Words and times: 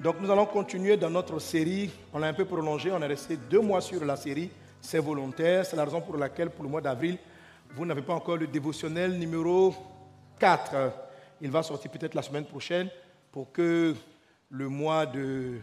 Donc 0.00 0.20
nous 0.20 0.30
allons 0.30 0.46
continuer 0.46 0.96
dans 0.96 1.10
notre 1.10 1.40
série. 1.40 1.90
On 2.12 2.20
l'a 2.20 2.28
un 2.28 2.32
peu 2.32 2.44
prolongé, 2.44 2.92
on 2.92 3.02
est 3.02 3.06
resté 3.06 3.36
deux 3.36 3.60
mois 3.60 3.80
sur 3.80 4.04
la 4.04 4.14
série. 4.14 4.48
C'est 4.80 5.00
volontaire. 5.00 5.66
C'est 5.66 5.74
la 5.74 5.84
raison 5.84 6.00
pour 6.00 6.16
laquelle 6.16 6.50
pour 6.50 6.62
le 6.62 6.70
mois 6.70 6.80
d'avril, 6.80 7.18
vous 7.74 7.84
n'avez 7.84 8.02
pas 8.02 8.14
encore 8.14 8.36
le 8.36 8.46
dévotionnel 8.46 9.18
numéro 9.18 9.74
4. 10.38 10.92
Il 11.40 11.50
va 11.50 11.64
sortir 11.64 11.90
peut-être 11.90 12.14
la 12.14 12.22
semaine 12.22 12.44
prochaine 12.44 12.88
pour 13.32 13.50
que 13.50 13.96
le 14.50 14.68
mois 14.68 15.04
de 15.04 15.58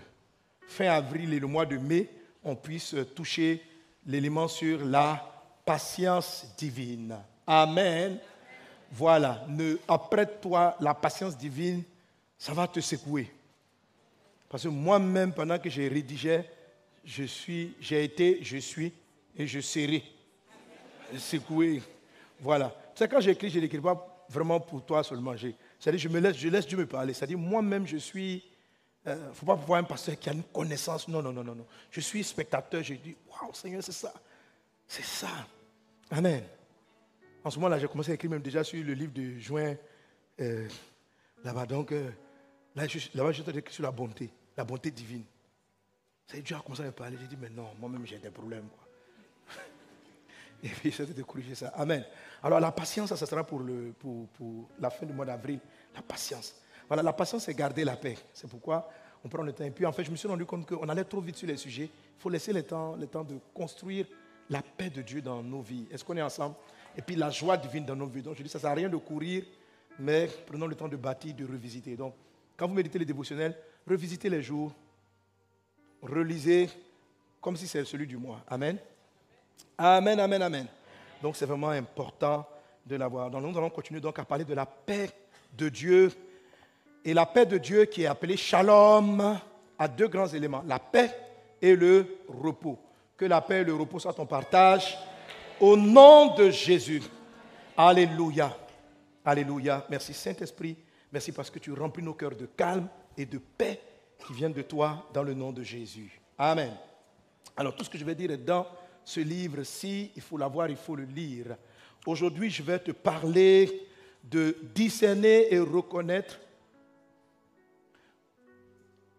fin 0.67 0.87
avril 0.87 1.33
et 1.33 1.39
le 1.39 1.47
mois 1.47 1.65
de 1.65 1.77
mai, 1.77 2.09
on 2.43 2.55
puisse 2.55 2.93
toucher 3.15 3.61
l'élément 4.05 4.49
sur 4.49 4.83
la 4.85 5.25
patience 5.63 6.45
divine. 6.57 7.15
Amen. 7.47 8.19
Voilà, 8.91 9.45
ne 9.47 9.77
apprête-toi 9.87 10.75
la 10.79 10.93
patience 10.93 11.37
divine, 11.37 11.83
ça 12.37 12.53
va 12.53 12.67
te 12.67 12.79
secouer. 12.81 13.31
Parce 14.55 14.63
que 14.63 14.69
moi-même, 14.69 15.33
pendant 15.33 15.59
que 15.59 15.69
j'ai 15.69 15.89
rédigé, 15.89 16.39
je 17.03 17.25
suis, 17.25 17.75
j'ai 17.81 18.05
été, 18.05 18.41
je 18.41 18.55
suis 18.55 18.93
et 19.35 19.45
je 19.45 19.59
serai 19.59 20.01
secoué. 21.17 21.83
Voilà. 22.39 22.73
C'est 22.95 23.11
quand 23.11 23.19
j'écris, 23.19 23.49
je 23.49 23.59
n'écris 23.59 23.81
pas 23.81 24.25
vraiment 24.29 24.61
pour 24.61 24.85
toi 24.85 25.03
seulement. 25.03 25.35
C'est-à-dire, 25.77 25.99
je 25.99 26.07
me 26.07 26.21
laisse, 26.21 26.37
je 26.37 26.47
laisse 26.47 26.65
Dieu 26.65 26.77
me 26.77 26.85
parler. 26.85 27.13
C'est-à-dire, 27.13 27.37
moi-même, 27.37 27.85
je 27.85 27.97
suis. 27.97 28.45
Il 29.05 29.11
euh, 29.11 29.27
ne 29.27 29.33
faut 29.33 29.45
pas 29.45 29.55
voir 29.55 29.81
un 29.81 29.83
pasteur 29.83 30.17
qui 30.17 30.29
a 30.29 30.31
une 30.31 30.43
connaissance. 30.43 31.05
Non, 31.09 31.21
non, 31.21 31.33
non, 31.33 31.43
non, 31.43 31.53
non. 31.53 31.65
Je 31.91 31.99
suis 31.99 32.23
spectateur. 32.23 32.81
Je 32.81 32.93
dis, 32.93 33.13
waouh, 33.27 33.53
Seigneur, 33.53 33.83
c'est 33.83 33.91
ça. 33.91 34.13
C'est 34.87 35.03
ça. 35.03 35.47
Amen. 36.09 36.45
En 37.43 37.49
ce 37.49 37.57
moment-là, 37.57 37.77
j'ai 37.77 37.89
commencé 37.89 38.11
à 38.11 38.13
écrire 38.13 38.31
même 38.31 38.41
déjà 38.41 38.63
sur 38.63 38.81
le 38.81 38.93
livre 38.93 39.11
de 39.11 39.37
juin. 39.37 39.75
Euh, 40.39 40.65
là-bas. 41.43 41.65
Donc, 41.65 41.91
euh, 41.91 42.09
là, 42.73 42.87
je, 42.87 42.99
là-bas, 43.13 43.33
je 43.33 43.43
suis 43.43 43.61
sur 43.71 43.83
la 43.83 43.91
bonté, 43.91 44.31
la 44.57 44.63
bonté 44.63 44.91
divine. 44.91 45.23
C'est 46.27 46.41
Dieu 46.41 46.55
a 46.55 46.59
commencé 46.59 46.81
à 46.81 46.85
me 46.85 46.91
parler. 46.91 47.17
J'ai 47.21 47.27
dit, 47.27 47.37
mais 47.39 47.49
non, 47.49 47.69
moi-même, 47.79 48.05
j'ai 48.05 48.17
des 48.17 48.29
problèmes. 48.29 48.67
Quoi. 48.67 48.87
Et 50.63 50.69
puis, 50.69 50.91
j'essaie 50.91 51.13
de 51.13 51.23
corriger 51.23 51.55
ça. 51.55 51.67
Amen. 51.75 52.03
Alors, 52.41 52.59
la 52.59 52.71
patience, 52.71 53.13
ça, 53.13 53.25
sera 53.25 53.43
pour, 53.43 53.59
le, 53.59 53.93
pour, 53.99 54.27
pour 54.29 54.69
la 54.79 54.89
fin 54.89 55.05
du 55.05 55.13
mois 55.13 55.25
d'avril. 55.25 55.59
La 55.93 56.01
patience. 56.01 56.55
Voilà, 56.87 57.03
la 57.03 57.13
patience, 57.13 57.43
c'est 57.43 57.53
garder 57.53 57.83
la 57.83 57.95
paix. 57.95 58.17
C'est 58.33 58.49
pourquoi 58.49 58.89
on 59.23 59.29
prend 59.29 59.43
le 59.43 59.53
temps. 59.53 59.63
Et 59.63 59.71
puis, 59.71 59.85
en 59.85 59.91
fait, 59.91 60.03
je 60.03 60.11
me 60.11 60.15
suis 60.15 60.27
rendu 60.27 60.45
compte 60.45 60.65
qu'on 60.67 60.87
allait 60.89 61.03
trop 61.03 61.21
vite 61.21 61.35
sur 61.35 61.47
les 61.47 61.57
sujets. 61.57 61.85
Il 61.85 62.21
faut 62.21 62.29
laisser 62.29 62.53
le 62.53 62.63
temps, 62.63 62.95
le 62.95 63.07
temps 63.07 63.23
de 63.23 63.37
construire 63.53 64.07
la 64.49 64.61
paix 64.61 64.89
de 64.89 65.01
Dieu 65.01 65.21
dans 65.21 65.43
nos 65.43 65.61
vies. 65.61 65.87
Est-ce 65.91 66.03
qu'on 66.03 66.17
est 66.17 66.21
ensemble? 66.21 66.55
Et 66.97 67.01
puis, 67.01 67.15
la 67.15 67.29
joie 67.29 67.57
divine 67.57 67.85
dans 67.85 67.95
nos 67.95 68.07
vies. 68.07 68.21
Donc, 68.23 68.35
je 68.35 68.43
dis, 68.43 68.49
ça 68.49 68.57
ne 68.57 68.61
sert 68.61 68.71
à 68.71 68.75
rien 68.75 68.89
de 68.89 68.97
courir, 68.97 69.43
mais 69.99 70.27
prenons 70.47 70.67
le 70.67 70.75
temps 70.75 70.87
de 70.87 70.97
bâtir, 70.97 71.35
de 71.35 71.45
revisiter. 71.45 71.95
Donc, 71.95 72.15
quand 72.57 72.67
vous 72.67 72.73
méditez 72.73 72.97
les 72.97 73.05
dévotionnels, 73.05 73.55
revisitez 73.87 74.29
les 74.29 74.41
jours, 74.41 74.71
relisez 76.01 76.69
comme 77.41 77.55
si 77.55 77.67
c'était 77.67 77.85
celui 77.85 78.07
du 78.07 78.17
mois. 78.17 78.41
Amen. 78.47 78.77
Amen, 79.77 80.19
amen, 80.19 80.41
amen. 80.41 80.67
Donc, 81.21 81.35
c'est 81.35 81.45
vraiment 81.45 81.69
important 81.69 82.47
de 82.85 82.95
l'avoir. 82.95 83.29
Donc, 83.29 83.43
nous 83.43 83.57
allons 83.57 83.69
continuer 83.69 84.01
donc 84.01 84.17
à 84.19 84.25
parler 84.25 84.45
de 84.45 84.53
la 84.53 84.65
paix 84.65 85.09
de 85.53 85.69
Dieu 85.69 86.11
et 87.03 87.13
la 87.13 87.25
paix 87.25 87.45
de 87.45 87.57
Dieu 87.57 87.85
qui 87.85 88.03
est 88.03 88.07
appelée 88.07 88.35
shalom 88.35 89.39
a 89.77 89.87
deux 89.87 90.07
grands 90.07 90.27
éléments, 90.27 90.63
la 90.65 90.79
paix 90.79 91.11
et 91.61 91.75
le 91.75 92.17
repos. 92.27 92.79
Que 93.15 93.25
la 93.25 93.41
paix 93.41 93.61
et 93.61 93.63
le 93.63 93.75
repos 93.75 93.99
soient 93.99 94.13
ton 94.13 94.25
partage. 94.25 94.97
Au 95.59 95.77
nom 95.77 96.35
de 96.35 96.49
Jésus. 96.49 97.03
Alléluia. 97.77 98.57
Alléluia. 99.23 99.85
Merci 99.89 100.13
Saint-Esprit. 100.13 100.75
Merci 101.11 101.31
parce 101.31 101.49
que 101.49 101.59
tu 101.59 101.71
remplis 101.71 102.03
nos 102.03 102.13
cœurs 102.13 102.35
de 102.35 102.47
calme 102.47 102.87
et 103.17 103.25
de 103.25 103.37
paix 103.37 103.79
qui 104.25 104.33
viennent 104.33 104.53
de 104.53 104.61
toi 104.61 105.07
dans 105.13 105.23
le 105.23 105.33
nom 105.33 105.51
de 105.51 105.63
Jésus. 105.63 106.19
Amen. 106.37 106.75
Alors 107.55 107.75
tout 107.75 107.83
ce 107.83 107.89
que 107.89 107.97
je 107.97 108.05
vais 108.05 108.15
dire 108.15 108.31
est 108.31 108.37
dans 108.37 108.67
ce 109.03 109.19
livre-ci. 109.19 110.11
Il 110.15 110.21
faut 110.21 110.37
l'avoir, 110.37 110.69
il 110.69 110.75
faut 110.75 110.95
le 110.95 111.05
lire. 111.05 111.55
Aujourd'hui, 112.05 112.49
je 112.49 112.63
vais 112.63 112.79
te 112.79 112.91
parler 112.91 113.87
de 114.23 114.57
discerner 114.73 115.53
et 115.53 115.59
reconnaître 115.59 116.39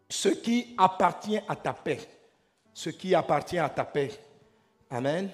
ce 0.08 0.28
qui 0.28 0.74
appartient 0.76 1.40
à 1.48 1.56
ta 1.56 1.72
paix. 1.72 2.00
Ce 2.74 2.90
qui 2.90 3.14
appartient 3.14 3.58
à 3.58 3.68
ta 3.68 3.84
paix. 3.84 4.10
Amen. 4.90 5.30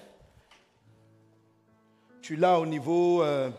Tu 2.21 2.37
l'as 2.37 2.61
au 2.61 2.67
niveau 2.67 3.23
euh, 3.23 3.51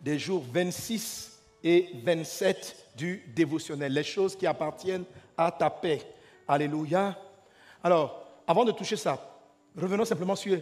des 0.00 0.18
jours 0.18 0.44
26 0.50 1.40
et 1.62 1.90
27 2.02 2.85
du 2.96 3.22
dévotionnel. 3.34 3.92
Les 3.92 4.02
choses 4.02 4.36
qui 4.36 4.46
appartiennent 4.46 5.04
à 5.36 5.50
ta 5.50 5.70
paix. 5.70 6.02
Alléluia. 6.48 7.16
Alors, 7.82 8.24
avant 8.46 8.64
de 8.64 8.72
toucher 8.72 8.96
ça, 8.96 9.18
revenons 9.76 10.04
simplement 10.04 10.36
sur 10.36 10.58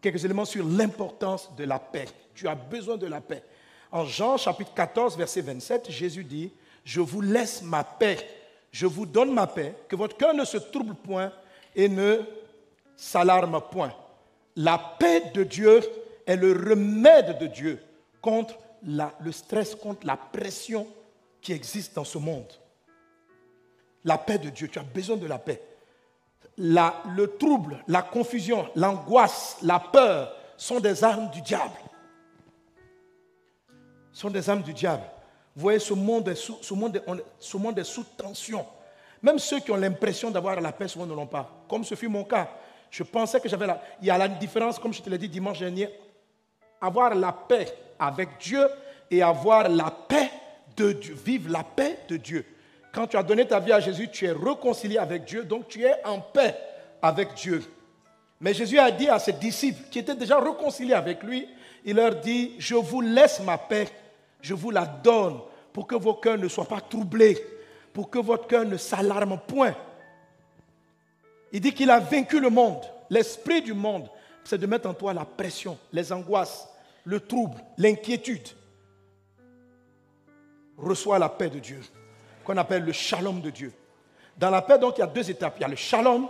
quelques 0.00 0.24
éléments 0.24 0.44
sur 0.44 0.64
l'importance 0.64 1.54
de 1.56 1.64
la 1.64 1.78
paix. 1.78 2.06
Tu 2.34 2.48
as 2.48 2.54
besoin 2.54 2.96
de 2.96 3.06
la 3.06 3.20
paix. 3.20 3.42
En 3.90 4.04
Jean 4.04 4.36
chapitre 4.36 4.72
14, 4.74 5.16
verset 5.16 5.42
27, 5.42 5.90
Jésus 5.90 6.24
dit, 6.24 6.50
je 6.84 7.00
vous 7.00 7.20
laisse 7.20 7.62
ma 7.62 7.84
paix 7.84 8.18
je 8.72 8.86
vous 8.86 9.04
donne 9.04 9.32
ma 9.32 9.46
paix, 9.46 9.74
que 9.86 9.94
votre 9.94 10.16
cœur 10.16 10.34
ne 10.34 10.44
se 10.44 10.56
trouble 10.56 10.94
point 10.94 11.30
et 11.76 11.88
ne 11.88 12.20
s'alarme 12.96 13.60
point. 13.70 13.94
La 14.56 14.78
paix 14.98 15.30
de 15.34 15.44
Dieu 15.44 15.80
est 16.26 16.36
le 16.36 16.52
remède 16.52 17.38
de 17.38 17.46
Dieu 17.46 17.82
contre 18.20 18.58
le 18.82 19.30
stress, 19.30 19.74
contre 19.74 20.06
la 20.06 20.16
pression 20.16 20.86
qui 21.42 21.52
existe 21.52 21.94
dans 21.94 22.04
ce 22.04 22.18
monde. 22.18 22.50
La 24.04 24.16
paix 24.16 24.38
de 24.38 24.48
Dieu, 24.48 24.68
tu 24.68 24.78
as 24.78 24.84
besoin 24.84 25.16
de 25.16 25.26
la 25.26 25.38
paix. 25.38 25.60
le 26.56 27.26
trouble, 27.38 27.82
la 27.88 28.02
confusion, 28.02 28.68
l'angoisse, 28.76 29.58
la 29.62 29.80
peur 29.80 30.34
sont 30.56 30.80
des 30.80 31.02
armes 31.02 31.28
du 31.30 31.42
diable. 31.42 31.74
Sont 34.12 34.30
des 34.30 34.48
armes 34.48 34.62
du 34.62 34.72
diable. 34.72 35.04
Vous 35.54 35.62
voyez, 35.62 35.78
ce 35.78 35.92
monde 35.92 36.28
est 36.28 36.34
sous, 36.34 36.58
ce 36.62 36.72
monde 36.72 37.02
ce 37.38 37.56
monde 37.56 37.78
est 37.78 37.84
sous 37.84 38.04
tension. 38.04 38.64
Même 39.20 39.38
ceux 39.38 39.60
qui 39.60 39.70
ont 39.70 39.76
l'impression 39.76 40.30
d'avoir 40.30 40.60
la 40.60 40.72
paix, 40.72 40.88
souvent 40.88 41.06
ne 41.06 41.14
l'ont 41.14 41.26
pas. 41.26 41.64
Comme 41.68 41.84
ce 41.84 41.94
fut 41.94 42.08
mon 42.08 42.24
cas. 42.24 42.48
Je 42.90 43.02
pensais 43.02 43.40
que 43.40 43.48
j'avais 43.48 43.66
la... 43.66 43.80
Il 44.00 44.06
y 44.06 44.10
a 44.10 44.18
la 44.18 44.28
différence, 44.28 44.78
comme 44.78 44.92
je 44.92 45.00
te 45.00 45.08
l'ai 45.08 45.18
dit 45.18 45.28
dimanche 45.28 45.60
dernier, 45.60 45.88
avoir 46.80 47.14
la 47.14 47.32
paix 47.32 47.74
avec 47.98 48.38
Dieu 48.38 48.68
et 49.10 49.22
avoir 49.22 49.68
la 49.68 49.90
paix 49.90 50.30
de 50.76 50.92
Dieu. 50.92 51.14
Vivre 51.24 51.50
la 51.50 51.64
paix 51.64 51.98
de 52.08 52.16
Dieu. 52.16 52.44
Quand 52.92 53.06
tu 53.06 53.16
as 53.16 53.22
donné 53.22 53.46
ta 53.46 53.58
vie 53.58 53.72
à 53.72 53.80
Jésus, 53.80 54.08
tu 54.08 54.26
es 54.26 54.32
réconcilié 54.32 54.98
avec 54.98 55.24
Dieu, 55.24 55.44
donc 55.44 55.68
tu 55.68 55.82
es 55.82 55.94
en 56.04 56.20
paix 56.20 56.54
avec 57.00 57.34
Dieu. 57.34 57.62
Mais 58.40 58.52
Jésus 58.52 58.78
a 58.78 58.90
dit 58.90 59.08
à 59.08 59.18
ses 59.18 59.32
disciples 59.32 59.88
qui 59.90 59.98
étaient 60.00 60.14
déjà 60.14 60.38
réconciliés 60.38 60.94
avec 60.94 61.22
lui, 61.22 61.48
il 61.84 61.96
leur 61.96 62.16
dit, 62.16 62.52
je 62.58 62.74
vous 62.74 63.00
laisse 63.00 63.40
ma 63.40 63.56
paix, 63.56 63.88
je 64.40 64.54
vous 64.54 64.70
la 64.70 64.84
donne 64.84 65.40
pour 65.72 65.86
que 65.86 65.94
vos 65.94 66.14
cœurs 66.14 66.38
ne 66.38 66.48
soient 66.48 66.68
pas 66.68 66.80
troublés, 66.80 67.38
pour 67.92 68.10
que 68.10 68.18
votre 68.18 68.46
cœur 68.46 68.64
ne 68.64 68.76
s'alarme 68.76 69.38
point. 69.46 69.74
Il 71.52 71.60
dit 71.60 71.72
qu'il 71.72 71.90
a 71.90 71.98
vaincu 71.98 72.40
le 72.40 72.50
monde. 72.50 72.82
L'esprit 73.10 73.62
du 73.62 73.74
monde, 73.74 74.08
c'est 74.44 74.58
de 74.58 74.66
mettre 74.66 74.88
en 74.88 74.94
toi 74.94 75.12
la 75.12 75.24
pression, 75.24 75.78
les 75.92 76.12
angoisses, 76.12 76.68
le 77.04 77.20
trouble, 77.20 77.58
l'inquiétude. 77.78 78.48
Reçois 80.76 81.18
la 81.18 81.28
paix 81.28 81.50
de 81.50 81.58
Dieu, 81.58 81.80
qu'on 82.44 82.56
appelle 82.56 82.84
le 82.84 82.92
shalom 82.92 83.40
de 83.40 83.50
Dieu. 83.50 83.72
Dans 84.36 84.50
la 84.50 84.62
paix, 84.62 84.78
donc, 84.78 84.96
il 84.96 85.00
y 85.00 85.04
a 85.04 85.06
deux 85.06 85.30
étapes. 85.30 85.54
Il 85.58 85.62
y 85.62 85.64
a 85.64 85.68
le 85.68 85.76
shalom, 85.76 86.28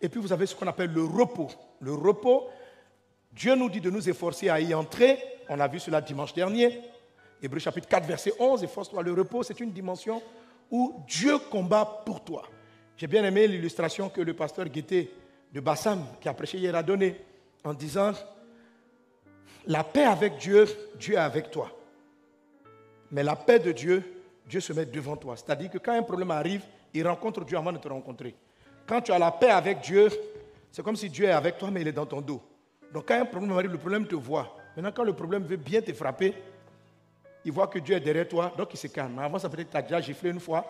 et 0.00 0.08
puis 0.08 0.20
vous 0.20 0.32
avez 0.32 0.46
ce 0.46 0.54
qu'on 0.54 0.66
appelle 0.66 0.92
le 0.92 1.04
repos. 1.04 1.48
Le 1.80 1.94
repos, 1.94 2.48
Dieu 3.32 3.54
nous 3.54 3.70
dit 3.70 3.80
de 3.80 3.90
nous 3.90 4.08
efforcer 4.08 4.48
à 4.48 4.60
y 4.60 4.74
entrer. 4.74 5.18
On 5.48 5.60
a 5.60 5.68
vu 5.68 5.78
cela 5.78 6.00
dimanche 6.00 6.34
dernier. 6.34 6.80
Hébreu 7.42 7.58
chapitre 7.58 7.88
4, 7.88 8.06
verset 8.06 8.32
11, 8.38 8.64
efforce-toi. 8.64 9.02
Le 9.02 9.12
repos, 9.12 9.42
c'est 9.42 9.60
une 9.60 9.70
dimension 9.70 10.22
où 10.70 11.02
Dieu 11.06 11.38
combat 11.50 12.02
pour 12.04 12.24
toi. 12.24 12.44
J'ai 12.96 13.06
bien 13.06 13.24
aimé 13.24 13.46
l'illustration 13.46 14.08
que 14.08 14.22
le 14.22 14.34
pasteur 14.34 14.66
Guetté 14.68 15.12
de 15.52 15.60
Bassam, 15.60 16.04
qui 16.20 16.28
a 16.28 16.34
prêché 16.34 16.58
hier, 16.58 16.74
a 16.74 16.82
donnée 16.82 17.20
en 17.62 17.74
disant 17.74 18.12
La 19.66 19.84
paix 19.84 20.04
avec 20.04 20.38
Dieu, 20.38 20.66
Dieu 20.98 21.14
est 21.14 21.18
avec 21.18 21.50
toi. 21.50 21.70
Mais 23.10 23.22
la 23.22 23.36
paix 23.36 23.58
de 23.58 23.72
Dieu, 23.72 24.02
Dieu 24.46 24.60
se 24.60 24.72
met 24.72 24.86
devant 24.86 25.16
toi. 25.16 25.36
C'est-à-dire 25.36 25.70
que 25.70 25.78
quand 25.78 25.92
un 25.92 26.02
problème 26.02 26.30
arrive, 26.30 26.62
il 26.92 27.06
rencontre 27.06 27.44
Dieu 27.44 27.56
avant 27.56 27.72
de 27.72 27.78
te 27.78 27.88
rencontrer. 27.88 28.34
Quand 28.86 29.00
tu 29.00 29.12
as 29.12 29.18
la 29.18 29.30
paix 29.30 29.50
avec 29.50 29.80
Dieu, 29.80 30.08
c'est 30.70 30.82
comme 30.82 30.96
si 30.96 31.08
Dieu 31.10 31.26
est 31.26 31.32
avec 31.32 31.58
toi, 31.58 31.70
mais 31.70 31.80
il 31.80 31.88
est 31.88 31.92
dans 31.92 32.06
ton 32.06 32.20
dos. 32.20 32.40
Donc 32.92 33.08
quand 33.08 33.20
un 33.20 33.24
problème 33.24 33.52
arrive, 33.52 33.72
le 33.72 33.78
problème 33.78 34.06
te 34.06 34.14
voit. 34.14 34.56
Maintenant, 34.76 34.92
quand 34.92 35.04
le 35.04 35.12
problème 35.12 35.44
veut 35.44 35.56
bien 35.56 35.80
te 35.80 35.92
frapper, 35.92 36.34
il 37.44 37.52
voit 37.52 37.66
que 37.66 37.78
Dieu 37.78 37.96
est 37.96 38.00
derrière 38.00 38.28
toi, 38.28 38.52
donc 38.56 38.72
il 38.74 38.76
se 38.76 38.88
calme. 38.88 39.18
Avant, 39.18 39.38
ça 39.38 39.48
peut-être 39.48 39.68
que 39.68 39.72
tu 39.72 39.76
as 39.76 39.82
déjà 39.82 40.00
giflé 40.00 40.30
une 40.30 40.40
fois. 40.40 40.64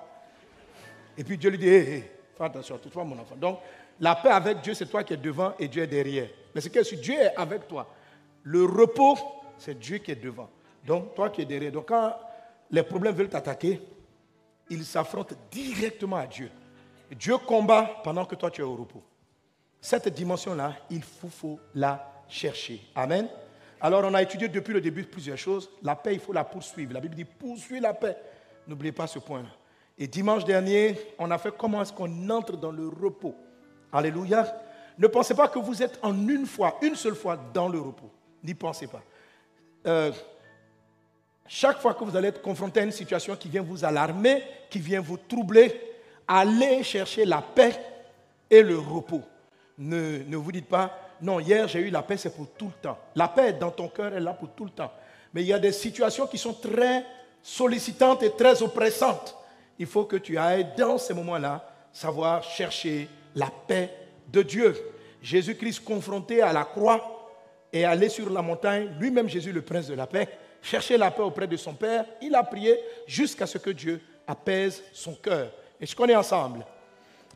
Et 1.17 1.25
puis 1.25 1.37
Dieu 1.39 1.51
lui 1.51 1.59
dit, 1.59 1.69
hé, 1.69 1.97
hé, 1.97 2.11
fais 2.37 2.45
attention, 2.45 2.79
toutefois 2.79 3.05
mon 3.05 3.19
enfant. 3.19 3.37
Donc, 3.37 3.61
la 3.99 4.15
paix 4.15 4.29
avec 4.29 4.61
Dieu, 4.61 4.75
c'est 4.75 4.87
toi 4.87 5.03
qui 5.03 5.15
es 5.15 5.17
devant 5.17 5.55
et 5.59 5.69
Dieu 5.69 5.83
est 5.83 5.87
derrière. 5.87 6.29
Mais 6.55 6.61
c'est 6.61 6.71
que 6.71 6.83
si 6.83 6.97
Dieu 6.99 7.15
est 7.15 7.35
avec 7.35 7.67
toi, 7.67 7.89
le 8.43 8.65
repos, 8.65 9.17
c'est 9.59 9.79
Dieu 9.79 9.99
qui 9.99 10.11
est 10.13 10.23
devant. 10.23 10.51
Donc, 10.87 11.15
toi 11.15 11.31
qui 11.31 11.43
es 11.43 11.45
derrière. 11.47 11.73
Donc, 11.73 11.89
quand 11.89 12.15
les 12.71 12.83
problèmes 12.83 13.15
veulent 13.15 13.29
t'attaquer, 13.29 13.81
il 14.71 14.85
s'affronte 14.85 15.35
directement 15.51 16.17
à 16.17 16.27
Dieu. 16.27 16.51
Dieu 17.13 17.39
combat 17.39 18.01
pendant 18.03 18.25
que 18.25 18.35
toi 18.35 18.51
tu 18.51 18.61
es 18.61 18.65
au 18.65 18.75
repos. 18.75 19.03
Cette 19.81 20.09
dimension-là, 20.09 20.75
il 20.91 21.03
faut, 21.03 21.61
la 21.75 22.25
chercher. 22.29 22.83
Amen. 22.95 23.29
Alors 23.81 24.03
on 24.05 24.15
a 24.15 24.23
étudié 24.23 24.49
depuis 24.49 24.75
le 24.75 24.81
début 24.81 25.05
plusieurs 25.05 25.39
choses. 25.39 25.71
La 25.83 25.95
paix, 25.95 26.15
il 26.15 26.21
faut 26.21 26.33
la 26.33 26.45
poursuivre. 26.45 26.93
La 26.93 27.01
Bible 27.01 27.15
dit 27.15 27.25
poursuivre 27.25 27.83
la 27.83 27.95
paix. 27.95 28.17
N'oubliez 28.67 28.93
pas 28.93 29.07
ce 29.07 29.19
point-là. 29.19 29.49
Et 29.99 30.09
dimanche 30.09 30.45
dernier, 30.45 30.99
on 31.19 31.31
a 31.31 31.39
fait 31.39 31.55
comment 31.57 31.81
est-ce 31.83 31.93
qu'on 31.93 32.31
entre 32.31 32.57
dans 32.57 32.73
le 32.73 32.89
repos? 32.89 33.35
Alléluia. 33.93 34.61
Ne 34.99 35.07
pensez 35.07 35.35
pas 35.35 35.49
que 35.49 35.59
vous 35.59 35.83
êtes 35.83 35.99
en 36.03 36.29
une 36.29 36.47
fois, 36.47 36.79
une 36.83 36.97
seule 36.97 37.15
fois 37.15 37.39
dans 37.55 37.69
le 37.69 37.81
repos. 37.81 38.11
N'y 38.43 38.55
pensez 38.55 38.87
pas. 38.87 39.03
Euh, 39.87 40.11
chaque 41.49 41.81
fois 41.81 41.95
que 41.95 42.05
vous 42.05 42.17
allez 42.17 42.29
être 42.29 42.43
confronté 42.43 42.81
à 42.81 42.83
une 42.85 42.93
situation 42.93 43.37
qui 43.37 43.49
vient 43.49 43.63
vous 43.63 43.85
alarmer, 43.85 44.43
qui 44.69 44.79
vient 44.79 45.01
vous 45.01 45.17
troubler, 45.17 45.73
allez 46.27 46.83
chercher 46.83 47.25
la 47.25 47.43
paix 47.43 47.79
et 48.51 48.63
le 48.63 48.79
repos. 48.79 49.23
Ne, 49.79 50.19
ne 50.27 50.37
vous 50.37 50.53
dites 50.53 50.69
pas, 50.69 51.07
non, 51.21 51.41
hier 51.41 51.69
j'ai 51.69 51.81
eu 51.81 51.91
la 51.91 52.03
paix, 52.03 52.17
c'est 52.17 52.35
pour 52.35 52.49
tout 52.57 52.67
le 52.67 52.83
temps. 52.83 52.99
La 53.15 53.29
paix 53.29 53.53
dans 53.53 53.71
ton 53.71 53.89
cœur 53.89 54.15
est 54.15 54.21
là 54.21 54.33
pour 54.33 54.51
tout 54.51 54.65
le 54.65 54.71
temps. 54.71 54.93
Mais 55.33 55.43
il 55.43 55.49
y 55.49 55.53
a 55.53 55.59
des 55.59 55.73
situations 55.73 56.27
qui 56.27 56.39
sont 56.39 56.55
très 56.55 57.05
sollicitantes 57.43 58.23
et 58.23 58.33
très 58.33 58.63
oppressantes. 58.63 59.37
Il 59.79 59.87
faut 59.87 60.05
que 60.05 60.17
tu 60.17 60.39
ailles 60.39 60.69
dans 60.77 60.99
ces 60.99 61.15
moments-là 61.15 61.69
savoir 61.93 62.43
chercher 62.43 63.09
la 63.35 63.51
paix 63.67 63.91
de 64.29 64.43
Dieu. 64.43 64.75
Jésus-Christ 65.23 65.85
confronté 65.85 66.43
à 66.43 66.53
la 66.53 66.65
croix 66.65 67.31
et 67.73 67.85
allé 67.85 68.09
sur 68.09 68.31
la 68.31 68.43
montagne, 68.43 68.91
lui-même 68.99 69.29
Jésus 69.29 69.53
le 69.53 69.63
prince 69.63 69.87
de 69.87 69.95
la 69.95 70.07
paix, 70.07 70.29
chercher 70.67 70.97
la 70.97 71.11
paix 71.11 71.23
auprès 71.23 71.47
de 71.47 71.57
son 71.57 71.75
Père, 71.75 72.05
il 72.21 72.35
a 72.35 72.43
prié 72.43 72.79
jusqu'à 73.07 73.47
ce 73.47 73.57
que 73.57 73.71
Dieu 73.71 74.01
apaise 74.27 74.83
son 74.93 75.15
cœur. 75.15 75.51
Et 75.81 75.87
je 75.87 75.95
connais 75.95 76.17
ensemble? 76.17 76.67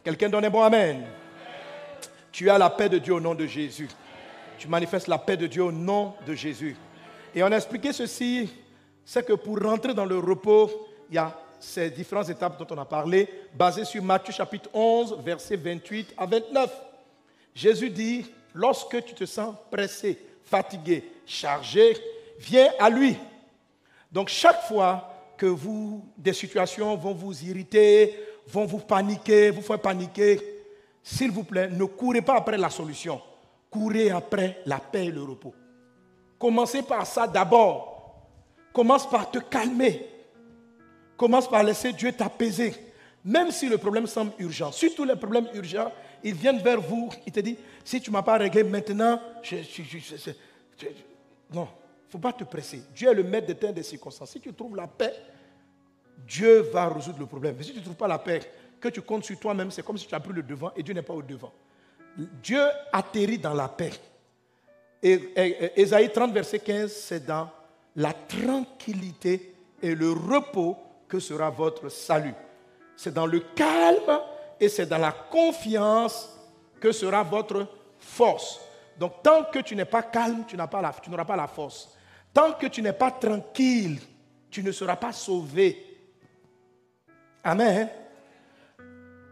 Quelqu'un 0.02 0.28
donne 0.28 0.44
un 0.44 0.50
bon 0.50 0.62
Amen. 0.62 1.04
Tu 2.32 2.50
as 2.50 2.58
la 2.58 2.70
paix 2.70 2.88
de 2.88 2.98
Dieu 2.98 3.14
au 3.14 3.20
nom 3.20 3.34
de 3.34 3.46
Jésus. 3.46 3.88
Tu 4.58 4.66
manifestes 4.66 5.06
la 5.06 5.18
paix 5.18 5.36
de 5.36 5.46
Dieu 5.46 5.62
au 5.62 5.72
nom 5.72 6.14
de 6.26 6.34
Jésus. 6.34 6.76
Et 7.34 7.42
on 7.42 7.46
a 7.46 7.56
expliqué 7.56 7.92
ceci, 7.92 8.50
c'est 9.04 9.24
que 9.24 9.34
pour 9.34 9.60
rentrer 9.60 9.94
dans 9.94 10.04
le 10.04 10.18
repos, 10.18 10.88
il 11.08 11.14
y 11.14 11.18
a 11.18 11.38
ces 11.60 11.90
différentes 11.90 12.30
étapes 12.30 12.58
dont 12.58 12.74
on 12.74 12.80
a 12.80 12.84
parlé, 12.84 13.28
basées 13.54 13.84
sur 13.84 14.02
Matthieu 14.02 14.32
chapitre 14.32 14.68
11, 14.72 15.18
versets 15.22 15.56
28 15.56 16.14
à 16.16 16.26
29. 16.26 16.70
Jésus 17.54 17.90
dit, 17.90 18.26
lorsque 18.54 19.04
tu 19.04 19.14
te 19.14 19.24
sens 19.24 19.54
pressé, 19.70 20.18
fatigué, 20.44 21.04
chargé, 21.26 21.96
viens 22.40 22.70
à 22.78 22.90
lui. 22.90 23.16
Donc 24.10 24.28
chaque 24.28 24.62
fois 24.62 25.12
que 25.36 25.46
vous, 25.46 26.04
des 26.16 26.32
situations 26.32 26.96
vont 26.96 27.14
vous 27.14 27.44
irriter, 27.44 28.18
vont 28.48 28.64
vous 28.64 28.78
paniquer, 28.78 29.50
vous 29.50 29.62
faire 29.62 29.80
paniquer, 29.80 30.40
s'il 31.02 31.30
vous 31.30 31.44
plaît, 31.44 31.68
ne 31.68 31.84
courez 31.84 32.22
pas 32.22 32.36
après 32.36 32.58
la 32.58 32.70
solution. 32.70 33.20
Courez 33.70 34.10
après 34.10 34.60
la 34.66 34.78
paix 34.78 35.06
et 35.06 35.10
le 35.10 35.22
repos. 35.22 35.54
Commencez 36.38 36.82
par 36.82 37.06
ça 37.06 37.26
d'abord. 37.26 38.16
Commence 38.72 39.08
par 39.08 39.30
te 39.30 39.38
calmer. 39.38 40.06
Commence 41.16 41.48
par 41.48 41.62
laisser 41.62 41.92
Dieu 41.92 42.12
t'apaiser. 42.12 42.74
Même 43.24 43.50
si 43.50 43.68
le 43.68 43.78
problème 43.78 44.06
semble 44.06 44.32
urgent. 44.38 44.72
Surtout 44.72 45.04
les 45.04 45.16
problèmes 45.16 45.48
urgents, 45.54 45.92
ils 46.24 46.34
viennent 46.34 46.60
vers 46.60 46.80
vous. 46.80 47.10
Ils 47.26 47.32
te 47.32 47.40
disent, 47.40 47.58
si 47.84 48.00
tu 48.00 48.10
ne 48.10 48.14
m'as 48.14 48.22
pas 48.22 48.38
réglé 48.38 48.64
maintenant, 48.64 49.20
je, 49.42 49.56
non, 51.52 51.66
il 51.66 51.79
ne 52.10 52.12
faut 52.12 52.18
pas 52.18 52.32
te 52.32 52.44
presser. 52.44 52.82
Dieu 52.92 53.08
est 53.08 53.14
le 53.14 53.22
maître 53.22 53.46
des 53.46 53.54
temps 53.54 53.72
des 53.72 53.84
circonstances. 53.84 54.30
Si 54.30 54.40
tu 54.40 54.52
trouves 54.52 54.74
la 54.74 54.88
paix, 54.88 55.14
Dieu 56.26 56.60
va 56.72 56.88
résoudre 56.88 57.20
le 57.20 57.26
problème. 57.26 57.54
Mais 57.56 57.62
si 57.62 57.72
tu 57.72 57.78
ne 57.78 57.84
trouves 57.84 57.94
pas 57.94 58.08
la 58.08 58.18
paix, 58.18 58.40
que 58.80 58.88
tu 58.88 59.00
comptes 59.00 59.24
sur 59.24 59.38
toi-même, 59.38 59.70
c'est 59.70 59.84
comme 59.84 59.96
si 59.96 60.06
tu 60.06 60.14
as 60.14 60.20
pris 60.20 60.32
le 60.32 60.42
devant 60.42 60.72
et 60.76 60.82
Dieu 60.82 60.92
n'est 60.92 61.02
pas 61.02 61.14
au 61.14 61.22
devant. 61.22 61.52
Dieu 62.42 62.62
atterrit 62.92 63.38
dans 63.38 63.54
la 63.54 63.68
paix. 63.68 63.92
Et, 65.02 65.32
Ésaïe 65.76 66.10
30, 66.10 66.32
verset 66.32 66.58
15, 66.58 66.92
c'est 66.92 67.24
dans 67.24 67.48
la 67.94 68.12
tranquillité 68.12 69.54
et 69.80 69.94
le 69.94 70.10
repos 70.10 70.76
que 71.08 71.20
sera 71.20 71.48
votre 71.48 71.88
salut. 71.88 72.34
C'est 72.96 73.14
dans 73.14 73.26
le 73.26 73.40
calme 73.54 74.20
et 74.58 74.68
c'est 74.68 74.86
dans 74.86 74.98
la 74.98 75.12
confiance 75.12 76.28
que 76.80 76.92
sera 76.92 77.22
votre 77.22 77.66
force. 77.98 78.60
Donc 78.98 79.22
tant 79.22 79.44
que 79.44 79.60
tu 79.60 79.76
n'es 79.76 79.84
pas 79.84 80.02
calme, 80.02 80.44
tu 80.46 80.56
n'auras 80.56 81.24
pas 81.24 81.36
la 81.36 81.46
force. 81.46 81.96
Tant 82.32 82.52
que 82.52 82.66
tu 82.66 82.82
n'es 82.82 82.92
pas 82.92 83.10
tranquille, 83.10 83.98
tu 84.50 84.62
ne 84.62 84.72
seras 84.72 84.96
pas 84.96 85.12
sauvé. 85.12 85.98
Amen. 87.42 87.88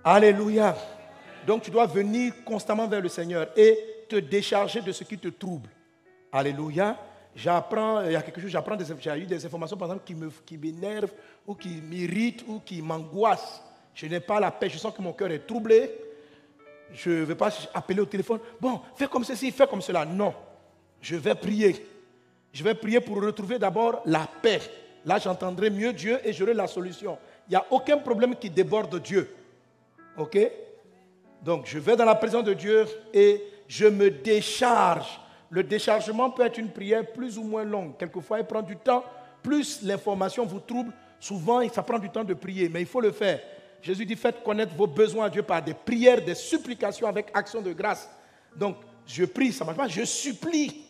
Alléluia. 0.04 0.76
Donc 1.46 1.62
tu 1.62 1.70
dois 1.70 1.86
venir 1.86 2.32
constamment 2.44 2.88
vers 2.88 3.00
le 3.00 3.08
Seigneur 3.08 3.48
et 3.56 4.04
te 4.08 4.16
décharger 4.16 4.80
de 4.80 4.92
ce 4.92 5.04
qui 5.04 5.18
te 5.18 5.28
trouble. 5.28 5.68
Alléluia. 6.32 6.96
J'apprends, 7.36 8.02
il 8.02 8.12
y 8.12 8.16
a 8.16 8.22
quelque 8.22 8.40
chose, 8.40 8.50
j'apprends, 8.50 8.76
j'ai 8.98 9.18
eu 9.18 9.26
des 9.26 9.46
informations 9.46 9.76
par 9.76 9.88
exemple 9.88 10.04
qui, 10.04 10.14
me, 10.14 10.28
qui 10.44 10.58
m'énervent 10.58 11.12
ou 11.46 11.54
qui 11.54 11.80
m'irritent 11.80 12.44
ou 12.48 12.60
qui 12.64 12.82
m'angoissent. 12.82 13.62
Je 13.94 14.06
n'ai 14.06 14.18
pas 14.18 14.40
la 14.40 14.50
paix, 14.50 14.68
je 14.68 14.78
sens 14.78 14.92
que 14.94 15.02
mon 15.02 15.12
cœur 15.12 15.30
est 15.30 15.46
troublé. 15.46 15.90
Je 16.92 17.10
ne 17.10 17.24
vais 17.24 17.34
pas 17.34 17.50
appeler 17.74 18.00
au 18.00 18.06
téléphone, 18.06 18.40
bon, 18.60 18.80
fais 18.96 19.06
comme 19.06 19.22
ceci, 19.24 19.52
fais 19.52 19.66
comme 19.66 19.82
cela. 19.82 20.04
Non, 20.04 20.34
je 21.00 21.16
vais 21.16 21.34
prier. 21.34 21.86
Je 22.52 22.64
vais 22.64 22.74
prier 22.74 23.00
pour 23.00 23.22
retrouver 23.22 23.58
d'abord 23.58 24.02
la 24.04 24.28
paix. 24.42 24.60
Là, 25.04 25.18
j'entendrai 25.18 25.70
mieux 25.70 25.92
Dieu 25.92 26.18
et 26.24 26.32
j'aurai 26.32 26.54
la 26.54 26.66
solution. 26.66 27.18
Il 27.48 27.50
n'y 27.50 27.56
a 27.56 27.64
aucun 27.70 27.98
problème 27.98 28.34
qui 28.36 28.50
déborde 28.50 29.00
Dieu. 29.00 29.34
OK? 30.16 30.38
Donc 31.42 31.66
je 31.66 31.78
vais 31.78 31.96
dans 31.96 32.04
la 32.04 32.14
présence 32.14 32.44
de 32.44 32.54
Dieu 32.54 32.86
et 33.12 33.42
je 33.68 33.86
me 33.86 34.10
décharge. 34.10 35.20
Le 35.50 35.62
déchargement 35.62 36.30
peut 36.30 36.44
être 36.44 36.58
une 36.58 36.70
prière 36.70 37.06
plus 37.12 37.38
ou 37.38 37.42
moins 37.42 37.64
longue. 37.64 37.96
Quelquefois, 37.96 38.40
il 38.40 38.44
prend 38.44 38.62
du 38.62 38.76
temps. 38.76 39.04
Plus 39.42 39.82
l'information 39.82 40.44
vous 40.44 40.60
trouble, 40.60 40.92
souvent, 41.20 41.66
ça 41.68 41.82
prend 41.82 41.98
du 41.98 42.10
temps 42.10 42.24
de 42.24 42.34
prier, 42.34 42.68
mais 42.68 42.80
il 42.80 42.86
faut 42.86 43.00
le 43.00 43.12
faire. 43.12 43.40
Jésus 43.80 44.04
dit, 44.04 44.16
faites 44.16 44.42
connaître 44.42 44.74
vos 44.74 44.86
besoins 44.86 45.26
à 45.26 45.30
Dieu 45.30 45.42
par 45.42 45.62
des 45.62 45.74
prières, 45.74 46.22
des 46.22 46.34
supplications 46.34 47.06
avec 47.06 47.30
action 47.32 47.62
de 47.62 47.72
grâce. 47.72 48.10
Donc, 48.56 48.76
je 49.06 49.24
prie, 49.24 49.52
ça 49.52 49.64
marche 49.64 49.76
pas, 49.78 49.88
je 49.88 50.04
supplie. 50.04 50.84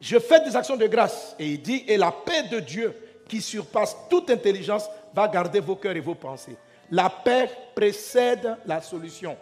Je 0.00 0.18
fais 0.18 0.40
des 0.44 0.54
actions 0.54 0.76
de 0.76 0.86
grâce. 0.86 1.34
Et 1.38 1.52
il 1.52 1.62
dit, 1.62 1.84
et 1.86 1.96
la 1.96 2.12
paix 2.12 2.44
de 2.44 2.60
Dieu, 2.60 2.94
qui 3.28 3.40
surpasse 3.40 3.96
toute 4.08 4.30
intelligence, 4.30 4.88
va 5.14 5.28
garder 5.28 5.60
vos 5.60 5.76
cœurs 5.76 5.96
et 5.96 6.00
vos 6.00 6.14
pensées. 6.14 6.56
La 6.90 7.10
paix 7.10 7.50
précède 7.74 8.56
la 8.66 8.80
solution. 8.80 9.36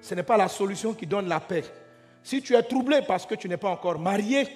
Ce 0.00 0.14
n'est 0.14 0.22
pas 0.22 0.36
la 0.36 0.48
solution 0.48 0.94
qui 0.94 1.06
donne 1.06 1.28
la 1.28 1.40
paix. 1.40 1.64
Si 2.22 2.42
tu 2.42 2.54
es 2.54 2.62
troublé 2.62 3.00
parce 3.06 3.26
que 3.26 3.34
tu 3.34 3.48
n'es 3.48 3.56
pas 3.56 3.70
encore 3.70 3.98
marié, 3.98 4.46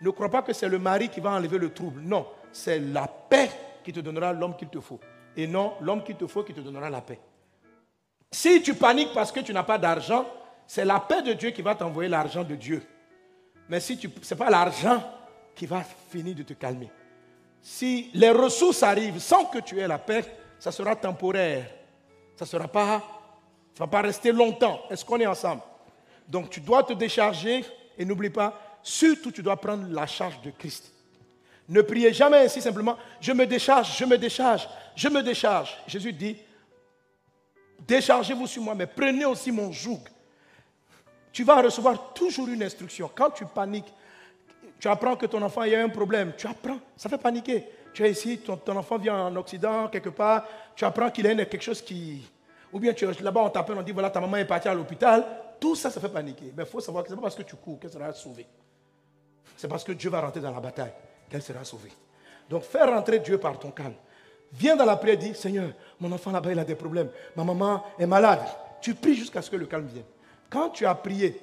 ne 0.00 0.10
crois 0.10 0.28
pas 0.28 0.42
que 0.42 0.52
c'est 0.52 0.68
le 0.68 0.78
mari 0.78 1.08
qui 1.08 1.20
va 1.20 1.30
enlever 1.30 1.58
le 1.58 1.72
trouble. 1.72 2.00
Non, 2.02 2.26
c'est 2.52 2.78
la 2.78 3.06
paix 3.06 3.50
qui 3.84 3.92
te 3.92 4.00
donnera 4.00 4.32
l'homme 4.32 4.56
qu'il 4.56 4.68
te 4.68 4.80
faut. 4.80 5.00
Et 5.36 5.46
non 5.46 5.74
l'homme 5.80 6.02
qu'il 6.02 6.16
te 6.16 6.26
faut 6.26 6.42
qui 6.42 6.52
te 6.52 6.60
donnera 6.60 6.90
la 6.90 7.00
paix. 7.00 7.18
Si 8.30 8.62
tu 8.62 8.74
paniques 8.74 9.12
parce 9.14 9.30
que 9.30 9.40
tu 9.40 9.52
n'as 9.52 9.62
pas 9.62 9.78
d'argent, 9.78 10.26
c'est 10.66 10.84
la 10.84 11.00
paix 11.00 11.22
de 11.22 11.32
Dieu 11.34 11.50
qui 11.50 11.62
va 11.62 11.74
t'envoyer 11.74 12.08
l'argent 12.08 12.44
de 12.44 12.54
Dieu. 12.54 12.82
Mais 13.72 13.80
si 13.80 13.98
ce 13.98 14.34
n'est 14.34 14.38
pas 14.38 14.50
l'argent 14.50 15.02
qui 15.54 15.64
va 15.64 15.82
finir 16.10 16.34
de 16.34 16.42
te 16.42 16.52
calmer. 16.52 16.90
Si 17.62 18.10
les 18.12 18.28
ressources 18.28 18.82
arrivent 18.82 19.18
sans 19.18 19.46
que 19.46 19.60
tu 19.60 19.80
aies 19.80 19.88
la 19.88 19.98
paix, 19.98 20.26
ça 20.58 20.70
sera 20.70 20.94
temporaire. 20.94 21.70
Ça 22.36 22.44
ne 22.44 22.50
sera 22.50 22.68
pas, 22.68 22.98
ça 23.72 23.84
va 23.84 23.86
pas 23.86 24.02
rester 24.02 24.30
longtemps. 24.30 24.82
Est-ce 24.90 25.02
qu'on 25.02 25.18
est 25.20 25.26
ensemble? 25.26 25.62
Donc 26.28 26.50
tu 26.50 26.60
dois 26.60 26.82
te 26.82 26.92
décharger 26.92 27.64
et 27.96 28.04
n'oublie 28.04 28.28
pas, 28.28 28.60
surtout 28.82 29.32
tu 29.32 29.42
dois 29.42 29.56
prendre 29.56 29.88
la 29.88 30.06
charge 30.06 30.42
de 30.42 30.50
Christ. 30.50 30.92
Ne 31.66 31.80
priez 31.80 32.12
jamais 32.12 32.44
ainsi 32.44 32.60
simplement, 32.60 32.98
je 33.22 33.32
me 33.32 33.46
décharge, 33.46 33.96
je 33.96 34.04
me 34.04 34.18
décharge, 34.18 34.68
je 34.94 35.08
me 35.08 35.22
décharge. 35.22 35.78
Jésus 35.86 36.12
dit, 36.12 36.36
déchargez-vous 37.88 38.46
sur 38.46 38.64
moi, 38.64 38.74
mais 38.74 38.86
prenez 38.86 39.24
aussi 39.24 39.50
mon 39.50 39.72
joug. 39.72 40.02
Tu 41.32 41.44
vas 41.44 41.62
recevoir 41.62 42.12
toujours 42.12 42.48
une 42.48 42.62
instruction. 42.62 43.10
Quand 43.14 43.30
tu 43.30 43.46
paniques, 43.46 43.92
tu 44.78 44.88
apprends 44.88 45.16
que 45.16 45.26
ton 45.26 45.40
enfant 45.42 45.62
il 45.62 45.74
a 45.74 45.82
un 45.82 45.88
problème, 45.88 46.32
tu 46.36 46.46
apprends, 46.46 46.78
ça 46.96 47.08
fait 47.08 47.18
paniquer 47.18 47.64
tu 47.92 48.04
es 48.04 48.10
ici, 48.10 48.38
ton, 48.38 48.76
enfant 48.76 48.98
vient 48.98 49.26
en 49.26 49.36
Occident, 49.36 49.88
quelque 49.88 50.08
part, 50.08 50.44
tu 50.74 50.84
apprends 50.84 51.10
qu'il 51.10 51.26
a 51.26 51.34
quelque 51.44 51.62
chose 51.62 51.82
qui... 51.82 52.22
Ou 52.72 52.80
bien 52.80 52.94
là-bas, 53.20 53.42
on 53.42 53.50
t'appelle, 53.50 53.76
on 53.76 53.82
dit, 53.82 53.92
voilà, 53.92 54.08
ta 54.08 54.20
maman 54.20 54.38
est 54.38 54.46
partie 54.46 54.68
à 54.68 54.74
l'hôpital. 54.74 55.24
Tout 55.60 55.74
ça, 55.74 55.90
ça 55.90 56.00
fait 56.00 56.08
paniquer. 56.08 56.52
Mais 56.56 56.62
il 56.62 56.68
faut 56.68 56.80
savoir 56.80 57.04
que 57.04 57.10
ce 57.10 57.14
n'est 57.14 57.20
pas 57.20 57.24
parce 57.24 57.36
que 57.36 57.42
tu 57.42 57.54
cours 57.56 57.78
qu'elle 57.78 57.90
sera 57.90 58.10
sauvée. 58.14 58.46
C'est 59.56 59.68
parce 59.68 59.84
que 59.84 59.92
Dieu 59.92 60.08
va 60.08 60.22
rentrer 60.22 60.40
dans 60.40 60.50
la 60.50 60.60
bataille 60.60 60.92
qu'elle 61.28 61.42
sera 61.42 61.62
sauvée. 61.64 61.92
Donc, 62.48 62.62
fais 62.62 62.82
rentrer 62.82 63.18
Dieu 63.18 63.36
par 63.36 63.58
ton 63.58 63.70
calme. 63.70 63.94
Viens 64.54 64.74
dans 64.74 64.86
la 64.86 64.96
prière 64.96 65.14
et 65.14 65.18
dis, 65.18 65.34
Seigneur, 65.34 65.70
mon 66.00 66.10
enfant 66.12 66.30
là-bas, 66.30 66.52
il 66.52 66.58
a 66.58 66.64
des 66.64 66.74
problèmes. 66.74 67.10
Ma 67.36 67.44
maman 67.44 67.84
est 67.98 68.06
malade. 68.06 68.40
Tu 68.80 68.94
pries 68.94 69.14
jusqu'à 69.14 69.42
ce 69.42 69.50
que 69.50 69.56
le 69.56 69.66
calme 69.66 69.86
vienne. 69.86 70.04
Quand 70.52 70.68
tu 70.68 70.84
as 70.84 70.94
prié, 70.94 71.40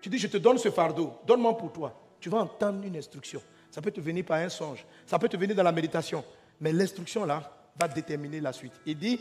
tu 0.00 0.08
dis, 0.08 0.16
je 0.16 0.26
te 0.26 0.38
donne 0.38 0.56
ce 0.56 0.70
fardeau, 0.70 1.12
donne-moi 1.26 1.54
pour 1.54 1.70
toi. 1.70 1.92
Tu 2.18 2.30
vas 2.30 2.38
entendre 2.38 2.82
une 2.82 2.96
instruction. 2.96 3.42
Ça 3.70 3.82
peut 3.82 3.90
te 3.90 4.00
venir 4.00 4.24
par 4.24 4.38
un 4.38 4.48
songe. 4.48 4.86
Ça 5.04 5.18
peut 5.18 5.28
te 5.28 5.36
venir 5.36 5.54
dans 5.54 5.62
la 5.62 5.70
méditation. 5.70 6.24
Mais 6.58 6.72
l'instruction 6.72 7.26
là 7.26 7.42
va 7.78 7.86
déterminer 7.86 8.40
la 8.40 8.54
suite. 8.54 8.72
Il 8.86 8.98
dit, 8.98 9.20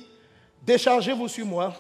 déchargez-vous 0.66 1.28
sur 1.28 1.46
moi, 1.46 1.74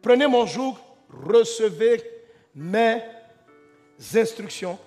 prenez 0.00 0.26
mon 0.26 0.46
joug, 0.46 0.76
recevez 1.10 2.02
mes 2.54 3.02
instructions. 4.14 4.78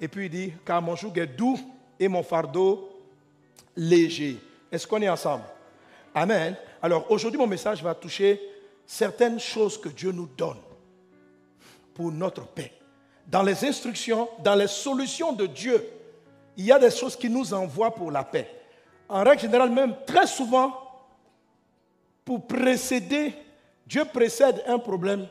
Et 0.00 0.06
puis 0.06 0.26
il 0.26 0.30
dit, 0.30 0.52
car 0.64 0.80
mon 0.80 0.94
joug 0.94 1.12
est 1.16 1.26
doux 1.26 1.58
et 1.98 2.06
mon 2.06 2.22
fardeau 2.22 2.88
léger. 3.74 4.38
Est-ce 4.70 4.86
qu'on 4.86 5.02
est 5.02 5.08
ensemble? 5.08 5.42
Amen. 6.14 6.54
Alors 6.80 7.10
aujourd'hui, 7.10 7.38
mon 7.40 7.48
message 7.48 7.82
va 7.82 7.96
toucher 7.96 8.40
certaines 8.92 9.40
choses 9.40 9.80
que 9.80 9.88
Dieu 9.88 10.12
nous 10.12 10.26
donne 10.36 10.60
pour 11.94 12.12
notre 12.12 12.46
paix. 12.46 12.70
Dans 13.26 13.42
les 13.42 13.64
instructions, 13.64 14.28
dans 14.40 14.54
les 14.54 14.66
solutions 14.66 15.32
de 15.32 15.46
Dieu, 15.46 15.82
il 16.58 16.66
y 16.66 16.72
a 16.72 16.78
des 16.78 16.90
choses 16.90 17.16
qui 17.16 17.30
nous 17.30 17.54
envoient 17.54 17.94
pour 17.94 18.10
la 18.10 18.22
paix. 18.22 18.46
En 19.08 19.24
règle 19.24 19.40
générale, 19.40 19.70
même 19.70 19.96
très 20.06 20.26
souvent, 20.26 20.78
pour 22.22 22.46
précéder, 22.46 23.32
Dieu 23.86 24.04
précède 24.04 24.62
un 24.66 24.78
problème 24.78 25.26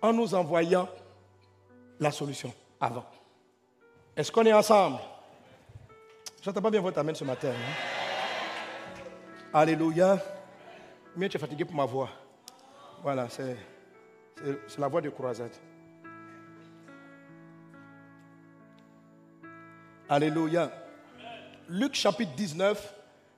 en 0.00 0.14
nous 0.14 0.34
envoyant 0.34 0.88
la 2.00 2.10
solution 2.10 2.50
avant. 2.80 3.04
Est-ce 4.16 4.32
qu'on 4.32 4.46
est 4.46 4.54
ensemble? 4.54 5.00
Je 6.40 6.48
n'entends 6.48 6.62
pas 6.62 6.70
bien 6.70 6.80
votre 6.80 6.98
amène 6.98 7.14
ce 7.14 7.24
matin. 7.24 7.50
Hein? 7.50 8.98
Alléluia. 9.52 10.18
Mais 11.14 11.28
tu 11.28 11.36
es 11.36 11.40
fatigué 11.40 11.66
pour 11.66 11.74
ma 11.74 11.84
voix. 11.84 12.08
Voilà, 13.06 13.28
c'est 13.28 13.56
la 14.78 14.88
voix 14.88 15.00
de 15.00 15.10
croisade. 15.10 15.52
Alléluia. 20.08 20.72
Luc 21.68 21.94
chapitre 21.94 22.32
19, 22.34 22.94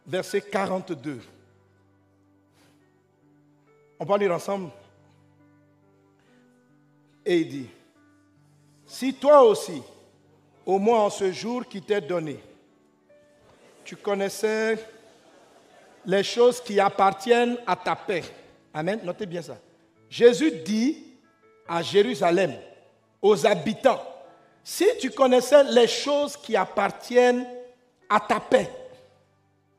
verset 0.06 0.40
42. 0.40 1.20
On 4.00 4.06
va 4.06 4.16
lire 4.16 4.32
ensemble. 4.32 4.70
Et 7.26 7.40
il 7.40 7.48
dit, 7.50 7.70
si 8.86 9.12
toi 9.12 9.42
aussi, 9.42 9.82
au 10.64 10.78
moins 10.78 11.00
en 11.00 11.10
ce 11.10 11.30
jour 11.30 11.66
qui 11.66 11.82
t'est 11.82 12.00
donné, 12.00 12.40
tu 13.84 13.96
connaissais 13.96 14.82
les 16.06 16.22
choses 16.22 16.58
qui 16.58 16.80
appartiennent 16.80 17.58
à 17.66 17.76
ta 17.76 17.94
paix. 17.94 18.24
Amen. 18.72 19.00
Notez 19.02 19.26
bien 19.26 19.42
ça. 19.42 19.58
Jésus 20.08 20.50
dit 20.64 21.04
à 21.66 21.82
Jérusalem, 21.82 22.54
aux 23.20 23.46
habitants, 23.46 24.00
si 24.62 24.86
tu 25.00 25.10
connaissais 25.10 25.64
les 25.64 25.86
choses 25.86 26.36
qui 26.36 26.56
appartiennent 26.56 27.46
à 28.08 28.20
ta 28.20 28.40
paix, 28.40 28.70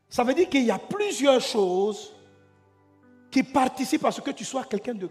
ça 0.09 0.23
veut 0.23 0.33
dire 0.33 0.49
qu'il 0.49 0.65
y 0.65 0.71
a 0.71 0.79
plusieurs 0.79 1.41
choses 1.41 2.13
qui 3.29 3.43
participent 3.43 4.05
à 4.05 4.11
ce 4.11 4.21
que 4.21 4.31
tu 4.31 4.43
sois 4.43 4.63
quelqu'un 4.63 4.95
de, 4.95 5.09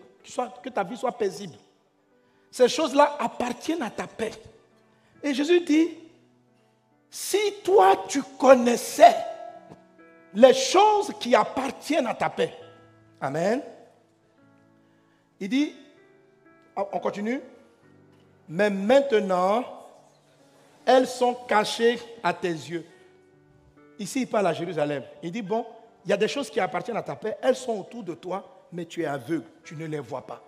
que 0.63 0.69
ta 0.69 0.83
vie 0.83 0.97
soit 0.97 1.17
paisible. 1.17 1.55
Ces 2.51 2.69
choses-là 2.69 3.17
appartiennent 3.21 3.83
à 3.83 3.91
ta 3.91 4.07
paix. 4.07 4.33
Et 5.23 5.35
Jésus 5.35 5.61
dit, 5.61 5.89
si 7.11 7.39
toi 7.65 8.05
tu 8.09 8.23
connaissais 8.39 9.15
les 10.35 10.55
choses 10.55 11.13
qui 11.21 11.35
appartiennent 11.35 12.07
à 12.07 12.15
ta 12.15 12.29
paix, 12.29 12.53
Amen. 13.21 13.63
Il 15.41 15.49
dit, 15.49 15.75
on 16.77 16.99
continue, 16.99 17.41
mais 18.49 18.71
maintenant, 18.71 19.65
elles 20.85 21.07
sont 21.07 21.35
cachées 21.35 21.99
à 22.23 22.33
tes 22.33 22.49
yeux. 22.49 22.85
Ici, 23.99 24.23
il 24.23 24.27
parle 24.27 24.47
à 24.47 24.53
Jérusalem. 24.53 25.03
Il 25.23 25.33
dit, 25.33 25.43
bon, 25.43 25.67
il 26.05 26.11
y 26.11 26.13
a 26.13 26.17
des 26.17 26.29
choses 26.29 26.49
qui 26.49 26.61
appartiennent 26.61 26.97
à 26.97 27.03
ta 27.03 27.17
paix, 27.17 27.37
elles 27.43 27.57
sont 27.57 27.79
autour 27.79 28.03
de 28.03 28.15
toi, 28.15 28.65
mais 28.73 28.87
tu 28.87 29.03
es 29.03 29.07
aveugle, 29.07 29.45
tu 29.65 29.77
ne 29.77 29.87
les 29.87 29.99
vois 29.99 30.27
pas. 30.27 30.43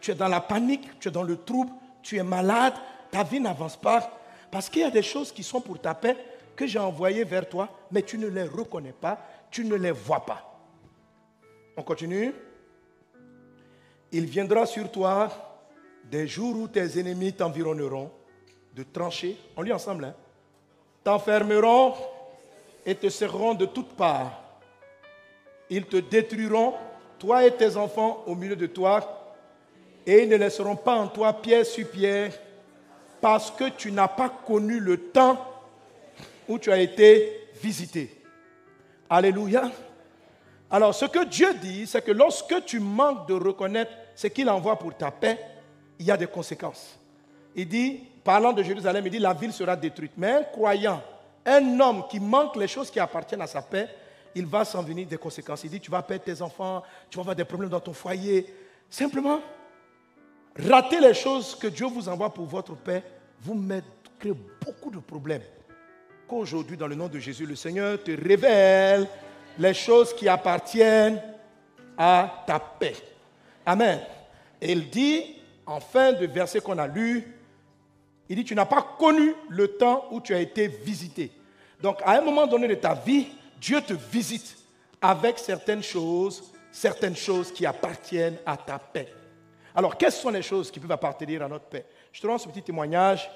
Tu 0.00 0.12
es 0.12 0.14
dans 0.14 0.28
la 0.28 0.40
panique, 0.40 0.98
tu 0.98 1.08
es 1.08 1.10
dans 1.10 1.22
le 1.22 1.36
trouble, 1.36 1.70
tu 2.02 2.16
es 2.16 2.22
malade, 2.22 2.74
ta 3.10 3.22
vie 3.22 3.40
n'avance 3.40 3.76
pas, 3.76 4.18
parce 4.50 4.68
qu'il 4.68 4.82
y 4.82 4.84
a 4.84 4.90
des 4.90 5.02
choses 5.02 5.32
qui 5.32 5.42
sont 5.42 5.60
pour 5.60 5.78
ta 5.80 5.94
paix 5.94 6.16
que 6.56 6.66
j'ai 6.66 6.78
envoyées 6.78 7.24
vers 7.24 7.48
toi, 7.48 7.68
mais 7.90 8.02
tu 8.02 8.16
ne 8.16 8.28
les 8.28 8.44
reconnais 8.44 8.92
pas, 8.92 9.18
tu 9.50 9.64
ne 9.64 9.74
les 9.74 9.90
vois 9.90 10.24
pas. 10.24 10.49
On 11.80 11.82
continue. 11.82 12.34
Il 14.12 14.26
viendra 14.26 14.66
sur 14.66 14.92
toi 14.92 15.30
des 16.04 16.26
jours 16.26 16.54
où 16.58 16.68
tes 16.68 17.00
ennemis 17.00 17.32
t'environneront 17.32 18.10
de 18.74 18.82
trancher, 18.82 19.38
on 19.56 19.62
lit 19.62 19.72
ensemble, 19.72 20.04
hein, 20.04 20.14
t'enfermeront 21.02 21.94
et 22.84 22.94
te 22.94 23.08
serreront 23.08 23.54
de 23.54 23.64
toutes 23.64 23.94
parts. 23.94 24.58
Ils 25.70 25.86
te 25.86 25.96
détruiront, 25.96 26.74
toi 27.18 27.46
et 27.46 27.56
tes 27.56 27.74
enfants 27.78 28.24
au 28.26 28.34
milieu 28.34 28.56
de 28.56 28.66
toi, 28.66 29.32
et 30.04 30.24
ils 30.24 30.28
ne 30.28 30.36
laisseront 30.36 30.76
pas 30.76 30.96
en 30.96 31.08
toi 31.08 31.32
pierre 31.32 31.64
sur 31.64 31.88
pierre, 31.88 32.32
parce 33.22 33.50
que 33.50 33.70
tu 33.70 33.90
n'as 33.90 34.08
pas 34.08 34.28
connu 34.28 34.80
le 34.80 34.98
temps 34.98 35.62
où 36.46 36.58
tu 36.58 36.70
as 36.70 36.78
été 36.78 37.48
visité. 37.54 38.20
Alléluia. 39.08 39.72
Alors, 40.70 40.94
ce 40.94 41.04
que 41.06 41.24
Dieu 41.24 41.52
dit, 41.54 41.86
c'est 41.86 42.04
que 42.04 42.12
lorsque 42.12 42.64
tu 42.64 42.78
manques 42.78 43.26
de 43.26 43.34
reconnaître 43.34 43.90
ce 44.14 44.28
qu'il 44.28 44.48
envoie 44.48 44.78
pour 44.78 44.96
ta 44.96 45.10
paix, 45.10 45.38
il 45.98 46.06
y 46.06 46.10
a 46.10 46.16
des 46.16 46.28
conséquences. 46.28 46.96
Il 47.56 47.66
dit, 47.66 48.00
parlant 48.22 48.52
de 48.52 48.62
Jérusalem, 48.62 49.04
il 49.06 49.10
dit, 49.10 49.18
la 49.18 49.34
ville 49.34 49.52
sera 49.52 49.74
détruite. 49.74 50.12
Mais 50.16 50.30
un 50.30 50.42
croyant, 50.44 51.02
un 51.44 51.80
homme 51.80 52.04
qui 52.08 52.20
manque 52.20 52.54
les 52.56 52.68
choses 52.68 52.90
qui 52.90 53.00
appartiennent 53.00 53.42
à 53.42 53.48
sa 53.48 53.62
paix, 53.62 53.88
il 54.34 54.46
va 54.46 54.64
s'en 54.64 54.82
venir 54.82 55.08
des 55.08 55.16
conséquences. 55.16 55.64
Il 55.64 55.70
dit, 55.70 55.80
tu 55.80 55.90
vas 55.90 56.02
perdre 56.02 56.24
tes 56.24 56.40
enfants, 56.40 56.84
tu 57.08 57.16
vas 57.16 57.22
avoir 57.22 57.36
des 57.36 57.44
problèmes 57.44 57.70
dans 57.70 57.80
ton 57.80 57.92
foyer. 57.92 58.46
Simplement, 58.88 59.40
rater 60.56 61.00
les 61.00 61.14
choses 61.14 61.56
que 61.56 61.66
Dieu 61.66 61.86
vous 61.86 62.08
envoie 62.08 62.32
pour 62.32 62.46
votre 62.46 62.76
paix, 62.76 63.02
vous 63.40 63.54
mettrez 63.54 64.32
beaucoup 64.64 64.90
de 64.92 65.00
problèmes. 65.00 65.42
Qu'aujourd'hui, 66.28 66.76
dans 66.76 66.86
le 66.86 66.94
nom 66.94 67.08
de 67.08 67.18
Jésus, 67.18 67.44
le 67.44 67.56
Seigneur 67.56 68.00
te 68.00 68.12
révèle 68.12 69.08
les 69.60 69.74
choses 69.74 70.14
qui 70.14 70.26
appartiennent 70.26 71.20
à 71.96 72.44
ta 72.46 72.58
paix. 72.58 72.96
Amen. 73.66 74.00
Et 74.58 74.72
il 74.72 74.88
dit, 74.88 75.36
en 75.66 75.80
fin 75.80 76.12
de 76.12 76.26
verset 76.26 76.60
qu'on 76.60 76.78
a 76.78 76.86
lu, 76.86 77.36
il 78.30 78.36
dit, 78.36 78.44
tu 78.44 78.54
n'as 78.54 78.64
pas 78.64 78.96
connu 78.98 79.34
le 79.50 79.68
temps 79.68 80.06
où 80.12 80.20
tu 80.22 80.34
as 80.34 80.40
été 80.40 80.66
visité. 80.66 81.30
Donc, 81.82 81.98
à 82.06 82.12
un 82.12 82.22
moment 82.22 82.46
donné 82.46 82.68
de 82.68 82.74
ta 82.74 82.94
vie, 82.94 83.28
Dieu 83.60 83.82
te 83.82 83.92
visite 83.92 84.56
avec 85.02 85.38
certaines 85.38 85.82
choses, 85.82 86.42
certaines 86.72 87.16
choses 87.16 87.52
qui 87.52 87.66
appartiennent 87.66 88.38
à 88.46 88.56
ta 88.56 88.78
paix. 88.78 89.12
Alors, 89.74 89.98
quelles 89.98 90.12
sont 90.12 90.30
les 90.30 90.42
choses 90.42 90.70
qui 90.70 90.80
peuvent 90.80 90.90
appartenir 90.90 91.42
à 91.42 91.48
notre 91.48 91.66
paix? 91.66 91.84
Je 92.12 92.20
te 92.22 92.26
rends 92.26 92.38
ce 92.38 92.48
petit 92.48 92.62
témoignage. 92.62 93.30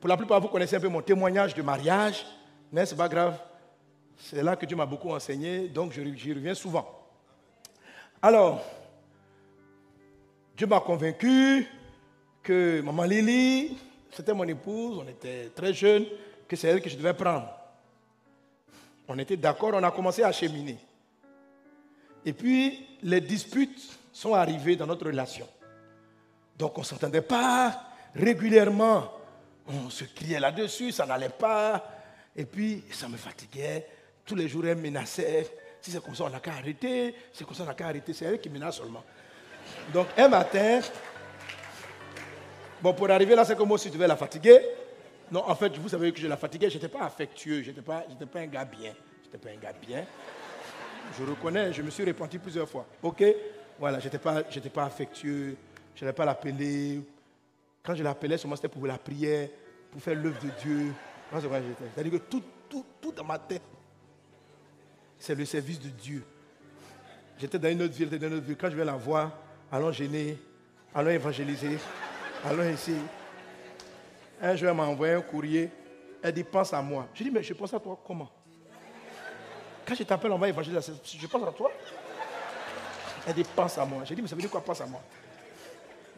Pour 0.00 0.08
la 0.08 0.16
plupart, 0.16 0.40
vous 0.40 0.48
connaissez 0.48 0.74
un 0.74 0.80
peu 0.80 0.88
mon 0.88 1.02
témoignage 1.02 1.54
de 1.54 1.62
mariage. 1.62 2.26
Mais 2.72 2.84
ce 2.84 2.96
pas 2.96 3.08
grave? 3.08 3.38
C'est 4.24 4.42
là 4.42 4.54
que 4.56 4.64
Dieu 4.64 4.76
m'a 4.76 4.86
beaucoup 4.86 5.10
enseigné, 5.10 5.68
donc 5.68 5.92
j'y 5.92 6.32
reviens 6.32 6.54
souvent. 6.54 6.88
Alors, 8.22 8.64
Dieu 10.56 10.66
m'a 10.66 10.80
convaincu 10.80 11.66
que 12.42 12.80
maman 12.82 13.02
Lily, 13.02 13.76
c'était 14.12 14.32
mon 14.32 14.44
épouse, 14.44 15.02
on 15.04 15.08
était 15.08 15.50
très 15.54 15.74
jeunes, 15.74 16.06
que 16.46 16.54
c'est 16.54 16.68
elle 16.68 16.80
que 16.80 16.88
je 16.88 16.96
devais 16.96 17.14
prendre. 17.14 17.48
On 19.08 19.18
était 19.18 19.36
d'accord, 19.36 19.72
on 19.74 19.82
a 19.82 19.90
commencé 19.90 20.22
à 20.22 20.30
cheminer. 20.30 20.78
Et 22.24 22.32
puis, 22.32 22.86
les 23.02 23.20
disputes 23.20 23.98
sont 24.12 24.34
arrivées 24.34 24.76
dans 24.76 24.86
notre 24.86 25.06
relation. 25.06 25.48
Donc, 26.56 26.78
on 26.78 26.82
ne 26.82 26.86
s'entendait 26.86 27.22
pas 27.22 27.88
régulièrement. 28.14 29.12
On 29.66 29.90
se 29.90 30.04
criait 30.04 30.38
là-dessus, 30.38 30.92
ça 30.92 31.06
n'allait 31.06 31.28
pas. 31.28 31.84
Et 32.36 32.44
puis, 32.44 32.84
ça 32.92 33.08
me 33.08 33.16
fatiguait. 33.16 33.88
Tous 34.24 34.34
les 34.34 34.48
jours, 34.48 34.66
elle 34.66 34.78
menaçait. 34.78 35.50
Si 35.80 35.90
c'est 35.90 36.02
comme 36.02 36.14
ça, 36.14 36.24
on 36.24 36.30
n'a 36.30 36.40
qu'à 36.40 36.52
arrêter. 36.52 37.14
C'est 37.32 37.44
comme 37.44 37.54
ça, 37.54 37.64
on 37.64 37.66
n'a 37.66 37.74
qu'à 37.74 37.86
arrêter. 37.86 38.12
C'est 38.12 38.24
elle 38.24 38.40
qui 38.40 38.48
menace 38.48 38.76
seulement. 38.76 39.04
Donc, 39.92 40.08
un 40.16 40.28
matin, 40.28 40.80
Bon, 42.82 42.92
pour 42.92 43.08
arriver 43.12 43.36
là, 43.36 43.44
c'est 43.44 43.56
comme 43.56 43.78
si 43.78 43.88
tu 43.88 43.96
devais 43.96 44.08
la 44.08 44.16
fatiguer. 44.16 44.58
Non, 45.30 45.48
en 45.48 45.54
fait, 45.54 45.76
vous 45.78 45.88
savez 45.88 46.12
que 46.12 46.18
je 46.18 46.26
la 46.26 46.36
fatiguais, 46.36 46.68
je 46.68 46.74
n'étais 46.74 46.88
pas 46.88 47.04
affectueux, 47.04 47.62
je 47.62 47.68
n'étais 47.68 47.80
pas, 47.80 48.04
pas 48.32 48.40
un 48.40 48.46
gars 48.46 48.64
bien. 48.64 48.92
Je 49.22 49.26
n'étais 49.28 49.38
pas 49.38 49.50
un 49.50 49.56
gars 49.56 49.72
bien. 49.72 50.04
Je 51.16 51.24
reconnais, 51.24 51.72
je 51.72 51.80
me 51.80 51.90
suis 51.90 52.04
repenti 52.04 52.38
plusieurs 52.38 52.68
fois. 52.68 52.84
OK? 53.04 53.24
Voilà, 53.78 54.00
je 54.00 54.06
n'étais 54.06 54.18
pas, 54.18 54.42
pas 54.42 54.84
affectueux, 54.84 55.56
je 55.94 56.04
n'allais 56.04 56.12
pas 56.12 56.24
l'appeler. 56.24 57.00
Quand 57.84 57.94
je 57.94 58.02
l'appelais, 58.02 58.36
seulement 58.36 58.56
c'était 58.56 58.68
pour 58.68 58.84
la 58.84 58.98
prière, 58.98 59.48
pour 59.92 60.02
faire 60.02 60.16
l'œuvre 60.16 60.40
de 60.42 60.50
Dieu. 60.60 60.92
C'est-à-dire 61.30 62.12
que 62.12 62.24
tout, 62.24 62.42
tout, 62.68 62.84
tout 63.00 63.12
dans 63.12 63.24
ma 63.24 63.38
tête, 63.38 63.62
c'est 65.22 65.36
le 65.36 65.44
service 65.44 65.78
de 65.78 65.88
Dieu. 65.88 66.24
J'étais 67.38 67.56
dans 67.56 67.68
une 67.68 67.82
autre 67.82 67.94
ville, 67.94 68.10
dans 68.10 68.26
une 68.26 68.34
autre 68.34 68.44
ville. 68.44 68.56
Quand 68.56 68.68
je 68.68 68.74
vais 68.74 68.84
la 68.84 68.96
voir, 68.96 69.30
allons 69.70 69.92
gêner, 69.92 70.36
allons 70.92 71.10
évangéliser. 71.10 71.78
Allons 72.44 72.68
ici. 72.68 72.96
Un 74.40 74.56
jour, 74.56 74.68
elle 74.68 74.74
m'a 74.74 74.82
envoyé 74.82 75.14
un 75.14 75.20
courrier. 75.20 75.70
Elle 76.20 76.32
dit, 76.32 76.42
pense 76.42 76.74
à 76.74 76.82
moi. 76.82 77.06
Je 77.14 77.22
dis, 77.22 77.30
mais 77.30 77.40
je 77.40 77.54
pense 77.54 77.72
à 77.72 77.78
toi 77.78 78.00
comment? 78.04 78.28
Quand 79.86 79.94
je 79.94 80.02
t'appelle, 80.02 80.32
on 80.32 80.38
va 80.38 80.48
évangéliser. 80.48 80.92
Je 81.04 81.26
pense 81.28 81.46
à 81.46 81.52
toi. 81.52 81.70
Elle 83.24 83.34
dit, 83.34 83.44
pense 83.44 83.78
à 83.78 83.84
moi. 83.84 84.02
J'ai 84.04 84.16
dit, 84.16 84.22
mais 84.22 84.28
ça 84.28 84.34
veut 84.34 84.40
dire 84.40 84.50
quoi, 84.50 84.60
pense 84.60 84.80
à 84.80 84.86
moi? 84.86 85.02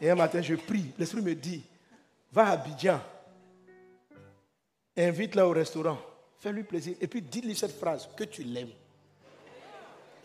Et 0.01 0.09
un 0.09 0.15
matin, 0.15 0.41
je 0.41 0.55
prie. 0.55 0.93
L'Esprit 0.97 1.21
me 1.21 1.35
dit, 1.35 1.63
va 2.31 2.47
à 2.47 2.51
Abidjan. 2.53 2.99
Invite-la 4.97 5.47
au 5.47 5.51
restaurant. 5.51 5.99
Fais-lui 6.39 6.63
plaisir. 6.63 6.95
Et 6.99 7.07
puis, 7.07 7.21
dis-lui 7.21 7.55
cette 7.55 7.77
phrase, 7.77 8.09
que 8.17 8.23
tu 8.23 8.41
l'aimes. 8.41 8.73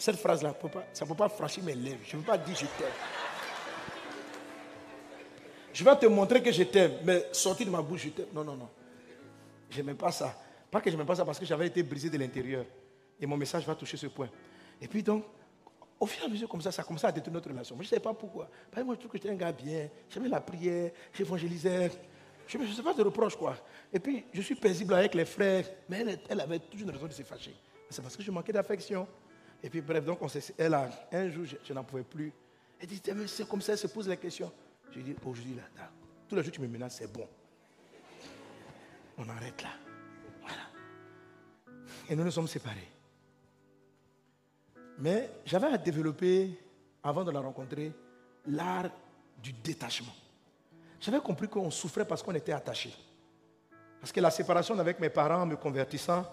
Cette 0.00 0.16
phrase-là, 0.16 0.54
ça 0.94 1.04
ne 1.04 1.08
peut 1.10 1.14
pas 1.14 1.28
franchir 1.28 1.62
mes 1.62 1.74
lèvres. 1.74 2.00
Je 2.04 2.16
ne 2.16 2.22
veux 2.22 2.26
pas 2.26 2.38
dire 2.38 2.56
je 2.56 2.64
t'aime. 2.64 2.88
Je 5.74 5.84
vais 5.84 5.96
te 5.96 6.06
montrer 6.06 6.42
que 6.42 6.50
je 6.50 6.62
t'aime, 6.62 6.92
mais 7.04 7.26
sortir 7.32 7.66
de 7.66 7.70
ma 7.70 7.82
bouche, 7.82 8.04
je 8.04 8.08
t'aime. 8.08 8.28
Non, 8.32 8.42
non, 8.42 8.56
non. 8.56 8.68
Je 9.68 9.82
n'aime 9.82 9.98
pas 9.98 10.10
ça. 10.10 10.34
Pas 10.70 10.80
que 10.80 10.90
je 10.90 10.96
n'aime 10.96 11.04
pas 11.04 11.16
ça 11.16 11.24
parce 11.26 11.38
que 11.38 11.44
j'avais 11.44 11.66
été 11.66 11.82
brisé 11.82 12.08
de 12.08 12.16
l'intérieur. 12.16 12.64
Et 13.20 13.26
mon 13.26 13.36
message 13.36 13.66
va 13.66 13.74
toucher 13.74 13.98
ce 13.98 14.06
point. 14.06 14.30
Et 14.80 14.88
puis 14.88 15.02
donc, 15.02 15.22
au 16.00 16.06
fur 16.06 16.22
et 16.22 16.26
à 16.26 16.28
mesure 16.30 16.48
comme 16.48 16.62
ça, 16.62 16.72
ça 16.72 16.80
a 16.80 16.84
commencé 16.86 17.06
à 17.06 17.12
détruire 17.12 17.34
notre 17.34 17.50
relation. 17.50 17.76
je 17.76 17.82
ne 17.82 17.86
sais 17.86 18.00
pas 18.00 18.14
pourquoi. 18.14 18.48
Moi, 18.82 18.94
je 18.94 19.00
trouve 19.00 19.10
que 19.10 19.18
j'étais 19.18 19.28
un 19.28 19.34
gars 19.34 19.52
bien. 19.52 19.90
J'aimais 20.08 20.30
la 20.30 20.40
prière, 20.40 20.92
j'évangélisais. 21.12 21.90
Je 22.46 22.56
ne 22.56 22.66
sais 22.66 22.82
pas 22.82 22.94
de 22.94 23.02
reproche, 23.02 23.36
quoi. 23.36 23.54
Et 23.92 24.00
puis, 24.00 24.24
je 24.32 24.40
suis 24.40 24.54
paisible 24.54 24.94
avec 24.94 25.14
les 25.14 25.26
frères. 25.26 25.66
Mais 25.90 26.18
elle, 26.26 26.40
avait 26.40 26.58
toujours 26.58 26.88
une 26.88 26.94
raison 26.94 27.06
de 27.06 27.12
se 27.12 27.22
fâcher. 27.22 27.54
C'est 27.90 28.00
parce 28.00 28.16
que 28.16 28.22
je 28.22 28.30
manquais 28.30 28.52
d'affection. 28.54 29.06
Et 29.62 29.68
puis, 29.68 29.80
bref, 29.80 30.04
donc, 30.04 30.20
on 30.22 30.28
elle 30.58 30.74
a, 30.74 30.88
un 31.12 31.28
jour, 31.28 31.44
je, 31.44 31.72
n'en 31.72 31.84
pouvais 31.84 32.02
plus. 32.02 32.32
Elle 32.80 32.88
dit, 32.88 33.00
c'est 33.26 33.48
comme 33.48 33.60
ça, 33.60 33.72
elle 33.72 33.78
se 33.78 33.86
pose 33.88 34.08
la 34.08 34.16
question. 34.16 34.50
Je 34.90 35.00
dis, 35.00 35.14
aujourd'hui, 35.22 35.54
là, 35.54 35.90
tous 36.28 36.36
les 36.36 36.42
jours, 36.42 36.52
tu 36.52 36.60
me 36.60 36.68
menaces, 36.68 36.96
c'est 36.96 37.12
bon. 37.12 37.28
On 39.18 39.28
arrête 39.28 39.62
là. 39.62 39.70
Voilà. 40.40 40.62
Et 42.08 42.16
nous 42.16 42.24
nous 42.24 42.30
sommes 42.30 42.48
séparés. 42.48 42.88
Mais 44.98 45.30
j'avais 45.44 45.66
à 45.66 45.78
développer, 45.78 46.58
avant 47.02 47.24
de 47.24 47.30
la 47.30 47.40
rencontrer, 47.40 47.92
l'art 48.46 48.90
du 49.42 49.52
détachement. 49.52 50.12
J'avais 51.00 51.20
compris 51.20 51.48
qu'on 51.48 51.70
souffrait 51.70 52.04
parce 52.04 52.22
qu'on 52.22 52.34
était 52.34 52.52
attachés. 52.52 52.94
Parce 54.00 54.12
que 54.12 54.20
la 54.20 54.30
séparation 54.30 54.78
avec 54.78 55.00
mes 55.00 55.10
parents, 55.10 55.44
me 55.44 55.56
convertissant, 55.56 56.24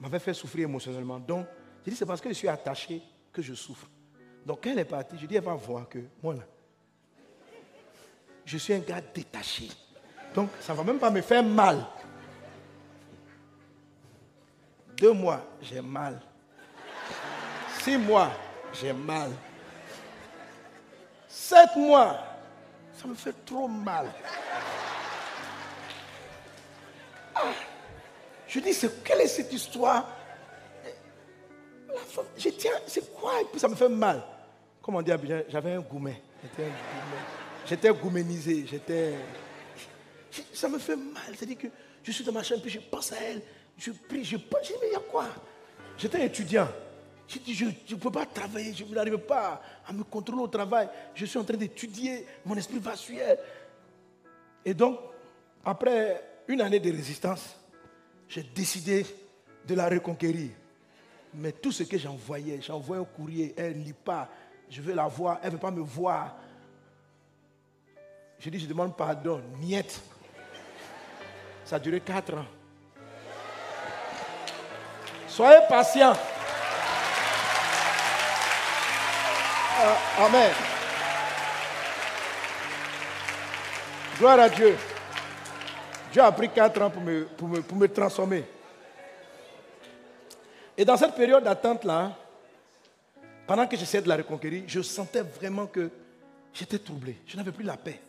m'avait 0.00 0.18
fait 0.18 0.34
souffrir 0.34 0.64
émotionnellement. 0.64 1.18
Donc, 1.18 1.46
j'ai 1.84 1.90
dit, 1.90 1.96
c'est 1.96 2.06
parce 2.06 2.20
que 2.20 2.30
je 2.30 2.34
suis 2.34 2.48
attaché 2.48 3.02
que 3.32 3.42
je 3.42 3.52
souffre. 3.54 3.86
Donc, 4.46 4.60
quand 4.62 4.70
elle 4.70 4.78
est 4.78 4.84
partie, 4.84 5.18
je 5.18 5.26
dis, 5.26 5.36
elle 5.36 5.44
va 5.44 5.54
voir 5.54 5.88
que 5.88 5.98
moi, 6.22 6.34
là, 6.34 6.42
je 8.44 8.56
suis 8.58 8.72
un 8.72 8.78
gars 8.78 9.00
détaché. 9.00 9.68
Donc, 10.34 10.50
ça 10.60 10.72
ne 10.72 10.78
va 10.78 10.84
même 10.84 10.98
pas 10.98 11.10
me 11.10 11.20
faire 11.20 11.42
mal. 11.42 11.84
Deux 14.96 15.12
mois, 15.12 15.40
j'ai 15.60 15.80
mal. 15.80 16.20
Six 17.80 17.96
mois, 17.96 18.30
j'ai 18.72 18.92
mal. 18.92 19.30
Sept 21.28 21.76
mois, 21.76 22.18
ça 22.94 23.06
me 23.06 23.14
fait 23.14 23.34
trop 23.44 23.68
mal. 23.68 24.10
Ah, 27.34 27.52
je 28.46 28.60
dis, 28.60 28.72
c'est, 28.72 29.02
quelle 29.02 29.20
est 29.20 29.28
cette 29.28 29.52
histoire 29.52 30.08
Je 32.36 32.48
tiens, 32.50 32.72
c'est 32.86 33.12
quoi 33.14 33.32
ça 33.56 33.68
me 33.68 33.74
fait 33.74 33.88
mal. 33.88 34.22
Comme 34.82 34.96
on 34.96 35.02
dit 35.02 35.10
j'avais 35.48 35.72
un 35.72 35.80
goumet. 35.80 36.20
J'étais, 37.66 37.90
gouménisé. 37.90 38.66
J'étais. 38.66 39.14
Ça 40.52 40.68
me 40.68 40.78
fait 40.78 40.96
mal. 40.96 41.34
C'est-à-dire 41.34 41.58
que 41.58 41.68
je 42.02 42.12
suis 42.12 42.24
dans 42.24 42.32
ma 42.32 42.42
chambre, 42.42 42.60
puis 42.62 42.70
je 42.70 42.80
pense 42.80 43.12
à 43.12 43.16
elle. 43.16 43.40
Je 43.78 43.90
prie, 43.92 44.24
je 44.24 44.36
pense. 44.36 44.60
Je 44.62 44.68
dis, 44.68 44.78
mais 44.80 44.88
il 44.88 44.92
y 44.92 44.96
a 44.96 45.00
quoi? 45.00 45.26
J'étais 45.96 46.26
étudiant. 46.26 46.68
J'ai 47.26 47.40
dit, 47.40 47.54
je 47.54 47.64
ne 47.64 47.98
peux 47.98 48.10
pas 48.10 48.26
travailler, 48.26 48.74
je 48.74 48.84
n'arrive 48.84 49.18
pas 49.18 49.62
à 49.86 49.92
me 49.92 50.04
contrôler 50.04 50.42
au 50.42 50.48
travail. 50.48 50.88
Je 51.14 51.24
suis 51.24 51.38
en 51.38 51.44
train 51.44 51.56
d'étudier, 51.56 52.26
mon 52.44 52.54
esprit 52.56 52.78
va 52.78 52.94
suer. 52.94 53.22
Et 54.64 54.74
donc, 54.74 54.98
après 55.64 56.22
une 56.46 56.60
année 56.60 56.80
de 56.80 56.90
résistance, 56.90 57.56
j'ai 58.28 58.42
décidé 58.42 59.06
de 59.66 59.74
la 59.74 59.88
reconquérir. 59.88 60.50
Mais 61.34 61.52
tout 61.52 61.72
ce 61.72 61.82
que 61.82 61.98
j'envoyais, 61.98 62.60
j'envoyais 62.62 63.02
au 63.02 63.06
courrier, 63.06 63.54
elle 63.56 63.78
ne 63.78 63.84
lit 63.84 63.92
pas, 63.92 64.28
je 64.70 64.80
veux 64.80 64.94
la 64.94 65.06
voir, 65.08 65.38
elle 65.42 65.48
ne 65.48 65.54
veut 65.54 65.60
pas 65.60 65.70
me 65.70 65.82
voir. 65.82 66.36
Je 68.38 68.50
dis, 68.50 68.60
je 68.60 68.66
demande 68.66 68.96
pardon, 68.96 69.42
niette. 69.58 70.00
Ça 71.64 71.76
a 71.76 71.78
duré 71.78 72.00
quatre 72.00 72.34
ans. 72.34 72.46
Soyez 75.26 75.60
patient. 75.68 76.12
Ah, 79.76 80.24
amen. 80.26 80.52
Gloire 84.18 84.38
à 84.38 84.48
Dieu. 84.48 84.76
Dieu 86.12 86.22
a 86.22 86.30
pris 86.30 86.48
quatre 86.48 86.80
ans 86.80 86.90
pour 86.90 87.02
me, 87.02 87.24
pour 87.24 87.48
me, 87.48 87.60
pour 87.60 87.76
me 87.76 87.88
transformer. 87.88 88.44
Et 90.76 90.84
dans 90.84 90.96
cette 90.96 91.14
période 91.14 91.44
d'attente-là, 91.44 92.16
pendant 93.46 93.66
que 93.66 93.76
j'essayais 93.76 94.02
de 94.02 94.08
la 94.08 94.16
reconquérir, 94.16 94.64
je 94.66 94.80
sentais 94.80 95.22
vraiment 95.22 95.66
que 95.66 95.90
j'étais 96.52 96.78
troublé. 96.78 97.16
Je 97.26 97.36
n'avais 97.36 97.52
plus 97.52 97.64
la 97.64 97.76
paix. 97.76 98.00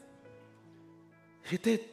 J'étais, 1.49 1.83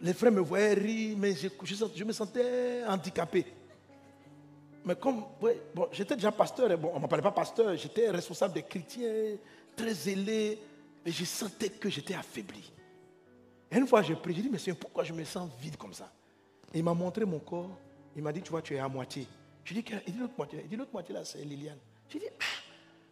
les 0.00 0.14
frères 0.14 0.32
me 0.32 0.40
voyaient 0.40 0.74
rire, 0.74 1.16
mais 1.18 1.34
je, 1.34 2.04
me 2.04 2.12
sentais 2.12 2.82
handicapé. 2.86 3.46
Mais 4.84 4.96
comme 4.96 5.24
bon, 5.40 5.88
j'étais 5.92 6.16
déjà 6.16 6.32
pasteur, 6.32 6.76
bon, 6.78 6.92
on 6.92 6.96
ne 6.96 7.00
m'appelait 7.02 7.22
pas 7.22 7.30
pasteur, 7.30 7.76
j'étais 7.76 8.10
responsable 8.10 8.54
des 8.54 8.62
chrétiens, 8.62 9.36
très 9.76 9.94
zélé, 9.94 10.58
mais 11.04 11.12
je 11.12 11.24
sentais 11.24 11.68
que 11.68 11.90
j'étais 11.90 12.14
affaibli. 12.14 12.72
Et 13.70 13.76
une 13.76 13.86
fois, 13.86 14.02
j'ai 14.02 14.14
prié, 14.14 14.36
j'ai 14.36 14.48
dit, 14.48 14.50
mais 14.66 14.74
pourquoi 14.74 15.04
je 15.04 15.12
me 15.12 15.24
sens 15.24 15.50
vide 15.60 15.76
comme 15.76 15.94
ça? 15.94 16.10
Et 16.72 16.78
Il 16.78 16.84
m'a 16.84 16.94
montré 16.94 17.24
mon 17.24 17.38
corps, 17.38 17.70
il 18.16 18.22
m'a 18.22 18.32
dit, 18.32 18.42
tu 18.42 18.50
vois, 18.50 18.62
tu 18.62 18.74
es 18.74 18.78
à 18.78 18.88
moitié. 18.88 19.26
Je 19.64 19.74
dis, 19.74 19.84
il 20.06 20.12
dit 20.12 20.18
l'autre 20.18 20.34
moitié, 20.36 20.60
il 20.62 20.68
dit 20.68 20.76
l'autre 20.76 20.92
moitié 20.92 21.14
là, 21.14 21.24
c'est 21.24 21.38
Liliane. 21.38 21.78
Dit, 22.10 22.20
ah, 22.40 22.44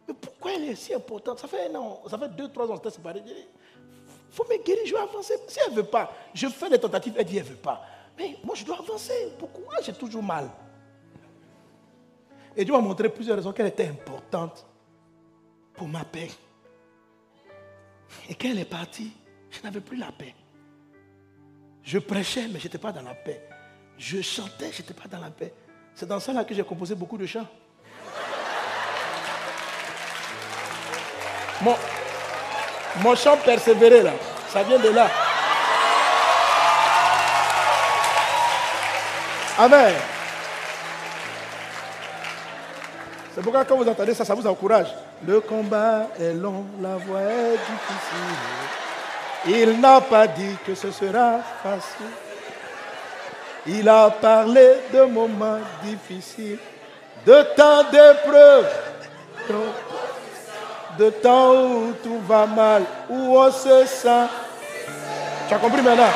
mais 0.07 0.13
pourquoi 0.13 0.53
elle 0.53 0.65
est 0.65 0.75
si 0.75 0.93
importante? 0.93 1.39
Ça 1.39 1.47
fait 1.47 1.69
un 1.69 1.75
an, 1.75 2.03
ça 2.07 2.17
fait 2.17 2.29
deux, 2.29 2.49
trois 2.49 2.65
ans 2.65 2.77
qu'on 2.77 2.77
s'était 2.77 2.91
séparés. 2.91 3.23
Il 3.25 4.35
faut 4.35 4.45
me 4.45 4.63
guérir, 4.63 4.85
je 4.85 4.93
vais 4.93 4.99
avancer. 4.99 5.35
Si 5.47 5.59
elle 5.65 5.73
ne 5.73 5.77
veut 5.77 5.87
pas, 5.87 6.13
je 6.33 6.47
fais 6.47 6.69
des 6.69 6.79
tentatives, 6.79 7.15
elle 7.17 7.25
dit, 7.25 7.37
elle 7.37 7.45
ne 7.45 7.49
veut 7.49 7.55
pas. 7.55 7.85
Mais 8.17 8.37
moi, 8.43 8.55
je 8.55 8.65
dois 8.65 8.79
avancer. 8.79 9.33
Pourquoi? 9.39 9.81
J'ai 9.81 9.93
toujours 9.93 10.23
mal 10.23 10.49
et 12.55 12.65
Dieu 12.65 12.73
m'a 12.73 12.81
montré 12.81 13.09
plusieurs 13.09 13.37
raisons 13.37 13.53
qu'elle 13.53 13.67
était 13.67 13.87
importante 13.87 14.65
pour 15.73 15.87
ma 15.87 16.03
paix. 16.03 16.29
Et 18.29 18.35
quand 18.35 18.49
elle 18.49 18.59
est 18.59 18.65
partie, 18.65 19.11
je 19.49 19.61
n'avais 19.61 19.79
plus 19.79 19.97
la 19.97 20.11
paix. 20.11 20.35
Je 21.83 21.97
prêchais, 21.97 22.47
mais 22.49 22.59
je 22.59 22.65
n'étais 22.65 22.77
pas 22.77 22.91
dans 22.91 23.01
la 23.01 23.15
paix. 23.15 23.47
Je 23.97 24.21
chantais, 24.21 24.71
je 24.71 24.81
n'étais 24.81 24.93
pas 24.93 25.07
dans 25.07 25.19
la 25.19 25.31
paix. 25.31 25.53
C'est 25.95 26.07
dans 26.07 26.19
ça 26.19 26.33
là 26.33 26.43
que 26.43 26.53
j'ai 26.53 26.63
composé 26.63 26.95
beaucoup 26.95 27.17
de 27.17 27.25
chants. 27.25 27.47
Mon, 31.61 31.75
mon 33.03 33.15
chant 33.15 33.37
persévéré 33.37 34.01
là, 34.01 34.13
ça 34.49 34.63
vient 34.63 34.79
de 34.79 34.89
là. 34.89 35.07
Amen. 39.59 39.93
C'est 43.33 43.41
pourquoi 43.41 43.63
quand 43.63 43.77
vous 43.77 43.87
entendez 43.87 44.13
ça, 44.13 44.25
ça 44.25 44.33
vous 44.33 44.47
encourage. 44.47 44.87
Le 45.25 45.39
combat 45.39 46.07
est 46.19 46.33
long, 46.33 46.65
la 46.81 46.95
voie 46.95 47.21
est 47.21 47.51
difficile. 47.51 48.37
Il 49.47 49.79
n'a 49.79 50.01
pas 50.01 50.27
dit 50.27 50.57
que 50.65 50.73
ce 50.73 50.91
sera 50.91 51.39
facile. 51.61 52.30
Il 53.67 53.87
a 53.87 54.09
parlé 54.09 54.77
de 54.91 55.03
moments 55.03 55.59
difficiles, 55.83 56.57
de 57.25 57.43
temps 57.55 57.83
d'épreuves, 57.91 58.71
de 60.97 61.09
temps 61.11 61.53
où 61.53 61.93
tout 62.03 62.19
va 62.27 62.47
mal, 62.47 62.83
où 63.09 63.37
on 63.37 63.51
se 63.51 63.85
sent. 63.85 64.27
Tu 65.47 65.53
as 65.53 65.57
compris 65.59 65.81
maintenant? 65.81 66.09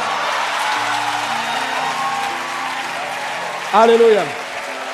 Alléluia. 3.73 4.23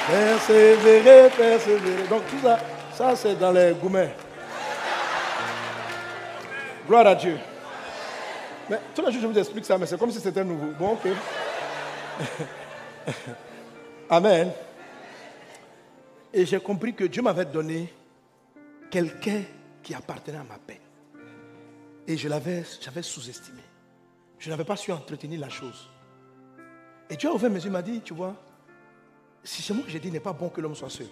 Persévérer, 0.08 1.30
persévérer. 1.30 2.08
Donc 2.10 2.24
tout 2.28 2.40
ça, 2.44 2.60
ça 2.94 3.16
c'est 3.16 3.36
dans 3.36 3.52
les 3.52 3.72
gourmets. 3.74 4.14
Gloire 6.88 7.08
à 7.08 7.16
Dieu. 7.16 7.38
Mais 8.70 8.80
tous 8.94 9.06
les 9.06 9.12
jours, 9.12 9.22
je 9.22 9.28
vous 9.28 9.38
explique 9.38 9.66
ça, 9.66 9.78
mais 9.78 9.86
c'est 9.86 9.98
comme 9.98 10.12
si 10.12 10.20
c'était 10.20 10.44
nouveau. 10.44 10.74
Bon, 10.78 10.94
ok. 10.94 11.12
Amen. 14.10 14.52
Et 16.34 16.46
j'ai 16.46 16.60
compris 16.60 16.94
que 16.94 17.04
Dieu 17.06 17.22
m'avait 17.22 17.46
donné 17.46 17.94
quelqu'un 18.90 19.44
qui 19.84 19.94
appartenait 19.94 20.38
à 20.38 20.44
ma 20.44 20.58
paix. 20.58 20.80
Et 22.08 22.18
je 22.18 22.28
l'avais, 22.28 22.64
j'avais 22.82 23.02
sous-estimé. 23.02 23.62
Je 24.40 24.50
n'avais 24.50 24.64
pas 24.64 24.76
su 24.76 24.92
entretenir 24.92 25.40
la 25.40 25.50
chose. 25.50 25.90
Et 27.10 27.16
Dieu 27.16 27.30
a 27.30 27.34
ouvert 27.34 27.50
mes 27.50 27.64
yeux, 27.64 27.70
m'a 27.70 27.82
dit, 27.82 28.02
tu 28.02 28.14
vois, 28.14 28.36
si 29.44 29.62
c'est 29.62 29.74
moi 29.74 29.84
que 29.84 29.90
j'ai 29.90 30.00
dit, 30.00 30.08
il 30.08 30.14
n'est 30.14 30.20
pas 30.20 30.34
bon 30.34 30.50
que 30.50 30.62
l'homme 30.62 30.76
soit 30.76 30.90
seul. 30.90 31.08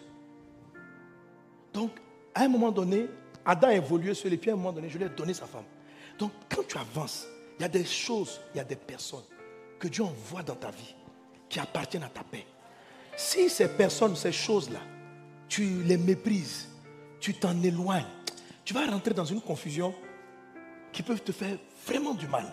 Donc, 1.74 1.91
à 2.34 2.43
un 2.43 2.48
moment 2.48 2.72
donné, 2.72 3.08
Adam 3.45 3.67
a 3.67 3.74
évolué 3.74 4.13
sur 4.13 4.30
les 4.30 4.38
pieds, 4.38 4.52
à 4.52 4.56
un 4.56 4.58
moment 4.58 4.72
donné, 4.72 4.89
je 4.89 4.98
lui 4.98 5.06
ai 5.06 5.10
donné 5.10 5.34
sa 5.34 5.45
femme. 5.45 5.65
Donc, 6.17 6.32
quand 6.50 6.65
tu 6.67 6.78
avances, 6.78 7.28
il 7.58 7.63
y 7.63 7.65
a 7.65 7.69
des 7.69 7.86
choses, 7.86 8.39
il 8.54 8.58
y 8.58 8.62
a 8.62 8.63
des 8.63 8.76
personnes 8.76 9.24
que 9.78 9.88
Dieu 9.88 10.04
envoie 10.04 10.43
dans 10.43 10.56
ta 10.56 10.72
vie 10.72 10.95
qui 11.50 11.60
appartiennent 11.60 12.04
à 12.04 12.10
ta 12.10 12.24
paix. 12.24 12.46
Si 13.18 13.50
ces 13.50 13.68
personnes, 13.68 14.16
ces 14.16 14.32
choses-là, 14.32 14.80
tu 15.48 15.84
les 15.84 15.98
méprises, 15.98 16.70
tu 17.20 17.34
t'en 17.34 17.62
éloignes, 17.62 18.06
tu 18.64 18.74
vas 18.74 18.86
rentrer 18.86 19.14
dans 19.14 19.26
une 19.26 19.42
confusion 19.42 19.94
qui 20.92 21.04
peut 21.04 21.18
te 21.18 21.32
faire 21.32 21.58
vraiment 21.86 22.14
du 22.14 22.28
mal. 22.28 22.46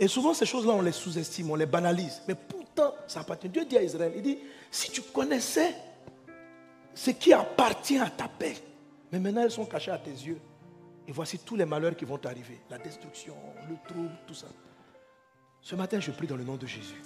Et 0.00 0.08
souvent, 0.08 0.34
ces 0.34 0.46
choses-là, 0.46 0.72
on 0.72 0.82
les 0.82 0.92
sous-estime, 0.92 1.50
on 1.50 1.54
les 1.54 1.66
banalise. 1.66 2.22
Mais 2.26 2.34
pourtant, 2.34 2.94
ça 3.06 3.20
appartient. 3.20 3.48
Dieu 3.48 3.64
dit 3.64 3.76
à 3.76 3.82
Israël, 3.82 4.12
il 4.16 4.22
dit, 4.22 4.38
si 4.70 4.90
tu 4.90 5.02
connaissais 5.02 5.74
ce 6.94 7.10
qui 7.10 7.32
appartient 7.32 7.98
à 7.98 8.10
ta 8.10 8.26
paix, 8.26 8.56
mais 9.12 9.20
maintenant 9.20 9.42
elles 9.42 9.50
sont 9.50 9.66
cachées 9.66 9.90
à 9.90 9.98
tes 9.98 10.10
yeux. 10.10 10.40
Et 11.06 11.12
voici 11.12 11.38
tous 11.38 11.56
les 11.56 11.64
malheurs 11.64 11.96
qui 11.96 12.04
vont 12.04 12.18
t'arriver. 12.18 12.60
La 12.70 12.78
destruction, 12.78 13.34
le 13.68 13.76
trouble, 13.86 14.16
tout 14.26 14.34
ça. 14.34 14.46
Ce 15.60 15.74
matin, 15.74 16.00
je 16.00 16.10
prie 16.10 16.26
dans 16.26 16.36
le 16.36 16.44
nom 16.44 16.56
de 16.56 16.66
Jésus. 16.66 17.02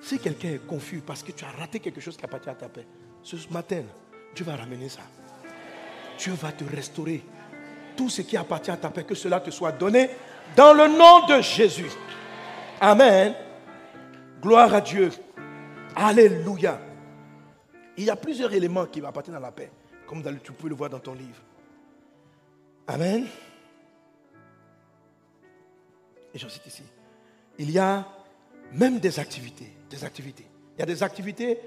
Si 0.00 0.18
quelqu'un 0.18 0.50
est 0.50 0.66
confus 0.66 1.00
parce 1.04 1.22
que 1.22 1.32
tu 1.32 1.44
as 1.44 1.50
raté 1.50 1.80
quelque 1.80 2.00
chose 2.00 2.16
qui 2.16 2.24
appartient 2.24 2.50
à 2.50 2.54
ta 2.54 2.68
paix, 2.68 2.86
ce 3.22 3.36
matin, 3.50 3.82
Dieu 4.34 4.44
va 4.44 4.56
ramener 4.56 4.88
ça. 4.88 5.02
Dieu 6.18 6.32
va 6.34 6.52
te 6.52 6.64
restaurer. 6.64 7.22
Tout 7.96 8.08
ce 8.08 8.22
qui 8.22 8.36
appartient 8.36 8.70
à 8.70 8.76
ta 8.76 8.90
paix, 8.90 9.04
que 9.04 9.14
cela 9.14 9.40
te 9.40 9.50
soit 9.50 9.72
donné 9.72 10.10
dans 10.54 10.74
le 10.74 10.86
nom 10.86 11.26
de 11.26 11.40
Jésus. 11.40 11.90
Amen. 12.80 13.34
Gloire 14.40 14.74
à 14.74 14.80
Dieu. 14.80 15.10
Alléluia. 15.94 16.78
Il 17.96 18.04
y 18.04 18.10
a 18.10 18.16
plusieurs 18.16 18.52
éléments 18.52 18.86
qui 18.86 19.04
appartiennent 19.04 19.36
à 19.36 19.40
la 19.40 19.50
paix, 19.50 19.70
comme 20.06 20.22
tu 20.42 20.52
peux 20.52 20.68
le 20.68 20.74
voir 20.74 20.90
dans 20.90 20.98
ton 20.98 21.14
livre. 21.14 21.40
Amen. 22.86 23.26
Et 26.34 26.38
j'en 26.38 26.50
cite 26.50 26.66
ici. 26.66 26.82
Il 27.58 27.70
y 27.70 27.78
a 27.78 28.06
même 28.72 28.98
des 28.98 29.18
activités, 29.18 29.72
des 29.88 30.04
activités. 30.04 30.46
Il 30.76 30.80
y 30.80 30.82
a 30.82 30.86
des 30.86 31.02
activités, 31.02 31.58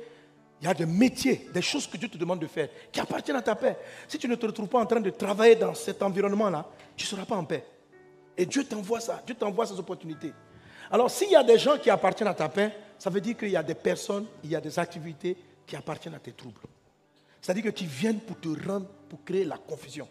il 0.62 0.66
y 0.66 0.68
a 0.68 0.74
des 0.74 0.86
métiers, 0.86 1.50
des 1.54 1.62
choses 1.62 1.88
que 1.88 1.98
Dieu 1.98 2.10
te 2.10 2.18
demande 2.18 2.40
de 2.40 2.48
faire, 2.48 2.70
qui 2.92 3.00
appartiennent 3.00 3.38
à 3.38 3.42
ta 3.42 3.56
paix. 3.56 3.78
Si 4.08 4.18
tu 4.18 4.28
ne 4.28 4.36
te 4.36 4.46
retrouves 4.46 4.68
pas 4.68 4.80
en 4.80 4.86
train 4.86 5.00
de 5.00 5.10
travailler 5.10 5.56
dans 5.56 5.74
cet 5.74 6.04
environnement-là, 6.04 6.66
tu 6.96 7.06
ne 7.06 7.10
seras 7.10 7.26
pas 7.26 7.36
en 7.36 7.46
paix. 7.46 7.64
Et 8.38 8.46
Dieu 8.46 8.64
t'envoie 8.64 9.00
ça, 9.00 9.22
Dieu 9.26 9.36
t'envoie 9.36 9.66
ces 9.66 9.78
opportunités. 9.80 10.34
Alors 10.92 11.10
s'il 11.10 11.32
y 11.32 11.36
a 11.36 11.44
des 11.44 11.58
gens 11.58 11.78
qui 11.78 11.90
appartiennent 11.90 12.30
à 12.30 12.34
ta 12.34 12.50
paix, 12.50 12.72
ça 12.98 13.10
veut 13.10 13.22
dire 13.22 13.38
qu'il 13.38 13.50
y 13.50 13.58
a 13.58 13.64
des 13.64 13.76
personnes, 13.76 14.26
il 14.44 14.52
y 14.52 14.56
a 14.56 14.62
des 14.62 14.78
activités 14.78 15.38
qui 15.66 15.76
appartiennent 15.76 16.16
à 16.16 16.20
tes 16.20 16.34
troubles. 16.34 16.62
C'est-à-dire 17.42 17.64
que 17.64 17.70
qui 17.70 17.86
viennent 17.86 18.20
pour 18.20 18.40
te 18.40 18.50
rendre, 18.68 18.88
pour 19.08 19.24
créer 19.24 19.46
la 19.46 19.58
confusion. 19.58 20.08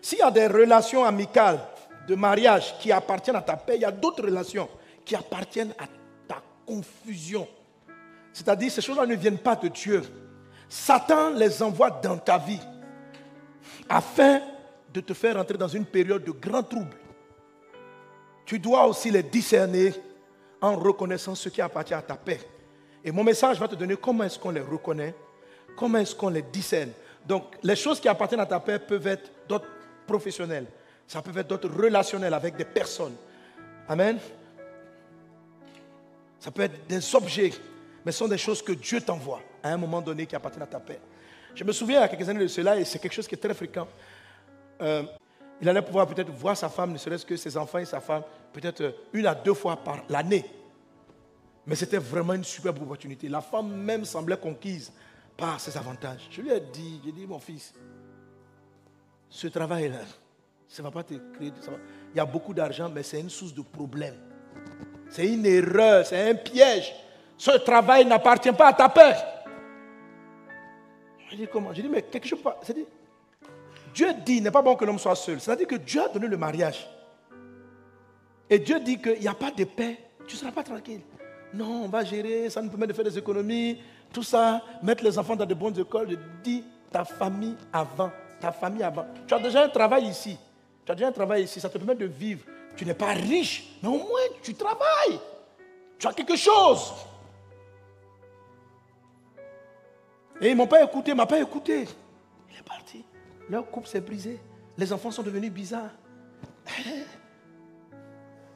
S'il 0.00 0.18
y 0.18 0.22
a 0.22 0.30
des 0.30 0.48
relations 0.48 1.04
amicales, 1.04 1.60
de 2.06 2.14
mariage 2.14 2.78
qui 2.78 2.90
appartiennent 2.90 3.36
à 3.36 3.42
ta 3.42 3.56
paix, 3.56 3.76
il 3.76 3.82
y 3.82 3.84
a 3.84 3.90
d'autres 3.90 4.24
relations 4.24 4.68
qui 5.04 5.14
appartiennent 5.14 5.74
à 5.78 5.86
confusion. 6.66 7.48
C'est-à-dire, 8.32 8.70
ces 8.70 8.80
choses-là 8.80 9.06
ne 9.06 9.14
viennent 9.14 9.38
pas 9.38 9.56
de 9.56 9.68
Dieu. 9.68 10.02
Satan 10.68 11.30
les 11.30 11.62
envoie 11.62 11.90
dans 11.90 12.16
ta 12.16 12.38
vie 12.38 12.60
afin 13.88 14.40
de 14.92 15.00
te 15.00 15.12
faire 15.12 15.36
entrer 15.36 15.58
dans 15.58 15.68
une 15.68 15.84
période 15.84 16.24
de 16.24 16.32
grand 16.32 16.62
trouble. 16.62 16.96
Tu 18.44 18.58
dois 18.58 18.86
aussi 18.86 19.10
les 19.10 19.22
discerner 19.22 19.92
en 20.60 20.76
reconnaissant 20.76 21.34
ce 21.34 21.48
qui 21.48 21.60
appartient 21.60 21.94
à 21.94 22.02
ta 22.02 22.16
paix. 22.16 22.40
Et 23.04 23.10
mon 23.10 23.24
message 23.24 23.58
va 23.58 23.68
te 23.68 23.74
donner 23.74 23.96
comment 23.96 24.24
est-ce 24.24 24.38
qu'on 24.38 24.50
les 24.50 24.60
reconnaît, 24.60 25.14
comment 25.76 25.98
est-ce 25.98 26.14
qu'on 26.14 26.28
les 26.28 26.42
discerne. 26.42 26.90
Donc, 27.26 27.56
les 27.62 27.76
choses 27.76 28.00
qui 28.00 28.08
appartiennent 28.08 28.40
à 28.40 28.46
ta 28.46 28.60
paix 28.60 28.78
peuvent 28.78 29.06
être 29.06 29.30
d'autres 29.48 29.68
professionnels, 30.06 30.66
ça 31.06 31.20
peut 31.20 31.38
être 31.38 31.48
d'autres 31.48 31.68
relationnels 31.68 32.34
avec 32.34 32.56
des 32.56 32.64
personnes. 32.64 33.14
Amen. 33.88 34.18
Ça 36.42 36.50
peut 36.50 36.62
être 36.62 36.88
des 36.88 37.14
objets, 37.14 37.52
mais 38.04 38.10
ce 38.10 38.18
sont 38.18 38.26
des 38.26 38.36
choses 38.36 38.60
que 38.62 38.72
Dieu 38.72 39.00
t'envoie 39.00 39.40
à 39.62 39.68
un 39.68 39.76
moment 39.76 40.00
donné 40.02 40.26
qui 40.26 40.34
appartiennent 40.34 40.64
à 40.64 40.66
ta 40.66 40.80
paix. 40.80 40.98
Je 41.54 41.62
me 41.62 41.70
souviens 41.70 41.98
il 41.98 42.00
y 42.00 42.04
a 42.04 42.08
quelques 42.08 42.28
années 42.28 42.40
de 42.40 42.48
cela, 42.48 42.76
et 42.76 42.84
c'est 42.84 42.98
quelque 42.98 43.12
chose 43.12 43.28
qui 43.28 43.36
est 43.36 43.38
très 43.38 43.54
fréquent. 43.54 43.86
Euh, 44.80 45.04
il 45.60 45.68
allait 45.68 45.82
pouvoir 45.82 46.04
peut-être 46.08 46.32
voir 46.32 46.56
sa 46.56 46.68
femme, 46.68 46.94
ne 46.94 46.98
serait-ce 46.98 47.24
que 47.24 47.36
ses 47.36 47.56
enfants 47.56 47.78
et 47.78 47.84
sa 47.84 48.00
femme, 48.00 48.24
peut-être 48.52 48.92
une 49.12 49.24
à 49.26 49.36
deux 49.36 49.54
fois 49.54 49.76
par 49.76 50.02
l'année. 50.08 50.44
Mais 51.64 51.76
c'était 51.76 51.98
vraiment 51.98 52.32
une 52.32 52.42
superbe 52.42 52.82
opportunité. 52.82 53.28
La 53.28 53.40
femme 53.40 53.72
même 53.72 54.04
semblait 54.04 54.36
conquise 54.36 54.92
par 55.36 55.60
ses 55.60 55.76
avantages. 55.78 56.26
Je 56.28 56.40
lui 56.40 56.50
ai 56.50 56.58
dit, 56.58 57.00
j'ai 57.04 57.12
dit, 57.12 57.24
mon 57.24 57.38
fils, 57.38 57.72
ce 59.28 59.46
travail-là, 59.46 60.00
ça 60.66 60.82
ne 60.82 60.88
va 60.88 60.90
pas 60.90 61.04
te 61.04 61.14
créer. 61.34 61.52
Il 62.12 62.16
y 62.16 62.20
a 62.20 62.26
beaucoup 62.26 62.52
d'argent, 62.52 62.90
mais 62.92 63.04
c'est 63.04 63.20
une 63.20 63.30
source 63.30 63.54
de 63.54 63.62
problème. 63.62 64.16
C'est 65.12 65.28
une 65.28 65.44
erreur, 65.44 66.06
c'est 66.06 66.30
un 66.30 66.34
piège. 66.34 66.94
Ce 67.36 67.50
travail 67.58 68.06
n'appartient 68.06 68.52
pas 68.52 68.68
à 68.68 68.72
ta 68.72 68.88
paix. 68.88 69.14
Je 71.30 71.36
dis 71.36 71.46
comment? 71.52 71.72
Je 71.74 71.82
dis, 71.82 71.88
mais 71.88 72.00
quelque 72.00 72.26
chose. 72.26 72.40
C'est 72.62 72.72
dit, 72.72 72.86
Dieu 73.94 74.08
dit, 74.24 74.36
il 74.36 74.42
n'est 74.42 74.50
pas 74.50 74.62
bon 74.62 74.74
que 74.74 74.86
l'homme 74.86 74.98
soit 74.98 75.14
seul. 75.14 75.38
C'est-à-dire 75.38 75.66
que 75.66 75.74
Dieu 75.74 76.00
a 76.00 76.08
donné 76.08 76.26
le 76.28 76.38
mariage. 76.38 76.88
Et 78.48 78.58
Dieu 78.58 78.80
dit 78.80 78.98
qu'il 79.02 79.20
n'y 79.20 79.28
a 79.28 79.34
pas 79.34 79.50
de 79.50 79.64
paix, 79.64 79.98
tu 80.26 80.34
ne 80.34 80.40
seras 80.40 80.50
pas 80.50 80.62
tranquille. 80.62 81.02
Non, 81.52 81.84
on 81.84 81.88
va 81.88 82.04
gérer, 82.04 82.48
ça 82.48 82.62
nous 82.62 82.70
permet 82.70 82.86
de 82.86 82.94
faire 82.94 83.04
des 83.04 83.18
économies, 83.18 83.82
tout 84.14 84.22
ça, 84.22 84.62
mettre 84.82 85.04
les 85.04 85.18
enfants 85.18 85.36
dans 85.36 85.44
de 85.44 85.54
bonnes 85.54 85.78
écoles. 85.78 86.08
Je 86.08 86.16
dis 86.42 86.64
ta 86.90 87.04
famille 87.04 87.56
avant, 87.70 88.10
ta 88.40 88.50
famille 88.50 88.82
avant. 88.82 89.04
Tu 89.26 89.34
as 89.34 89.38
déjà 89.38 89.64
un 89.64 89.68
travail 89.68 90.06
ici. 90.06 90.38
Tu 90.86 90.90
as 90.90 90.94
déjà 90.94 91.08
un 91.08 91.12
travail 91.12 91.42
ici, 91.42 91.60
ça 91.60 91.68
te 91.68 91.76
permet 91.76 91.94
de 91.94 92.06
vivre. 92.06 92.46
Tu 92.76 92.84
n'es 92.84 92.94
pas 92.94 93.12
riche, 93.12 93.76
mais 93.82 93.88
au 93.88 93.98
moins 93.98 94.28
tu 94.42 94.54
travailles. 94.54 95.20
Tu 95.98 96.06
as 96.06 96.12
quelque 96.12 96.36
chose. 96.36 96.92
Et 100.40 100.48
ils 100.48 100.52
ne 100.52 100.56
m'ont 100.56 100.66
pas 100.66 100.82
écouté, 100.82 101.12
ne 101.12 101.16
m'ont 101.16 101.26
pas 101.26 101.40
écouté. 101.40 101.86
Il 102.50 102.58
est 102.58 102.62
parti. 102.62 103.04
Leur 103.48 103.70
couple 103.70 103.86
s'est 103.86 104.00
brisé. 104.00 104.40
Les 104.76 104.92
enfants 104.92 105.10
sont 105.10 105.22
devenus 105.22 105.52
bizarres. 105.52 105.90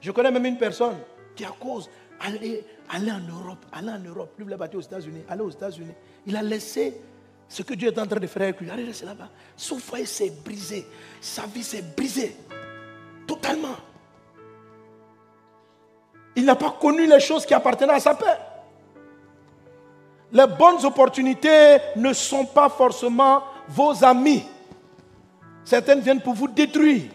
Je 0.00 0.10
connais 0.10 0.30
même 0.30 0.46
une 0.46 0.58
personne 0.58 0.96
qui, 1.34 1.44
à 1.44 1.50
cause, 1.50 1.88
allait, 2.20 2.64
en 2.92 3.20
Europe, 3.20 3.66
aller 3.72 3.90
en 3.90 3.98
Europe, 3.98 4.34
lui 4.38 4.44
voulait 4.44 4.56
partir 4.56 4.78
aux 4.78 4.82
États-Unis, 4.82 5.22
aller 5.28 5.42
aux 5.42 5.50
États-Unis. 5.50 5.94
Il 6.26 6.36
a 6.36 6.42
laissé 6.42 7.00
ce 7.48 7.62
que 7.62 7.74
Dieu 7.74 7.88
est 7.88 7.98
en 7.98 8.06
train 8.06 8.18
de 8.18 8.26
faire 8.26 8.42
avec 8.42 8.60
lui. 8.60 8.70
Allez, 8.70 8.84
rester 8.84 9.06
là-bas. 9.06 9.30
Son 9.56 9.78
foyer 9.78 10.06
s'est 10.06 10.32
brisé. 10.44 10.86
Sa 11.20 11.46
vie 11.46 11.62
s'est 11.62 11.84
brisée. 11.96 12.36
Totalement. 13.26 13.76
Il 16.36 16.44
n'a 16.44 16.54
pas 16.54 16.76
connu 16.78 17.06
les 17.06 17.18
choses 17.18 17.46
qui 17.46 17.54
appartenaient 17.54 17.94
à 17.94 18.00
sa 18.00 18.14
paix. 18.14 18.38
Les 20.32 20.46
bonnes 20.46 20.84
opportunités 20.84 21.78
ne 21.96 22.12
sont 22.12 22.44
pas 22.44 22.68
forcément 22.68 23.42
vos 23.68 24.04
amis. 24.04 24.44
Certaines 25.64 26.00
viennent 26.00 26.20
pour 26.20 26.34
vous 26.34 26.48
détruire. 26.48 27.10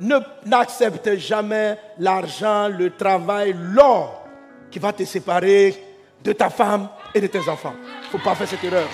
Ne 0.00 0.18
n'accepte 0.44 1.16
jamais 1.16 1.78
l'argent, 1.98 2.68
le 2.68 2.90
travail, 2.94 3.54
l'or 3.56 4.24
qui 4.70 4.78
va 4.78 4.92
te 4.92 5.04
séparer 5.04 5.82
de 6.22 6.32
ta 6.32 6.50
femme 6.50 6.88
et 7.14 7.20
de 7.20 7.26
tes 7.26 7.48
enfants. 7.48 7.74
Il 7.84 8.06
ne 8.06 8.10
faut 8.10 8.18
pas 8.18 8.34
faire 8.34 8.48
cette 8.48 8.64
erreur. 8.64 8.88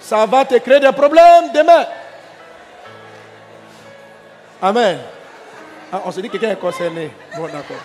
Ça 0.00 0.26
va 0.26 0.44
te 0.44 0.56
créer 0.58 0.80
des 0.80 0.92
problèmes 0.92 1.52
demain. 1.54 1.86
Amen. 4.60 4.98
Ah, 5.94 6.02
on 6.06 6.10
se 6.10 6.22
dit 6.22 6.28
que 6.28 6.38
quelqu'un 6.38 6.52
est 6.52 6.60
concerné. 6.60 7.10
Bon, 7.36 7.44
d'accord. 7.44 7.76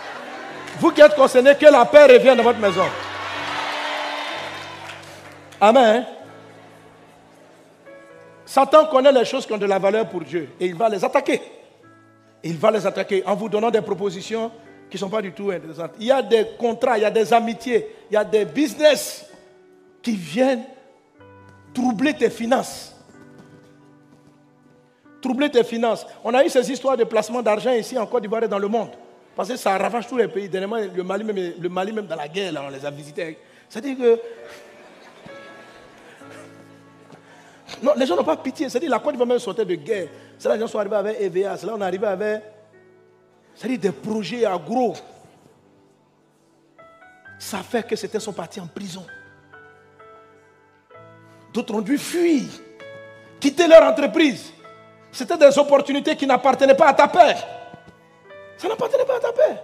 Vous 0.79 0.91
qui 0.91 1.01
êtes 1.01 1.15
concerné, 1.15 1.55
que 1.55 1.65
la 1.65 1.83
paix 1.83 2.05
revienne 2.05 2.37
dans 2.37 2.43
votre 2.43 2.59
maison. 2.59 2.85
Amen. 5.59 6.05
Satan 8.45 8.85
connaît 8.85 9.11
les 9.11 9.25
choses 9.25 9.45
qui 9.45 9.51
ont 9.51 9.57
de 9.57 9.65
la 9.65 9.77
valeur 9.77 10.07
pour 10.07 10.21
Dieu 10.21 10.49
et 10.57 10.67
il 10.67 10.75
va 10.75 10.87
les 10.87 11.03
attaquer. 11.03 11.41
Il 12.43 12.57
va 12.57 12.71
les 12.71 12.85
attaquer 12.87 13.23
en 13.25 13.35
vous 13.35 13.49
donnant 13.49 13.69
des 13.69 13.81
propositions 13.81 14.51
qui 14.89 14.95
ne 14.95 14.99
sont 14.99 15.09
pas 15.09 15.21
du 15.21 15.33
tout 15.33 15.51
intéressantes. 15.51 15.91
Il 15.99 16.05
y 16.05 16.11
a 16.11 16.21
des 16.21 16.47
contrats, 16.57 16.97
il 16.97 17.01
y 17.01 17.05
a 17.05 17.11
des 17.11 17.33
amitiés, 17.33 17.93
il 18.09 18.13
y 18.13 18.17
a 18.17 18.23
des 18.23 18.45
business 18.45 19.25
qui 20.01 20.15
viennent 20.15 20.63
troubler 21.73 22.13
tes 22.13 22.29
finances. 22.29 22.96
Troubler 25.27 25.49
tes 25.49 25.65
finances. 25.65 26.07
On 26.23 26.33
a 26.33 26.45
eu 26.45 26.49
ces 26.49 26.71
histoires 26.71 26.95
de 26.95 27.03
placement 27.03 27.41
d'argent 27.41 27.73
ici 27.73 27.97
en 27.97 28.05
Côte 28.05 28.21
d'Ivoire 28.21 28.43
et 28.43 28.47
dans 28.47 28.59
le 28.59 28.69
monde. 28.69 28.91
Parce 29.35 29.49
que 29.49 29.57
ça 29.57 29.77
ravage 29.77 30.07
tous 30.07 30.15
les 30.15 30.29
pays. 30.29 30.47
Dernièrement, 30.47 30.77
le 30.77 31.03
Mali 31.03 31.25
même, 31.25 31.53
le 31.59 31.67
Mali 31.67 31.91
même 31.91 32.07
dans 32.07 32.15
la 32.15 32.29
guerre, 32.29 32.53
là, 32.53 32.63
on 32.65 32.69
les 32.69 32.85
a 32.85 32.89
visités. 32.89 33.37
C'est-à-dire 33.67 33.97
que 33.97 34.19
Non, 37.83 37.91
les 37.97 38.05
gens 38.05 38.15
n'ont 38.15 38.23
pas 38.23 38.37
pitié. 38.37 38.69
C'est-à-dire 38.69 38.89
la 38.89 38.99
Côte 38.99 39.11
d'Ivoire 39.11 39.27
même 39.27 39.39
sortir 39.39 39.65
de 39.65 39.75
guerre. 39.75 40.07
C'est 40.39 40.47
là 40.47 40.55
les 40.55 40.61
gens 40.61 40.67
sont 40.67 40.79
arrivés 40.79 40.95
avec 40.95 41.19
EVA. 41.19 41.57
C'est 41.57 41.65
là 41.65 41.73
on 41.75 41.81
est 41.81 41.83
arrivé 41.83 42.07
avec. 42.07 42.41
C'est-à-dire 43.53 43.79
des 43.79 43.91
projets 43.91 44.45
à 44.45 44.57
gros. 44.57 44.95
Ça 47.37 47.57
fait 47.57 47.85
que 47.85 47.97
certains 47.97 48.21
sont 48.21 48.31
partis 48.31 48.61
en 48.61 48.67
prison. 48.67 49.05
D'autres 51.53 51.73
ont 51.73 51.81
dû 51.81 51.97
fuir, 51.97 52.43
quitter 53.41 53.67
leur 53.67 53.83
entreprise. 53.83 54.53
C'était 55.11 55.37
des 55.37 55.57
opportunités 55.57 56.15
qui 56.15 56.27
n'appartenaient 56.27 56.75
pas 56.75 56.89
à 56.89 56.93
ta 56.93 57.07
paix. 57.07 57.35
Ça 58.57 58.67
n'appartenait 58.67 59.05
pas 59.05 59.17
à 59.17 59.19
ta 59.19 59.31
paix. 59.31 59.61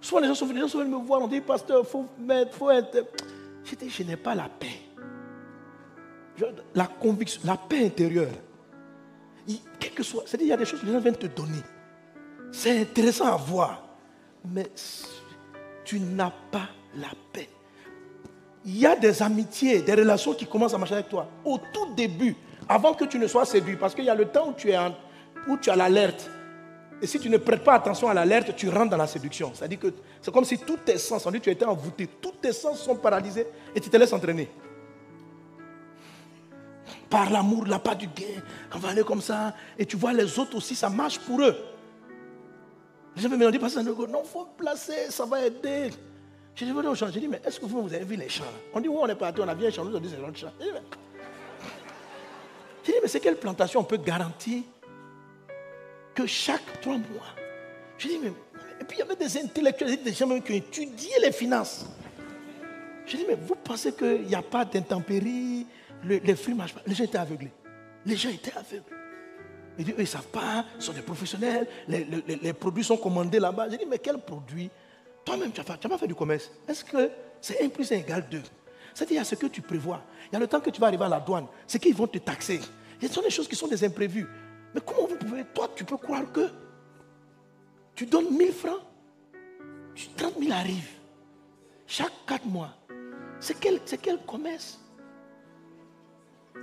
Souvent 0.00 0.20
les 0.20 0.28
gens 0.28 0.34
sont 0.34 0.46
venus, 0.46 0.74
me 0.74 0.96
voir, 0.96 1.22
on 1.22 1.28
dit, 1.28 1.40
pasteur, 1.40 1.86
faut 1.86 2.06
mettre, 2.18 2.54
faut 2.54 2.70
être. 2.70 3.06
Je 3.64 3.74
dis, 3.74 3.90
je 3.90 4.02
n'ai 4.02 4.16
pas 4.16 4.34
la 4.34 4.48
paix. 4.48 4.80
La 6.74 6.86
conviction, 6.86 7.40
la 7.44 7.56
paix 7.56 7.86
intérieure. 7.86 8.30
Quel 9.80 9.92
que 9.92 10.02
soit, 10.02 10.22
c'est-à-dire, 10.26 10.46
il 10.46 10.50
y 10.50 10.52
a 10.52 10.56
des 10.56 10.64
choses 10.64 10.80
que 10.80 10.86
les 10.86 10.92
gens 10.92 11.00
viennent 11.00 11.16
te 11.16 11.26
donner. 11.26 11.62
C'est 12.52 12.80
intéressant 12.80 13.26
à 13.26 13.36
voir. 13.36 13.82
Mais 14.44 14.70
tu 15.84 15.98
n'as 15.98 16.32
pas 16.50 16.68
la 16.96 17.08
paix. 17.32 17.48
Il 18.64 18.78
y 18.78 18.86
a 18.86 18.94
des 18.94 19.22
amitiés, 19.22 19.82
des 19.82 19.94
relations 19.94 20.34
qui 20.34 20.46
commencent 20.46 20.74
à 20.74 20.78
marcher 20.78 20.94
avec 20.94 21.08
toi. 21.08 21.28
Au 21.44 21.58
tout 21.72 21.94
début, 21.94 22.36
avant 22.68 22.94
que 22.94 23.04
tu 23.04 23.18
ne 23.18 23.26
sois 23.26 23.44
séduit, 23.44 23.76
parce 23.76 23.94
qu'il 23.94 24.04
y 24.04 24.10
a 24.10 24.14
le 24.14 24.26
temps 24.26 24.50
où 24.50 24.52
tu, 24.52 24.70
es 24.70 24.78
où 25.46 25.56
tu 25.56 25.70
as 25.70 25.76
l'alerte. 25.76 26.30
Et 27.00 27.06
si 27.06 27.18
tu 27.20 27.30
ne 27.30 27.36
prêtes 27.36 27.62
pas 27.62 27.74
attention 27.74 28.08
à 28.08 28.14
l'alerte, 28.14 28.54
tu 28.56 28.68
rentres 28.68 28.90
dans 28.90 28.96
la 28.96 29.06
séduction. 29.06 29.52
C'est-à-dire 29.54 29.78
que 29.78 29.94
c'est 30.20 30.32
comme 30.32 30.44
si 30.44 30.58
tous 30.58 30.78
tes 30.78 30.98
sens, 30.98 31.24
on 31.26 31.30
dit 31.30 31.40
tu 31.40 31.50
étais 31.50 31.64
envoûté, 31.64 32.08
tous 32.20 32.32
tes 32.42 32.52
sens 32.52 32.80
sont 32.80 32.96
paralysés 32.96 33.46
et 33.74 33.80
tu 33.80 33.88
te 33.88 33.96
laisses 33.96 34.12
entraîner. 34.12 34.50
Par 37.08 37.30
l'amour, 37.30 37.66
la 37.66 37.78
part 37.78 37.96
du 37.96 38.06
gain, 38.08 38.42
on 38.74 38.78
va 38.78 38.90
aller 38.90 39.04
comme 39.04 39.22
ça. 39.22 39.54
Et 39.78 39.86
tu 39.86 39.96
vois 39.96 40.12
les 40.12 40.38
autres 40.38 40.56
aussi, 40.56 40.74
ça 40.74 40.90
marche 40.90 41.18
pour 41.20 41.40
eux. 41.40 41.56
Les 43.16 43.22
gens 43.22 43.28
me 43.30 43.50
disent, 43.50 43.76
non, 43.76 44.22
il 44.24 44.28
faut 44.28 44.46
placer, 44.56 45.10
ça 45.10 45.24
va 45.24 45.44
aider. 45.46 45.90
Je 46.54 46.64
dis, 46.64 46.72
aux 46.72 46.94
gens, 46.94 47.06
je 47.06 47.18
dis, 47.18 47.28
mais 47.28 47.40
est-ce 47.44 47.60
que 47.60 47.66
vous, 47.66 47.82
vous 47.82 47.94
avez 47.94 48.04
vu 48.04 48.16
les 48.16 48.28
champs 48.28 48.44
On 48.74 48.80
dit, 48.80 48.88
oui, 48.88 48.96
on 49.00 49.06
est 49.06 49.14
parti, 49.14 49.40
on 49.40 49.48
a 49.48 49.54
bien 49.54 49.70
chanté, 49.70 49.90
on 49.94 50.00
dit, 50.00 50.10
c'est 50.10 50.20
notre 50.20 50.36
champ. 50.36 50.52
Je 52.88 52.94
dis, 52.94 52.98
mais, 53.02 53.08
c'est 53.08 53.20
quelle 53.20 53.36
plantation 53.36 53.80
on 53.80 53.84
peut 53.84 53.98
garantir 53.98 54.62
que 56.14 56.24
chaque 56.26 56.80
trois 56.80 56.96
mois, 56.96 57.34
je 57.98 58.08
dis, 58.08 58.18
mais. 58.18 58.32
Et 58.80 58.84
puis 58.84 58.96
il 58.96 59.00
y 59.00 59.02
avait 59.02 59.16
des 59.16 59.36
intellectuels, 59.36 60.02
des 60.02 60.12
gens 60.14 60.26
même 60.26 60.42
qui 60.42 60.52
ont 60.52 60.56
étudié 60.56 61.10
les 61.20 61.32
finances. 61.32 61.84
Je 63.04 63.18
dis, 63.18 63.26
mais 63.28 63.34
vous 63.34 63.56
pensez 63.56 63.92
qu'il 63.92 64.22
n'y 64.22 64.34
a 64.34 64.40
pas 64.40 64.64
d'intempéries, 64.64 65.66
les 66.04 66.34
fruits 66.34 66.54
ne 66.54 66.58
marchent 66.58 66.74
pas. 66.74 66.80
Les 66.86 66.94
gens 66.94 67.04
étaient 67.04 67.18
aveuglés. 67.18 67.52
Les 68.06 68.16
gens 68.16 68.30
étaient 68.30 68.56
aveuglés. 68.56 68.96
Ils 69.78 69.84
disent, 69.84 69.94
eux, 69.94 69.98
ils 69.98 70.02
ne 70.02 70.06
savent 70.06 70.28
pas, 70.28 70.64
ils 70.76 70.82
sont 70.82 70.94
des 70.94 71.02
professionnels, 71.02 71.66
les, 71.88 72.52
produits 72.54 72.84
sont 72.84 72.96
commandés 72.96 73.38
là-bas. 73.38 73.68
Je 73.70 73.76
dis, 73.76 73.86
mais 73.86 73.98
quel 73.98 74.18
produit? 74.18 74.70
Toi-même, 75.26 75.52
tu 75.52 75.60
n'as 75.60 75.76
pas 75.76 75.98
fait 75.98 76.06
du 76.06 76.14
commerce. 76.14 76.50
Est-ce 76.66 76.86
que 76.86 77.10
c'est 77.38 77.62
1 77.62 77.68
plus 77.68 77.92
1 77.92 77.96
égale 77.96 78.26
2 78.30 78.40
C'est-à-dire, 78.98 79.14
il 79.14 79.18
y 79.18 79.20
a 79.20 79.24
ce 79.24 79.36
que 79.36 79.46
tu 79.46 79.62
prévois. 79.62 80.02
Il 80.26 80.32
y 80.32 80.36
a 80.36 80.40
le 80.40 80.48
temps 80.48 80.58
que 80.58 80.70
tu 80.70 80.80
vas 80.80 80.88
arriver 80.88 81.04
à 81.04 81.08
la 81.08 81.20
douane. 81.20 81.46
C'est 81.68 81.78
qu'ils 81.78 81.94
vont 81.94 82.08
te 82.08 82.18
taxer. 82.18 82.58
Ce 83.00 83.06
sont 83.06 83.22
des 83.22 83.30
choses 83.30 83.46
qui 83.46 83.54
sont 83.54 83.68
des 83.68 83.84
imprévus. 83.84 84.26
Mais 84.74 84.80
comment 84.84 85.06
vous 85.06 85.14
pouvez, 85.14 85.44
toi, 85.54 85.70
tu 85.76 85.84
peux 85.84 85.96
croire 85.96 86.24
que 86.32 86.48
tu 87.94 88.06
donnes 88.06 88.36
1000 88.36 88.50
francs, 88.50 88.80
30 90.16 90.34
000 90.40 90.50
arrivent 90.50 90.90
chaque 91.86 92.10
4 92.26 92.44
mois. 92.46 92.74
C'est 93.38 93.60
quel, 93.60 93.78
quel 94.02 94.18
commerce? 94.26 94.80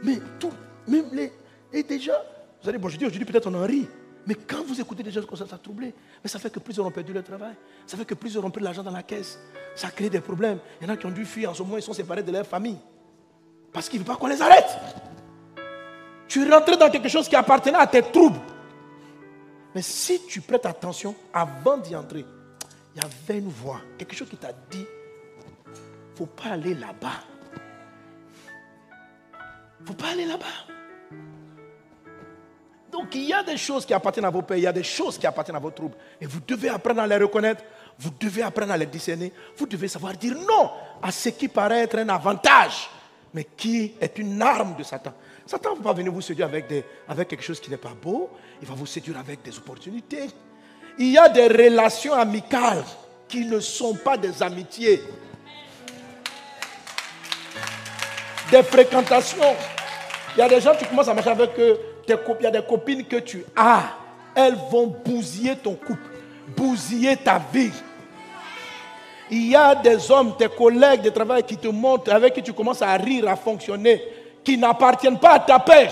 Mais 0.03 0.19
tout, 0.37 0.51
même 0.89 1.05
les. 1.13 1.31
Et 1.71 1.83
déjà, 1.83 2.21
vous 2.61 2.67
allez, 2.67 2.77
bon, 2.77 2.89
je 2.89 2.97
dis 2.97 3.05
aujourd'hui 3.05 3.31
peut-être 3.31 3.47
on 3.47 3.53
en 3.53 3.65
rit. 3.65 3.87
Mais 4.27 4.35
quand 4.35 4.63
vous 4.63 4.79
écoutez 4.79 5.03
des 5.03 5.11
choses 5.11 5.25
comme 5.25 5.37
ça, 5.37 5.45
ça 5.47 5.57
troublé. 5.57 5.93
Mais 6.23 6.29
ça 6.29 6.39
fait 6.39 6.49
que 6.49 6.59
plusieurs 6.59 6.85
ont 6.85 6.91
perdu 6.91 7.13
leur 7.13 7.23
travail. 7.23 7.53
Ça 7.85 7.95
fait 7.95 8.05
que 8.05 8.15
plusieurs 8.15 8.43
ont 8.43 8.49
pris 8.49 8.63
l'argent 8.63 8.81
dans 8.81 8.91
la 8.91 9.03
caisse. 9.03 9.39
Ça 9.75 9.91
crée 9.91 10.09
des 10.09 10.21
problèmes. 10.21 10.59
Il 10.81 10.87
y 10.87 10.89
en 10.89 10.93
a 10.93 10.97
qui 10.97 11.05
ont 11.05 11.11
dû 11.11 11.25
fuir 11.25 11.51
en 11.51 11.53
ce 11.53 11.61
moment, 11.61 11.77
ils 11.77 11.83
sont 11.83 11.93
séparés 11.93 12.23
de 12.23 12.31
leur 12.31 12.45
famille. 12.45 12.77
Parce 13.71 13.87
qu'ils 13.87 13.99
ne 13.99 14.05
veulent 14.05 14.15
pas 14.15 14.19
qu'on 14.19 14.27
les 14.27 14.41
arrête. 14.41 14.77
Tu 16.27 16.43
es 16.43 16.51
rentré 16.51 16.75
dans 16.75 16.89
quelque 16.89 17.09
chose 17.09 17.29
qui 17.29 17.35
appartenait 17.35 17.77
à 17.77 17.85
tes 17.85 18.01
troubles. 18.01 18.39
Mais 19.75 19.81
si 19.81 20.25
tu 20.25 20.41
prêtes 20.41 20.65
attention, 20.65 21.13
avant 21.33 21.77
d'y 21.77 21.95
entrer, 21.95 22.25
il 22.95 23.01
y 23.01 23.05
avait 23.05 23.39
une 23.39 23.49
voix, 23.49 23.81
quelque 23.97 24.15
chose 24.15 24.29
qui 24.29 24.37
t'a 24.37 24.53
dit, 24.71 24.85
il 25.67 25.71
ne 25.71 26.15
faut 26.15 26.25
pas 26.25 26.51
aller 26.51 26.73
là-bas. 26.73 27.21
Il 29.79 29.83
ne 29.83 29.87
faut 29.87 29.93
pas 29.93 30.07
aller 30.07 30.25
là-bas. 30.25 30.74
Donc 33.05 33.13
il 33.13 33.25
y 33.25 33.33
a 33.33 33.43
des 33.43 33.55
choses 33.55 33.85
qui 33.85 33.93
appartiennent 33.93 34.25
à 34.25 34.31
vos 34.31 34.41
pays, 34.41 34.61
il 34.61 34.63
y 34.63 34.67
a 34.67 34.73
des 34.73 34.81
choses 34.81 35.19
qui 35.19 35.27
appartiennent 35.27 35.57
à 35.57 35.59
vos 35.59 35.69
troubles. 35.69 35.93
Et 36.19 36.25
vous 36.25 36.39
devez 36.39 36.69
apprendre 36.69 37.01
à 37.01 37.05
les 37.05 37.17
reconnaître, 37.17 37.63
vous 37.99 38.09
devez 38.19 38.41
apprendre 38.41 38.71
à 38.71 38.77
les 38.77 38.87
discerner, 38.87 39.31
vous 39.55 39.67
devez 39.67 39.87
savoir 39.87 40.13
dire 40.13 40.33
non 40.33 40.71
à 41.03 41.11
ce 41.11 41.29
qui 41.29 41.47
paraît 41.47 41.81
être 41.81 41.99
un 41.99 42.09
avantage, 42.09 42.89
mais 43.31 43.43
qui 43.55 43.93
est 44.01 44.17
une 44.17 44.41
arme 44.41 44.75
de 44.75 44.81
Satan? 44.81 45.13
Satan 45.45 45.73
ne 45.73 45.77
va 45.77 45.83
pas 45.83 45.93
venir 45.93 46.11
vous 46.11 46.21
séduire 46.21 46.47
avec, 46.47 46.67
des, 46.67 46.83
avec 47.07 47.27
quelque 47.27 47.43
chose 47.43 47.59
qui 47.59 47.69
n'est 47.69 47.77
pas 47.77 47.93
beau. 47.93 48.31
Il 48.59 48.67
va 48.67 48.73
vous 48.73 48.87
séduire 48.87 49.19
avec 49.19 49.43
des 49.43 49.55
opportunités. 49.55 50.25
Il 50.97 51.11
y 51.11 51.17
a 51.19 51.29
des 51.29 51.45
relations 51.47 52.15
amicales 52.15 52.83
qui 53.27 53.45
ne 53.45 53.59
sont 53.59 53.93
pas 53.93 54.17
des 54.17 54.41
amitiés. 54.41 55.03
Des 58.49 58.63
fréquentations. 58.63 59.55
Il 60.35 60.39
y 60.39 60.41
a 60.41 60.49
des 60.49 60.59
gens, 60.59 60.73
tu 60.75 60.85
commences 60.85 61.07
à 61.07 61.13
marcher 61.13 61.29
avec 61.29 61.51
eux. 61.59 61.77
Il 62.07 62.43
y 62.43 62.47
a 62.47 62.51
des 62.51 62.61
copines 62.63 63.03
que 63.03 63.17
tu 63.17 63.45
as. 63.55 63.83
Elles 64.35 64.57
vont 64.69 64.87
bousiller 65.05 65.55
ton 65.55 65.75
couple, 65.75 66.09
bousiller 66.55 67.15
ta 67.17 67.41
vie. 67.53 67.71
Il 69.31 69.47
y 69.47 69.55
a 69.55 69.73
des 69.73 70.11
hommes, 70.11 70.35
tes 70.37 70.49
collègues 70.49 71.01
de 71.01 71.09
travail 71.09 71.43
qui 71.43 71.57
te 71.57 71.67
montrent, 71.67 72.13
avec 72.13 72.33
qui 72.33 72.43
tu 72.43 72.53
commences 72.53 72.81
à 72.81 72.93
rire, 72.93 73.27
à 73.27 73.35
fonctionner 73.35 74.01
qui 74.45 74.57
n'appartiennent 74.57 75.17
pas 75.17 75.33
à 75.33 75.39
ta 75.39 75.59
paix. 75.59 75.89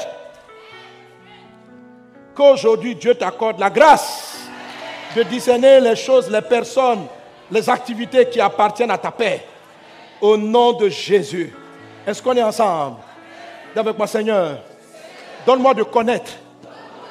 Qu'aujourd'hui 2.35 2.95
Dieu 2.95 3.15
t'accorde 3.15 3.59
la 3.59 3.69
grâce 3.69 4.47
de 5.15 5.23
discerner 5.23 5.79
les 5.79 5.95
choses, 5.95 6.29
les 6.29 6.41
personnes, 6.41 7.05
les 7.51 7.69
activités 7.69 8.29
qui 8.29 8.39
appartiennent 8.39 8.91
à 8.91 8.97
ta 8.97 9.11
paix. 9.11 9.43
Au 10.21 10.37
nom 10.37 10.73
de 10.73 10.87
Jésus. 10.87 11.53
Est-ce 12.07 12.21
qu'on 12.21 12.35
est 12.35 12.43
ensemble? 12.43 12.97
Avec 13.75 13.97
moi, 13.97 14.07
Seigneur, 14.07 14.59
donne-moi 15.45 15.73
de 15.73 15.83
connaître 15.83 16.31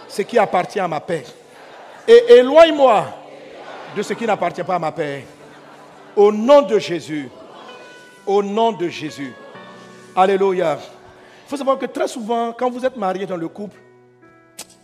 ce 0.09 0.23
qui 0.23 0.39
appartient 0.39 0.81
à 0.81 0.89
ma 0.89 1.01
paix. 1.01 1.25
Et 2.07 2.35
éloigne-moi 2.35 3.07
de 3.97 4.03
ce 4.03 4.13
qui 4.15 4.27
n'appartient 4.27 4.65
pas 4.65 4.77
à 4.77 4.79
ma 4.79 4.93
paix. 4.93 5.25
Au 6.17 6.33
nom 6.33 6.63
de 6.63 6.79
Jésus. 6.79 7.31
Au 8.27 8.43
nom 8.43 8.73
de 8.73 8.89
Jésus. 8.89 9.33
Alléluia 10.15 10.79
faut 11.53 11.59
savoir 11.59 11.79
que 11.79 11.85
très 11.85 12.09
souvent, 12.09 12.55
quand 12.55 12.71
vous 12.71 12.83
êtes 12.87 12.97
marié 12.97 13.27
dans 13.27 13.37
le 13.37 13.47
couple, 13.47 13.77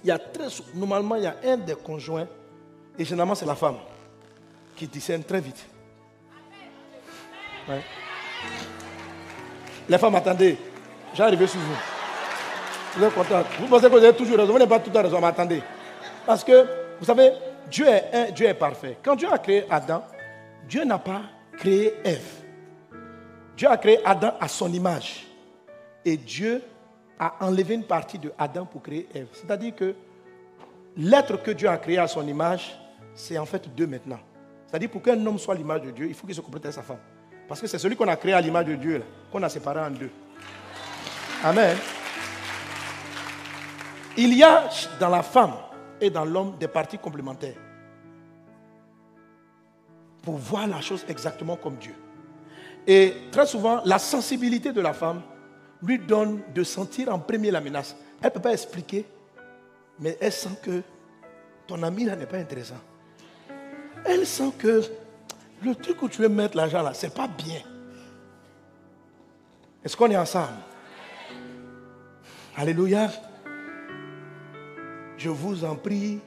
il 0.04 0.08
y 0.08 0.10
a 0.10 0.18
très, 0.18 0.48
normalement, 0.74 1.14
il 1.14 1.22
y 1.22 1.26
a 1.26 1.34
un 1.46 1.56
des 1.56 1.74
conjoints, 1.74 2.26
et 2.98 3.06
généralement 3.06 3.34
c'est 3.34 3.46
la 3.46 3.54
femme, 3.54 3.78
qui 4.76 4.86
discerne 4.86 5.24
très 5.24 5.40
vite. 5.40 5.64
Les 9.88 9.96
femmes, 9.96 10.14
attendez, 10.14 10.58
j'ai 11.14 11.22
arrivé 11.22 11.46
sur 11.46 11.58
vous. 11.58 11.97
Vous 12.96 13.04
êtes 13.04 13.14
content. 13.14 13.42
Vous 13.60 13.66
pensez 13.66 13.86
que 13.86 13.92
vous 13.92 13.98
avez 13.98 14.16
toujours 14.16 14.38
raison? 14.38 14.52
Vous 14.52 14.58
n'avez 14.58 14.68
pas 14.68 14.80
tout 14.80 14.96
à 14.96 15.02
raison, 15.02 15.20
mais 15.20 15.26
attendez. 15.26 15.62
Parce 16.26 16.42
que, 16.42 16.66
vous 16.98 17.04
savez, 17.04 17.32
Dieu 17.70 17.86
est, 17.86 18.10
un, 18.12 18.30
Dieu 18.30 18.46
est 18.46 18.54
parfait. 18.54 18.98
Quand 19.02 19.16
Dieu 19.16 19.28
a 19.30 19.38
créé 19.38 19.64
Adam, 19.70 20.02
Dieu 20.68 20.84
n'a 20.84 20.98
pas 20.98 21.22
créé 21.56 21.94
Ève. 22.04 22.44
Dieu 23.56 23.68
a 23.68 23.76
créé 23.76 24.00
Adam 24.04 24.32
à 24.40 24.48
son 24.48 24.72
image. 24.72 25.26
Et 26.04 26.16
Dieu 26.16 26.62
a 27.18 27.34
enlevé 27.44 27.74
une 27.74 27.84
partie 27.84 28.18
de 28.18 28.32
Adam 28.38 28.64
pour 28.64 28.82
créer 28.82 29.08
Ève. 29.14 29.28
C'est-à-dire 29.32 29.74
que 29.74 29.94
l'être 30.96 31.42
que 31.42 31.50
Dieu 31.50 31.68
a 31.68 31.76
créé 31.76 31.98
à 31.98 32.06
son 32.06 32.26
image, 32.26 32.78
c'est 33.14 33.38
en 33.38 33.46
fait 33.46 33.74
deux 33.74 33.86
maintenant. 33.86 34.20
C'est-à-dire 34.66 34.90
pour 34.90 35.02
qu'un 35.02 35.24
homme 35.26 35.38
soit 35.38 35.54
l'image 35.54 35.82
de 35.82 35.90
Dieu, 35.90 36.06
il 36.08 36.14
faut 36.14 36.26
qu'il 36.26 36.36
se 36.36 36.40
complète 36.40 36.66
avec 36.66 36.74
sa 36.74 36.82
femme. 36.82 36.98
Parce 37.48 37.60
que 37.60 37.66
c'est 37.66 37.78
celui 37.78 37.96
qu'on 37.96 38.08
a 38.08 38.16
créé 38.16 38.34
à 38.34 38.40
l'image 38.40 38.66
de 38.66 38.74
Dieu, 38.74 39.02
qu'on 39.32 39.42
a 39.42 39.48
séparé 39.48 39.80
en 39.80 39.90
deux. 39.90 40.10
Amen. 41.42 41.76
Il 44.16 44.34
y 44.34 44.42
a 44.42 44.68
dans 44.98 45.08
la 45.08 45.22
femme 45.22 45.54
et 46.00 46.10
dans 46.10 46.24
l'homme 46.24 46.56
des 46.58 46.68
parties 46.68 46.98
complémentaires 46.98 47.56
pour 50.22 50.36
voir 50.36 50.66
la 50.66 50.80
chose 50.80 51.04
exactement 51.08 51.56
comme 51.56 51.76
Dieu. 51.76 51.94
Et 52.86 53.14
très 53.30 53.46
souvent, 53.46 53.80
la 53.84 53.98
sensibilité 53.98 54.72
de 54.72 54.80
la 54.80 54.92
femme 54.92 55.22
lui 55.82 55.98
donne 55.98 56.42
de 56.54 56.64
sentir 56.64 57.12
en 57.12 57.18
premier 57.18 57.50
la 57.50 57.60
menace. 57.60 57.96
Elle 58.20 58.28
ne 58.28 58.34
peut 58.34 58.40
pas 58.40 58.52
expliquer, 58.52 59.06
mais 59.98 60.16
elle 60.20 60.32
sent 60.32 60.58
que 60.62 60.82
ton 61.66 61.82
ami 61.82 62.04
là 62.04 62.16
n'est 62.16 62.26
pas 62.26 62.38
intéressant. 62.38 62.80
Elle 64.04 64.26
sent 64.26 64.52
que 64.58 64.82
le 65.62 65.74
truc 65.74 66.02
où 66.02 66.08
tu 66.08 66.22
veux 66.22 66.28
mettre 66.28 66.56
l'argent 66.56 66.82
là, 66.82 66.94
ce 66.94 67.06
n'est 67.06 67.12
pas 67.12 67.28
bien. 67.28 67.60
Est-ce 69.84 69.96
qu'on 69.96 70.10
est 70.10 70.16
ensemble? 70.16 70.58
Alléluia. 72.56 73.10
Je 75.18 75.30
vous 75.30 75.64
en 75.64 75.74
prie, 75.74 76.20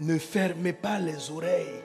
ne 0.00 0.18
fermez 0.18 0.74
pas 0.74 0.98
les 0.98 1.30
oreilles. 1.30 1.82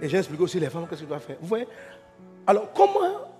Et 0.00 0.08
j'ai 0.08 0.18
expliqué 0.18 0.42
aussi 0.42 0.60
les 0.60 0.68
femmes 0.68 0.86
qu'est-ce 0.86 1.00
qu'elles 1.00 1.08
doivent 1.08 1.24
faire? 1.24 1.38
Vous 1.40 1.48
voyez? 1.48 1.66
Alors, 2.46 2.70
comment 2.74 3.32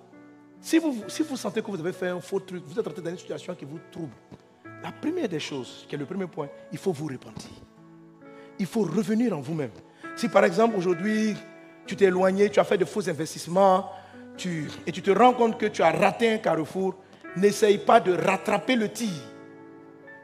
Si 0.61 0.79
vous, 0.79 1.05
sentez 1.37 1.61
que 1.61 1.71
vous 1.71 1.79
avez 1.79 1.93
fait 1.93 2.09
un 2.09 2.21
faux 2.21 2.41
truc, 2.41 2.63
vous 2.67 2.81
êtes 2.81 2.87
entré 2.87 3.03
dans 3.03 3.11
une 3.11 3.19
situation 3.19 3.55
qui 3.55 3.67
vous 3.67 3.79
trouble, 3.93 4.15
la 4.83 4.91
première 4.91 5.29
des 5.29 5.39
choses, 5.39 5.85
qui 5.87 5.95
est 5.95 5.99
le 5.99 6.07
premier 6.07 6.27
point, 6.27 6.49
il 6.73 6.79
faut 6.79 6.93
vous 6.93 7.07
repentir. 7.07 7.51
Il 8.59 8.67
faut 8.67 8.83
revenir 8.83 9.37
en 9.37 9.41
vous-même. 9.41 9.71
Si 10.17 10.29
par 10.29 10.45
exemple 10.45 10.77
aujourd'hui, 10.77 11.37
tu 11.87 11.95
t'es 11.95 12.07
éloigné, 12.07 12.51
tu 12.51 12.59
as 12.59 12.65
fait 12.65 12.79
de 12.79 12.85
faux 12.87 13.09
investissements, 13.09 13.91
et 14.87 14.93
tu 14.93 15.03
te 15.03 15.11
rends 15.11 15.35
compte 15.35 15.59
que 15.59 15.67
tu 15.67 15.83
as 15.83 15.91
raté 15.91 16.33
un 16.33 16.39
carrefour, 16.39 16.95
n'essaye 17.37 17.79
pas 17.79 18.01
de 18.01 18.13
rattraper 18.13 18.77
le 18.77 18.89
tir. 18.89 19.13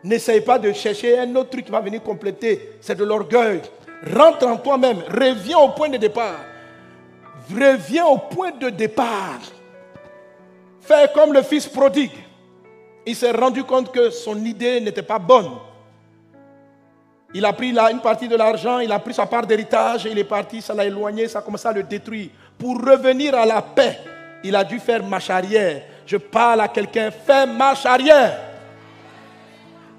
N'essaye 0.05 0.43
pas 0.43 0.59
de 0.59 0.71
chercher 0.73 1.19
un 1.19 1.35
autre 1.35 1.49
truc 1.49 1.65
qui 1.65 1.73
va 1.73 1.81
venir 1.81 2.03
compléter. 2.03 2.77
C'est 2.83 2.95
de 2.95 3.05
l'orgueil. 3.05 3.63
Rentre 4.15 4.47
en 4.47 4.59
toi-même. 4.59 4.99
Reviens 5.09 5.59
au 5.59 5.71
point 5.71 5.89
de 5.89 5.97
départ. 5.97 6.41
Reviens 7.51 8.05
au 8.05 8.19
point 8.19 8.51
de 8.51 8.69
départ. 8.69 9.41
Fais 10.83 11.09
comme 11.15 11.33
le 11.33 11.43
fils 11.43 11.67
prodigue. 11.67 12.13
Il 13.07 13.17
s'est 13.17 13.31
rendu 13.31 13.65
compte 13.65 13.91
que 13.91 14.11
son 14.11 14.45
idée 14.45 14.79
n'était 14.79 15.03
pas 15.03 15.19
bonne. 15.19 15.53
Il 17.33 17.45
a 17.47 17.53
pris 17.55 17.71
une 17.71 18.01
partie 18.01 18.29
de 18.29 18.37
l'argent, 18.37 18.79
il 18.81 18.93
a 18.93 18.99
pris 18.99 19.15
sa 19.15 19.27
part 19.27 19.47
d'héritage, 19.47 20.05
il 20.05 20.19
est 20.19 20.25
parti, 20.25 20.61
ça 20.61 20.75
l'a 20.75 20.85
éloigné, 20.85 21.27
ça 21.27 21.41
a 21.41 21.43
commencé 21.43 21.67
à 21.67 21.73
le 21.73 21.83
détruire. 21.83 22.29
Pour 22.59 22.77
revenir 22.77 23.35
à 23.35 23.45
la 23.45 23.61
paix, 23.61 23.99
il 24.45 24.55
a 24.55 24.63
dû 24.63 24.79
faire 24.79 25.03
marche 25.03 25.31
arrière. 25.31 25.83
Je 26.07 26.19
parle 26.19 26.61
à 26.61 26.69
quelqu'un, 26.69 27.11
fais 27.11 27.47
marche 27.47 27.87
arrière. 27.87 28.54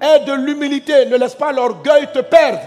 Aie 0.00 0.24
de 0.24 0.32
l'humilité, 0.32 1.06
ne 1.06 1.16
laisse 1.16 1.34
pas 1.34 1.52
l'orgueil 1.52 2.08
te 2.12 2.20
perdre. 2.20 2.60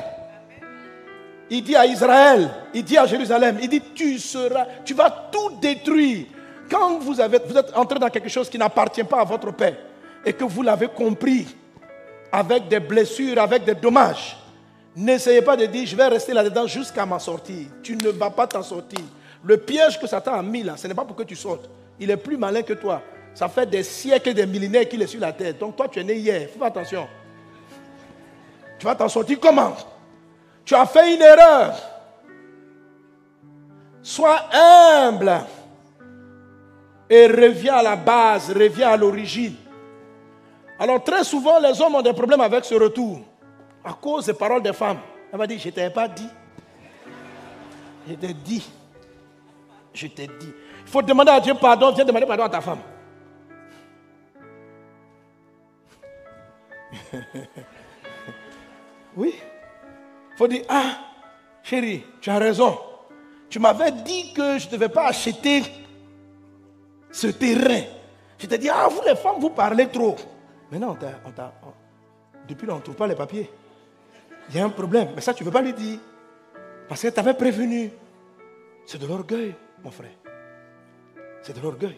Il 1.50 1.64
dit 1.64 1.76
à 1.76 1.86
Israël, 1.86 2.50
il 2.74 2.84
dit 2.84 2.98
à 2.98 3.06
Jérusalem, 3.06 3.58
il 3.62 3.70
dit 3.70 3.82
tu 3.94 4.20
seras, 4.20 4.66
tu 4.86 4.94
vas 4.94 5.30
tout 5.32 5.52
détruire. 5.62 6.26
Quand 6.70 7.00
vous, 7.00 7.20
avez, 7.20 7.38
êtes 7.38 7.76
entré 7.76 7.98
dans 7.98 8.10
quelque 8.10 8.30
chose 8.30 8.50
qui 8.50 8.58
n'appartient 8.58 9.04
pas 9.04 9.22
à 9.22 9.24
votre 9.24 9.52
paix 9.52 9.76
et 10.24 10.34
que 10.34 10.44
vous 10.44 10.62
l'avez 10.62 10.88
compris 10.88 11.48
avec 12.32 12.68
des 12.68 12.80
blessures, 12.80 13.40
avec 13.40 13.64
des 13.64 13.74
dommages, 13.74 14.38
N'essayez 14.96 15.42
pas 15.42 15.56
de 15.56 15.66
dire, 15.66 15.86
je 15.86 15.96
vais 15.96 16.08
rester 16.08 16.34
là-dedans 16.34 16.68
jusqu'à 16.68 17.06
ma 17.06 17.20
sortie. 17.20 17.68
Tu 17.84 17.96
ne 17.96 18.10
vas 18.10 18.30
pas 18.32 18.48
t'en 18.48 18.64
sortir. 18.64 19.00
Le 19.44 19.58
piège 19.58 19.98
que 19.98 20.08
Satan 20.08 20.34
a 20.34 20.42
mis 20.42 20.64
là, 20.64 20.76
ce 20.76 20.88
n'est 20.88 20.94
pas 20.94 21.06
pour 21.06 21.16
que 21.16 21.24
tu 21.24 21.36
sortes. 21.36 21.70
Il 22.00 22.12
est 22.12 22.18
plus 22.18 22.36
malin 22.38 22.64
que 22.64 22.74
toi. 22.74 23.02
Ça 23.34 23.48
fait 23.48 23.66
des 23.66 23.84
siècles, 23.84 24.34
des 24.34 24.46
millénaires 24.46 24.88
qu'il 24.88 25.02
est 25.02 25.08
sur 25.08 25.20
la 25.20 25.32
terre. 25.32 25.54
Donc 25.54 25.76
toi, 25.76 25.88
tu 25.88 26.00
es 26.00 26.04
né 26.04 26.16
hier. 26.16 26.50
Fais 26.50 26.66
attention. 26.66 27.08
Tu 28.78 28.86
vas 28.86 28.96
t'en 28.96 29.10
sortir 29.10 29.40
comment? 29.40 29.76
Tu 30.66 30.76
as 30.76 30.86
fait 30.86 31.16
une 31.16 31.22
erreur. 31.22 31.76
Sois 34.02 34.40
humble 34.54 35.42
et 37.10 37.28
reviens 37.28 37.76
à 37.76 37.84
la 37.84 37.96
base, 37.96 38.52
reviens 38.52 38.90
à 38.90 38.98
l'origine. 38.98 39.56
Alors 40.78 41.04
très 41.04 41.24
souvent, 41.24 41.60
les 41.60 41.82
hommes 41.82 41.96
ont 41.96 42.02
des 42.02 42.14
problèmes 42.14 42.42
avec 42.42 42.64
ce 42.64 42.76
retour 42.76 43.20
à 43.84 43.94
cause 43.94 44.28
des 44.28 44.34
paroles 44.34 44.62
des 44.62 44.74
femmes. 44.74 45.00
Elle 45.32 45.38
m'a 45.38 45.48
dit, 45.48 45.60
je 45.60 45.68
ne 45.68 45.74
t'ai 45.74 45.90
pas 45.90 46.08
dit. 46.08 46.30
Je 48.08 48.14
t'ai 48.14 48.34
dit. 48.34 48.70
Je 49.94 50.08
t'ai 50.08 50.28
dit. 50.28 50.54
Il 50.86 50.92
faut 50.92 51.02
demander 51.02 51.32
à 51.32 51.40
Dieu 51.40 51.54
pardon, 51.56 51.92
viens 51.92 52.06
demander 52.06 52.26
pardon 52.26 52.44
à 52.44 52.50
ta 52.50 52.62
femme. 52.62 52.80
oui. 59.16 59.36
Il 60.32 60.38
faut 60.38 60.48
dire, 60.48 60.64
ah, 60.70 60.98
chérie, 61.64 62.04
tu 62.22 62.30
as 62.30 62.38
raison. 62.38 62.78
Tu 63.50 63.60
m'avais 63.60 63.92
dit 63.92 64.34
que 64.34 64.58
je 64.58 64.68
ne 64.68 64.72
devais 64.72 64.90
pas 64.90 65.08
acheter 65.08 65.64
ce 67.12 67.28
terrain. 67.28 67.84
Je 68.38 68.48
t'ai 68.48 68.58
dit, 68.58 68.70
ah, 68.70 68.88
vous 68.90 69.02
les 69.06 69.16
femmes, 69.16 69.40
vous 69.40 69.50
parlez 69.50 69.88
trop. 69.88 70.16
T'a, 70.72 71.54
depuis 72.48 72.68
là, 72.68 72.74
on 72.74 72.78
ne 72.78 72.82
trouve 72.82 72.96
pas 72.96 73.08
les 73.08 73.16
papiers 73.16 73.50
il 74.50 74.56
y 74.56 74.60
a 74.60 74.66
un 74.66 74.70
problème. 74.70 75.10
Mais 75.16 75.22
ça, 75.22 75.34
tu 75.34 75.44
ne 75.44 75.46
veux 75.50 75.54
pas 75.54 75.62
lui 75.62 75.74
dire. 75.74 76.00
Parce 76.88 77.02
qu'elle 77.02 77.14
t'avait 77.14 77.34
prévenu. 77.34 77.92
C'est 78.86 78.98
de 78.98 79.06
l'orgueil, 79.06 79.56
mon 79.84 79.92
frère. 79.92 80.10
C'est 81.42 81.56
de 81.56 81.62
l'orgueil. 81.62 81.98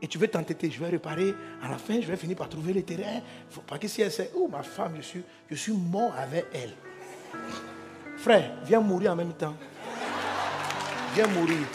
Et 0.00 0.06
tu 0.06 0.18
veux 0.18 0.28
t'entêter, 0.28 0.70
je 0.70 0.78
vais 0.78 0.90
réparer. 0.90 1.34
À 1.62 1.68
la 1.68 1.78
fin, 1.78 2.00
je 2.00 2.06
vais 2.06 2.16
finir 2.16 2.36
par 2.36 2.48
trouver 2.48 2.72
les 2.72 2.82
terrains. 2.82 3.20
Faut 3.50 3.62
pas 3.62 3.78
que 3.78 3.88
si 3.88 4.02
elle 4.02 4.12
sait, 4.12 4.30
oh 4.36 4.48
ma 4.50 4.62
femme, 4.62 4.94
je 4.96 5.02
suis, 5.02 5.22
je 5.50 5.56
suis 5.56 5.72
mort 5.72 6.12
avec 6.16 6.46
elle. 6.52 6.72
Frère, 8.16 8.52
viens 8.64 8.80
mourir 8.80 9.12
en 9.12 9.16
même 9.16 9.32
temps. 9.32 9.54
Viens 11.14 11.26
mourir. 11.28 11.66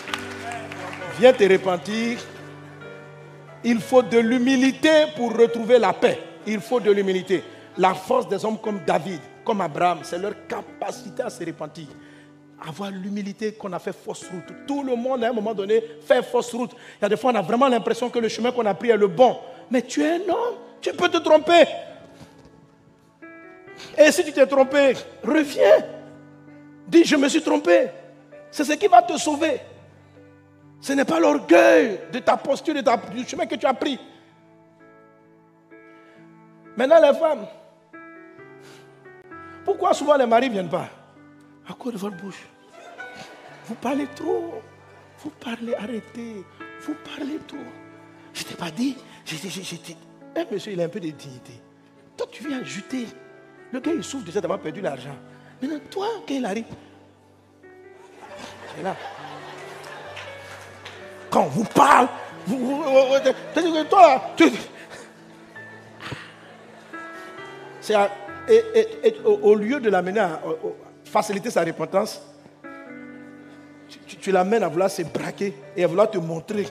Viens 1.19 1.33
te 1.33 1.43
repentir. 1.43 2.19
Il 3.63 3.79
faut 3.79 4.01
de 4.01 4.17
l'humilité 4.17 5.05
pour 5.15 5.37
retrouver 5.37 5.79
la 5.79 5.93
paix. 5.93 6.19
Il 6.47 6.59
faut 6.59 6.79
de 6.79 6.91
l'humilité. 6.91 7.43
La 7.77 7.93
force 7.93 8.27
des 8.27 8.43
hommes 8.45 8.59
comme 8.59 8.81
David 8.85 9.19
comme 9.43 9.61
Abraham, 9.61 9.99
c'est 10.03 10.19
leur 10.19 10.47
capacité 10.47 11.23
à 11.23 11.29
se 11.29 11.43
repentir. 11.43 11.87
Avoir 12.65 12.91
l'humilité 12.91 13.53
qu'on 13.53 13.73
a 13.73 13.79
fait 13.79 13.93
fausse 13.93 14.23
route. 14.29 14.65
Tout 14.65 14.83
le 14.83 14.95
monde, 14.95 15.23
à 15.23 15.29
un 15.29 15.33
moment 15.33 15.53
donné, 15.53 15.83
fait 16.05 16.23
fausse 16.23 16.53
route. 16.53 16.71
Il 16.97 17.01
y 17.01 17.05
a 17.05 17.09
des 17.09 17.17
fois, 17.17 17.31
on 17.31 17.35
a 17.35 17.41
vraiment 17.41 17.67
l'impression 17.67 18.09
que 18.09 18.19
le 18.19 18.29
chemin 18.29 18.51
qu'on 18.51 18.65
a 18.65 18.73
pris 18.73 18.89
est 18.89 18.97
le 18.97 19.07
bon. 19.07 19.37
Mais 19.69 19.81
tu 19.81 20.01
es 20.01 20.11
un 20.11 20.29
homme, 20.29 20.55
tu 20.79 20.93
peux 20.93 21.09
te 21.09 21.17
tromper. 21.17 21.65
Et 23.97 24.11
si 24.11 24.23
tu 24.23 24.31
t'es 24.31 24.47
trompé, 24.47 24.93
reviens. 25.23 25.83
Dis, 26.87 27.03
je 27.03 27.15
me 27.17 27.27
suis 27.27 27.41
trompé. 27.41 27.89
C'est 28.49 28.63
ce 28.63 28.73
qui 28.73 28.87
va 28.87 29.01
te 29.01 29.17
sauver. 29.17 29.59
Ce 30.79 30.93
n'est 30.93 31.05
pas 31.05 31.19
l'orgueil 31.19 31.99
de 32.11 32.19
ta 32.19 32.37
posture, 32.37 32.73
du 32.73 33.27
chemin 33.27 33.45
que 33.45 33.55
tu 33.55 33.65
as 33.65 33.73
pris. 33.73 33.99
Maintenant, 36.77 37.01
les 37.01 37.17
femmes, 37.17 37.45
pourquoi 39.65 39.93
souvent 39.93 40.15
les 40.15 40.25
maris 40.25 40.47
ne 40.47 40.53
viennent 40.53 40.69
pas? 40.69 40.87
À 41.69 41.73
cause 41.73 41.93
de 41.93 41.97
votre 41.97 42.17
bouche. 42.17 42.45
Vous 43.65 43.75
parlez 43.75 44.07
trop. 44.15 44.61
Vous 45.19 45.29
parlez, 45.29 45.75
arrêtez. 45.75 46.43
Vous 46.81 46.95
parlez 47.05 47.39
trop. 47.47 47.57
Je 48.33 48.43
t'ai 48.43 48.55
pas 48.55 48.71
dit. 48.71 48.97
J'étais. 49.25 49.95
Un 50.35 50.45
monsieur, 50.51 50.73
il 50.73 50.81
a 50.81 50.85
un 50.85 50.89
peu 50.89 50.99
de 50.99 51.09
dignité. 51.09 51.53
Toi, 52.17 52.27
tu 52.31 52.47
viens 52.47 52.59
ajouter. 52.59 53.07
Le 53.71 53.79
gars, 53.79 53.91
il 53.93 54.03
souffre 54.03 54.25
déjà 54.25 54.41
d'avoir 54.41 54.59
perdu 54.59 54.81
l'argent. 54.81 55.15
Maintenant, 55.61 55.79
toi, 55.89 56.07
quand 56.27 56.33
il 56.33 56.45
arrive, 56.45 56.65
c'est 58.75 58.83
là. 58.83 58.95
Quand 61.29 61.43
on 61.43 61.49
vous 61.49 61.63
parle, 61.63 62.07
vous, 62.45 62.83
toi, 63.89 64.33
tu, 64.35 64.51
c'est 67.83 67.95
et, 68.49 69.15
au, 69.25 69.55
lieu 69.55 69.79
de 69.79 69.89
l'amener 69.89 70.19
à, 70.19 70.39
faciliter 71.03 71.49
sa 71.49 71.63
repentance, 71.63 72.21
tu, 74.19 74.31
l'amènes 74.31 74.63
à 74.63 74.67
vouloir 74.67 74.89
se 74.89 75.01
braquer 75.03 75.53
et 75.75 75.83
à 75.83 75.87
vouloir 75.87 76.09
te 76.09 76.17
montrer 76.17 76.67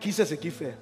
qui 0.00 0.12
sait 0.12 0.24
ce 0.24 0.34
qu'il 0.34 0.50
fait. 0.50 0.76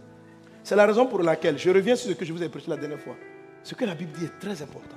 C'est 0.62 0.76
la 0.76 0.86
raison 0.86 1.06
pour 1.06 1.20
laquelle 1.20 1.58
je 1.58 1.70
reviens 1.70 1.96
sur 1.96 2.10
ce 2.10 2.14
que 2.14 2.24
je 2.24 2.32
vous 2.32 2.42
ai 2.42 2.48
prêché 2.48 2.68
la 2.68 2.76
dernière 2.76 3.00
fois. 3.00 3.14
Ce 3.62 3.74
que 3.74 3.84
la 3.84 3.94
Bible 3.94 4.12
dit 4.12 4.24
est 4.24 4.38
très 4.38 4.60
important. 4.62 4.96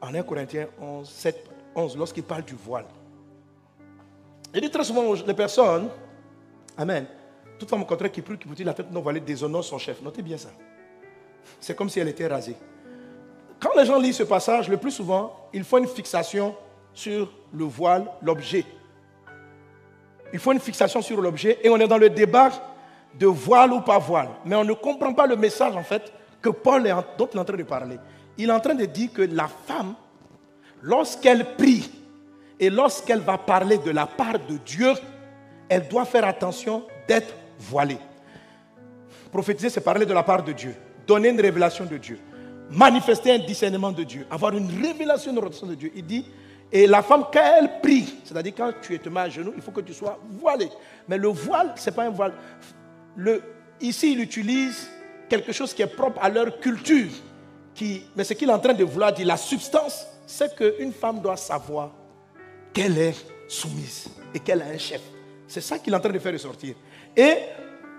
En 0.00 0.14
1 0.14 0.22
Corinthiens 0.22 0.68
11, 0.80 1.08
7, 1.08 1.50
11, 1.74 1.96
lorsqu'il 1.96 2.22
parle 2.22 2.44
du 2.44 2.54
voile. 2.54 2.86
Il 4.54 4.60
dit 4.60 4.70
très 4.70 4.84
souvent 4.84 5.12
les 5.14 5.34
personnes, 5.34 5.88
Amen, 6.76 7.06
toute 7.58 7.68
femme 7.68 7.82
au 7.82 7.84
contraire 7.84 8.10
qui 8.10 8.22
prie, 8.22 8.38
qui 8.38 8.48
dit 8.48 8.64
la 8.64 8.72
tête 8.72 8.90
non 8.90 9.00
voilée 9.00 9.20
déshonore 9.20 9.62
son 9.62 9.78
chef. 9.78 10.00
Notez 10.00 10.22
bien 10.22 10.38
ça. 10.38 10.48
C'est 11.60 11.76
comme 11.76 11.90
si 11.90 12.00
elle 12.00 12.08
était 12.08 12.26
rasée. 12.26 12.56
Quand 13.60 13.76
les 13.76 13.84
gens 13.84 13.98
lisent 13.98 14.16
ce 14.16 14.22
passage, 14.22 14.68
le 14.68 14.78
plus 14.78 14.90
souvent, 14.90 15.48
ils 15.52 15.64
font 15.64 15.76
une 15.76 15.86
fixation 15.86 16.54
sur 16.92 17.32
le 17.52 17.64
voile, 17.64 18.10
l'objet. 18.22 18.64
Il 20.32 20.38
faut 20.38 20.52
une 20.52 20.60
fixation 20.60 21.02
sur 21.02 21.20
l'objet 21.20 21.58
et 21.62 21.68
on 21.70 21.76
est 21.78 21.88
dans 21.88 21.98
le 21.98 22.10
débat 22.10 22.50
de 23.18 23.26
voile 23.26 23.72
ou 23.72 23.80
pas 23.80 23.98
voile. 23.98 24.28
Mais 24.44 24.54
on 24.54 24.64
ne 24.64 24.72
comprend 24.72 25.12
pas 25.12 25.26
le 25.26 25.36
message 25.36 25.74
en 25.76 25.82
fait 25.82 26.12
que 26.40 26.50
Paul 26.50 26.86
est 26.86 26.92
en, 26.92 26.98
en 26.98 27.44
train 27.44 27.56
de 27.56 27.62
parler. 27.64 27.98
Il 28.38 28.48
est 28.48 28.52
en 28.52 28.60
train 28.60 28.74
de 28.74 28.84
dire 28.84 29.12
que 29.12 29.22
la 29.22 29.48
femme, 29.48 29.94
lorsqu'elle 30.82 31.56
prie 31.56 31.90
et 32.58 32.70
lorsqu'elle 32.70 33.20
va 33.20 33.38
parler 33.38 33.78
de 33.78 33.90
la 33.90 34.06
part 34.06 34.38
de 34.48 34.56
Dieu, 34.64 34.92
elle 35.68 35.88
doit 35.88 36.04
faire 36.04 36.24
attention 36.24 36.84
d'être 37.08 37.34
voilée. 37.58 37.98
Prophétiser, 39.32 39.70
c'est 39.70 39.80
parler 39.80 40.06
de 40.06 40.14
la 40.14 40.22
part 40.22 40.42
de 40.42 40.52
Dieu 40.52 40.74
donner 41.10 41.30
une 41.30 41.40
révélation 41.40 41.84
de 41.86 41.96
Dieu, 41.96 42.18
manifester 42.70 43.32
un 43.32 43.38
discernement 43.38 43.90
de 43.90 44.04
Dieu, 44.04 44.26
avoir 44.30 44.56
une 44.56 44.70
révélation 44.80 45.32
de 45.32 45.74
Dieu. 45.74 45.90
Il 45.96 46.06
dit, 46.06 46.24
et 46.72 46.86
la 46.86 47.02
femme, 47.02 47.24
quand 47.32 47.42
elle 47.58 47.80
prie, 47.80 48.20
c'est-à-dire 48.24 48.52
quand 48.56 48.72
tu 48.80 48.98
te 48.98 49.08
mets 49.08 49.20
à 49.20 49.28
genoux, 49.28 49.52
il 49.56 49.62
faut 49.62 49.72
que 49.72 49.80
tu 49.80 49.92
sois 49.92 50.18
voilé. 50.40 50.68
Mais 51.08 51.18
le 51.18 51.28
voile, 51.28 51.72
ce 51.76 51.90
n'est 51.90 51.96
pas 51.96 52.04
un 52.04 52.10
voile. 52.10 52.32
Le, 53.16 53.42
ici, 53.80 54.12
il 54.12 54.20
utilise 54.20 54.88
quelque 55.28 55.52
chose 55.52 55.74
qui 55.74 55.82
est 55.82 55.86
propre 55.86 56.22
à 56.22 56.28
leur 56.28 56.60
culture. 56.60 57.10
Mais 58.14 58.24
ce 58.24 58.34
qu'il 58.34 58.48
est 58.48 58.52
en 58.52 58.58
train 58.58 58.74
de 58.74 58.84
vouloir 58.84 59.12
dire, 59.12 59.26
la 59.26 59.36
substance, 59.36 60.06
c'est 60.26 60.54
qu'une 60.54 60.92
femme 60.92 61.20
doit 61.20 61.36
savoir 61.36 61.90
qu'elle 62.72 62.98
est 62.98 63.16
soumise 63.48 64.08
et 64.32 64.38
qu'elle 64.38 64.62
a 64.62 64.66
un 64.66 64.78
chef. 64.78 65.00
C'est 65.48 65.60
ça 65.60 65.78
qu'il 65.78 65.92
est 65.92 65.96
en 65.96 66.00
train 66.00 66.12
de 66.12 66.18
faire 66.18 66.32
ressortir. 66.32 66.74
Et 67.16 67.34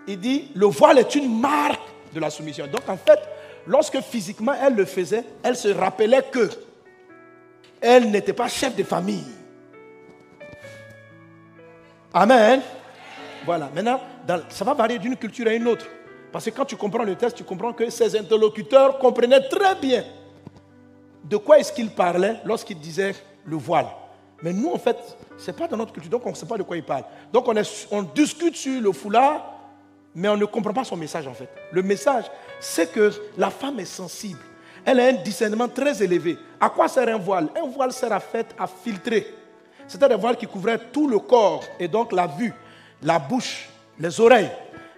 il 0.08 0.20
dit, 0.20 0.52
le 0.56 0.68
voile 0.68 1.00
est 1.00 1.16
une 1.16 1.40
marque 1.40 1.82
de 2.14 2.20
la 2.20 2.30
soumission. 2.30 2.68
Donc 2.68 2.88
en 2.88 2.96
fait, 2.96 3.20
lorsque 3.68 4.00
physiquement 4.02 4.54
elle 4.54 4.76
le 4.76 4.86
faisait, 4.86 5.26
elle 5.44 5.58
se 5.58 5.68
rappelait 5.68 6.24
que 6.32 6.50
elle 7.82 8.12
n'était 8.12 8.34
pas 8.34 8.48
chef 8.48 8.76
de 8.76 8.84
famille. 8.84 9.26
Amen. 12.14 12.62
Voilà. 13.46 13.70
Maintenant, 13.74 14.00
ça 14.50 14.64
va 14.64 14.74
varier 14.74 15.00
d'une 15.00 15.18
culture 15.18 15.48
à 15.48 15.54
une 15.54 15.68
autre. 15.68 15.88
Parce 16.32 16.46
que 16.46 16.52
quand 16.52 16.66
tu 16.66 16.76
comprends 16.76 17.04
le 17.04 17.16
texte, 17.16 17.38
tu 17.38 17.44
comprends 17.44 17.74
que 17.74 17.90
ses 17.90 18.16
interlocuteurs 18.16 19.00
comprenaient 19.00 19.48
très 19.50 19.76
bien 19.76 20.04
de 21.24 21.38
quoi 21.38 21.60
est-ce 21.60 21.74
qu'il 21.74 21.90
parlait 21.90 22.38
lorsqu'il 22.46 22.80
disait 22.80 23.16
le 23.46 23.56
voile. 23.56 23.88
Mais 24.42 24.54
nous, 24.54 24.72
en 24.72 24.78
fait, 24.78 24.98
ce 25.38 25.52
n'est 25.52 25.58
pas 25.58 25.68
dans 25.68 25.78
notre 25.78 25.94
culture, 25.94 26.12
donc 26.12 26.26
on 26.26 26.32
ne 26.32 26.36
sait 26.36 26.46
pas 26.46 26.58
de 26.58 26.64
quoi 26.64 26.78
il 26.78 26.84
parle. 26.84 27.04
Donc 27.32 27.48
on, 27.48 27.54
on 27.92 28.02
discute 28.02 28.56
sur 28.56 28.82
le 28.82 28.92
foulard, 28.92 29.54
mais 30.16 30.28
on 30.30 30.38
ne 30.38 30.46
comprend 30.46 30.74
pas 30.74 30.84
son 30.84 30.98
message, 30.98 31.28
en 31.28 31.34
fait. 31.34 31.50
Le 31.72 31.84
message, 31.84 32.26
c'est 32.60 32.92
que 32.92 33.12
la 33.38 33.50
femme 33.50 33.80
est 33.80 33.86
sensible. 33.86 34.40
Elle 34.86 35.00
a 35.00 35.06
un 35.08 35.14
discernement 35.14 35.68
très 35.68 36.02
élevé. 36.04 36.38
À 36.60 36.70
quoi 36.70 36.88
sert 36.88 37.08
un 37.08 37.18
voile? 37.18 37.50
Un 37.56 37.68
voile 37.68 37.92
sert 37.92 38.12
à, 38.12 38.20
fait, 38.20 38.48
à 38.58 38.68
filtrer. 38.68 39.36
C'était 39.88 40.12
un 40.12 40.18
voile 40.18 40.38
qui 40.38 40.48
couvrait 40.48 40.80
tout 40.92 41.08
le 41.08 41.20
corps 41.20 41.64
et 41.80 41.88
donc 41.88 42.12
la 42.12 42.28
vue, 42.28 42.54
la 43.04 43.20
bouche, 43.20 43.70
les 44.00 44.20
oreilles. 44.20 44.50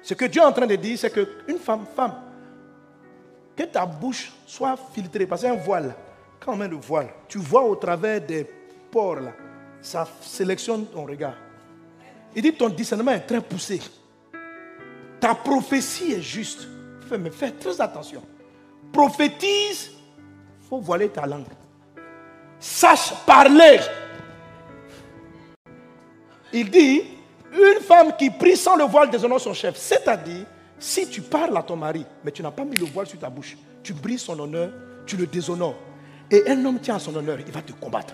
Ce 0.02 0.14
que 0.14 0.26
Dieu 0.26 0.42
est 0.42 0.46
en 0.46 0.52
train 0.52 0.68
de 0.68 0.76
dire, 0.76 0.98
c'est 0.98 1.12
qu'une 1.12 1.58
femme, 1.58 1.86
femme, 1.96 2.14
que 3.56 3.64
ta 3.64 3.86
bouche 3.86 4.32
soit 4.46 4.76
filtrée, 4.94 5.26
parce 5.26 5.42
qu'un 5.42 5.56
voile, 5.56 5.96
quand 6.40 6.54
on 6.54 6.58
met 6.58 6.68
le 6.68 6.76
voile, 6.76 7.10
tu 7.28 7.38
vois 7.38 7.64
au 7.64 7.76
travers 7.76 8.22
des 8.22 8.48
pores 8.92 9.22
là, 9.22 9.32
ça 9.82 10.08
sélectionne 10.22 10.86
ton 10.86 11.06
regard. 11.06 11.36
Il 12.36 12.42
dit 12.42 12.54
ton 12.54 12.70
discernement 12.70 13.12
est 13.12 13.22
très 13.22 13.42
poussé. 13.42 13.82
Ta 15.20 15.36
prophétie 15.36 16.14
est 16.14 16.22
juste. 16.22 16.68
Mais 17.20 17.30
fais 17.30 17.52
très 17.52 17.80
attention. 17.80 18.24
Prophétise, 18.94 19.90
il 20.62 20.68
faut 20.70 20.78
voiler 20.78 21.10
ta 21.10 21.26
langue. 21.26 21.48
Sache 22.60 23.12
parler. 23.26 23.80
Il 26.54 26.70
dit, 26.70 27.02
une 27.52 27.82
femme 27.82 28.16
qui 28.16 28.30
prie 28.30 28.56
sans 28.56 28.76
le 28.76 28.84
voile 28.84 29.10
déshonore 29.10 29.42
son 29.42 29.54
chef. 29.54 29.76
C'est-à-dire, 29.76 30.46
si 30.78 31.10
tu 31.10 31.22
parles 31.22 31.58
à 31.58 31.64
ton 31.64 31.76
mari, 31.76 32.06
mais 32.24 32.32
tu 32.32 32.44
n'as 32.44 32.52
pas 32.52 32.64
mis 32.64 32.78
le 32.78 32.86
voile 32.86 33.08
sur 33.08 33.18
ta 33.18 33.30
bouche, 33.30 33.58
tu 33.82 33.94
brises 33.94 34.22
son 34.22 34.40
honneur, 34.40 34.70
tu 35.08 35.18
le 35.18 35.26
déshonores. 35.26 35.76
Et 36.30 36.44
un 36.48 36.64
homme 36.64 36.80
tient 36.80 36.96
à 36.96 37.00
son 37.00 37.16
honneur, 37.16 37.40
il 37.40 37.52
va 37.52 37.62
te 37.62 37.74
combattre. 37.74 38.14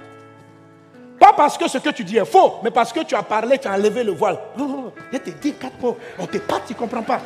Pas 1.19 1.33
parce 1.33 1.57
que 1.57 1.67
ce 1.67 1.77
que 1.77 1.89
tu 1.89 2.05
dis 2.05 2.15
est 2.15 2.25
faux, 2.25 2.59
mais 2.63 2.71
parce 2.71 2.93
que 2.93 3.01
tu 3.01 3.15
as 3.15 3.23
parlé, 3.23 3.57
tu 3.57 3.67
as 3.67 3.73
enlevé 3.73 4.05
le 4.05 4.13
voile. 4.13 4.39
Il 5.11 5.19
te 5.19 5.29
dit 5.29 5.53
quatre 5.53 5.77
mots, 5.81 5.97
on 6.17 6.25
te 6.25 6.37
parle, 6.37 6.61
tu 6.65 6.73
ne 6.73 6.77
comprends 6.79 7.03
pas. 7.03 7.21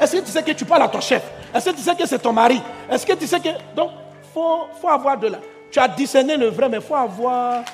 Est-ce 0.00 0.16
que 0.16 0.24
tu 0.24 0.30
sais 0.30 0.42
que 0.42 0.52
tu 0.52 0.64
parles 0.64 0.82
à 0.82 0.88
ton 0.88 1.02
chef? 1.02 1.22
Est-ce 1.54 1.70
que 1.70 1.76
tu 1.76 1.82
sais 1.82 1.94
que 1.94 2.06
c'est 2.06 2.18
ton 2.18 2.32
mari? 2.32 2.60
Est-ce 2.90 3.06
que 3.06 3.12
tu 3.14 3.26
sais 3.26 3.40
que... 3.40 3.48
Donc, 3.74 3.90
il 4.22 4.32
faut, 4.32 4.66
faut 4.80 4.88
avoir 4.88 5.18
de 5.18 5.28
la... 5.28 5.38
Tu 5.70 5.78
as 5.78 5.88
discerné 5.88 6.36
le 6.36 6.48
vrai, 6.48 6.68
mais 6.68 6.78
il 6.78 6.82
faut 6.82 6.94
avoir... 6.94 7.64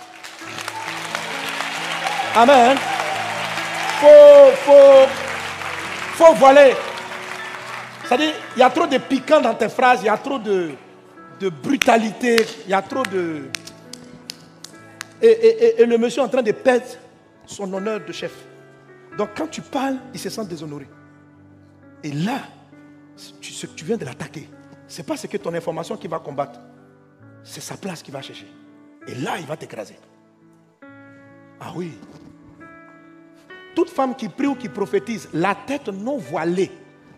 Amen 2.34 2.76
faut, 4.00 4.52
faut, 4.64 5.08
faut 6.14 6.34
voiler. 6.34 6.74
C'est-à-dire, 8.04 8.34
il 8.56 8.60
y 8.60 8.62
a 8.62 8.70
trop 8.70 8.86
de 8.86 8.98
piquant 8.98 9.40
dans 9.40 9.54
tes 9.54 9.68
phrases, 9.68 10.00
il 10.02 10.06
y 10.06 10.08
a 10.08 10.16
trop 10.16 10.38
de, 10.38 10.70
de 11.40 11.48
brutalité, 11.48 12.36
il 12.64 12.70
y 12.70 12.74
a 12.74 12.82
trop 12.82 13.02
de... 13.02 13.48
Et, 15.22 15.84
le 15.84 15.96
monsieur 15.96 16.22
est 16.22 16.26
en 16.26 16.28
train 16.28 16.42
de 16.42 16.52
perdre 16.52 16.84
son 17.46 17.72
honneur 17.72 18.00
de 18.06 18.12
chef. 18.12 18.32
Donc 19.16 19.30
quand 19.36 19.46
tu 19.46 19.62
parles, 19.62 19.96
il 20.12 20.20
se 20.20 20.28
sent 20.28 20.44
déshonoré. 20.44 20.86
Et 22.04 22.12
là, 22.12 22.40
tu, 23.40 23.52
tu 23.68 23.84
viens 23.84 23.96
de 23.96 24.04
l'attaquer. 24.04 24.48
Ce 24.88 24.98
n'est 24.98 25.06
pas 25.06 25.16
ce 25.16 25.26
que 25.26 25.36
ton 25.36 25.52
information 25.54 25.96
qui 25.96 26.08
va 26.08 26.18
combattre. 26.18 26.60
C'est 27.42 27.60
sa 27.60 27.76
place 27.76 28.02
qui 28.02 28.10
va 28.10 28.22
chercher. 28.22 28.46
Et 29.06 29.14
là, 29.14 29.38
il 29.38 29.46
va 29.46 29.56
t'écraser. 29.56 29.98
Ah 31.60 31.72
oui, 31.74 31.92
toute 33.76 33.90
femme 33.90 34.16
qui 34.16 34.30
prie 34.30 34.46
ou 34.46 34.54
qui 34.54 34.70
prophétise, 34.70 35.28
la 35.34 35.54
tête 35.54 35.88
non 35.88 36.16
voilée, 36.16 36.72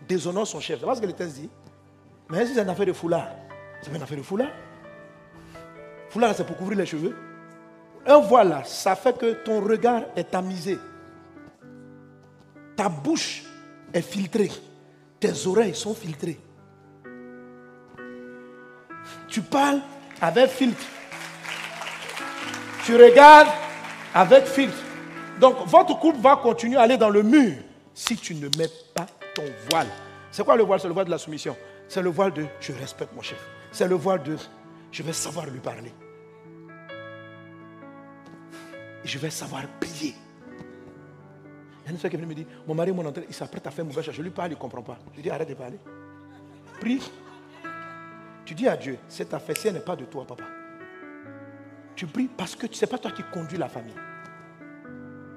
déshonore 0.05 0.45
son 0.45 0.59
chef. 0.59 0.81
C'est 0.81 0.85
pas 0.85 0.93
ce 0.93 1.01
que 1.01 1.05
le 1.07 1.13
texte 1.13 1.35
dit. 1.35 1.49
Mais 2.29 2.45
si 2.45 2.53
c'est 2.53 2.61
une 2.61 2.69
affaire 2.69 2.85
de 2.85 2.91
foulard, 2.91 3.29
c'est 3.81 3.95
une 3.95 4.03
affaire 4.03 4.17
de 4.17 4.23
foulard. 4.23 4.51
Foulard, 6.09 6.35
c'est 6.35 6.45
pour 6.45 6.57
couvrir 6.57 6.77
les 6.77 6.85
cheveux. 6.85 7.15
Un 8.05 8.19
voile, 8.19 8.61
ça 8.65 8.97
fait 8.97 9.17
que 9.17 9.33
ton 9.45 9.61
regard 9.61 10.03
est 10.17 10.31
tamisé. 10.31 10.77
Ta 12.75 12.89
bouche 12.89 13.43
est 13.93 14.01
filtrée. 14.01 14.51
Tes 15.19 15.47
oreilles 15.47 15.75
sont 15.75 15.93
filtrées. 15.93 16.39
Tu 19.27 19.41
parles 19.41 19.81
avec 20.21 20.49
filtre. 20.49 20.85
Tu 22.85 22.95
regardes 22.95 23.49
avec 24.13 24.45
filtre. 24.45 24.77
Donc 25.39 25.67
votre 25.67 25.97
couple 25.99 26.19
va 26.19 26.37
continuer 26.37 26.77
à 26.77 26.81
aller 26.81 26.97
dans 26.97 27.09
le 27.09 27.23
mur 27.23 27.53
si 27.93 28.15
tu 28.15 28.35
ne 28.35 28.47
mets 28.57 28.69
pas 28.93 29.07
ton 29.35 29.43
voile. 29.69 29.87
C'est 30.31 30.43
quoi 30.43 30.55
le 30.55 30.63
voile? 30.63 30.79
C'est 30.79 30.87
le 30.87 30.93
voile 30.93 31.05
de 31.05 31.11
la 31.11 31.17
soumission. 31.17 31.55
C'est 31.87 32.01
le 32.01 32.09
voile 32.09 32.33
de 32.33 32.45
je 32.59 32.71
respecte 32.73 33.13
mon 33.13 33.21
chef. 33.21 33.39
C'est 33.71 33.87
le 33.87 33.95
voile 33.95 34.23
de 34.23 34.37
je 34.91 35.03
vais 35.03 35.13
savoir 35.13 35.45
lui 35.47 35.59
parler. 35.59 35.93
Je 39.03 39.17
vais 39.17 39.29
savoir 39.29 39.63
prier. 39.79 40.15
Il 41.89 41.93
une 41.93 41.97
femme 41.97 42.11
qui 42.11 42.17
me 42.17 42.33
dit 42.33 42.45
Mon 42.67 42.75
mari, 42.75 42.91
mon 42.91 43.05
entrée, 43.05 43.25
il 43.27 43.33
s'apprête 43.33 43.65
à 43.65 43.71
faire 43.71 43.83
mauvais 43.83 44.03
chose. 44.03 44.13
Je 44.13 44.21
lui 44.21 44.29
parle, 44.29 44.51
il 44.51 44.55
ne 44.55 44.59
comprend 44.59 44.81
pas. 44.81 44.99
Je 45.11 45.15
lui 45.15 45.23
dis 45.23 45.29
Arrête 45.29 45.49
de 45.49 45.55
parler. 45.55 45.79
Prie. 46.79 47.01
Tu 48.45 48.53
dis 48.53 48.67
à 48.67 48.77
Dieu 48.77 48.97
Cette 49.07 49.33
affaire, 49.33 49.57
si 49.57 49.71
n'est 49.71 49.79
pas 49.79 49.95
de 49.95 50.05
toi, 50.05 50.25
papa. 50.25 50.43
Tu 51.95 52.05
pries 52.05 52.27
parce 52.27 52.55
que 52.55 52.67
ce 52.71 52.81
n'est 52.81 52.89
pas 52.89 52.97
toi 52.97 53.11
qui 53.11 53.23
conduis 53.23 53.57
la 53.57 53.69
famille. 53.69 53.95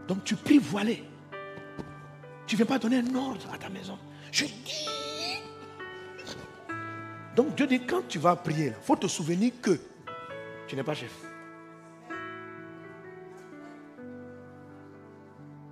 Donc 0.07 0.25
tu 0.25 0.37
pries 0.37 0.59
voilé. 0.59 1.05
Tu 2.47 2.55
ne 2.55 2.59
viens 2.59 2.67
pas 2.67 2.79
donner 2.79 2.99
un 2.99 3.15
ordre 3.15 3.49
à 3.53 3.57
ta 3.57 3.69
maison. 3.71 3.99
Je 4.31 4.45
dis. 4.45 4.89
Donc 7.35 7.55
Dieu 7.55 7.67
dit, 7.67 7.81
quand 7.81 8.07
tu 8.07 8.19
vas 8.19 8.37
prier, 8.37 8.67
il 8.67 8.85
faut 8.85 8.97
te 8.97 9.07
souvenir 9.07 9.53
que 9.63 9.79
tu 10.69 10.77
n'es 10.77 10.83
pas 10.83 10.95
chef. 10.95 11.13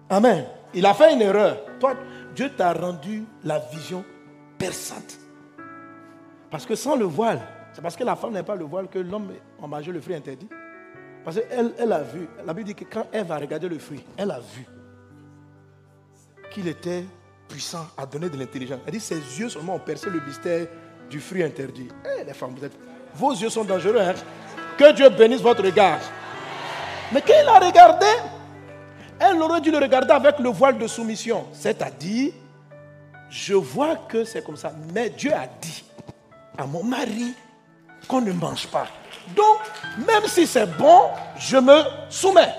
Amen. 0.09 0.47
Il 0.75 0.87
a 0.87 0.95
fait 0.95 1.13
une 1.15 1.23
erreur. 1.23 1.59
Toi, 1.79 1.95
Dieu 2.35 2.51
t'a 2.57 2.73
rendu 2.73 3.25
la 3.45 3.59
vision 3.59 4.05
perçante. 4.59 5.19
Parce 6.51 6.67
que 6.67 6.75
sans 6.75 6.97
le 6.97 7.05
voile, 7.05 7.41
c'est 7.73 7.83
parce 7.83 7.97
que 7.97 8.05
la 8.05 8.17
femme 8.17 8.33
n'a 8.33 8.43
pas 8.43 8.57
le 8.57 8.65
voile 8.65 8.89
que 8.89 8.99
l'homme 8.99 9.33
en 9.61 9.69
majeur 9.69 9.95
le 9.95 10.01
fruit 10.01 10.15
interdit. 10.15 10.49
Parce 11.25 11.37
qu'elle 11.37 11.73
elle 11.79 11.93
a 11.93 12.03
vu, 12.03 12.29
la 12.45 12.55
Bible 12.55 12.69
dit 12.69 12.75
que 12.75 12.85
quand 12.85 13.07
elle 13.13 13.27
va 13.27 13.37
regarder 13.37 13.69
le 13.69 13.79
fruit, 13.79 14.05
elle 14.17 14.31
a 14.31 14.41
vu 14.41 14.67
qu'il 16.51 16.67
était 16.67 17.05
puissant 17.49 17.87
à 17.97 18.07
donner 18.07 18.29
de 18.29 18.37
l'intelligence. 18.37 18.81
Elle 18.87 18.93
dit 18.93 19.01
ses 19.01 19.17
yeux 19.17 19.49
seulement 19.49 19.75
ont 19.75 19.81
percé 19.81 20.09
le 20.09 20.21
mystère 20.21 20.67
du 21.09 21.21
fruit 21.21 21.43
interdit. 21.43 21.89
Eh, 22.05 22.25
les 22.25 22.33
femmes, 22.33 22.55
vous 22.57 22.65
êtes, 22.65 22.77
vos 23.15 23.33
yeux 23.33 23.51
sont 23.51 23.65
dangereux. 23.65 24.01
Hein? 24.01 24.15
Que 24.79 24.93
Dieu 24.93 25.09
bénisse 25.11 25.43
votre 25.43 25.63
regard. 25.63 25.99
Mais 27.13 27.21
quand 27.21 27.35
elle 27.39 27.49
a 27.49 27.59
regardé, 27.59 28.07
elle 29.21 29.41
aurait 29.43 29.61
dû 29.61 29.71
le 29.71 29.79
regarder 29.79 30.13
avec 30.13 30.39
le 30.39 30.49
voile 30.49 30.79
de 30.79 30.87
soumission. 30.87 31.47
C'est-à-dire, 31.53 32.33
je 33.29 33.55
vois 33.55 33.97
que 33.97 34.25
c'est 34.25 34.43
comme 34.43 34.57
ça. 34.57 34.73
Mais 34.95 35.11
Dieu 35.11 35.33
a 35.33 35.47
dit 35.61 35.85
à 36.57 36.67
mon 36.67 36.83
mari 36.83 37.35
qu'on 38.09 38.23
ne 38.23 38.33
mange 38.33 38.67
pas. 38.69 38.87
Donc, 39.37 39.59
même 39.99 40.27
si 40.27 40.47
c'est 40.47 40.67
bon, 40.67 41.11
je 41.39 41.59
me 41.59 41.83
soumets. 42.09 42.55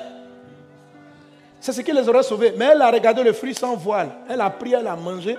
C'est 1.59 1.73
ce 1.73 1.81
qui 1.81 1.91
les 1.91 2.07
aurait 2.07 2.23
sauvés. 2.23 2.53
Mais 2.57 2.65
elle 2.65 2.81
a 2.81 2.91
regardé 2.91 3.23
le 3.23 3.33
fruit 3.33 3.53
sans 3.53 3.75
voile. 3.75 4.09
Elle 4.29 4.41
a 4.41 4.49
pris, 4.49 4.73
elle 4.73 4.87
a 4.87 4.95
mangé. 4.95 5.37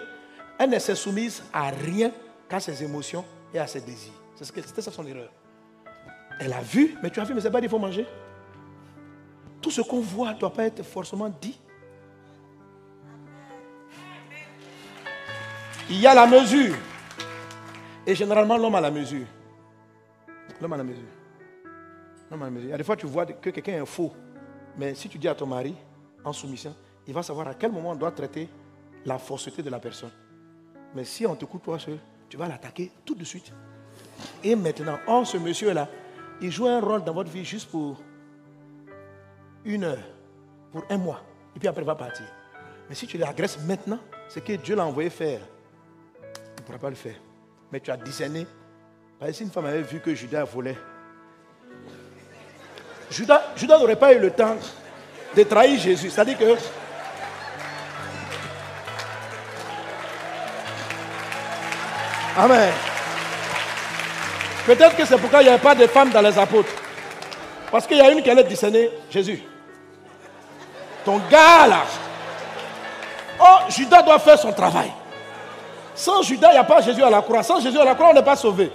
Elle 0.59 0.71
ne 0.71 0.79
s'est 0.79 0.95
soumise 0.95 1.43
à 1.53 1.71
rien 1.71 2.11
qu'à 2.49 2.61
ses 2.61 2.83
émotions 2.83 3.25
et 3.55 3.59
à 3.59 3.67
ses 3.67 3.81
désirs. 3.81 4.13
C'était 4.41 4.83
ça 4.83 4.91
son 4.91 5.07
erreur. 5.07 5.31
Elle 6.41 6.53
a 6.53 6.61
vu, 6.61 6.97
mais 7.03 7.11
tu 7.11 7.21
as 7.21 7.25
vu, 7.25 7.35
mais 7.35 7.41
c'est 7.41 7.51
pas 7.51 7.61
dit 7.61 7.67
qu'il 7.67 7.71
faut 7.71 7.79
manger. 7.79 8.07
Tout 9.63 9.71
ce 9.71 9.81
qu'on 9.81 10.01
voit 10.01 10.35
ne 10.35 10.39
doit 10.39 10.53
pas 10.53 10.65
être 10.65 10.83
forcément 10.83 11.33
dit. 11.41 11.59
Il 15.89 16.01
y 16.01 16.07
a 16.07 16.15
la 16.15 16.27
mesure. 16.27 16.75
Et 18.07 18.15
généralement, 18.15 18.57
l'homme 18.57 18.75
a 18.75 18.81
la 18.81 18.91
mesure. 18.91 19.27
L'homme 20.61 20.73
a 20.73 20.77
la 20.77 20.85
mesure. 20.85 21.09
Il 22.33 22.69
y 22.69 22.73
a 22.73 22.77
des 22.77 22.85
fois, 22.85 22.97
tu 22.97 23.07
vois 23.07 23.25
que 23.27 23.51
quelqu'un 23.51 23.83
est 23.83 23.87
faux. 23.87 24.13
Mais 24.77 24.95
si 24.95 25.09
tu 25.09 25.19
dis 25.19 25.29
à 25.29 25.35
ton 25.35 25.47
mari, 25.47 25.75
en 26.25 26.33
soumission, 26.33 26.75
il 27.07 27.15
va 27.15 27.23
savoir 27.23 27.49
à 27.49 27.55
quel 27.55 27.71
moment 27.71 27.91
on 27.91 27.97
doit 27.97 28.11
traiter 28.11 28.49
la 29.05 29.19
fausseté 29.19 29.63
de 29.63 29.71
la 29.71 29.79
personne. 29.79 30.13
Mais 30.95 31.05
si 31.05 31.27
on 31.27 31.37
te 31.37 31.45
coupe 31.45 31.63
toi 31.63 31.79
seul, 31.79 31.99
tu 32.29 32.37
vas 32.37 32.49
l'attaquer 32.49 32.91
tout 33.05 33.15
de 33.15 33.25
suite. 33.25 33.53
Et 34.43 34.57
maintenant, 34.57 34.99
oh, 35.07 35.25
ce 35.25 35.37
monsieur-là, 35.37 35.89
il 36.41 36.51
joue 36.51 36.67
un 36.67 36.81
rôle 36.81 37.05
dans 37.05 37.13
votre 37.13 37.31
vie 37.31 37.45
juste 37.45 37.71
pour 37.71 37.99
une 39.65 39.85
heure, 39.85 40.05
pour 40.71 40.85
un 40.91 40.99
mois. 40.99 41.23
Et 41.55 41.59
puis 41.59 41.69
après, 41.69 41.83
il 41.83 41.87
va 41.87 41.95
partir. 41.95 42.27
Mais 42.89 42.95
si 42.95 43.07
tu 43.07 43.19
l'agresses 43.19 43.59
maintenant, 43.67 43.99
c'est 44.29 44.43
que 44.43 44.53
Dieu 44.55 44.75
l'a 44.75 44.85
envoyé 44.85 45.11
faire. 45.11 45.41
Il 46.25 46.61
ne 46.61 46.67
pourra 46.67 46.79
pas 46.79 46.91
le 46.91 46.97
faire. 46.97 47.17
Mais 47.71 47.81
tu 47.81 47.91
as 47.91 47.97
discerné. 47.97 48.47
Parce 49.19 49.33
si 49.33 49.43
une 49.45 49.51
femme 49.51 49.67
avait 49.67 49.83
vu 49.83 50.01
que 50.01 50.15
Judas 50.15 50.45
volait, 50.45 50.77
Judas, 53.11 53.53
Judas 53.57 53.79
n'aurait 53.79 53.97
pas 53.97 54.15
eu 54.15 54.19
le 54.19 54.31
temps 54.31 54.57
de 55.37 55.43
trahir 55.43 55.79
Jésus. 55.79 56.11
C'est-à-dire 56.11 56.39
que 56.39 56.57
Amen. 62.37 62.73
Peut-être 64.65 64.97
que 64.97 65.05
c'est 65.05 65.19
pourquoi 65.19 65.43
il 65.43 65.45
n'y 65.45 65.51
avait 65.51 65.63
pas 65.63 65.75
de 65.75 65.87
femmes 65.87 66.11
dans 66.11 66.23
les 66.23 66.39
apôtres. 66.39 66.73
Parce 67.71 67.87
qu'il 67.87 67.99
y 67.99 68.01
a 68.01 68.11
une 68.11 68.23
qui 68.23 68.31
allait 68.31 68.45
discerner 68.45 68.91
Jésus. 69.11 69.43
Ton 71.05 71.19
gars 71.31 71.67
là. 71.67 71.83
Oh, 73.41 73.71
Judas 73.71 74.03
doit 74.03 74.19
faire 74.19 74.39
son 74.39 74.53
travail. 74.53 74.93
Sans 75.95 76.23
Judas, 76.23 76.49
il 76.51 76.55
n'y 76.55 76.59
a 76.59 76.65
pas 76.65 76.81
Jésus 76.81 77.03
à 77.03 77.11
la 77.11 77.23
croix. 77.23 77.43
Sans 77.43 77.61
Jésus 77.61 77.79
à 77.79 77.85
la 77.85 77.95
croix, 77.95 78.11
on 78.11 78.15
n'est 78.15 78.23
pas 78.23 78.37
sauvé. 78.37 78.71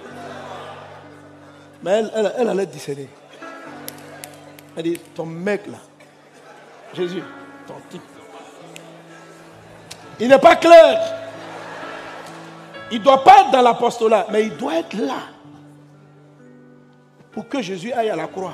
Mais 1.82 1.92
elle, 1.92 2.34
elle, 2.38 2.50
allait 2.50 2.66
discerner. 2.66 3.10
Elle 4.76 4.84
dit, 4.84 5.00
ton 5.16 5.26
mec 5.26 5.68
là, 5.68 5.78
Jésus, 6.94 7.24
ton 7.68 7.76
type. 7.90 8.02
Il 10.20 10.28
n'est 10.28 10.40
pas 10.40 10.56
clair. 10.56 11.00
Il 12.92 13.00
ne 13.00 13.04
doit 13.04 13.24
pas 13.24 13.42
être 13.42 13.52
dans 13.52 13.62
l'apostolat, 13.62 14.28
mais 14.32 14.44
il 14.44 14.58
doit 14.58 14.76
être 14.76 14.94
là. 14.94 15.20
Pour 17.32 17.48
que 17.48 17.62
Jésus 17.62 17.92
aille 17.92 18.10
à 18.10 18.16
la 18.16 18.28
croix. 18.28 18.54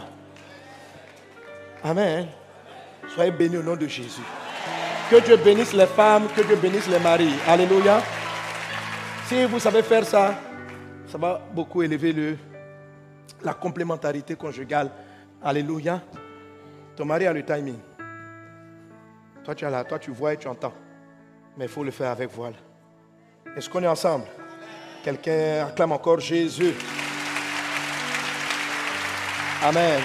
Amen. 1.84 2.28
Soyez 3.08 3.32
bénis 3.32 3.58
au 3.58 3.64
nom 3.64 3.76
de 3.76 3.88
Jésus. 3.88 4.22
Que 5.10 5.20
Dieu 5.20 5.38
bénisse 5.38 5.74
les 5.74 5.86
femmes, 5.86 6.28
que 6.36 6.41
Dieu 6.41 6.56
bénisse 6.56 6.88
les 6.88 6.99
maris. 6.99 7.34
Alléluia. 7.47 8.01
Si 9.28 9.45
vous 9.45 9.60
savez 9.60 9.84
faire 9.84 10.06
ça, 10.06 10.36
ça 11.08 11.18
va 11.18 11.41
beaucoup 11.54 11.84
élever 11.84 12.14
le, 12.14 12.38
la 13.43 13.54
complémentarité 13.54 14.36
conjugale. 14.36 14.89
Alléluia. 15.43 16.01
Ton 16.95 17.06
mari 17.06 17.28
a 17.28 17.34
le 17.34 17.43
timing. 17.43 17.78
Toi, 19.43 19.56
tu 19.56 19.66
es 19.66 19.70
là, 19.70 19.84
toi, 19.84 19.99
tu 19.99 20.12
vois 20.12 20.34
et 20.34 20.38
tu 20.38 20.47
entends. 20.47 20.74
Mais 21.58 21.66
il 21.66 21.70
faut 21.70 21.84
le 21.84 21.91
faire 21.91 22.12
avec 22.12 22.32
voile. 22.32 22.56
Est-ce 23.56 23.70
qu'on 23.70 23.84
est 23.84 23.88
ensemble? 23.88 24.26
Quelqu'un 25.04 25.68
acclame 25.68 25.91
encore 25.91 26.20
Jésus. 26.20 26.74
Amen. 29.62 30.01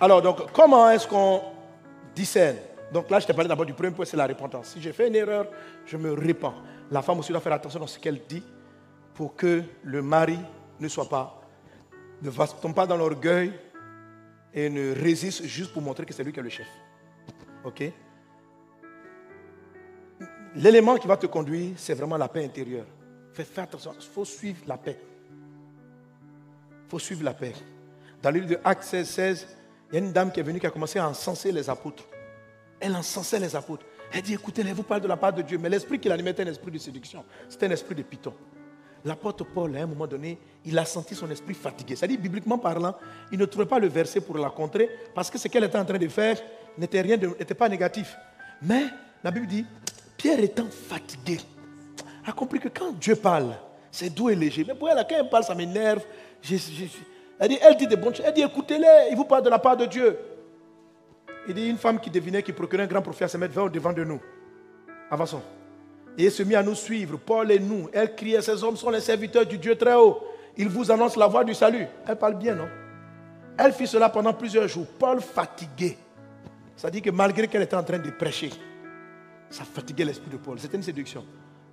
Alors, 0.00 0.20
donc, 0.20 0.52
comment 0.52 0.90
est-ce 0.90 1.08
qu'on 1.08 1.40
discerne? 2.14 2.56
Donc 2.92 3.10
là, 3.10 3.18
je 3.18 3.26
t'ai 3.26 3.32
parlé 3.32 3.48
d'abord 3.48 3.66
du 3.66 3.72
premier 3.72 3.92
point, 3.94 4.04
c'est 4.04 4.16
la 4.16 4.26
repentance. 4.26 4.68
Si 4.68 4.80
j'ai 4.80 4.92
fait 4.92 5.08
une 5.08 5.16
erreur, 5.16 5.46
je 5.86 5.96
me 5.96 6.12
répands. 6.12 6.54
La 6.90 7.02
femme 7.02 7.18
aussi 7.18 7.32
doit 7.32 7.40
faire 7.40 7.54
attention 7.54 7.80
dans 7.80 7.86
ce 7.86 7.98
qu'elle 7.98 8.20
dit 8.28 8.42
pour 9.14 9.34
que 9.34 9.62
le 9.82 10.02
mari 10.02 10.38
ne 10.78 10.88
soit 10.88 11.08
pas, 11.08 11.40
ne 12.22 12.30
tombe 12.30 12.74
pas 12.74 12.86
dans 12.86 12.96
l'orgueil 12.96 13.52
et 14.52 14.68
ne 14.68 14.94
résiste 14.94 15.44
juste 15.44 15.72
pour 15.72 15.82
montrer 15.82 16.04
que 16.04 16.12
c'est 16.12 16.22
lui 16.22 16.32
qui 16.32 16.40
est 16.40 16.42
le 16.42 16.48
chef. 16.50 16.68
OK? 17.64 17.82
L'élément 20.54 20.96
qui 20.96 21.08
va 21.08 21.16
te 21.16 21.26
conduire, 21.26 21.72
c'est 21.76 21.94
vraiment 21.94 22.16
la 22.16 22.28
paix 22.28 22.44
intérieure. 22.44 22.86
Fais, 23.32 23.46
attention, 23.60 23.92
il 23.98 24.06
faut 24.06 24.24
suivre 24.24 24.62
la 24.66 24.76
paix. 24.76 24.98
Il 26.84 26.90
faut 26.90 26.98
suivre 26.98 27.24
la 27.24 27.34
paix. 27.34 27.52
Dans 28.22 28.30
le 28.30 28.40
livre 28.40 28.50
de 28.50 28.58
Actes 28.64 28.84
16, 28.84 29.08
16, 29.08 29.55
il 29.90 29.94
y 29.94 29.96
a 29.96 30.00
une 30.00 30.12
dame 30.12 30.32
qui 30.32 30.40
est 30.40 30.42
venue 30.42 30.60
qui 30.60 30.66
a 30.66 30.70
commencé 30.70 30.98
à 30.98 31.08
encenser 31.08 31.52
les 31.52 31.70
apôtres. 31.70 32.04
Elle 32.80 32.94
encensait 32.94 33.38
les 33.38 33.54
apôtres. 33.54 33.86
Elle 34.12 34.22
dit, 34.22 34.34
écoutez, 34.34 34.62
elle 34.62 34.74
vous 34.74 34.82
parle 34.82 35.00
de 35.00 35.08
la 35.08 35.16
part 35.16 35.32
de 35.32 35.42
Dieu. 35.42 35.58
Mais 35.58 35.68
l'esprit 35.68 35.98
qui 35.98 36.08
l'animait 36.08 36.30
était 36.30 36.42
un 36.42 36.48
esprit 36.48 36.70
de 36.70 36.78
séduction. 36.78 37.24
C'était 37.48 37.66
un 37.66 37.70
esprit 37.70 37.94
de 37.94 38.02
python. 38.02 38.34
L'apôtre 39.04 39.44
Paul, 39.44 39.76
à 39.76 39.82
un 39.82 39.86
moment 39.86 40.06
donné, 40.06 40.38
il 40.64 40.76
a 40.78 40.84
senti 40.84 41.14
son 41.14 41.30
esprit 41.30 41.54
fatigué. 41.54 41.94
C'est-à-dire, 41.94 42.18
bibliquement 42.18 42.58
parlant, 42.58 42.96
il 43.30 43.38
ne 43.38 43.44
trouvait 43.44 43.66
pas 43.66 43.78
le 43.78 43.88
verset 43.88 44.20
pour 44.20 44.36
la 44.36 44.50
contrer 44.50 44.90
parce 45.14 45.30
que 45.30 45.38
ce 45.38 45.48
qu'elle 45.48 45.64
était 45.64 45.78
en 45.78 45.84
train 45.84 45.98
de 45.98 46.08
faire 46.08 46.38
n'était 46.76 47.00
rien, 47.00 47.16
n'était 47.16 47.54
pas 47.54 47.68
négatif. 47.68 48.16
Mais 48.62 48.86
la 49.22 49.30
Bible 49.30 49.46
dit, 49.46 49.64
Pierre 50.16 50.40
étant 50.40 50.68
fatigué, 50.68 51.38
a 52.26 52.32
compris 52.32 52.58
que 52.58 52.68
quand 52.68 52.92
Dieu 52.92 53.14
parle, 53.14 53.56
c'est 53.92 54.10
doux 54.10 54.28
et 54.28 54.34
léger. 54.34 54.64
Mais 54.66 54.74
pour 54.74 54.88
elle, 54.88 54.96
quand 55.08 55.16
elle 55.16 55.28
parle, 55.28 55.44
ça 55.44 55.54
m'énerve. 55.54 56.02
Elle 57.38 57.48
dit, 57.48 57.58
elle 57.60 57.76
dit 57.76 57.86
des 57.86 57.96
bonnes 57.96 58.14
choses. 58.14 58.24
Elle 58.26 58.34
dit, 58.34 58.42
écoutez-les, 58.42 59.08
il 59.10 59.16
vous 59.16 59.24
parle 59.24 59.42
de 59.42 59.50
la 59.50 59.58
part 59.58 59.76
de 59.76 59.86
Dieu. 59.86 60.18
Il 61.48 61.54
dit, 61.54 61.68
une 61.68 61.76
femme 61.76 62.00
qui 62.00 62.10
devinait, 62.10 62.42
qui 62.42 62.52
procurait 62.52 62.84
un 62.84 62.86
grand 62.86 63.02
prophète 63.02 63.26
à 63.26 63.28
se 63.28 63.36
mettre 63.36 63.60
au 63.60 63.68
devant 63.68 63.92
de 63.92 64.04
nous. 64.04 64.20
Avançons. 65.10 65.42
Et 66.18 66.24
elle 66.24 66.32
se 66.32 66.42
mit 66.42 66.54
à 66.54 66.62
nous 66.62 66.74
suivre, 66.74 67.18
Paul 67.18 67.50
et 67.50 67.58
nous. 67.58 67.88
Elle 67.92 68.14
criait, 68.14 68.40
ces 68.40 68.64
hommes 68.64 68.76
sont 68.76 68.90
les 68.90 69.00
serviteurs 69.00 69.44
du 69.44 69.58
Dieu 69.58 69.76
très 69.76 69.94
haut. 69.94 70.18
Ils 70.56 70.68
vous 70.68 70.90
annoncent 70.90 71.20
la 71.20 71.26
voie 71.26 71.44
du 71.44 71.52
salut. 71.52 71.86
Elle 72.06 72.16
parle 72.16 72.36
bien, 72.38 72.54
non? 72.54 72.68
Elle 73.58 73.72
fit 73.72 73.86
cela 73.86 74.08
pendant 74.08 74.32
plusieurs 74.32 74.66
jours. 74.66 74.86
Paul 74.98 75.20
fatigué. 75.20 75.98
Ça 76.74 76.90
dit 76.90 77.02
que 77.02 77.10
malgré 77.10 77.48
qu'elle 77.48 77.62
était 77.62 77.76
en 77.76 77.82
train 77.82 77.98
de 77.98 78.10
prêcher, 78.10 78.50
ça 79.50 79.64
fatiguait 79.64 80.04
l'esprit 80.04 80.30
de 80.30 80.36
Paul. 80.38 80.58
C'était 80.58 80.76
une 80.76 80.82
séduction. 80.82 81.24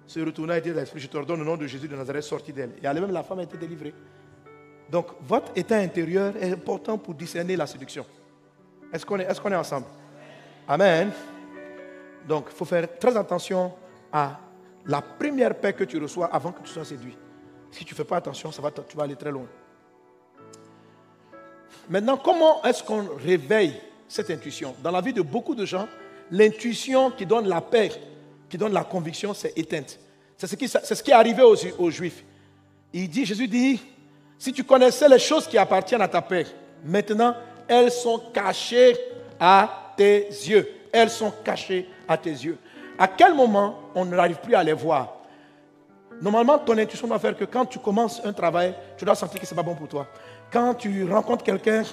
Se 0.05 0.19
retourna 0.19 0.57
et 0.57 0.61
dit 0.61 0.71
l'esprit, 0.71 0.99
je 0.99 1.07
te 1.07 1.17
le 1.17 1.43
nom 1.43 1.57
de 1.57 1.65
Jésus 1.65 1.87
de 1.87 1.95
Nazareth 1.95 2.23
sorti 2.23 2.51
d'elle. 2.51 2.71
Et 2.81 2.85
elle 2.85 2.99
même 2.99 3.11
la 3.11 3.23
femme 3.23 3.39
a 3.39 3.43
été 3.43 3.57
délivrée. 3.57 3.93
Donc, 4.93 5.07
votre 5.27 5.51
état 5.55 5.77
intérieur 5.77 6.35
est 6.39 6.51
important 6.51 6.99
pour 6.99 7.15
discerner 7.15 7.55
la 7.55 7.65
séduction. 7.65 8.05
Est-ce 8.93 9.03
qu'on 9.03 9.17
est, 9.17 9.23
est, 9.23 9.31
est, 9.31 9.55
ensemble? 9.55 9.87
Amen. 10.67 11.09
Donc, 12.27 12.49
il 12.51 12.55
faut 12.55 12.63
faire 12.63 12.87
très 12.99 13.17
attention 13.17 13.73
à 14.11 14.39
la 14.85 15.01
première 15.01 15.55
paix 15.55 15.73
que 15.73 15.83
tu 15.83 15.97
reçois 15.97 16.27
avant 16.27 16.51
que 16.51 16.61
tu 16.61 16.69
sois 16.69 16.85
séduit. 16.85 17.17
Si 17.71 17.83
tu 17.83 17.95
ne 17.95 17.97
fais 17.97 18.03
pas 18.03 18.17
attention, 18.17 18.51
ça 18.51 18.61
va, 18.61 18.69
tu 18.69 18.95
vas 18.95 19.05
aller 19.05 19.15
très 19.15 19.31
loin. 19.31 19.47
Maintenant, 21.89 22.17
comment 22.17 22.61
est-ce 22.61 22.83
qu'on 22.83 23.17
réveille 23.17 23.73
cette 24.07 24.29
intuition? 24.29 24.75
Dans 24.83 24.91
la 24.91 25.01
vie 25.01 25.13
de 25.13 25.23
beaucoup 25.23 25.55
de 25.55 25.65
gens, 25.65 25.87
l'intuition 26.29 27.09
qui 27.09 27.25
donne 27.25 27.47
la 27.47 27.61
paix, 27.61 27.89
qui 28.47 28.59
donne 28.59 28.73
la 28.73 28.83
conviction, 28.83 29.33
c'est 29.33 29.57
éteinte. 29.57 29.97
C'est 30.37 30.45
ce, 30.45 30.55
qui, 30.55 30.67
ce 30.67 31.01
qui 31.01 31.09
est 31.09 31.15
arrivé 31.15 31.41
aux, 31.41 31.55
aux 31.79 31.89
Juifs. 31.89 32.23
Il 32.93 33.09
dit, 33.09 33.25
Jésus 33.25 33.47
dit, 33.47 33.81
si 34.43 34.51
tu 34.51 34.65
connaissais 34.65 35.07
les 35.07 35.19
choses 35.19 35.47
qui 35.47 35.57
appartiennent 35.57 36.01
à 36.01 36.07
ta 36.09 36.21
paix, 36.21 36.45
maintenant, 36.83 37.33
elles 37.65 37.89
sont 37.89 38.21
cachées 38.33 38.93
à 39.39 39.93
tes 39.95 40.27
yeux. 40.27 40.67
Elles 40.91 41.09
sont 41.09 41.31
cachées 41.45 41.87
à 42.09 42.17
tes 42.17 42.31
yeux. 42.31 42.57
À 42.99 43.07
quel 43.07 43.33
moment 43.35 43.79
on 43.95 44.03
n'arrive 44.03 44.35
plus 44.35 44.53
à 44.53 44.61
les 44.61 44.73
voir? 44.73 45.15
Normalement, 46.21 46.57
ton 46.59 46.77
intuition 46.77 47.07
doit 47.07 47.19
faire 47.19 47.37
que 47.37 47.45
quand 47.45 47.65
tu 47.65 47.79
commences 47.79 48.19
un 48.25 48.33
travail, 48.33 48.75
tu 48.97 49.05
dois 49.05 49.15
sentir 49.15 49.39
que 49.39 49.45
ce 49.45 49.53
n'est 49.53 49.55
pas 49.55 49.63
bon 49.63 49.75
pour 49.75 49.87
toi. 49.87 50.07
Quand 50.51 50.73
tu 50.73 51.09
rencontres 51.09 51.45
quelqu'un, 51.45 51.83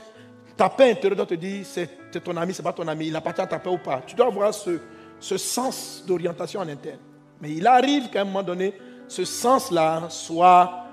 ta 0.57 0.68
paix 0.68 0.90
intérieure 0.90 1.18
doit 1.18 1.26
te 1.26 1.34
dire 1.34 1.64
c'est 1.64 1.88
ton 2.24 2.36
ami, 2.36 2.53
ce 2.53 2.62
n'est 2.62 2.64
pas 2.64 2.72
ton 2.72 2.88
ami, 2.88 3.07
il 3.07 3.14
appartient 3.14 3.42
à 3.42 3.46
ta 3.46 3.61
paix 3.61 3.70
ou 3.70 3.78
pas. 3.78 4.03
Tu 4.05 4.16
dois 4.16 4.26
avoir 4.26 4.53
ce, 4.53 4.80
ce 5.20 5.36
sens 5.38 6.03
d'orientation 6.05 6.59
en 6.59 6.68
interne. 6.68 6.98
Mais 7.40 7.53
il 7.53 7.64
arrive 7.64 8.11
qu'à 8.11 8.22
un 8.22 8.24
moment 8.24 8.42
donné, 8.42 8.74
ce 9.07 9.24
sens-là 9.24 10.09
soit 10.09 10.89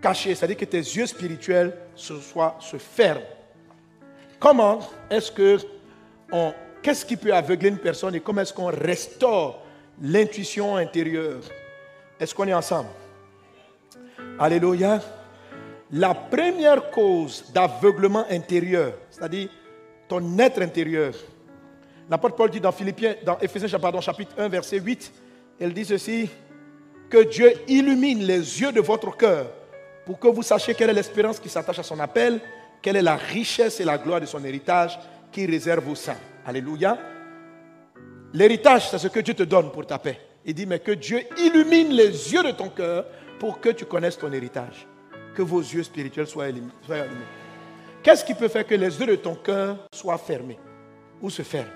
caché, 0.00 0.34
c'est-à-dire 0.34 0.56
que 0.56 0.64
tes 0.64 0.78
yeux 0.78 1.06
spirituels 1.06 1.74
se, 1.94 2.18
soient, 2.20 2.56
se 2.60 2.76
ferment. 2.76 3.22
Comment 4.38 4.80
est-ce 5.10 5.30
que 5.30 5.58
on, 6.30 6.52
qu'est-ce 6.82 7.04
qui 7.04 7.16
peut 7.16 7.34
aveugler 7.34 7.68
une 7.70 7.78
personne 7.78 8.14
et 8.14 8.20
comment 8.20 8.42
est-ce 8.42 8.52
qu'on 8.52 8.66
restaure 8.66 9.62
l'intuition 10.00 10.76
intérieure? 10.76 11.40
Est-ce 12.18 12.34
qu'on 12.34 12.46
est 12.46 12.54
ensemble? 12.54 12.88
Alléluia 14.38 15.00
la 15.92 16.14
première 16.14 16.90
cause 16.90 17.44
d'aveuglement 17.52 18.24
intérieur, 18.30 18.94
c'est-à-dire 19.10 19.48
ton 20.08 20.38
être 20.38 20.60
intérieur. 20.62 21.14
L'apôtre 22.10 22.36
Paul 22.36 22.50
dit 22.50 22.60
dans 22.60 22.72
Philippiens, 22.72 23.14
dans 23.24 23.38
chapitre 24.00 24.34
1, 24.38 24.48
verset 24.48 24.80
8, 24.80 25.12
elle 25.60 25.72
dit 25.72 25.84
ceci, 25.84 26.28
que 27.08 27.22
Dieu 27.24 27.52
illumine 27.68 28.24
les 28.24 28.60
yeux 28.60 28.72
de 28.72 28.80
votre 28.80 29.16
cœur 29.16 29.46
pour 30.06 30.20
que 30.20 30.28
vous 30.28 30.42
sachiez 30.42 30.72
quelle 30.74 30.90
est 30.90 30.94
l'espérance 30.94 31.40
qui 31.40 31.48
s'attache 31.48 31.80
à 31.80 31.82
son 31.82 31.98
appel, 31.98 32.40
quelle 32.80 32.94
est 32.94 33.02
la 33.02 33.16
richesse 33.16 33.80
et 33.80 33.84
la 33.84 33.98
gloire 33.98 34.20
de 34.20 34.26
son 34.26 34.42
héritage 34.44 34.98
qui 35.32 35.44
réserve 35.44 35.86
aux 35.88 35.96
saints. 35.96 36.16
Alléluia. 36.46 36.96
L'héritage, 38.32 38.88
c'est 38.88 38.98
ce 38.98 39.08
que 39.08 39.18
Dieu 39.18 39.34
te 39.34 39.42
donne 39.42 39.72
pour 39.72 39.84
ta 39.84 39.98
paix. 39.98 40.20
Il 40.44 40.54
dit, 40.54 40.64
mais 40.64 40.78
que 40.78 40.92
Dieu 40.92 41.22
illumine 41.36 41.88
les 41.88 42.32
yeux 42.32 42.44
de 42.44 42.52
ton 42.52 42.68
cœur 42.68 43.04
pour 43.40 43.60
que 43.60 43.70
tu 43.70 43.84
connaisses 43.84 44.16
ton 44.16 44.32
héritage 44.32 44.86
que 45.34 45.42
vos 45.42 45.60
yeux 45.60 45.82
spirituels 45.82 46.28
soient 46.28 46.44
allumés. 46.44 46.70
Qu'est-ce 48.02 48.24
qui 48.24 48.34
peut 48.34 48.48
faire 48.48 48.66
que 48.66 48.76
les 48.76 49.00
yeux 49.00 49.06
de 49.06 49.16
ton 49.16 49.34
cœur 49.34 49.76
soient 49.92 50.18
fermés 50.18 50.58
ou 51.20 51.30
se 51.30 51.42
ferment? 51.42 51.72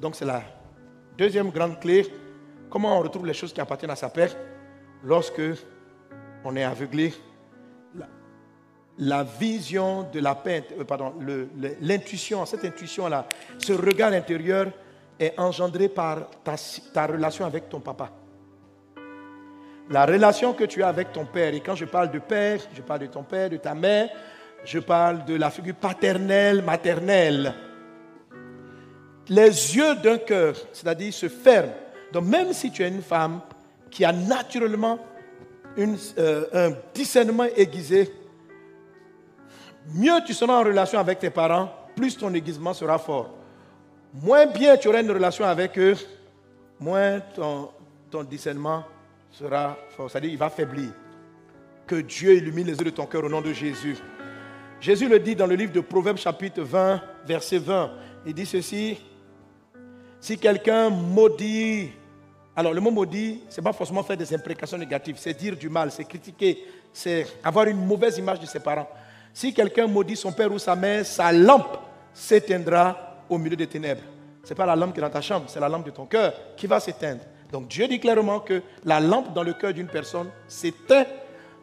Donc 0.00 0.16
c'est 0.16 0.24
la 0.24 0.42
deuxième 1.16 1.50
grande 1.50 1.78
clé. 1.78 2.06
Comment 2.68 2.98
on 2.98 3.02
retrouve 3.02 3.26
les 3.26 3.34
choses 3.34 3.52
qui 3.52 3.60
appartiennent 3.60 3.92
à 3.92 3.96
sa 3.96 4.08
paix 4.08 4.30
lorsque 5.04 5.40
on 6.44 6.56
est 6.56 6.64
aveuglé 6.64 7.12
la 8.98 9.24
vision 9.24 10.06
de 10.12 10.20
la 10.20 10.34
paix, 10.34 10.64
euh, 10.78 10.84
pardon, 10.84 11.14
l'intuition, 11.80 12.44
cette 12.46 12.64
intuition-là, 12.64 13.26
ce 13.58 13.72
regard 13.72 14.12
intérieur 14.12 14.66
est 15.18 15.38
engendré 15.38 15.88
par 15.88 16.30
ta, 16.44 16.54
ta 16.92 17.06
relation 17.06 17.44
avec 17.44 17.68
ton 17.68 17.80
papa. 17.80 18.10
La 19.90 20.06
relation 20.06 20.52
que 20.52 20.64
tu 20.64 20.82
as 20.82 20.88
avec 20.88 21.12
ton 21.12 21.26
père, 21.26 21.54
et 21.54 21.60
quand 21.60 21.74
je 21.74 21.84
parle 21.84 22.10
de 22.10 22.18
père, 22.18 22.60
je 22.74 22.82
parle 22.82 23.00
de 23.00 23.06
ton 23.06 23.22
père, 23.22 23.50
de 23.50 23.56
ta 23.56 23.74
mère, 23.74 24.08
je 24.64 24.78
parle 24.78 25.24
de 25.24 25.34
la 25.34 25.50
figure 25.50 25.74
paternelle, 25.74 26.62
maternelle. 26.62 27.54
Les 29.28 29.76
yeux 29.76 29.96
d'un 29.96 30.18
cœur, 30.18 30.54
c'est-à-dire 30.72 31.12
se 31.12 31.28
ferment. 31.28 31.72
Donc 32.12 32.24
même 32.24 32.52
si 32.52 32.70
tu 32.70 32.82
es 32.82 32.88
une 32.88 33.02
femme 33.02 33.40
qui 33.90 34.04
a 34.04 34.12
naturellement 34.12 34.98
euh, 35.78 36.44
un 36.52 36.72
discernement 36.94 37.46
aiguisé, 37.56 38.12
mieux 39.94 40.20
tu 40.26 40.34
seras 40.34 40.60
en 40.60 40.64
relation 40.64 40.98
avec 40.98 41.18
tes 41.18 41.30
parents, 41.30 41.72
plus 41.96 42.16
ton 42.16 42.32
aiguisement 42.34 42.74
sera 42.74 42.98
fort. 42.98 43.30
Moins 44.14 44.46
bien 44.46 44.76
tu 44.76 44.88
auras 44.88 45.02
une 45.02 45.10
relation 45.10 45.44
avec 45.44 45.78
eux, 45.78 45.94
moins 46.78 47.20
ton, 47.34 47.70
ton 48.10 48.22
discernement 48.22 48.84
sera 49.30 49.76
fort. 49.96 50.10
C'est-à-dire 50.10 50.30
il 50.30 50.38
va 50.38 50.50
faiblir. 50.50 50.90
Que 51.86 51.96
Dieu 51.96 52.34
illumine 52.34 52.66
les 52.66 52.78
yeux 52.78 52.84
de 52.84 52.90
ton 52.90 53.06
cœur 53.06 53.24
au 53.24 53.28
nom 53.28 53.40
de 53.40 53.52
Jésus. 53.52 53.96
Jésus 54.80 55.08
le 55.08 55.18
dit 55.18 55.34
dans 55.34 55.46
le 55.46 55.54
livre 55.54 55.72
de 55.72 55.80
Proverbes 55.80 56.18
chapitre 56.18 56.62
20, 56.62 57.00
verset 57.26 57.58
20. 57.58 57.90
Il 58.26 58.34
dit 58.34 58.46
ceci, 58.46 59.00
si 60.20 60.38
quelqu'un 60.38 60.90
maudit, 60.90 61.90
alors 62.54 62.74
le 62.74 62.80
mot 62.80 62.90
maudit, 62.90 63.40
ce 63.48 63.60
n'est 63.60 63.64
pas 63.64 63.72
forcément 63.72 64.02
faire 64.02 64.16
des 64.16 64.34
imprécations 64.34 64.76
négatives, 64.76 65.16
c'est 65.18 65.32
dire 65.32 65.56
du 65.56 65.68
mal, 65.70 65.90
c'est 65.90 66.04
critiquer, 66.04 66.64
c'est 66.92 67.26
avoir 67.42 67.66
une 67.66 67.84
mauvaise 67.84 68.18
image 68.18 68.40
de 68.40 68.46
ses 68.46 68.60
parents. 68.60 68.88
Si 69.32 69.54
quelqu'un 69.54 69.86
maudit 69.86 70.16
son 70.16 70.32
père 70.32 70.52
ou 70.52 70.58
sa 70.58 70.76
mère, 70.76 71.06
sa 71.06 71.32
lampe 71.32 71.78
s'éteindra 72.12 73.24
au 73.30 73.38
milieu 73.38 73.56
des 73.56 73.66
ténèbres. 73.66 74.02
Ce 74.44 74.50
n'est 74.50 74.54
pas 74.54 74.66
la 74.66 74.76
lampe 74.76 74.92
qui 74.92 74.98
est 75.00 75.02
dans 75.02 75.08
ta 75.08 75.22
chambre, 75.22 75.46
c'est 75.48 75.60
la 75.60 75.68
lampe 75.68 75.86
de 75.86 75.90
ton 75.90 76.04
cœur 76.04 76.34
qui 76.56 76.66
va 76.66 76.78
s'éteindre. 76.78 77.22
Donc 77.50 77.68
Dieu 77.68 77.88
dit 77.88 77.98
clairement 77.98 78.40
que 78.40 78.62
la 78.84 79.00
lampe 79.00 79.32
dans 79.32 79.42
le 79.42 79.54
cœur 79.54 79.72
d'une 79.72 79.86
personne 79.86 80.28
s'éteint 80.46 81.06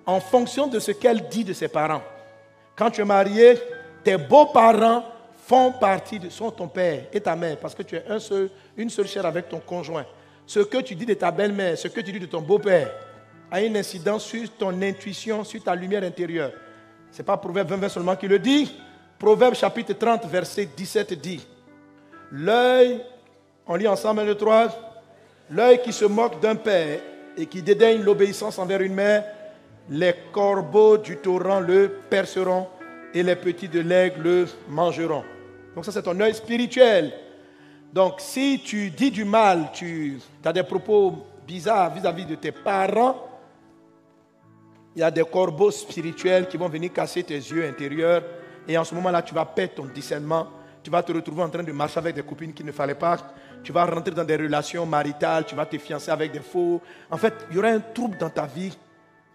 en 0.05 0.19
fonction 0.19 0.65
de 0.65 0.79
ce 0.79 0.91
qu'elle 0.91 1.27
dit 1.29 1.43
de 1.43 1.53
ses 1.53 1.67
parents. 1.67 2.01
Quand 2.75 2.89
tu 2.89 3.01
es 3.01 3.05
marié, 3.05 3.59
tes 4.03 4.17
beaux-parents 4.17 5.03
font 5.45 5.71
partie 5.73 6.19
de 6.19 6.29
sont 6.29 6.49
ton 6.49 6.67
père 6.67 7.03
et 7.11 7.21
ta 7.21 7.35
mère 7.35 7.57
parce 7.57 7.75
que 7.75 7.83
tu 7.83 7.95
es 7.95 8.03
un 8.07 8.19
seul, 8.19 8.49
une 8.77 8.89
seule 8.89 9.07
chair 9.07 9.25
avec 9.25 9.49
ton 9.49 9.59
conjoint. 9.59 10.05
Ce 10.49 10.61
que 10.61 10.79
tu 10.79 10.95
dis 10.95 11.05
de 11.05 11.13
ta 11.13 11.29
belle-mère, 11.29 11.77
ce 11.77 11.87
que 11.87 12.01
tu 12.01 12.11
dis 12.11 12.19
de 12.19 12.25
ton 12.25 12.41
beau-père 12.41 12.89
a 13.51 13.61
une 13.61 13.77
incidence 13.77 14.25
sur 14.25 14.49
ton 14.57 14.81
intuition, 14.81 15.43
sur 15.43 15.61
ta 15.61 15.75
lumière 15.75 16.01
intérieure. 16.01 16.51
Ce 17.11 17.19
n'est 17.19 17.23
pas 17.23 17.37
Proverbe 17.37 17.73
20, 17.73 17.87
seulement 17.87 18.15
qui 18.15 18.27
le 18.27 18.39
dit. 18.39 18.75
Proverbe 19.19 19.53
chapitre 19.53 19.93
30, 19.93 20.25
verset 20.25 20.67
17 20.75 21.13
dit 21.21 21.45
L'œil, 22.31 22.99
on 23.67 23.75
lit 23.75 23.87
ensemble 23.87 24.23
le 24.23 24.33
3, 24.33 24.69
l'œil 25.51 25.83
qui 25.83 25.93
se 25.93 26.05
moque 26.05 26.39
d'un 26.39 26.55
père 26.55 26.99
et 27.37 27.45
qui 27.45 27.61
dédaigne 27.61 28.01
l'obéissance 28.01 28.57
envers 28.57 28.81
une 28.81 28.95
mère 28.95 29.23
les 29.91 30.15
corbeaux 30.33 30.97
du 30.97 31.17
torrent 31.17 31.59
le 31.59 31.91
perceront 32.09 32.65
et 33.13 33.21
les 33.21 33.35
petits 33.35 33.69
de 33.69 33.81
l'aigle 33.81 34.23
le 34.23 34.47
mangeront. 34.67 35.23
Donc 35.75 35.85
ça, 35.85 35.91
c'est 35.91 36.01
ton 36.01 36.19
œil 36.19 36.33
spirituel. 36.33 37.13
Donc 37.93 38.15
si 38.19 38.61
tu 38.63 38.91
dis 38.91 39.11
du 39.11 39.25
mal, 39.25 39.71
tu 39.73 40.19
as 40.43 40.53
des 40.53 40.63
propos 40.63 41.25
bizarres 41.47 41.93
vis-à-vis 41.93 42.25
de 42.25 42.35
tes 42.35 42.51
parents, 42.51 43.29
il 44.95 44.99
y 44.99 45.03
a 45.03 45.11
des 45.11 45.23
corbeaux 45.23 45.71
spirituels 45.71 46.47
qui 46.47 46.57
vont 46.57 46.67
venir 46.67 46.91
casser 46.91 47.23
tes 47.23 47.35
yeux 47.35 47.65
intérieurs. 47.65 48.23
Et 48.67 48.77
en 48.77 48.83
ce 48.83 48.93
moment-là, 48.95 49.21
tu 49.21 49.33
vas 49.33 49.45
perdre 49.45 49.75
ton 49.75 49.85
discernement. 49.85 50.47
Tu 50.83 50.89
vas 50.89 51.03
te 51.03 51.11
retrouver 51.11 51.43
en 51.43 51.49
train 51.49 51.63
de 51.63 51.71
marcher 51.71 51.99
avec 51.99 52.15
des 52.15 52.23
copines 52.23 52.53
qu'il 52.53 52.65
ne 52.65 52.71
fallait 52.71 52.95
pas. 52.95 53.17
Tu 53.63 53.71
vas 53.71 53.85
rentrer 53.85 54.11
dans 54.11 54.23
des 54.23 54.35
relations 54.35 54.85
maritales. 54.85 55.45
Tu 55.45 55.55
vas 55.55 55.65
te 55.65 55.77
fiancer 55.77 56.11
avec 56.11 56.31
des 56.31 56.39
faux. 56.39 56.81
En 57.09 57.17
fait, 57.17 57.33
il 57.49 57.55
y 57.55 57.59
aura 57.59 57.69
un 57.69 57.79
trouble 57.79 58.17
dans 58.17 58.29
ta 58.29 58.45
vie 58.45 58.75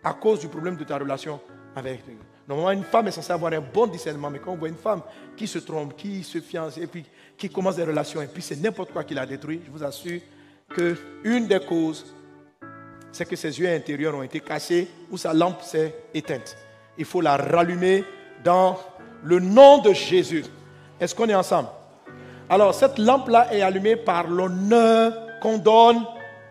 à 0.03 0.13
cause 0.13 0.41
du 0.41 0.49
problème 0.49 0.77
de 0.77 0.85
ta 0.85 0.99
relation 0.99 1.41
avec. 1.75 2.03
Normalement, 2.47 2.73
une 2.73 2.85
femme 2.85 3.09
est 3.09 3.13
censée 3.13 3.33
avoir 3.33 3.53
un 3.53 3.61
bon 3.61 3.87
discernement, 3.87 4.31
mais 4.31 4.39
quand 4.39 4.53
on 4.53 4.57
voit 4.57 4.69
une 4.69 4.77
femme 4.77 5.01
qui 5.37 5.47
se 5.47 5.59
trompe, 5.59 5.97
qui 5.97 6.23
se 6.23 6.41
fiance, 6.41 6.77
et 6.77 6.87
puis 6.87 7.05
qui 7.37 7.49
commence 7.49 7.77
des 7.77 7.85
relations, 7.85 8.23
et 8.23 8.27
puis 8.27 8.43
c'est 8.43 8.61
n'importe 8.61 8.93
quoi 8.93 9.05
qui 9.05 9.15
la 9.15 9.27
détruit, 9.27 9.61
je 9.65 9.71
vous 9.71 9.83
assure 9.83 10.21
qu'une 10.69 11.47
des 11.47 11.61
causes, 11.61 12.15
c'est 13.13 13.29
que 13.29 13.37
ses 13.37 13.59
yeux 13.59 13.69
intérieurs 13.69 14.15
ont 14.15 14.23
été 14.23 14.41
cassés 14.41 14.89
ou 15.11 15.17
sa 15.17 15.33
lampe 15.33 15.63
s'est 15.63 15.95
éteinte. 16.13 16.57
Il 16.99 17.05
faut 17.05 17.21
la 17.21 17.37
rallumer 17.37 18.05
dans 18.43 18.79
le 19.23 19.41
nom 19.41 19.79
de 19.79 19.93
Jésus. 19.93 20.45
Est-ce 20.99 21.15
qu'on 21.15 21.29
est 21.29 21.35
ensemble? 21.35 21.69
Alors, 22.49 22.75
cette 22.75 22.99
lampe-là 22.99 23.55
est 23.55 23.63
allumée 23.63 23.97
par 23.97 24.27
l'honneur 24.29 25.13
qu'on 25.41 25.59
donne 25.59 26.05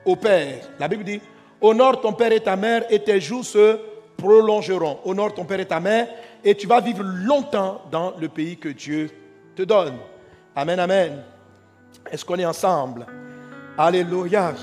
au 0.05 0.15
Père. 0.15 0.69
La 0.79 0.87
Bible 0.87 1.03
dit, 1.03 1.21
Honore 1.63 2.01
ton 2.01 2.11
père 2.11 2.33
et 2.33 2.41
ta 2.41 2.57
mère 2.57 2.83
et 2.89 2.99
tes 2.99 3.21
jours 3.21 3.45
se 3.45 3.79
prolongeront. 4.17 4.99
Honore 5.05 5.33
ton 5.33 5.45
père 5.45 5.61
et 5.61 5.65
ta 5.65 5.79
mère 5.79 6.09
et 6.43 6.55
tu 6.55 6.67
vas 6.67 6.81
vivre 6.81 7.03
longtemps 7.03 7.81
dans 7.89 8.13
le 8.19 8.27
pays 8.27 8.57
que 8.57 8.67
Dieu 8.67 9.09
te 9.55 9.61
donne. 9.61 9.93
Amen, 10.55 10.79
amen. 10.79 11.23
Est-ce 12.11 12.23
qu'on 12.23 12.37
est 12.37 12.45
ensemble? 12.45 13.07
Alléluia. 13.75 14.53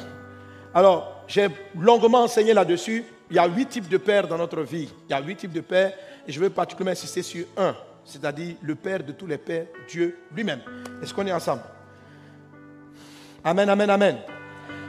Alors, 0.72 1.24
j'ai 1.26 1.48
longuement 1.76 2.22
enseigné 2.22 2.54
là-dessus. 2.54 3.04
Il 3.28 3.36
y 3.36 3.38
a 3.40 3.46
huit 3.46 3.66
types 3.66 3.88
de 3.88 3.96
pères 3.96 4.28
dans 4.28 4.38
notre 4.38 4.62
vie. 4.62 4.88
Il 5.08 5.10
y 5.10 5.14
a 5.14 5.20
huit 5.20 5.36
types 5.36 5.52
de 5.52 5.60
pères 5.60 5.92
et 6.26 6.32
je 6.32 6.38
veux 6.38 6.50
particulièrement 6.50 6.92
insister 6.92 7.22
sur 7.22 7.44
un, 7.56 7.74
c'est-à-dire 8.04 8.54
le 8.62 8.74
père 8.76 9.02
de 9.02 9.12
tous 9.12 9.26
les 9.26 9.38
pères, 9.38 9.66
Dieu 9.88 10.16
lui-même. 10.32 10.60
Est-ce 11.02 11.12
qu'on 11.12 11.26
est 11.26 11.32
ensemble? 11.32 11.62
Amen, 13.42 13.68
amen, 13.68 13.90
amen. 13.90 14.18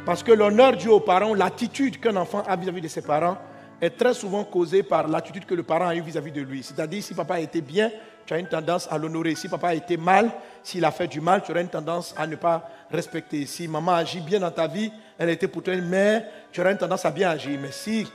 Parce 0.05 0.21
que 0.21 0.31
l'honneur 0.31 0.75
dû 0.75 0.87
aux 0.87 0.99
parents, 0.99 1.33
l'attitude 1.33 1.99
qu'un 1.99 2.15
enfant 2.15 2.43
a 2.47 2.55
vis-à-vis 2.55 2.81
de 2.81 2.87
ses 2.87 3.01
parents, 3.01 3.37
est 3.79 3.97
très 3.97 4.13
souvent 4.13 4.43
causée 4.43 4.83
par 4.83 5.07
l'attitude 5.07 5.45
que 5.45 5.55
le 5.55 5.63
parent 5.63 5.87
a 5.87 5.95
eue 5.95 6.01
vis-à-vis 6.01 6.31
de 6.31 6.41
lui. 6.41 6.61
C'est-à-dire, 6.61 7.01
si 7.01 7.15
papa 7.15 7.39
était 7.39 7.61
bien, 7.61 7.89
tu 8.31 8.35
as 8.35 8.39
une 8.39 8.47
tendance 8.47 8.87
à 8.89 8.97
l'honorer. 8.97 9.35
Si 9.35 9.49
papa 9.49 9.67
a 9.67 9.73
été 9.73 9.97
mal, 9.97 10.31
s'il 10.63 10.85
a 10.85 10.91
fait 10.91 11.07
du 11.07 11.19
mal, 11.19 11.43
tu 11.43 11.51
auras 11.51 11.59
une 11.59 11.67
tendance 11.67 12.15
à 12.17 12.25
ne 12.25 12.37
pas 12.37 12.63
respecter. 12.89 13.45
Si 13.45 13.67
maman 13.67 13.91
agit 13.91 14.21
bien 14.21 14.39
dans 14.39 14.51
ta 14.51 14.67
vie, 14.67 14.89
elle 15.17 15.31
était 15.31 15.49
pour 15.49 15.61
toi 15.61 15.73
une 15.73 15.89
mère, 15.89 16.23
tu 16.49 16.61
auras 16.61 16.71
une 16.71 16.77
tendance 16.77 17.03
à 17.03 17.11
bien 17.11 17.29
agir. 17.29 17.59
Mais 17.61 17.73
si 17.73 18.07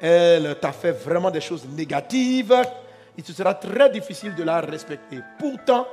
elle 0.00 0.54
t'a 0.60 0.70
fait 0.70 0.92
vraiment 0.92 1.28
des 1.28 1.40
choses 1.40 1.66
négatives, 1.68 2.54
il 3.18 3.24
te 3.24 3.32
sera 3.32 3.52
très 3.52 3.90
difficile 3.90 4.32
de 4.36 4.44
la 4.44 4.60
respecter. 4.60 5.18
Pourtant, 5.40 5.88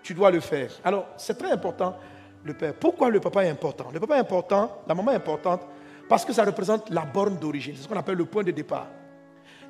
tu 0.00 0.14
dois 0.14 0.30
le 0.30 0.38
faire. 0.38 0.70
Alors, 0.84 1.08
c'est 1.16 1.36
très 1.36 1.50
important 1.50 1.96
le 2.44 2.54
père. 2.54 2.74
Pourquoi 2.74 3.10
le 3.10 3.18
papa 3.18 3.44
est 3.44 3.50
important? 3.50 3.88
Le 3.92 3.98
papa 3.98 4.14
est 4.14 4.20
important, 4.20 4.78
la 4.86 4.94
maman 4.94 5.10
est 5.10 5.16
importante, 5.16 5.62
parce 6.08 6.24
que 6.24 6.32
ça 6.32 6.44
représente 6.44 6.88
la 6.88 7.00
borne 7.00 7.36
d'origine. 7.36 7.74
C'est 7.74 7.82
ce 7.82 7.88
qu'on 7.88 7.96
appelle 7.96 8.16
le 8.16 8.26
point 8.26 8.44
de 8.44 8.52
départ. 8.52 8.86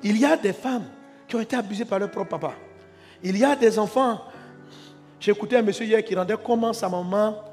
Il 0.03 0.19
y 0.19 0.25
a 0.25 0.37
des 0.37 0.53
femmes 0.53 0.85
qui 1.27 1.35
ont 1.35 1.41
été 1.41 1.55
abusées 1.55 1.85
par 1.85 1.97
leur 1.97 2.11
propre 2.11 2.29
papa. 2.29 2.53
Il 3.27 3.37
y 3.39 3.43
a 3.43 3.55
des 3.55 3.79
enfants. 3.79 4.21
J'ai 5.19 5.31
écouté 5.31 5.57
un 5.57 5.63
monsieur 5.63 5.83
hier 5.83 6.05
qui 6.05 6.13
rendait 6.13 6.35
comment 6.45 6.73
sa 6.73 6.87
maman, 6.87 7.43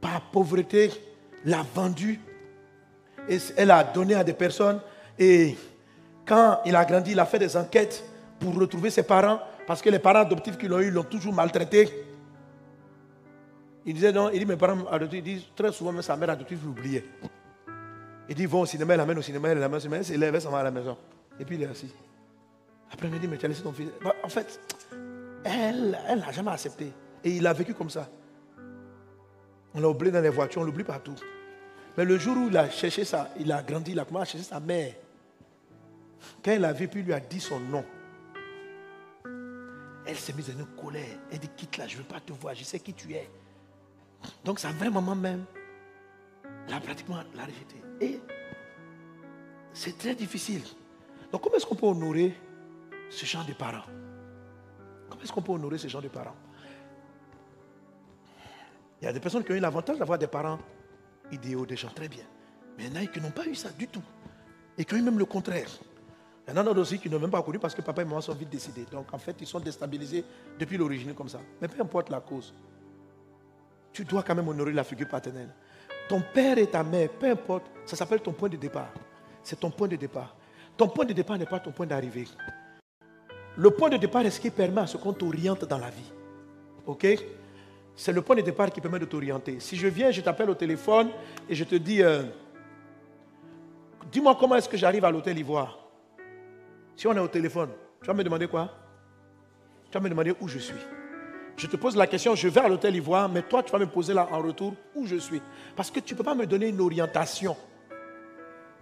par 0.00 0.20
pauvreté, 0.30 0.92
l'a 1.44 1.64
vendu. 1.74 2.20
Et 3.28 3.38
elle 3.56 3.72
a 3.72 3.82
donné 3.82 4.14
à 4.14 4.22
des 4.22 4.34
personnes. 4.34 4.80
Et 5.18 5.56
quand 6.24 6.60
il 6.64 6.76
a 6.76 6.84
grandi, 6.84 7.10
il 7.10 7.18
a 7.18 7.26
fait 7.26 7.40
des 7.40 7.56
enquêtes 7.56 8.04
pour 8.38 8.54
retrouver 8.54 8.90
ses 8.90 9.02
parents. 9.02 9.40
Parce 9.66 9.82
que 9.82 9.90
les 9.90 9.98
parents 9.98 10.20
adoptifs 10.20 10.56
qu'il 10.56 10.72
a 10.72 10.80
eu 10.80 10.92
l'ont 10.92 11.02
toujours 11.02 11.34
maltraité. 11.34 11.90
Il 13.84 13.94
disait 13.94 14.12
non, 14.12 14.30
il 14.30 14.38
dit 14.38 14.46
mes 14.46 14.56
parents 14.56 14.86
adoptifs, 14.86 15.24
disent 15.24 15.44
très 15.56 15.72
souvent 15.72 15.90
même 15.90 16.02
sa 16.02 16.16
mère 16.16 16.30
adoptive 16.30 16.60
l'oubliait. 16.64 17.04
Il 18.28 18.34
dit 18.36 18.46
vont 18.46 18.60
au 18.60 18.66
cinéma, 18.66 18.94
il 18.94 18.98
l'amène 18.98 19.18
au 19.18 19.22
cinéma, 19.22 19.50
il 19.50 19.58
l'amène 19.58 19.76
au 19.76 19.80
cinéma, 19.80 19.96
il 19.98 20.04
s'élève, 20.04 20.36
elle 20.36 20.40
s'en 20.40 20.50
va 20.50 20.58
à 20.58 20.62
la 20.62 20.70
maison. 20.70 20.96
Et 21.40 21.44
puis 21.44 21.56
il 21.56 21.62
est 21.64 21.66
assis. 21.66 21.92
Après 22.92 23.08
il 23.08 23.14
me 23.14 23.18
dit, 23.18 23.28
mais 23.28 23.36
tu 23.36 23.46
as 23.46 23.48
laissé 23.48 23.62
ton 23.62 23.72
fils. 23.72 23.88
Bah, 24.02 24.14
en 24.22 24.28
fait, 24.28 24.60
elle, 25.44 25.98
elle 26.06 26.18
n'a 26.18 26.32
jamais 26.32 26.50
accepté. 26.50 26.92
Et 27.24 27.30
il 27.30 27.46
a 27.46 27.52
vécu 27.52 27.74
comme 27.74 27.90
ça. 27.90 28.08
On 29.74 29.80
l'a 29.80 29.88
oublié 29.88 30.10
dans 30.10 30.20
les 30.20 30.30
voitures, 30.30 30.62
on 30.62 30.64
l'oublie 30.64 30.84
partout. 30.84 31.14
Mais 31.96 32.04
le 32.04 32.18
jour 32.18 32.36
où 32.36 32.48
il 32.48 32.56
a 32.56 32.70
cherché 32.70 33.04
ça, 33.04 33.30
il 33.38 33.50
a 33.52 33.62
grandi, 33.62 33.92
il 33.92 34.00
a 34.00 34.04
commencé 34.04 34.22
à 34.22 34.32
chercher 34.32 34.44
sa 34.44 34.60
mère. 34.60 34.94
Quand 36.44 36.52
il 36.52 36.64
a 36.64 36.72
vu, 36.72 36.88
puis 36.88 37.00
il 37.00 37.06
lui 37.06 37.12
a 37.12 37.20
dit 37.20 37.40
son 37.40 37.60
nom. 37.60 37.84
Elle 40.06 40.16
s'est 40.16 40.32
mise 40.32 40.50
en 40.50 40.60
une 40.60 40.66
colère. 40.80 41.18
Elle 41.30 41.38
dit, 41.38 41.50
quitte 41.56 41.76
là, 41.76 41.86
je 41.86 41.96
ne 41.96 42.02
veux 42.02 42.08
pas 42.08 42.20
te 42.20 42.32
voir, 42.32 42.54
je 42.54 42.64
sais 42.64 42.80
qui 42.80 42.94
tu 42.94 43.12
es. 43.12 43.28
Donc 44.44 44.58
sa 44.58 44.70
vraie 44.70 44.90
maman 44.90 45.14
même 45.14 45.44
l'a 46.68 46.80
pratiquement 46.80 47.16
la. 47.16 47.44
Et 48.00 48.20
c'est 49.72 49.98
très 49.98 50.14
difficile. 50.14 50.62
Donc 51.30 51.42
comment 51.42 51.56
est-ce 51.56 51.66
qu'on 51.66 51.74
peut 51.74 51.86
honorer 51.86 52.34
ce 53.10 53.26
genre 53.26 53.44
de 53.44 53.52
parents 53.52 53.86
Comment 55.08 55.22
est-ce 55.22 55.32
qu'on 55.32 55.42
peut 55.42 55.52
honorer 55.52 55.78
ce 55.78 55.88
genre 55.88 56.02
de 56.02 56.08
parents? 56.08 56.36
Il 59.00 59.04
y 59.04 59.08
a 59.08 59.12
des 59.12 59.20
personnes 59.20 59.44
qui 59.44 59.52
ont 59.52 59.54
eu 59.54 59.60
l'avantage 59.60 59.98
d'avoir 59.98 60.18
des 60.18 60.26
parents 60.26 60.58
idéaux, 61.30 61.64
des 61.64 61.76
gens 61.76 61.88
très 61.88 62.08
bien. 62.08 62.24
Mais 62.76 62.84
il 62.84 62.94
y 62.94 62.98
en 62.98 63.02
a 63.02 63.06
qui 63.06 63.20
n'ont 63.20 63.30
pas 63.30 63.46
eu 63.46 63.54
ça 63.54 63.70
du 63.70 63.88
tout. 63.88 64.02
Et 64.76 64.84
qui 64.84 64.94
ont 64.94 64.98
eu 64.98 65.02
même 65.02 65.18
le 65.18 65.24
contraire. 65.24 65.68
Il 66.46 66.50
y 66.50 66.54
en 66.54 66.56
a 66.60 66.62
d'autres 66.62 66.80
aussi 66.80 66.98
qui 66.98 67.10
n'ont 67.10 67.18
même 67.18 67.30
pas 67.30 67.42
connu 67.42 67.58
parce 67.58 67.74
que 67.74 67.82
papa 67.82 68.02
et 68.02 68.04
maman 68.04 68.20
sont 68.20 68.34
vite 68.34 68.48
décidés. 68.48 68.86
Donc 68.90 69.12
en 69.12 69.18
fait, 69.18 69.36
ils 69.40 69.46
sont 69.46 69.60
déstabilisés 69.60 70.24
depuis 70.58 70.76
l'origine 70.76 71.14
comme 71.14 71.28
ça. 71.28 71.40
Mais 71.60 71.68
peu 71.68 71.80
importe 71.80 72.10
la 72.10 72.20
cause, 72.20 72.54
tu 73.92 74.04
dois 74.04 74.22
quand 74.22 74.34
même 74.34 74.48
honorer 74.48 74.72
la 74.72 74.84
figure 74.84 75.08
paternelle. 75.08 75.52
Ton 76.08 76.22
père 76.22 76.56
et 76.56 76.66
ta 76.66 76.82
mère, 76.82 77.10
peu 77.10 77.30
importe, 77.30 77.66
ça 77.84 77.96
s'appelle 77.96 78.20
ton 78.20 78.32
point 78.32 78.48
de 78.48 78.56
départ. 78.56 78.92
C'est 79.42 79.60
ton 79.60 79.70
point 79.70 79.88
de 79.88 79.96
départ. 79.96 80.34
Ton 80.76 80.88
point 80.88 81.04
de 81.04 81.12
départ 81.12 81.36
n'est 81.36 81.46
pas 81.46 81.60
ton 81.60 81.72
point 81.72 81.86
d'arrivée. 81.86 82.26
Le 83.58 83.70
point 83.70 83.90
de 83.90 83.96
départ 83.96 84.24
est 84.24 84.30
ce 84.30 84.40
qui 84.40 84.50
permet 84.50 84.82
à 84.82 84.86
ce 84.86 84.96
qu'on 84.96 85.12
t'oriente 85.12 85.64
dans 85.64 85.78
la 85.78 85.90
vie. 85.90 86.12
OK? 86.86 87.06
C'est 87.96 88.12
le 88.12 88.22
point 88.22 88.36
de 88.36 88.40
départ 88.40 88.70
qui 88.70 88.80
permet 88.80 89.00
de 89.00 89.04
t'orienter. 89.04 89.58
Si 89.58 89.76
je 89.76 89.88
viens, 89.88 90.12
je 90.12 90.20
t'appelle 90.20 90.48
au 90.48 90.54
téléphone 90.54 91.10
et 91.48 91.56
je 91.56 91.64
te 91.64 91.74
dis, 91.74 92.00
euh, 92.00 92.22
dis-moi 94.12 94.36
comment 94.38 94.54
est-ce 94.54 94.68
que 94.68 94.76
j'arrive 94.76 95.04
à 95.04 95.10
l'hôtel 95.10 95.36
Ivoire. 95.36 95.76
Si 96.94 97.08
on 97.08 97.14
est 97.14 97.18
au 97.18 97.26
téléphone, 97.26 97.70
tu 98.00 98.06
vas 98.06 98.14
me 98.14 98.22
demander 98.22 98.46
quoi? 98.46 98.72
Tu 99.90 99.98
vas 99.98 100.04
me 100.04 100.08
demander 100.08 100.34
où 100.40 100.46
je 100.46 100.60
suis. 100.60 100.80
Je 101.56 101.66
te 101.66 101.76
pose 101.76 101.96
la 101.96 102.06
question, 102.06 102.36
je 102.36 102.46
vais 102.46 102.60
à 102.60 102.68
l'hôtel 102.68 102.94
Ivoire, 102.94 103.28
mais 103.28 103.42
toi, 103.42 103.64
tu 103.64 103.72
vas 103.72 103.80
me 103.80 103.86
poser 103.86 104.14
là 104.14 104.28
en 104.30 104.40
retour 104.40 104.74
où 104.94 105.04
je 105.04 105.16
suis? 105.16 105.42
Parce 105.74 105.90
que 105.90 105.98
tu 105.98 106.14
ne 106.14 106.18
peux 106.18 106.24
pas 106.24 106.36
me 106.36 106.46
donner 106.46 106.68
une 106.68 106.80
orientation 106.80 107.56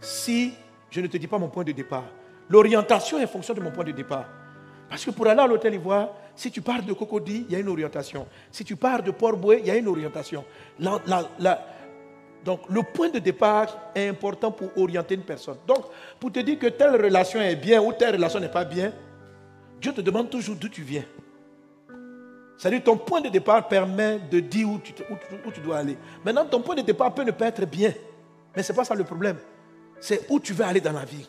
si 0.03 0.53
je 0.91 1.01
ne 1.01 1.07
te 1.07 1.17
dis 1.17 1.27
pas 1.27 1.39
mon 1.39 1.49
point 1.49 1.65
de 1.65 1.73
départ. 1.73 2.05
L'orientation 2.51 3.19
est 3.19 3.27
fonction 3.27 3.55
de 3.55 3.61
mon 3.61 3.71
point 3.71 3.85
de 3.85 3.93
départ. 3.93 4.27
Parce 4.89 5.05
que 5.05 5.11
pour 5.11 5.27
aller 5.27 5.41
à 5.41 5.47
l'hôtel 5.47 5.75
Ivoire, 5.75 6.11
si 6.35 6.51
tu 6.51 6.61
pars 6.61 6.83
de 6.83 6.93
Cocody, 6.93 7.47
il 7.49 7.53
y 7.53 7.57
a 7.57 7.59
une 7.61 7.69
orientation. 7.69 8.27
Si 8.51 8.65
tu 8.65 8.77
pars 8.77 9.03
de 9.03 9.11
Port-Boué, 9.11 9.61
il 9.61 9.67
y 9.67 9.71
a 9.71 9.77
une 9.77 9.89
orientation. 9.89 10.45
Donc 10.79 12.61
le 12.69 12.83
point 12.83 13.09
de 13.09 13.19
départ 13.19 13.91
est 13.95 14.09
important 14.09 14.53
pour 14.53 14.71
orienter 14.77 15.15
une 15.15 15.23
personne. 15.23 15.57
Donc 15.67 15.87
pour 16.21 16.31
te 16.31 16.39
dire 16.41 16.59
que 16.59 16.69
telle 16.69 17.03
relation 17.03 17.41
est 17.41 17.57
bien 17.57 17.83
ou 17.83 17.93
telle 17.93 18.15
relation 18.15 18.39
n'est 18.39 18.49
pas 18.49 18.65
bien, 18.65 18.93
Dieu 19.81 19.93
te 19.93 20.01
demande 20.01 20.31
toujours 20.31 20.57
d'où 20.57 20.69
tu 20.69 20.83
viens. 20.83 21.05
C'est-à-dire 22.57 22.83
ton 22.85 22.97
point 22.97 23.21
de 23.21 23.29
départ 23.29 23.69
permet 23.69 24.19
de 24.31 24.41
dire 24.41 24.69
où 24.69 24.79
tu, 24.79 25.61
dois 25.61 25.79
aller. 25.79 25.99
Maintenant, 26.25 26.47
ton 26.47 26.63
point 26.63 26.75
de 26.75 26.83
départ 26.83 27.13
peut 27.13 27.25
ne 27.25 27.31
pas 27.31 27.49
être 27.49 27.67
bien. 27.67 27.93
Mais 28.55 28.63
ce 28.63 28.73
n'est 28.73 28.77
pas 28.77 28.85
ça 28.85 28.95
le 28.95 29.05
problème. 29.05 29.37
C'est 30.01 30.27
où 30.31 30.41
tu 30.41 30.55
veux 30.55 30.65
aller 30.65 30.81
dans 30.81 30.93
la 30.93 31.05
vie. 31.05 31.29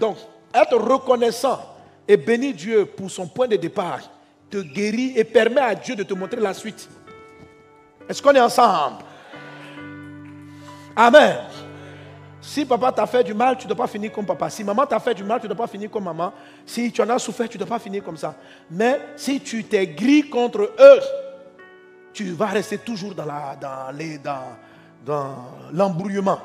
Donc, 0.00 0.16
être 0.52 0.76
reconnaissant 0.76 1.60
et 2.08 2.16
bénir 2.16 2.54
Dieu 2.54 2.86
pour 2.86 3.10
son 3.10 3.28
point 3.28 3.46
de 3.46 3.56
départ 3.56 4.00
te 4.50 4.56
guérit 4.56 5.12
et 5.14 5.24
permet 5.24 5.60
à 5.60 5.74
Dieu 5.74 5.94
de 5.94 6.02
te 6.02 6.14
montrer 6.14 6.40
la 6.40 6.54
suite. 6.54 6.88
Est-ce 8.08 8.22
qu'on 8.22 8.32
est 8.32 8.40
ensemble? 8.40 9.04
Amen. 10.96 11.36
Si 12.40 12.64
papa 12.64 12.90
t'a 12.92 13.06
fait 13.06 13.22
du 13.22 13.34
mal, 13.34 13.58
tu 13.58 13.66
ne 13.66 13.74
dois 13.74 13.84
pas 13.84 13.86
finir 13.86 14.10
comme 14.10 14.24
papa. 14.24 14.48
Si 14.48 14.64
maman 14.64 14.86
t'a 14.86 14.98
fait 14.98 15.12
du 15.12 15.22
mal, 15.22 15.38
tu 15.38 15.46
ne 15.46 15.52
dois 15.52 15.66
pas 15.66 15.70
finir 15.70 15.90
comme 15.90 16.04
maman. 16.04 16.32
Si 16.64 16.90
tu 16.90 17.02
en 17.02 17.10
as 17.10 17.18
souffert, 17.18 17.46
tu 17.46 17.58
ne 17.58 17.64
dois 17.64 17.76
pas 17.76 17.78
finir 17.78 18.02
comme 18.02 18.16
ça. 18.16 18.34
Mais 18.70 18.98
si 19.16 19.40
tu 19.40 19.64
t'es 19.64 19.86
gris 19.86 20.30
contre 20.30 20.60
eux, 20.62 21.00
tu 22.14 22.32
vas 22.32 22.46
rester 22.46 22.78
toujours 22.78 23.14
dans, 23.14 23.26
la, 23.26 23.54
dans, 23.60 23.94
les, 23.94 24.16
dans, 24.16 24.56
dans 25.04 25.36
l'embrouillement. 25.74 26.40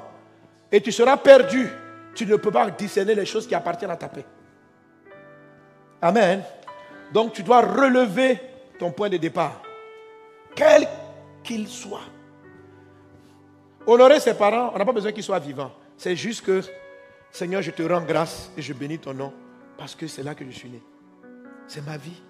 Et 0.69 0.81
tu 0.81 0.91
seras 0.91 1.15
perdu. 1.15 1.69
Tu 2.13 2.25
ne 2.25 2.35
peux 2.35 2.51
pas 2.51 2.69
discerner 2.69 3.15
les 3.15 3.25
choses 3.25 3.47
qui 3.47 3.55
appartiennent 3.55 3.91
à 3.91 3.95
ta 3.95 4.09
paix. 4.09 4.25
Amen. 6.03 6.43
Donc 7.13 7.31
tu 7.31 7.43
dois 7.43 7.61
relever 7.61 8.37
ton 8.77 8.91
point 8.91 9.09
de 9.09 9.15
départ. 9.15 9.61
Quel 10.53 10.85
qu'il 11.41 11.65
soit. 11.69 12.03
Honorer 13.87 14.19
ses 14.19 14.33
parents, 14.33 14.71
on 14.75 14.77
n'a 14.77 14.83
pas 14.83 14.91
besoin 14.91 15.13
qu'ils 15.13 15.23
soient 15.23 15.39
vivants. 15.39 15.71
C'est 15.95 16.17
juste 16.17 16.45
que, 16.45 16.59
Seigneur, 17.31 17.61
je 17.61 17.71
te 17.71 17.81
rends 17.83 18.01
grâce 18.01 18.51
et 18.57 18.61
je 18.61 18.73
bénis 18.73 18.99
ton 18.99 19.13
nom 19.13 19.31
parce 19.77 19.95
que 19.95 20.05
c'est 20.07 20.23
là 20.23 20.35
que 20.35 20.43
je 20.43 20.51
suis 20.51 20.69
né. 20.69 20.81
C'est 21.67 21.85
ma 21.85 21.95
vie. 21.95 22.21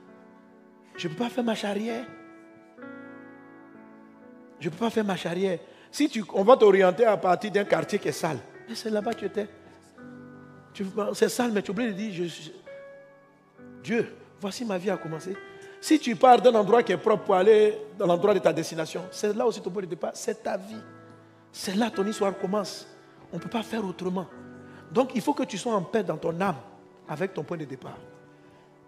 Je 0.95 1.07
ne 1.07 1.13
peux 1.13 1.23
pas 1.23 1.29
faire 1.31 1.43
ma 1.43 1.55
charrière. 1.55 2.05
Je 4.59 4.67
ne 4.67 4.71
peux 4.71 4.77
pas 4.85 4.91
faire 4.91 5.03
ma 5.03 5.15
charrière. 5.15 5.57
Si 5.91 6.09
tu, 6.09 6.23
on 6.35 6.43
va 6.43 6.57
t'orienter 6.57 7.05
à 7.05 7.17
partir 7.17 7.49
d'un 7.49 7.65
quartier 7.65 7.97
qui 7.97 8.07
est 8.07 8.11
sale, 8.11 8.37
mais 8.69 8.75
c'est 8.75 8.91
là-bas 8.91 9.15
que 9.15 9.19
tu 9.21 9.25
étais. 9.25 9.47
C'est 11.13 11.29
sale, 11.29 11.51
mais 11.51 11.63
tu 11.63 11.71
oublies 11.71 11.87
de 11.87 11.93
dire, 11.93 12.29
Dieu, 13.83 14.15
voici 14.39 14.65
ma 14.65 14.77
vie 14.77 14.89
a 14.89 14.97
commencé. 14.97 15.35
Si 15.81 15.99
tu 15.99 16.15
pars 16.15 16.41
d'un 16.41 16.55
endroit 16.55 16.81
qui 16.81 16.93
est 16.93 16.97
propre 16.97 17.25
pour 17.25 17.35
aller 17.35 17.77
dans 17.97 18.07
l'endroit 18.07 18.33
de 18.33 18.39
ta 18.39 18.53
destination, 18.53 19.03
c'est 19.11 19.35
là 19.35 19.45
aussi 19.45 19.61
ton 19.61 19.69
point 19.69 19.81
de 19.81 19.87
départ, 19.87 20.11
c'est 20.13 20.41
ta 20.41 20.55
vie. 20.55 20.81
C'est 21.51 21.75
là 21.75 21.91
ton 21.91 22.05
histoire 22.07 22.37
commence. 22.39 22.87
On 23.31 23.35
ne 23.35 23.41
peut 23.41 23.49
pas 23.49 23.63
faire 23.63 23.85
autrement. 23.85 24.27
Donc 24.91 25.11
il 25.13 25.21
faut 25.21 25.33
que 25.33 25.43
tu 25.43 25.57
sois 25.57 25.73
en 25.73 25.81
paix 25.81 26.03
dans 26.03 26.17
ton 26.17 26.39
âme 26.39 26.55
avec 27.09 27.33
ton 27.33 27.43
point 27.43 27.57
de 27.57 27.65
départ. 27.65 27.97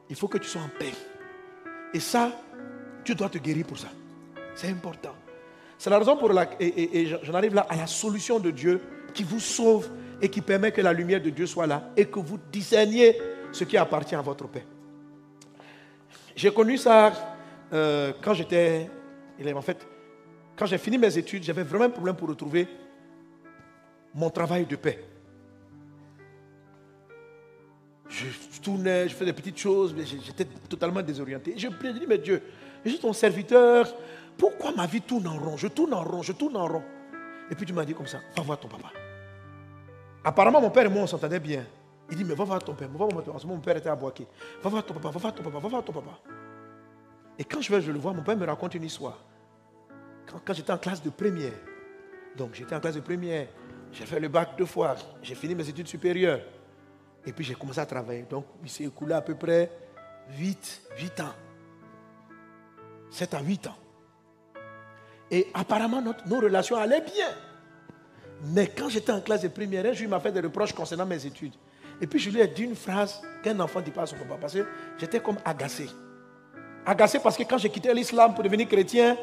Il 0.09 0.15
faut 0.15 0.27
que 0.27 0.37
tu 0.37 0.47
sois 0.47 0.61
en 0.61 0.69
paix. 0.79 0.93
Et 1.93 1.99
ça, 1.99 2.31
tu 3.03 3.13
dois 3.13 3.29
te 3.29 3.37
guérir 3.39 3.65
pour 3.65 3.77
ça. 3.77 3.89
C'est 4.55 4.69
important. 4.69 5.13
C'est 5.77 5.89
la 5.89 5.99
raison 5.99 6.15
pour 6.15 6.31
laquelle, 6.31 6.71
et, 6.77 7.07
j'en 7.23 7.33
arrive 7.33 7.55
là 7.55 7.65
à 7.69 7.75
la 7.75 7.87
solution 7.87 8.39
de 8.39 8.51
Dieu 8.51 8.81
qui 9.13 9.23
vous 9.23 9.39
sauve 9.39 9.89
et 10.21 10.29
qui 10.29 10.41
permet 10.41 10.71
que 10.71 10.81
la 10.81 10.93
lumière 10.93 11.21
de 11.21 11.29
Dieu 11.29 11.45
soit 11.45 11.67
là 11.67 11.89
et 11.97 12.05
que 12.05 12.19
vous 12.19 12.39
discerniez 12.51 13.17
ce 13.51 13.63
qui 13.63 13.77
appartient 13.77 14.15
à 14.15 14.21
votre 14.21 14.47
paix. 14.47 14.65
J'ai 16.35 16.53
connu 16.53 16.77
ça 16.77 17.13
euh, 17.71 18.13
quand 18.21 18.33
j'étais, 18.33 18.89
en 19.53 19.61
fait, 19.61 19.87
quand 20.55 20.65
j'ai 20.65 20.77
fini 20.77 20.97
mes 20.97 21.17
études, 21.17 21.43
j'avais 21.43 21.63
vraiment 21.63 21.85
un 21.85 21.89
problème 21.89 22.15
pour 22.15 22.27
retrouver 22.27 22.67
mon 24.13 24.29
travail 24.29 24.65
de 24.65 24.75
paix. 24.75 25.03
Je 28.07 28.61
tournais, 28.61 29.09
je 29.09 29.13
faisais 29.13 29.25
des 29.25 29.33
petites 29.33 29.57
choses, 29.57 29.93
mais 29.93 30.05
j'étais 30.05 30.45
totalement 30.69 31.01
désorienté. 31.01 31.55
Je 31.57 31.67
me 31.67 31.91
dit, 31.93 32.05
mais 32.07 32.17
Dieu, 32.17 32.41
je 32.83 32.91
suis 32.91 32.99
ton 32.99 33.13
serviteur. 33.13 33.93
Pourquoi 34.37 34.71
ma 34.73 34.85
vie 34.85 35.01
tourne 35.01 35.27
en 35.27 35.37
rond? 35.37 35.57
Je 35.57 35.67
tourne 35.67 35.93
en 35.93 36.03
rond, 36.03 36.21
je 36.21 36.33
tourne 36.33 36.55
en 36.55 36.67
rond. 36.67 36.83
Et 37.49 37.55
puis 37.55 37.65
tu 37.65 37.73
m'as 37.73 37.85
dit 37.85 37.93
comme 37.93 38.07
ça, 38.07 38.19
va 38.35 38.43
voir 38.43 38.59
ton 38.59 38.67
papa. 38.67 38.91
Apparemment, 40.23 40.61
mon 40.61 40.69
père 40.69 40.85
et 40.85 40.89
moi, 40.89 41.03
on 41.03 41.07
s'entendait 41.07 41.39
bien. 41.39 41.65
Il 42.09 42.17
dit, 42.17 42.23
mais 42.23 42.35
va 42.35 42.43
voir 42.43 42.63
ton 42.63 42.73
père. 42.73 42.89
Va 42.89 43.05
voir 43.05 43.23
ton 43.23 43.33
En 43.33 43.39
ce 43.39 43.45
moment, 43.45 43.57
mon 43.57 43.61
père 43.61 43.77
était 43.77 43.89
à 43.89 43.95
Boaké. 43.95 44.27
Va 44.61 44.69
voir 44.69 44.85
ton 44.85 44.93
papa, 44.93 45.09
va 45.09 45.19
voir 45.19 45.33
ton 45.33 45.43
papa, 45.43 45.59
va 45.59 45.67
voir 45.67 45.83
ton 45.83 45.93
papa. 45.93 46.19
Et 47.37 47.43
quand 47.43 47.61
je 47.61 47.73
vais, 47.73 47.81
je 47.81 47.91
le 47.91 47.99
vois, 47.99 48.13
mon 48.13 48.23
père 48.23 48.37
me 48.37 48.45
raconte 48.45 48.75
une 48.75 48.83
histoire 48.83 49.17
quand, 50.25 50.53
j'étais 50.53 50.71
en 50.71 50.77
classe 50.77 51.01
de 51.01 51.09
première, 51.09 51.53
donc 52.35 52.53
j'étais 52.53 52.75
en 52.75 52.79
classe 52.79 52.95
de 52.95 53.01
première, 53.01 53.47
j'ai 53.91 54.05
fait 54.05 54.19
le 54.19 54.27
bac 54.27 54.57
deux 54.57 54.65
fois, 54.65 54.95
j'ai 55.21 55.35
fini 55.35 55.55
mes 55.55 55.67
études 55.67 55.87
supérieures. 55.87 56.41
Et 57.27 57.33
puis 57.33 57.43
j'ai 57.43 57.55
commencé 57.55 57.79
à 57.79 57.85
travailler. 57.85 58.25
Donc 58.29 58.45
il 58.63 58.69
s'est 58.69 58.83
écoulé 58.83 59.13
à 59.13 59.21
peu 59.21 59.33
près 59.33 59.71
8, 60.37 60.81
8 60.99 61.19
ans. 61.21 61.33
7 63.09 63.33
à 63.33 63.41
8 63.41 63.67
ans. 63.67 63.77
Et 65.31 65.47
apparemment, 65.53 66.01
nos 66.01 66.39
relations 66.39 66.75
allaient 66.75 67.01
bien. 67.01 67.29
Mais 68.43 68.67
quand 68.67 68.89
j'étais 68.89 69.11
en 69.11 69.21
classe 69.21 69.41
de 69.41 69.47
première, 69.47 69.91
je 69.93 70.05
m'a 70.05 70.19
fait 70.19 70.31
des 70.31 70.41
reproches 70.41 70.73
concernant 70.73 71.05
mes 71.05 71.25
études. 71.25 71.55
Et 72.01 72.07
puis 72.07 72.19
je 72.19 72.29
lui 72.29 72.41
ai 72.41 72.47
dit 72.47 72.63
une 72.63 72.75
phrase 72.75 73.21
qu'un 73.43 73.59
enfant 73.59 73.79
ne 73.79 73.85
dit 73.85 73.91
pas 73.91 74.03
à 74.03 74.05
son 74.05 74.15
papa. 74.17 74.37
Parce 74.39 74.53
que 74.53 74.65
j'étais 74.97 75.19
comme 75.19 75.37
agacé. 75.45 75.89
Agacé 76.85 77.19
parce 77.19 77.37
que 77.37 77.43
quand 77.43 77.57
j'ai 77.57 77.69
quitté 77.69 77.93
l'islam 77.93 78.33
pour 78.33 78.43
devenir 78.43 78.67
chrétien, 78.67 79.17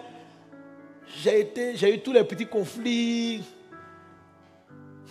j'ai 1.06 1.94
eu 1.94 2.00
tous 2.00 2.12
les 2.12 2.24
petits 2.24 2.46
conflits. 2.46 3.44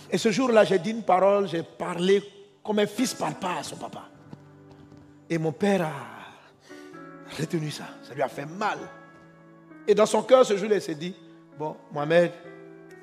Et 0.10 0.18
ce 0.18 0.32
jour-là, 0.32 0.64
j'ai 0.66 0.80
dit 0.80 0.92
une 0.92 1.04
parole, 1.04 1.48
j'ai 1.48 1.64
parlé 1.64 2.22
comme 2.64 2.80
un 2.80 2.88
fils 2.88 3.14
parle 3.14 3.36
pas 3.36 3.60
à 3.60 3.64
son 3.64 3.76
papa. 3.76 4.10
Et 5.30 5.38
mon 5.38 5.52
père 5.52 5.84
a 5.84 5.92
retenu 7.40 7.72
ça. 7.72 7.86
Ça 8.04 8.14
lui 8.14 8.22
a 8.22 8.28
fait 8.28 8.46
mal. 8.46 8.80
Et 9.88 9.96
dans 9.96 10.06
son 10.06 10.22
cœur, 10.24 10.46
ce 10.46 10.58
jour-là, 10.58 10.76
il 10.76 10.82
s'est 10.82 10.96
dit, 10.96 11.16
bon, 11.58 11.78
Mohamed, 11.92 12.32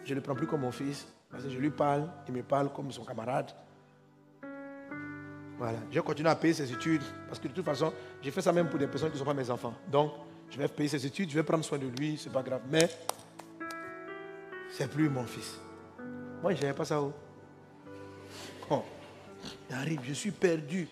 je 0.05 0.11
ne 0.11 0.17
le 0.17 0.23
prends 0.23 0.35
plus 0.35 0.47
comme 0.47 0.61
mon 0.61 0.73
fils. 0.73 1.07
Parce 1.31 1.45
que 1.45 1.51
je 1.51 1.59
lui 1.59 1.71
parle, 1.71 2.09
il 2.27 2.35
me 2.35 2.43
parle 2.43 2.73
comme 2.73 2.91
son 2.93 3.05
camarade. 3.05 3.51
Voilà. 5.59 5.79
Je 5.91 6.01
continue 6.01 6.29
à 6.29 6.37
payer 6.37 6.55
ses 6.55 6.73
études. 6.73 7.03
Parce 7.27 7.41
que 7.41 7.49
de 7.49 7.53
toute 7.53 7.65
façon, 7.65 7.93
j'ai 8.23 8.31
fait 8.31 8.41
ça 8.41 8.53
même 8.53 8.69
pour 8.69 8.79
des 8.79 8.87
personnes 8.87 9.11
qui 9.11 9.15
ne 9.15 9.19
sont 9.19 9.25
pas 9.25 9.35
mes 9.35 9.51
enfants. 9.51 9.75
Donc, 9.91 10.13
je 10.51 10.59
vais 10.59 10.69
payer 10.69 10.89
ses 10.89 11.05
études, 11.05 11.31
je 11.31 11.35
vais 11.35 11.43
prendre 11.43 11.65
soin 11.65 11.79
de 11.79 11.89
lui, 11.89 12.19
c'est 12.23 12.33
pas 12.33 12.43
grave. 12.43 12.63
Mais 12.71 12.89
c'est 14.71 14.89
plus 14.89 15.09
mon 15.09 15.25
fils. 15.25 15.59
Moi, 16.41 16.55
je 16.55 16.63
n'avais 16.63 16.75
pas 16.75 16.85
ça. 16.85 17.03
Où. 17.03 17.13
Oh. 18.71 18.83
J'arrive, 19.69 20.01
je 20.05 20.13
suis 20.13 20.31
perdu. 20.31 20.89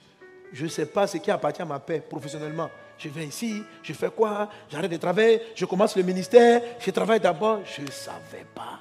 Je 0.52 0.64
ne 0.64 0.68
sais 0.68 0.86
pas 0.86 1.06
ce 1.06 1.18
qui 1.18 1.30
appartient 1.30 1.62
à 1.62 1.64
ma 1.64 1.78
paix 1.78 2.00
professionnellement. 2.00 2.70
Je 2.98 3.08
viens 3.08 3.24
ici, 3.24 3.62
je 3.82 3.92
fais 3.92 4.10
quoi? 4.10 4.48
J'arrête 4.70 4.90
de 4.90 4.96
travailler, 4.96 5.42
je 5.54 5.64
commence 5.66 5.96
le 5.96 6.02
ministère, 6.02 6.62
je 6.80 6.90
travaille 6.90 7.20
d'abord. 7.20 7.60
Je 7.64 7.82
ne 7.82 7.90
savais 7.90 8.46
pas. 8.54 8.80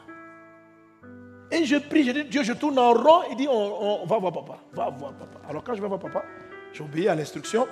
Et 1.56 1.64
je 1.64 1.78
prie, 1.78 2.04
je 2.04 2.12
dis, 2.12 2.26
Dieu, 2.26 2.44
je 2.44 2.52
tourne 2.52 2.78
en 2.78 2.92
rond. 2.92 3.22
Il 3.32 3.38
dit, 3.38 3.48
on, 3.50 4.06
va 4.06 4.18
voir 4.18 4.34
papa. 4.34 4.60
Va 4.74 4.90
voir 4.90 5.14
papa. 5.14 5.40
Alors 5.48 5.64
quand 5.64 5.74
je 5.74 5.82
vais 5.82 5.88
voir 5.88 6.00
papa, 6.00 6.26
j'obéis 6.74 7.08
à 7.08 7.16
l'instruction. 7.16 7.66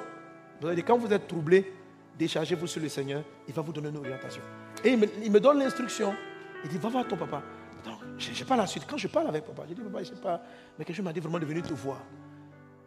Vous 0.61 0.73
dit, 0.73 0.83
quand 0.83 0.97
vous 0.97 1.11
êtes 1.11 1.27
troublé, 1.27 1.73
déchargez-vous 2.17 2.67
sur 2.67 2.81
le 2.81 2.87
Seigneur, 2.87 3.23
il 3.45 3.53
va 3.53 3.61
vous 3.61 3.73
donner 3.73 3.89
une 3.89 3.97
orientation. 3.97 4.41
Et 4.85 4.91
il 4.91 5.31
me, 5.31 5.39
donne 5.39 5.59
l'instruction. 5.59 6.15
Il 6.63 6.69
dit, 6.69 6.77
va 6.77 6.87
voir 6.87 7.05
ton 7.05 7.17
papa. 7.17 7.43
Donc, 7.83 7.99
je 8.17 8.29
n'ai 8.31 8.47
pas 8.47 8.55
la 8.55 8.67
suite. 8.67 8.85
Quand 8.89 8.95
je 8.95 9.09
parle 9.09 9.27
avec 9.27 9.43
papa, 9.43 9.63
je 9.67 9.73
dis, 9.73 9.81
papa, 9.81 10.01
je 10.01 10.11
ne 10.11 10.15
sais 10.15 10.21
pas. 10.21 10.41
Mais 10.79 10.85
quelque 10.85 10.95
chose 10.95 11.05
m'a 11.05 11.11
dit 11.11 11.19
vraiment 11.19 11.39
de 11.39 11.45
venir 11.45 11.63
te 11.63 11.73
voir. 11.73 11.99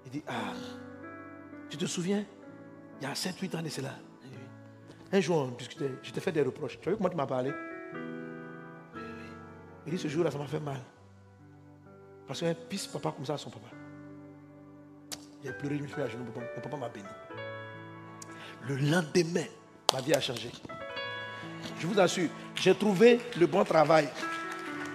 Il 0.06 0.10
dit, 0.10 0.22
ah, 0.26 0.54
tu 1.68 1.76
te 1.76 1.84
souviens, 1.84 2.24
il 3.02 3.04
y 3.06 3.10
a 3.10 3.12
7-8 3.12 3.58
ans 3.58 3.62
de 3.62 3.68
cela. 3.68 3.92
Un 5.12 5.20
jour, 5.20 5.52
je 6.02 6.10
t'ai 6.10 6.20
fait 6.20 6.32
des 6.32 6.42
reproches. 6.42 6.80
Tu 6.80 6.88
as 6.88 6.92
vu 6.92 6.96
comment 6.96 7.10
tu 7.10 7.16
m'as 7.16 7.26
parlé? 7.26 7.52
Il 9.86 9.92
dit, 9.92 9.98
ce 9.98 10.08
jour-là, 10.08 10.30
ça 10.30 10.38
m'a 10.38 10.46
fait 10.46 10.60
mal. 10.60 10.80
Parce 12.26 12.40
qu'un 12.40 12.54
pisse 12.54 12.86
papa 12.86 13.12
comme 13.12 13.24
ça 13.24 13.34
à 13.34 13.38
son 13.38 13.50
papa. 13.50 13.68
Il 15.42 15.50
a 15.50 15.52
pleuré, 15.52 15.78
je 15.78 15.82
me 15.82 15.88
suis 15.88 16.02
à 16.02 16.08
genoux, 16.08 16.24
mon 16.24 16.60
papa 16.60 16.76
m'a 16.76 16.88
béni. 16.88 17.06
Le 18.68 18.76
lendemain, 18.76 19.46
ma 19.92 20.00
vie 20.00 20.12
a 20.12 20.20
changé. 20.20 20.50
Je 21.78 21.86
vous 21.86 22.00
assure, 22.00 22.28
j'ai 22.56 22.74
trouvé 22.74 23.20
le 23.38 23.46
bon 23.46 23.62
travail. 23.64 24.08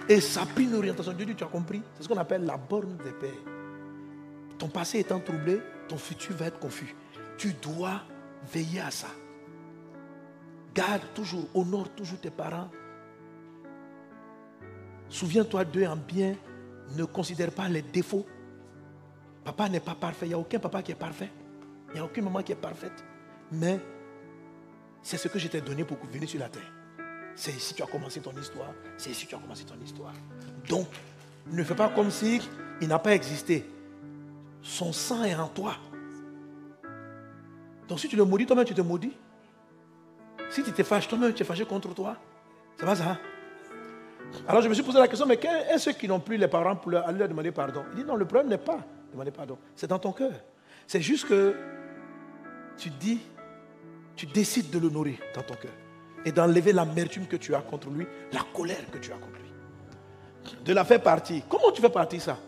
Et 0.08 0.20
ça 0.20 0.44
pris 0.44 0.64
une 0.64 0.74
orientation. 0.74 1.12
Dieu 1.12 1.24
dit, 1.24 1.34
tu 1.34 1.44
as 1.44 1.46
compris 1.46 1.82
C'est 1.94 2.02
ce 2.02 2.08
qu'on 2.08 2.18
appelle 2.18 2.44
la 2.44 2.56
borne 2.56 2.98
des 2.98 3.12
pères. 3.12 3.30
Ton 4.58 4.68
passé 4.68 4.98
étant 4.98 5.20
troublé, 5.20 5.60
ton 5.88 5.96
futur 5.96 6.36
va 6.36 6.46
être 6.46 6.58
confus. 6.58 6.94
Tu 7.38 7.54
dois 7.54 8.02
veiller 8.52 8.80
à 8.80 8.90
ça. 8.90 9.08
Garde 10.74 11.02
toujours, 11.14 11.48
honore 11.54 11.88
toujours 11.90 12.20
tes 12.20 12.30
parents. 12.30 12.68
Souviens-toi 15.12 15.66
d'eux 15.66 15.86
en 15.86 15.96
bien. 15.96 16.34
Ne 16.96 17.04
considère 17.04 17.50
pas 17.52 17.68
les 17.68 17.82
défauts. 17.82 18.26
Papa 19.44 19.68
n'est 19.68 19.80
pas 19.80 19.94
parfait. 19.94 20.26
Il 20.26 20.28
n'y 20.30 20.34
a 20.34 20.38
aucun 20.38 20.58
papa 20.58 20.82
qui 20.82 20.92
est 20.92 20.96
parfait. 20.96 21.30
Il 21.90 21.94
n'y 21.94 22.00
a 22.00 22.04
aucune 22.04 22.24
maman 22.24 22.42
qui 22.42 22.52
est 22.52 22.56
parfaite. 22.56 23.04
Mais 23.52 23.78
c'est 25.02 25.18
ce 25.18 25.28
que 25.28 25.38
je 25.38 25.48
t'ai 25.48 25.60
donné 25.60 25.84
pour 25.84 25.98
venir 26.10 26.28
sur 26.28 26.40
la 26.40 26.48
terre. 26.48 26.72
C'est 27.34 27.52
ici 27.52 27.74
que 27.74 27.78
tu 27.78 27.82
as 27.82 27.86
commencé 27.86 28.20
ton 28.20 28.32
histoire. 28.32 28.72
C'est 28.96 29.10
ici 29.10 29.26
que 29.26 29.30
tu 29.30 29.36
as 29.36 29.38
commencé 29.38 29.64
ton 29.64 29.78
histoire. 29.84 30.14
Donc, 30.66 30.88
ne 31.46 31.62
fais 31.62 31.74
pas 31.74 31.90
comme 31.90 32.10
si 32.10 32.40
il 32.80 32.88
n'a 32.88 32.98
pas 32.98 33.14
existé. 33.14 33.68
Son 34.62 34.94
sang 34.94 35.24
est 35.24 35.34
en 35.34 35.48
toi. 35.48 35.74
Donc 37.86 38.00
si 38.00 38.08
tu 38.08 38.16
le 38.16 38.24
maudis, 38.24 38.46
toi-même 38.46 38.64
tu 38.64 38.74
te 38.74 38.80
maudis. 38.80 39.12
Si 40.48 40.62
tu 40.62 40.72
te 40.72 40.82
fâches, 40.82 41.06
toi-même 41.06 41.34
tu 41.34 41.42
es 41.42 41.46
fâché 41.46 41.66
contre 41.66 41.92
toi. 41.94 42.16
C'est 42.78 42.86
pas 42.86 42.96
ça. 42.96 43.18
Alors 44.48 44.62
je 44.62 44.68
me 44.68 44.74
suis 44.74 44.82
posé 44.82 44.98
la 44.98 45.08
question, 45.08 45.26
mais 45.26 45.38
est 45.70 45.78
ceux 45.78 45.92
qui 45.92 46.08
n'ont 46.08 46.20
plus 46.20 46.36
les 46.36 46.48
parents 46.48 46.76
pour 46.76 46.94
aller 46.94 47.18
leur 47.18 47.28
demander 47.28 47.52
pardon? 47.52 47.84
Il 47.92 48.02
dit 48.02 48.04
non, 48.04 48.16
le 48.16 48.24
problème 48.24 48.48
n'est 48.48 48.58
pas 48.58 48.78
demander 49.12 49.30
pardon. 49.30 49.58
C'est 49.76 49.86
dans 49.86 49.98
ton 49.98 50.12
cœur. 50.12 50.32
C'est 50.86 51.00
juste 51.00 51.28
que 51.28 51.54
tu 52.76 52.90
dis, 52.90 53.20
tu 54.16 54.26
décides 54.26 54.70
de 54.70 54.78
l'honorer 54.78 55.18
dans 55.34 55.42
ton 55.42 55.54
cœur 55.54 55.72
et 56.24 56.32
d'enlever 56.32 56.72
l'amertume 56.72 57.26
que 57.26 57.36
tu 57.36 57.54
as 57.54 57.60
contre 57.60 57.90
lui, 57.90 58.06
la 58.32 58.40
colère 58.54 58.90
que 58.90 58.98
tu 58.98 59.12
as 59.12 59.16
contre 59.16 59.38
lui. 59.40 60.62
De 60.64 60.72
la 60.72 60.84
faire 60.84 61.02
partir. 61.02 61.42
Comment 61.48 61.70
tu 61.70 61.80
fais 61.80 61.88
partir 61.90 62.20
ça? 62.20 62.38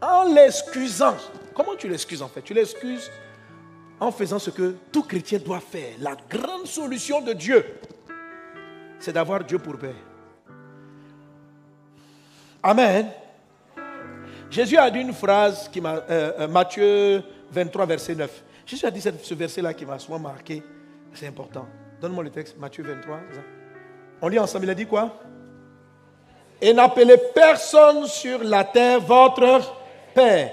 En 0.00 0.32
l'excusant. 0.32 1.16
Comment 1.54 1.74
tu 1.76 1.88
l'excuses 1.88 2.22
en 2.22 2.28
fait? 2.28 2.42
Tu 2.42 2.54
l'excuses 2.54 3.10
en 3.98 4.10
faisant 4.10 4.38
ce 4.38 4.50
que 4.50 4.76
tout 4.92 5.02
chrétien 5.02 5.38
doit 5.38 5.60
faire. 5.60 5.94
La 6.00 6.16
grande 6.28 6.66
solution 6.66 7.20
de 7.20 7.32
Dieu, 7.32 7.64
c'est 8.98 9.12
d'avoir 9.12 9.44
Dieu 9.44 9.58
pour 9.58 9.76
père. 9.76 9.94
Amen. 12.62 13.10
Jésus 14.50 14.76
a 14.76 14.90
dit 14.90 15.00
une 15.00 15.12
phrase 15.12 15.68
qui 15.68 15.80
m'a. 15.80 15.94
Euh, 16.10 16.32
euh, 16.40 16.48
Matthieu 16.48 17.22
23, 17.52 17.86
verset 17.86 18.14
9. 18.14 18.42
Jésus 18.66 18.84
a 18.84 18.90
dit 18.90 19.00
ce 19.00 19.34
verset-là 19.34 19.72
qui 19.74 19.86
m'a 19.86 19.98
souvent 19.98 20.18
marqué. 20.18 20.62
C'est 21.14 21.26
important. 21.26 21.66
Donne-moi 22.00 22.24
le 22.24 22.30
texte, 22.30 22.58
Matthieu 22.58 22.84
23. 22.84 23.20
On 24.22 24.28
lit 24.28 24.38
ensemble, 24.38 24.66
il 24.66 24.70
a 24.70 24.74
dit 24.74 24.86
quoi? 24.86 25.16
Et 26.60 26.74
n'appelez 26.74 27.16
personne 27.34 28.06
sur 28.06 28.44
la 28.44 28.64
terre 28.64 29.00
votre 29.00 29.72
Père, 30.14 30.52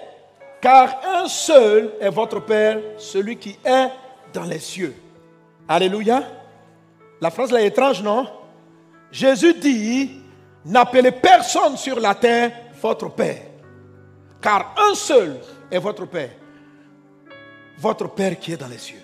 car 0.61 1.01
un 1.03 1.27
seul 1.27 1.91
est 1.99 2.09
votre 2.09 2.39
Père, 2.39 2.79
celui 2.97 3.37
qui 3.37 3.57
est 3.65 3.87
dans 4.31 4.43
les 4.43 4.59
cieux. 4.59 4.95
Alléluia. 5.67 6.23
La 7.19 7.31
phrase 7.31 7.51
là 7.51 7.61
est 7.61 7.67
étrange, 7.67 8.01
non? 8.01 8.27
Jésus 9.11 9.53
dit, 9.55 10.21
n'appelez 10.67 11.11
personne 11.11 11.77
sur 11.77 11.99
la 11.99 12.13
terre 12.13 12.51
votre 12.81 13.09
Père, 13.09 13.41
car 14.41 14.75
un 14.77 14.93
seul 14.93 15.39
est 15.71 15.79
votre 15.79 16.05
Père, 16.05 16.29
votre 17.77 18.07
Père 18.09 18.37
qui 18.39 18.53
est 18.53 18.57
dans 18.57 18.67
les 18.67 18.77
cieux. 18.77 19.01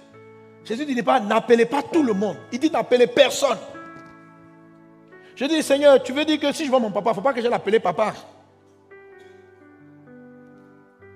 Jésus 0.64 0.86
dit 0.86 1.03
pas 1.03 1.20
n'appelez 1.20 1.66
pas 1.66 1.82
tout 1.82 2.03
le 2.03 2.14
monde. 2.14 2.38
Il 2.51 2.59
dit 2.59 2.70
n'appelez 2.70 3.07
personne. 3.07 3.57
Je 5.36 5.45
dis 5.45 5.64
Seigneur, 5.64 6.01
tu 6.03 6.14
veux 6.14 6.26
dire 6.26 6.39
que 6.39 6.51
si 6.53 6.66
je 6.66 6.70
vois 6.70 6.80
mon 6.80 6.91
papa, 6.91 7.09
il 7.09 7.11
ne 7.11 7.16
faut 7.16 7.22
pas 7.22 7.34
que 7.34 7.41
je 7.41 7.47
l'appelle 7.47 7.82
papa. 7.82 8.14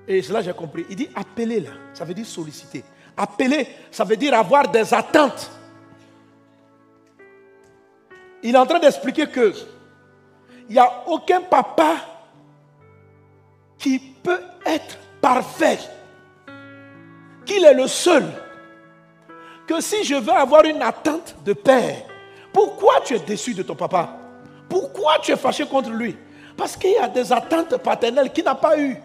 Et 0.07 0.21
cela 0.21 0.41
j'ai 0.41 0.53
compris. 0.53 0.85
Il 0.89 0.95
dit 0.95 1.09
appeler 1.15 1.59
là, 1.59 1.71
ça 1.93 2.03
veut 2.03 2.13
dire 2.13 2.25
solliciter. 2.25 2.83
Appeler, 3.15 3.67
ça 3.91 4.03
veut 4.03 4.17
dire 4.17 4.33
avoir 4.33 4.67
des 4.69 4.93
attentes. 4.93 5.51
Il 8.43 8.55
est 8.55 8.57
en 8.57 8.65
train 8.65 8.79
d'expliquer 8.79 9.27
que 9.27 9.53
il 10.69 10.73
n'y 10.73 10.79
a 10.79 11.03
aucun 11.07 11.41
papa 11.41 11.95
qui 13.77 13.99
peut 13.99 14.41
être 14.65 14.97
parfait. 15.21 15.79
Qu'il 17.45 17.63
est 17.63 17.73
le 17.73 17.87
seul 17.87 18.25
que 19.65 19.79
si 19.81 20.03
je 20.03 20.15
veux 20.15 20.33
avoir 20.33 20.65
une 20.65 20.81
attente 20.81 21.35
de 21.45 21.53
père, 21.53 22.03
pourquoi 22.51 23.01
tu 23.01 23.15
es 23.15 23.19
déçu 23.19 23.53
de 23.53 23.63
ton 23.63 23.75
papa? 23.75 24.17
Pourquoi 24.69 25.19
tu 25.21 25.31
es 25.31 25.37
fâché 25.37 25.65
contre 25.65 25.89
lui? 25.89 26.17
Parce 26.55 26.75
qu'il 26.75 26.91
y 26.91 26.97
a 26.97 27.07
des 27.07 27.31
attentes 27.31 27.77
paternelles 27.77 28.31
qu'il 28.31 28.43
n'a 28.43 28.55
pas 28.55 28.77
eues. 28.79 28.97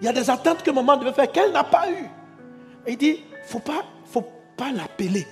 Il 0.00 0.04
y 0.04 0.08
a 0.08 0.12
des 0.12 0.28
attentes 0.28 0.62
que 0.62 0.70
maman 0.70 0.96
devait 0.96 1.12
faire 1.12 1.30
qu'elle 1.30 1.52
n'a 1.52 1.64
pas 1.64 1.90
eues. 1.90 2.08
il 2.86 2.96
dit, 2.98 3.22
faut 3.46 3.60
pas, 3.60 3.84
faut 4.04 4.26
pas 4.56 4.72
l'appeler. 4.72 5.26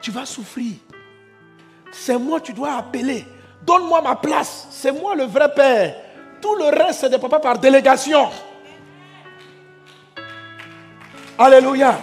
Tu 0.00 0.10
vas 0.10 0.26
souffrir. 0.26 0.74
C'est 1.92 2.18
moi 2.18 2.40
tu 2.40 2.52
dois 2.52 2.72
appeler. 2.74 3.24
Donne-moi 3.68 4.00
ma 4.00 4.16
place. 4.16 4.66
C'est 4.70 4.92
moi 4.92 5.14
le 5.14 5.24
vrai 5.24 5.52
père. 5.54 5.94
Tout 6.40 6.54
le 6.54 6.64
reste, 6.64 7.00
c'est 7.00 7.10
des 7.10 7.18
papas 7.18 7.38
par 7.38 7.58
délégation. 7.58 8.30
Alléluia. 11.36 11.98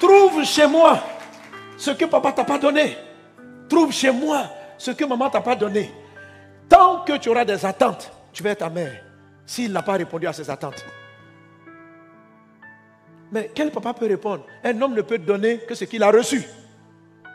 Trouve 0.00 0.44
chez 0.44 0.66
moi 0.66 0.98
ce 1.76 1.90
que 1.90 2.06
papa 2.06 2.32
t'a 2.32 2.44
pas 2.44 2.56
donné. 2.56 2.96
Trouve 3.68 3.92
chez 3.92 4.10
moi 4.10 4.46
ce 4.78 4.92
que 4.92 5.04
maman 5.04 5.28
t'a 5.28 5.42
pas 5.42 5.54
donné. 5.54 5.92
Tant 6.66 7.00
que 7.04 7.18
tu 7.18 7.28
auras 7.28 7.44
des 7.44 7.66
attentes, 7.66 8.10
tu 8.32 8.42
vas 8.42 8.50
être 8.50 8.60
ta 8.60 8.70
mère. 8.70 9.04
S'il 9.44 9.72
n'a 9.72 9.82
pas 9.82 9.92
répondu 9.92 10.26
à 10.26 10.32
ses 10.32 10.48
attentes. 10.48 10.82
Mais 13.30 13.50
quel 13.54 13.70
papa 13.70 13.92
peut 13.92 14.06
répondre? 14.06 14.46
Un 14.64 14.80
homme 14.80 14.94
ne 14.94 15.02
peut 15.02 15.18
donner 15.18 15.58
que 15.58 15.74
ce 15.74 15.84
qu'il 15.84 16.02
a 16.02 16.10
reçu. 16.10 16.42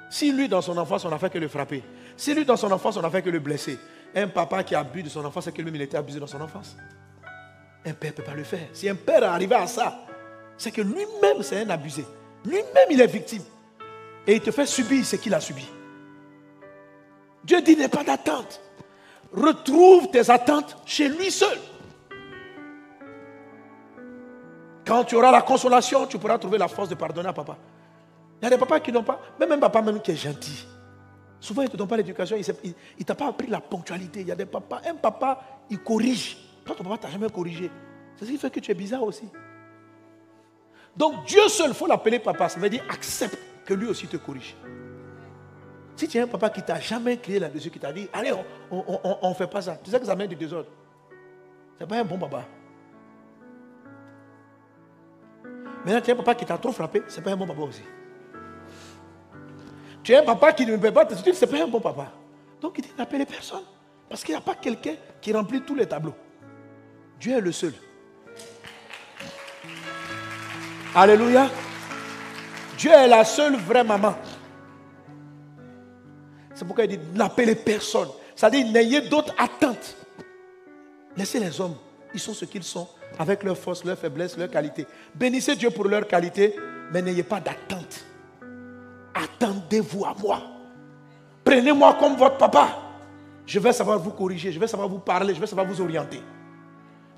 Si 0.09 0.31
lui, 0.31 0.49
dans 0.49 0.61
son 0.61 0.75
enfance, 0.75 1.05
on 1.05 1.09
n'a 1.09 1.19
fait 1.19 1.29
que 1.29 1.37
le 1.37 1.47
frapper. 1.47 1.83
Si 2.19 2.33
lui, 2.33 2.43
dans 2.43 2.57
son 2.57 2.69
enfance, 2.69 2.97
on 2.97 3.01
n'a 3.01 3.09
fait 3.09 3.21
que 3.21 3.29
le 3.29 3.39
blesser. 3.39 3.79
Un 4.13 4.27
papa 4.27 4.61
qui 4.61 4.75
abuse 4.75 5.05
de 5.05 5.09
son 5.09 5.23
enfance, 5.23 5.45
c'est 5.45 5.53
que 5.53 5.61
lui, 5.61 5.71
il 5.73 5.81
était 5.81 5.95
abusé 5.95 6.19
dans 6.19 6.27
son 6.27 6.41
enfance. 6.41 6.75
Un 7.85 7.93
père 7.93 8.11
ne 8.11 8.15
peut 8.17 8.23
pas 8.23 8.33
le 8.33 8.43
faire. 8.43 8.67
Si 8.73 8.89
un 8.89 8.95
père 8.95 9.23
est 9.23 9.27
arrivé 9.27 9.55
à 9.55 9.65
ça, 9.67 10.01
c'est 10.57 10.71
que 10.71 10.81
lui-même, 10.81 11.41
c'est 11.41 11.61
un 11.61 11.69
abusé. 11.69 12.05
Lui-même, 12.43 12.87
il 12.89 12.99
est 12.99 13.07
victime. 13.07 13.43
Et 14.27 14.35
il 14.35 14.41
te 14.41 14.51
fait 14.51 14.65
subir 14.65 15.05
ce 15.05 15.15
qu'il 15.15 15.33
a 15.33 15.39
subi. 15.39 15.65
Dieu 17.45 17.61
dit, 17.61 17.77
n'est 17.77 17.87
pas 17.87 18.03
d'attente. 18.03 18.59
Retrouve 19.31 20.11
tes 20.11 20.29
attentes 20.29 20.75
chez 20.85 21.07
lui 21.07 21.31
seul. 21.31 21.57
Quand 24.85 25.05
tu 25.05 25.15
auras 25.15 25.31
la 25.31 25.43
consolation, 25.43 26.05
tu 26.05 26.17
pourras 26.17 26.37
trouver 26.37 26.57
la 26.57 26.67
force 26.67 26.89
de 26.89 26.95
pardonner 26.95 27.29
à 27.29 27.33
papa. 27.33 27.55
Il 28.41 28.43
y 28.43 28.47
a 28.47 28.49
des 28.49 28.57
papas 28.57 28.81
qui 28.81 28.91
n'ont 28.91 29.03
pas, 29.03 29.21
même 29.39 29.53
un 29.53 29.57
papa 29.57 29.81
même 29.81 30.01
qui 30.01 30.11
est 30.11 30.17
gentil. 30.17 30.67
Souvent, 31.39 31.61
il 31.61 31.65
ne 31.65 31.71
te 31.71 31.77
donne 31.77 31.87
pas 31.87 31.97
l'éducation, 31.97 32.35
il 32.35 32.73
ne 32.99 33.03
t'a 33.03 33.15
pas 33.15 33.27
appris 33.27 33.47
la 33.47 33.61
ponctualité. 33.61 34.21
Il 34.21 34.27
y 34.27 34.31
a 34.31 34.35
des 34.35 34.45
papas, 34.45 34.81
un 34.85 34.95
papa, 34.95 35.41
il 35.69 35.79
corrige. 35.79 36.37
Toi, 36.65 36.75
ton 36.75 36.83
papa 36.83 36.97
t'a 36.97 37.09
jamais 37.09 37.29
corrigé. 37.29 37.71
C'est 38.17 38.25
ce 38.25 38.31
qui 38.31 38.37
fait 38.37 38.49
que 38.49 38.59
tu 38.59 38.71
es 38.71 38.75
bizarre 38.75 39.03
aussi. 39.03 39.29
Donc 40.97 41.25
Dieu 41.25 41.47
seul, 41.47 41.69
il 41.69 41.73
faut 41.73 41.87
l'appeler 41.87 42.19
papa. 42.19 42.49
Ça 42.49 42.59
veut 42.59 42.69
dire 42.69 42.83
accepte 42.89 43.37
que 43.65 43.73
lui 43.73 43.87
aussi 43.87 44.07
te 44.07 44.17
corrige. 44.17 44.55
Si 45.95 46.07
tu 46.07 46.19
as 46.19 46.23
un 46.23 46.27
papa 46.27 46.49
qui 46.49 46.61
t'a 46.61 46.79
jamais 46.79 47.17
crié 47.17 47.39
là-dessus, 47.39 47.69
qui 47.69 47.79
t'a 47.79 47.93
dit, 47.93 48.09
allez, 48.11 48.33
on 48.69 49.29
ne 49.29 49.33
fait 49.33 49.47
pas 49.47 49.61
ça. 49.61 49.77
Tu 49.81 49.91
sais 49.91 49.99
que 49.99 50.05
ça 50.05 50.15
met 50.15 50.27
du 50.27 50.35
désordre. 50.35 50.69
Ce 51.77 51.83
n'est 51.83 51.87
pas 51.87 51.99
un 51.99 52.03
bon 52.03 52.17
papa. 52.17 52.45
Maintenant, 55.85 56.01
tu 56.01 56.11
as 56.11 56.13
un 56.13 56.17
papa 56.17 56.35
qui 56.35 56.45
t'a 56.45 56.57
trop 56.57 56.73
frappé, 56.73 57.03
ce 57.07 57.17
n'est 57.17 57.23
pas 57.23 57.31
un 57.31 57.37
bon 57.37 57.47
papa 57.47 57.61
aussi. 57.61 57.83
Tu 60.09 60.15
un 60.15 60.23
papa 60.23 60.53
qui 60.53 60.65
ne 60.65 60.75
peut 60.75 60.91
pas 60.91 61.05
te 61.05 61.13
ce 61.13 61.45
pas 61.45 61.61
un 61.61 61.67
bon 61.67 61.79
papa. 61.79 62.11
Donc 62.59 62.79
il 62.79 62.81
dit, 62.81 62.91
n'appelez 62.97 63.27
personne. 63.27 63.61
Parce 64.09 64.23
qu'il 64.23 64.33
n'y 64.33 64.39
a 64.39 64.41
pas 64.41 64.55
quelqu'un 64.55 64.95
qui 65.21 65.31
remplit 65.31 65.61
tous 65.61 65.75
les 65.75 65.85
tableaux. 65.85 66.15
Dieu 67.19 67.33
est 67.33 67.41
le 67.41 67.51
seul. 67.51 67.73
Alléluia. 70.95 71.47
Dieu 72.75 72.89
est 72.89 73.07
la 73.07 73.23
seule 73.23 73.55
vraie 73.57 73.83
maman. 73.83 74.15
C'est 76.55 76.65
pourquoi 76.65 76.85
il 76.85 76.97
dit 76.97 76.99
n'appelez 77.13 77.53
personne. 77.53 78.09
Ça 78.35 78.49
dit 78.49 78.65
n'ayez 78.65 79.01
d'autres 79.01 79.35
attentes. 79.37 79.95
Laissez 81.15 81.39
les 81.39 81.61
hommes. 81.61 81.75
Ils 82.15 82.19
sont 82.19 82.33
ce 82.33 82.45
qu'ils 82.45 82.63
sont. 82.63 82.87
avec 83.19 83.43
leurs 83.43 83.59
forces, 83.59 83.83
leurs 83.83 83.99
faiblesses, 83.99 84.35
leurs 84.37 84.49
qualités. 84.49 84.87
Bénissez 85.13 85.55
Dieu 85.55 85.69
pour 85.69 85.85
leurs 85.85 86.07
qualités, 86.07 86.55
mais 86.91 87.03
n'ayez 87.03 87.21
pas 87.21 87.39
d'attente. 87.39 88.08
Attendez-vous 89.13 90.05
à 90.05 90.15
moi. 90.21 90.41
Prenez-moi 91.43 91.95
comme 91.99 92.15
votre 92.15 92.37
papa. 92.37 92.77
Je 93.45 93.59
vais 93.59 93.73
savoir 93.73 93.97
vous 93.97 94.11
corriger, 94.11 94.51
je 94.51 94.59
vais 94.59 94.67
savoir 94.67 94.87
vous 94.87 94.99
parler, 94.99 95.33
je 95.33 95.39
vais 95.39 95.47
savoir 95.47 95.65
vous 95.65 95.81
orienter. 95.81 96.21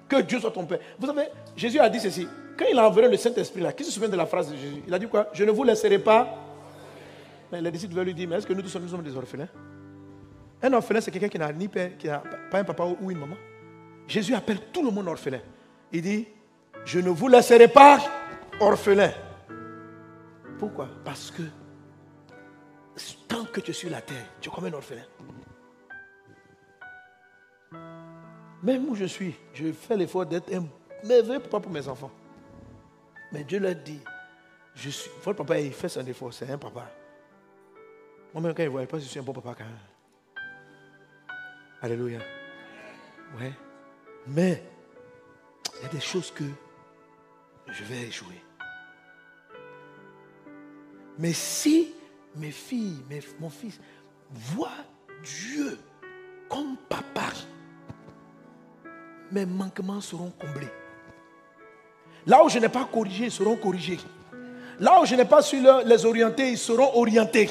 Que 0.08 0.22
Dieu 0.22 0.40
soit 0.40 0.52
ton 0.52 0.66
Père. 0.66 0.80
Vous 0.98 1.08
savez, 1.08 1.28
Jésus 1.56 1.80
a 1.80 1.90
dit 1.90 2.00
ceci. 2.00 2.28
Quand 2.58 2.66
il 2.72 2.78
a 2.78 2.88
envoyé 2.88 3.10
le 3.10 3.18
Saint-Esprit 3.18 3.64
qui 3.76 3.84
se 3.84 3.92
souvient 3.92 4.10
de 4.10 4.16
la 4.16 4.26
phrase 4.26 4.52
de 4.52 4.56
Jésus? 4.56 4.84
Il 4.88 4.94
a 4.94 5.00
dit 5.00 5.08
quoi? 5.08 5.28
Je 5.34 5.44
ne 5.44 5.52
vous 5.52 5.64
laisserai 5.64 6.00
pas. 6.00 6.28
Mais 7.52 7.62
les 7.62 7.72
disciples 7.72 7.96
veulent 7.96 8.06
lui 8.06 8.14
dire, 8.14 8.30
mais 8.30 8.38
est-ce 8.38 8.48
que 8.48 8.54
nous 8.54 8.62
tous 8.62 8.70
sommes 8.70 9.04
des 9.04 9.16
orphelins? 9.16 9.48
Un 10.62 10.74
orphelin, 10.74 11.02
c'est 11.02 11.12
quelqu'un 11.12 11.28
qui 11.28 11.40
n'a 11.40 11.52
ni 11.52 11.68
père, 11.68 11.98
qui 11.98 12.08
n'a 12.08 12.22
pas 12.50 12.60
un 12.60 12.64
papa 12.64 12.86
ou 13.02 13.12
une 13.12 13.18
maman. 13.18 13.36
Jésus 14.08 14.34
appelle 14.34 14.60
tout 14.72 14.84
le 14.84 14.92
monde 14.92 15.08
orphelin. 15.08 15.40
Il 15.92 16.02
dit, 16.02 16.28
je 16.86 17.00
ne 17.00 17.10
vous 17.10 17.28
laisserai 17.28 17.68
pas 17.68 18.00
orphelin. 18.60 19.12
Pourquoi? 20.60 20.88
Parce 21.04 21.32
que 21.32 21.42
tant 23.28 23.46
que 23.46 23.62
tu 23.62 23.72
es 23.72 23.74
sur 23.74 23.90
la 23.90 24.02
terre, 24.02 24.26
tu 24.40 24.50
es 24.50 24.52
comme 24.52 24.66
un 24.66 24.74
orphelin. 24.74 25.06
Même 28.64 28.90
où 28.90 28.96
je 28.96 29.06
suis, 29.06 29.36
je 29.54 29.72
fais 29.72 29.98
l'effort 29.98 30.26
d'être 30.26 30.54
un 30.54 30.66
merveilleux 31.08 31.40
papa 31.40 31.60
pour 31.60 31.72
mes 31.72 31.88
enfants. 31.88 32.12
Mais 33.32 33.44
Dieu 33.44 33.60
leur 33.60 33.76
dit, 33.76 34.02
je 34.76 34.90
suis, 34.90 35.10
votre 35.24 35.44
papa, 35.44 35.60
il 35.60 35.74
fait 35.74 35.90
son 35.90 36.06
effort, 36.06 36.34
c'est 36.34 36.50
un 36.50 36.58
papa. 36.58 36.92
Moi-même, 38.34 38.54
quand 38.54 38.64
il 38.64 38.70
voit, 38.70 38.82
il 38.82 38.88
pense 38.88 39.00
que 39.00 39.06
je 39.06 39.10
suis 39.10 39.20
un 39.20 39.24
bon 39.24 39.34
papa 39.34 39.56
quand 39.58 39.66
même. 39.66 39.80
Alléluia. 41.82 42.20
Ouais. 43.40 43.52
Mais, 44.28 44.64
il 45.78 45.84
y 45.84 45.86
a 45.86 45.90
des 45.90 46.00
choses 46.00 46.32
que 46.32 46.44
je 47.68 47.84
vais 47.84 48.04
échouer. 48.04 48.42
Mais 51.18 51.34
si 51.34 51.94
mes 52.36 52.52
filles, 52.52 53.04
mon 53.40 53.50
fils 53.50 53.80
voient 54.32 54.70
Dieu 55.24 55.78
comme 56.50 56.76
papa, 56.90 57.30
mes 59.32 59.46
manquements 59.46 60.02
seront 60.02 60.32
comblés. 60.32 60.70
Là 62.26 62.44
où 62.44 62.50
je 62.50 62.60
n'ai 62.60 62.70
pas 62.70 62.88
corrigé, 62.92 63.26
ils 63.26 63.32
seront 63.32 63.56
corrigés. 63.56 64.00
Là 64.80 65.02
où 65.02 65.06
je 65.06 65.16
n'ai 65.16 65.26
pas 65.26 65.42
su 65.42 65.64
les 65.86 66.06
orienter, 66.06 66.52
ils 66.52 66.58
seront 66.58 66.98
orientés. 66.98 67.50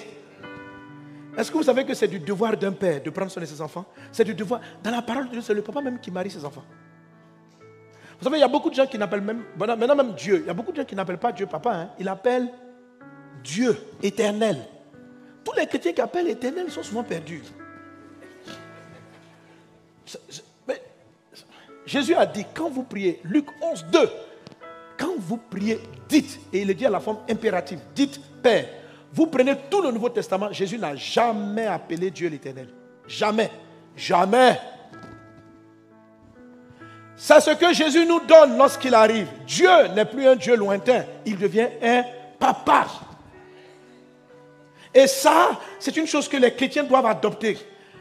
Est-ce 1.36 1.50
que 1.50 1.56
vous 1.56 1.62
savez 1.62 1.84
que 1.84 1.94
c'est 1.94 2.08
du 2.08 2.18
devoir 2.18 2.56
d'un 2.56 2.72
père 2.72 3.02
de 3.02 3.10
prendre 3.10 3.30
soin 3.30 3.42
de 3.42 3.46
ses 3.46 3.60
enfants? 3.60 3.84
C'est 4.12 4.24
du 4.24 4.34
devoir. 4.34 4.60
Dans 4.82 4.90
la 4.90 5.00
parole 5.00 5.26
de 5.26 5.32
Dieu, 5.32 5.40
c'est 5.40 5.54
le 5.54 5.62
papa 5.62 5.80
même 5.80 5.98
qui 6.00 6.10
marie 6.10 6.30
ses 6.30 6.44
enfants. 6.44 6.64
Vous 8.18 8.24
savez, 8.24 8.36
il 8.36 8.40
y 8.40 8.44
a 8.44 8.48
beaucoup 8.48 8.68
de 8.68 8.74
gens 8.74 8.86
qui 8.86 8.98
n'appellent 8.98 9.22
même, 9.22 9.44
maintenant 9.56 9.96
même 9.96 10.12
Dieu, 10.12 10.40
il 10.42 10.46
y 10.46 10.50
a 10.50 10.54
beaucoup 10.54 10.72
de 10.72 10.76
gens 10.76 10.84
qui 10.84 10.94
n'appellent 10.94 11.18
pas 11.18 11.32
Dieu 11.32 11.46
papa, 11.46 11.72
hein. 11.72 11.90
ils 11.98 12.04
l'appellent 12.04 12.50
Dieu 13.42 13.76
éternel. 14.02 14.56
Tous 15.44 15.52
les 15.52 15.66
chrétiens 15.66 15.92
qui 15.92 16.00
appellent 16.00 16.28
éternel 16.28 16.70
sont 16.70 16.82
souvent 16.82 17.02
perdus. 17.02 17.42
Jésus 21.86 22.14
a 22.14 22.26
dit, 22.26 22.44
quand 22.54 22.70
vous 22.70 22.84
priez, 22.84 23.20
Luc 23.24 23.46
11, 23.60 23.86
2, 23.90 23.98
quand 24.98 25.14
vous 25.18 25.38
priez, 25.38 25.80
dites, 26.08 26.38
et 26.52 26.60
il 26.60 26.68
le 26.68 26.74
dit 26.74 26.86
à 26.86 26.90
la 26.90 27.00
forme 27.00 27.18
impérative, 27.28 27.80
dites 27.94 28.20
Père. 28.42 28.66
Vous 29.12 29.26
prenez 29.26 29.56
tout 29.68 29.82
le 29.82 29.90
Nouveau 29.90 30.08
Testament, 30.08 30.52
Jésus 30.52 30.78
n'a 30.78 30.94
jamais 30.94 31.66
appelé 31.66 32.10
Dieu 32.10 32.28
l'éternel. 32.28 32.68
Jamais. 33.08 33.50
Jamais. 33.96 34.60
C'est 37.16 37.40
ce 37.40 37.50
que 37.50 37.72
Jésus 37.74 38.06
nous 38.06 38.20
donne 38.20 38.56
lorsqu'il 38.56 38.94
arrive. 38.94 39.26
Dieu 39.46 39.88
n'est 39.94 40.04
plus 40.04 40.26
un 40.26 40.36
Dieu 40.36 40.56
lointain, 40.56 41.04
il 41.26 41.36
devient 41.36 41.68
un 41.82 42.04
papa. 42.38 42.86
Et 44.94 45.06
ça, 45.06 45.58
c'est 45.78 45.96
une 45.96 46.06
chose 46.06 46.28
que 46.28 46.36
les 46.36 46.54
chrétiens 46.54 46.84
doivent 46.84 47.06
adopter. 47.06 47.56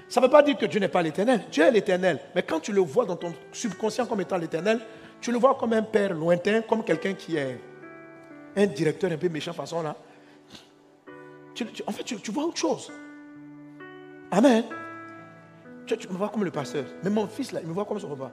Ça 0.07 0.19
ne 0.19 0.25
veut 0.25 0.31
pas 0.31 0.41
dire 0.41 0.57
que 0.57 0.65
Dieu 0.65 0.79
n'est 0.79 0.87
pas 0.87 1.03
l'éternel. 1.03 1.43
Dieu 1.51 1.63
est 1.63 1.71
l'éternel. 1.71 2.19
Mais 2.33 2.41
quand 2.41 2.59
tu 2.59 2.71
le 2.71 2.81
vois 2.81 3.05
dans 3.05 3.15
ton 3.15 3.33
subconscient 3.51 4.07
comme 4.07 4.21
étant 4.21 4.37
l'éternel, 4.37 4.79
tu 5.21 5.31
le 5.31 5.37
vois 5.37 5.55
comme 5.55 5.73
un 5.73 5.83
père 5.83 6.13
lointain, 6.13 6.61
comme 6.61 6.83
quelqu'un 6.83 7.13
qui 7.13 7.37
est 7.37 7.59
un 8.55 8.65
directeur 8.65 9.11
un 9.11 9.17
peu 9.17 9.29
méchant 9.29 9.53
façon 9.53 9.83
là. 9.83 9.95
en 11.87 11.91
fait, 11.91 12.03
tu, 12.03 12.31
vois 12.31 12.45
autre 12.45 12.57
chose. 12.57 12.91
Amen. 14.31 14.63
Tu, 15.85 15.95
me 16.07 16.17
vois 16.17 16.29
comme 16.29 16.43
le 16.43 16.51
pasteur. 16.51 16.85
Mais 17.03 17.11
mon 17.11 17.27
fils 17.27 17.51
là, 17.51 17.59
il 17.61 17.67
me 17.67 17.73
voit 17.73 17.85
comme 17.85 17.99
son 17.99 18.09
papa. 18.09 18.31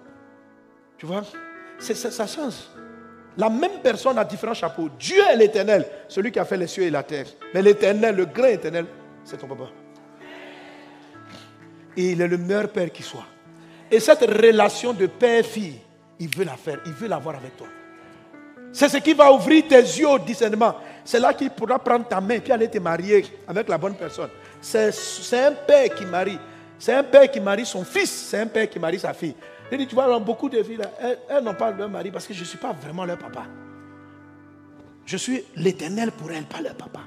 Tu 0.97 1.05
vois? 1.05 1.25
Ça 1.79 2.27
change. 2.27 2.55
La 3.37 3.51
même 3.51 3.81
personne 3.83 4.19
a 4.19 4.25
différents 4.25 4.55
chapeaux. 4.55 4.89
Dieu 4.99 5.23
est 5.31 5.37
l'éternel, 5.37 5.87
celui 6.09 6.33
qui 6.33 6.39
a 6.39 6.45
fait 6.45 6.57
les 6.57 6.67
cieux 6.67 6.85
et 6.85 6.91
la 6.91 7.03
terre. 7.03 7.27
Mais 7.53 7.61
l'éternel, 7.61 8.17
le 8.17 8.25
grand 8.25 8.47
éternel, 8.47 8.87
c'est 9.25 9.37
ton 9.37 9.47
papa. 9.47 9.65
Et 11.97 12.13
il 12.13 12.21
est 12.21 12.29
le 12.29 12.39
meilleur 12.39 12.69
père 12.69 12.91
qui 12.91 13.03
soit. 13.03 13.27
Et 13.91 14.01
cette 14.01 14.23
relation 14.23 14.93
de 14.93 15.07
père-fille, 15.07 15.81
il 16.19 16.35
veut 16.35 16.45
la 16.45 16.57
faire, 16.57 16.81
il 16.87 16.93
veut 16.93 17.09
l'avoir 17.09 17.37
avec 17.37 17.57
toi. 17.57 17.67
C'est 18.73 18.89
ce 18.89 18.99
qui 18.99 19.15
va 19.15 19.33
ouvrir 19.33 19.67
tes 19.69 19.81
yeux 19.81 20.09
au 20.09 20.19
discernement. 20.19 20.77
C'est 21.05 21.21
là 21.21 21.33
qu'il 21.33 21.51
pourra 21.51 21.79
prendre 21.79 22.07
ta 22.07 22.21
main 22.21 22.39
et 22.45 22.51
aller 22.51 22.69
te 22.69 22.79
marier 22.79 23.25
avec 23.47 23.69
la 23.69 23.79
bonne 23.79 23.95
personne. 23.95 24.31
C'est 24.61 24.91
un 25.33 25.53
père 25.53 25.95
qui 25.95 26.05
marie. 26.05 26.39
C'est 26.79 26.93
un 26.93 27.05
père 27.05 27.31
qui 27.31 27.41
marie 27.41 27.65
son 27.65 27.85
fils. 27.85 28.11
C'est 28.11 28.41
un 28.41 28.47
père 28.47 28.69
qui 28.69 28.79
marie 28.79 28.99
sa 28.99 29.15
fille. 29.15 29.35
Il 29.73 29.79
dit, 29.79 29.87
tu 29.87 29.95
vois, 29.95 30.07
dans 30.07 30.21
beaucoup 30.21 30.49
de 30.49 30.63
filles, 30.63 30.81
elles, 31.29 31.43
n'ont 31.43 31.55
pas 31.55 31.71
leur 31.73 31.89
mari 31.89 32.11
parce 32.11 32.27
que 32.27 32.35
je 32.35 32.41
ne 32.41 32.45
suis 32.45 32.59
pas 32.59 32.73
vraiment 32.73 33.05
leur 33.05 33.19
papa. 33.19 33.45
Je 35.05 35.17
suis 35.17 35.43
l'éternel 35.57 36.13
pour 36.13 36.31
elles, 36.31 36.45
pas 36.45 36.61
leur 36.61 36.75
papa. 36.75 37.01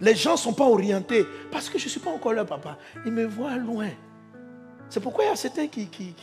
Les 0.00 0.14
gens 0.14 0.32
ne 0.32 0.36
sont 0.36 0.52
pas 0.52 0.64
orientés 0.64 1.26
parce 1.50 1.68
que 1.68 1.78
je 1.78 1.84
ne 1.84 1.90
suis 1.90 2.00
pas 2.00 2.10
encore 2.10 2.32
leur 2.32 2.46
papa. 2.46 2.78
Ils 3.04 3.12
me 3.12 3.24
voient 3.24 3.56
loin. 3.56 3.88
C'est 4.88 5.00
pourquoi 5.00 5.24
il 5.24 5.28
y 5.28 5.30
a 5.30 5.36
certains 5.36 5.66
qui... 5.66 5.86
qui, 5.88 6.14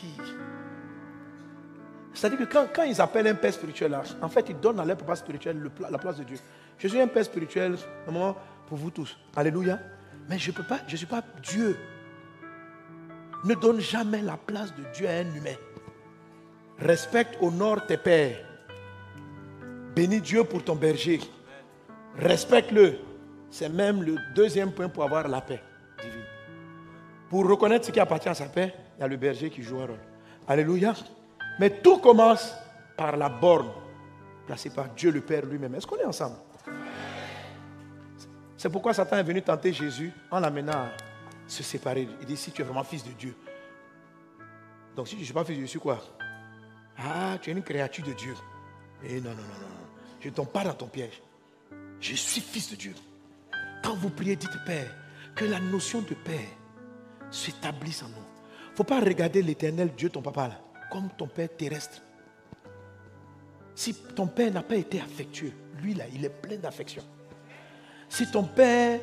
C'est-à-dire 2.13 2.47
que 2.47 2.57
quand, 2.73 2.83
ils 2.83 2.99
appellent 3.01 3.27
un 3.27 3.35
père 3.35 3.53
spirituel, 3.53 3.97
en 4.21 4.29
fait, 4.29 4.45
ils 4.49 4.59
donnent 4.59 4.79
à 4.79 4.85
leur 4.85 4.97
papa 4.97 5.15
spirituel 5.15 5.69
la 5.89 5.97
place 5.97 6.17
de 6.17 6.23
Dieu. 6.23 6.37
Je 6.77 6.87
suis 6.87 6.99
un 6.99 7.07
père 7.07 7.25
spirituel, 7.25 7.75
moment 8.07 8.35
pour 8.67 8.77
vous 8.77 8.91
tous. 8.91 9.17
Alléluia. 9.35 9.79
Mais 10.29 10.39
je 10.39 10.51
ne 10.51 10.55
peux 10.55 10.63
pas, 10.63 10.79
je 10.87 10.93
ne 10.93 10.97
suis 10.97 11.05
pas 11.05 11.21
Dieu. 11.43 11.77
Ne 13.45 13.53
donne 13.53 13.79
jamais 13.79 14.21
la 14.21 14.37
place 14.37 14.73
de 14.75 14.83
Dieu 14.93 15.07
à 15.07 15.11
un 15.11 15.35
humain. 15.35 15.55
Respecte, 16.79 17.37
honore 17.41 17.85
tes 17.85 17.97
pères. 17.97 18.37
Bénis 19.95 20.19
Dieu 20.19 20.43
pour 20.43 20.63
ton 20.63 20.75
berger. 20.75 21.21
Respecte-le. 22.17 22.95
C'est 23.51 23.69
même 23.69 24.03
le 24.03 24.17
deuxième 24.35 24.71
point 24.71 24.89
pour 24.89 25.03
avoir 25.03 25.27
la 25.27 25.41
paix 25.41 25.61
divine. 26.01 26.23
Pour 27.29 27.47
reconnaître 27.47 27.85
ce 27.85 27.91
qui 27.91 27.99
appartient 27.99 28.27
à 28.27 28.33
sa 28.33 28.45
paix, 28.45 28.73
il 28.97 29.01
y 29.01 29.03
a 29.03 29.07
le 29.07 29.15
berger 29.15 29.49
qui 29.49 29.61
joue 29.61 29.79
un 29.79 29.85
rôle. 29.85 29.99
Alléluia. 30.47 30.93
Mais 31.59 31.69
tout 31.69 31.99
commence 31.99 32.55
par 32.97 33.15
la 33.15 33.29
borne 33.29 33.69
placée 34.47 34.71
par 34.71 34.89
Dieu 34.89 35.11
le 35.11 35.21
Père 35.21 35.45
lui-même. 35.45 35.75
Est-ce 35.75 35.87
qu'on 35.87 35.97
est 35.97 36.05
ensemble? 36.05 36.37
C'est 38.57 38.69
pourquoi 38.69 38.93
Satan 38.93 39.17
est 39.17 39.23
venu 39.23 39.41
tenter 39.41 39.71
Jésus 39.71 40.11
en 40.31 40.39
l'amenant 40.39 40.73
à 40.73 40.89
se 41.47 41.63
séparer. 41.63 42.07
Il 42.21 42.25
dit, 42.25 42.37
si 42.37 42.51
tu 42.51 42.61
es 42.61 42.65
vraiment 42.65 42.83
fils 42.83 43.03
de 43.03 43.11
Dieu. 43.11 43.35
Donc 44.95 45.07
si 45.07 45.15
je 45.15 45.19
ne 45.19 45.25
suis 45.25 45.33
pas 45.33 45.43
fils 45.43 45.55
de 45.55 45.59
Dieu, 45.59 45.65
je 45.65 45.71
suis 45.71 45.79
quoi? 45.79 46.01
Ah, 46.97 47.37
tu 47.41 47.49
es 47.49 47.53
une 47.53 47.63
créature 47.63 48.05
de 48.05 48.13
Dieu. 48.13 48.33
Et 49.03 49.17
eh, 49.17 49.21
non, 49.21 49.31
non, 49.31 49.35
non, 49.35 49.59
non. 49.61 49.75
Je 50.21 50.29
ne 50.29 50.33
tombe 50.33 50.49
pas 50.49 50.63
dans 50.63 50.73
ton 50.73 50.87
piège. 50.87 51.21
Je 51.99 52.15
suis 52.15 52.41
fils 52.41 52.71
de 52.71 52.75
Dieu. 52.75 52.93
Quand 53.83 53.95
vous 53.95 54.09
priez, 54.09 54.35
dites 54.35 54.57
Père, 54.65 54.89
que 55.35 55.45
la 55.45 55.59
notion 55.59 56.01
de 56.01 56.13
Père 56.13 56.39
s'établisse 57.29 58.03
en 58.03 58.09
nous. 58.09 58.15
Il 58.15 58.71
ne 58.71 58.75
faut 58.75 58.83
pas 58.83 58.99
regarder 58.99 59.41
l'éternel 59.41 59.91
Dieu, 59.95 60.09
ton 60.09 60.21
papa, 60.21 60.51
comme 60.91 61.09
ton 61.17 61.27
Père 61.27 61.49
terrestre. 61.55 62.01
Si 63.75 63.93
ton 63.93 64.27
Père 64.27 64.51
n'a 64.51 64.63
pas 64.63 64.75
été 64.75 65.01
affectueux, 65.01 65.51
lui, 65.81 65.93
là, 65.93 66.05
il 66.13 66.23
est 66.23 66.29
plein 66.29 66.57
d'affection. 66.57 67.03
Si 68.07 68.29
ton 68.31 68.43
Père 68.43 69.01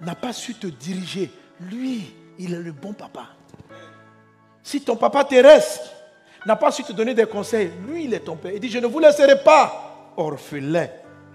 n'a 0.00 0.14
pas 0.14 0.32
su 0.32 0.54
te 0.54 0.66
diriger, 0.66 1.30
lui, 1.60 2.14
il 2.38 2.54
est 2.54 2.60
le 2.60 2.72
bon 2.72 2.92
papa. 2.92 3.26
Si 4.62 4.80
ton 4.80 4.96
papa 4.96 5.24
terrestre 5.24 5.90
n'a 6.46 6.56
pas 6.56 6.70
su 6.70 6.84
te 6.84 6.92
donner 6.92 7.14
des 7.14 7.26
conseils, 7.26 7.70
lui, 7.86 8.04
il 8.04 8.14
est 8.14 8.20
ton 8.20 8.36
père. 8.36 8.52
Il 8.52 8.60
dit, 8.60 8.68
je 8.68 8.78
ne 8.78 8.86
vous 8.86 8.98
laisserai 8.98 9.42
pas 9.42 10.12
orphelin. 10.16 10.88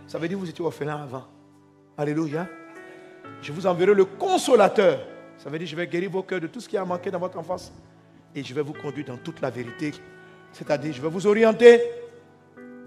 Ça 0.07 0.17
veut 0.17 0.27
dire 0.27 0.37
que 0.37 0.43
vous 0.43 0.49
étiez 0.49 0.63
orphelin 0.63 1.01
avant. 1.01 1.25
Alléluia. 1.97 2.47
Je 3.41 3.51
vous 3.51 3.65
enverrai 3.65 3.93
le 3.93 4.05
consolateur. 4.05 4.99
Ça 5.37 5.49
veut 5.49 5.57
dire 5.57 5.65
que 5.65 5.71
je 5.71 5.75
vais 5.75 5.87
guérir 5.87 6.09
vos 6.09 6.23
cœurs 6.23 6.41
de 6.41 6.47
tout 6.47 6.59
ce 6.59 6.69
qui 6.69 6.77
a 6.77 6.85
manqué 6.85 7.11
dans 7.11 7.19
votre 7.19 7.37
enfance. 7.37 7.73
Et 8.35 8.43
je 8.43 8.53
vais 8.53 8.61
vous 8.61 8.73
conduire 8.73 9.05
dans 9.07 9.17
toute 9.17 9.41
la 9.41 9.49
vérité. 9.49 9.91
C'est-à-dire, 10.51 10.93
je 10.93 11.01
vais 11.01 11.09
vous 11.09 11.27
orienter 11.27 11.81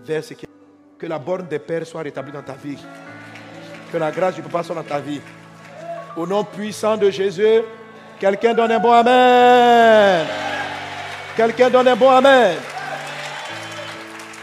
vers 0.04 0.24
ce 0.24 0.34
qui... 0.34 0.46
Que 0.98 1.06
la 1.06 1.18
borne 1.18 1.46
des 1.46 1.58
pères 1.58 1.86
soit 1.86 2.02
rétablie 2.02 2.32
dans 2.32 2.42
ta 2.42 2.54
vie. 2.54 2.78
Que 3.92 3.98
la 3.98 4.10
grâce 4.10 4.34
du 4.34 4.42
papa 4.42 4.62
soit 4.62 4.74
dans 4.74 4.82
ta 4.82 4.98
vie. 4.98 5.20
Au 6.16 6.26
nom 6.26 6.44
puissant 6.44 6.96
de 6.96 7.10
Jésus, 7.10 7.62
quelqu'un 8.18 8.54
donne 8.54 8.72
un 8.72 8.78
bon 8.78 8.92
Amen. 8.92 10.26
Quelqu'un 11.36 11.68
donne 11.68 11.88
un 11.88 11.96
bon 11.96 12.08
Amen. 12.08 12.56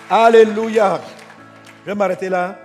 Alléluia. 0.08 1.02
Je 1.82 1.86
vais 1.90 1.96
m'arrêter 1.96 2.30
là. 2.30 2.60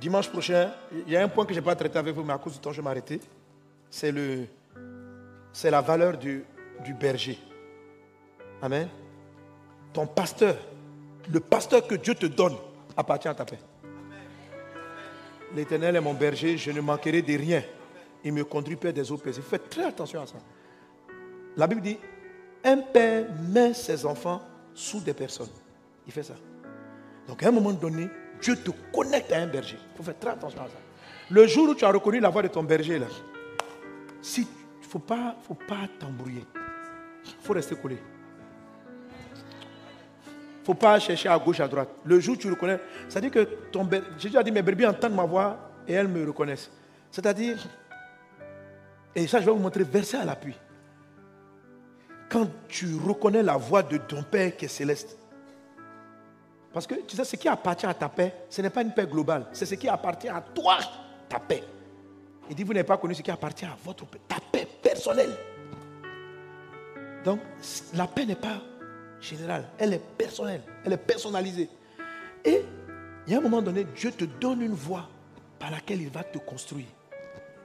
Dimanche 0.00 0.28
prochain, 0.30 0.70
il 1.06 1.12
y 1.12 1.16
a 1.16 1.22
un 1.22 1.28
point 1.28 1.44
que 1.44 1.52
je 1.52 1.60
n'ai 1.60 1.64
pas 1.64 1.74
traité 1.74 1.98
avec 1.98 2.14
vous, 2.14 2.24
mais 2.24 2.32
à 2.32 2.38
cause 2.38 2.54
du 2.54 2.58
temps, 2.58 2.72
je 2.72 2.78
vais 2.78 2.82
m'arrêter. 2.82 3.20
C'est, 3.90 4.10
le, 4.10 4.46
c'est 5.52 5.70
la 5.70 5.82
valeur 5.82 6.16
du, 6.16 6.44
du 6.82 6.94
berger. 6.94 7.38
Amen. 8.62 8.88
Ton 9.92 10.06
pasteur, 10.06 10.56
le 11.30 11.40
pasteur 11.40 11.86
que 11.86 11.94
Dieu 11.96 12.14
te 12.14 12.26
donne, 12.26 12.56
appartient 12.96 13.28
à 13.28 13.34
ta 13.34 13.44
paix. 13.44 13.58
L'Éternel 15.54 15.96
est 15.96 16.00
mon 16.00 16.14
berger, 16.14 16.56
je 16.56 16.70
ne 16.70 16.80
manquerai 16.80 17.22
de 17.22 17.36
rien. 17.38 17.62
Il 18.24 18.32
me 18.32 18.44
conduit 18.44 18.76
près 18.76 18.92
des 18.92 19.12
eaux 19.12 19.18
paisibles. 19.18 19.46
Faites 19.46 19.68
très 19.68 19.84
attention 19.84 20.22
à 20.22 20.26
ça. 20.26 20.36
La 21.56 21.66
Bible 21.66 21.82
dit, 21.82 21.98
un 22.64 22.78
père 22.78 23.26
met 23.48 23.74
ses 23.74 24.06
enfants 24.06 24.42
sous 24.74 25.00
des 25.00 25.12
personnes. 25.12 25.50
Il 26.06 26.12
fait 26.12 26.22
ça. 26.22 26.34
Donc 27.28 27.42
à 27.42 27.48
un 27.48 27.52
moment 27.52 27.72
donné, 27.72 28.08
Dieu 28.40 28.56
te 28.56 28.70
connecte 28.92 29.32
à 29.32 29.38
un 29.38 29.46
berger. 29.46 29.78
Il 29.92 29.96
faut 29.96 30.02
faire 30.02 30.18
très 30.18 30.30
attention 30.30 30.60
à 30.60 30.66
ça. 30.66 30.78
Le 31.30 31.46
jour 31.46 31.68
où 31.68 31.74
tu 31.74 31.84
as 31.84 31.90
reconnu 31.90 32.20
la 32.20 32.28
voix 32.28 32.42
de 32.42 32.48
ton 32.48 32.62
berger, 32.62 32.98
là, 32.98 33.06
il 34.36 34.40
ne 34.42 34.46
faut 34.82 34.98
pas, 34.98 35.36
faut 35.46 35.54
pas 35.54 35.88
t'embrouiller. 35.98 36.44
Il 37.24 37.32
faut 37.42 37.52
rester 37.52 37.76
collé. 37.76 37.96
Il 40.26 40.60
ne 40.60 40.64
faut 40.64 40.74
pas 40.74 40.98
chercher 40.98 41.28
à 41.28 41.38
gauche, 41.38 41.60
à 41.60 41.68
droite. 41.68 41.90
Le 42.04 42.20
jour 42.20 42.34
où 42.34 42.38
tu 42.38 42.50
reconnais, 42.50 42.80
c'est-à-dire 43.08 43.30
que 43.30 43.44
ton 43.70 43.84
berger, 43.84 44.06
Jésus 44.18 44.36
a 44.36 44.42
dit, 44.42 44.50
mes 44.50 44.62
brebis 44.62 44.86
entendent 44.86 45.14
ma 45.14 45.24
voix 45.24 45.56
et 45.86 45.92
elles 45.92 46.08
me 46.08 46.26
reconnaissent. 46.26 46.70
C'est-à-dire, 47.10 47.58
et 49.14 49.26
ça 49.26 49.40
je 49.40 49.46
vais 49.46 49.52
vous 49.52 49.58
montrer 49.58 49.84
verset 49.84 50.18
à 50.18 50.24
l'appui. 50.24 50.54
Quand 52.28 52.48
tu 52.68 52.96
reconnais 52.96 53.42
la 53.42 53.56
voix 53.56 53.82
de 53.82 53.96
ton 53.96 54.22
Père 54.22 54.56
qui 54.56 54.64
est 54.64 54.68
céleste, 54.68 55.16
parce 56.74 56.88
que 56.88 56.96
tu 57.06 57.14
sais, 57.14 57.24
ce 57.24 57.36
qui 57.36 57.46
appartient 57.46 57.86
à 57.86 57.94
ta 57.94 58.08
paix, 58.08 58.34
ce 58.50 58.60
n'est 58.60 58.70
pas 58.70 58.82
une 58.82 58.92
paix 58.92 59.06
globale. 59.06 59.46
C'est 59.52 59.64
ce 59.64 59.76
qui 59.76 59.88
appartient 59.88 60.28
à 60.28 60.40
toi, 60.40 60.78
ta 61.28 61.38
paix. 61.38 61.62
Il 62.50 62.56
dit, 62.56 62.64
vous 62.64 62.74
n'avez 62.74 62.84
pas 62.84 62.96
connu 62.96 63.14
ce 63.14 63.22
qui 63.22 63.30
appartient 63.30 63.64
à 63.64 63.76
votre 63.84 64.04
paix, 64.06 64.20
ta 64.26 64.36
paix 64.50 64.66
personnelle. 64.82 65.34
Donc, 67.24 67.38
la 67.94 68.08
paix 68.08 68.26
n'est 68.26 68.34
pas 68.34 68.60
générale, 69.20 69.68
elle 69.78 69.94
est 69.94 70.02
personnelle, 70.18 70.62
elle 70.84 70.92
est 70.92 70.98
personnalisée. 70.98 71.70
Et 72.44 72.62
il 73.26 73.32
y 73.32 73.36
a 73.36 73.38
un 73.38 73.42
moment 73.42 73.62
donné, 73.62 73.84
Dieu 73.84 74.10
te 74.10 74.24
donne 74.24 74.60
une 74.60 74.74
voie 74.74 75.08
par 75.58 75.70
laquelle 75.70 76.02
il 76.02 76.10
va 76.10 76.24
te 76.24 76.38
construire. 76.38 76.86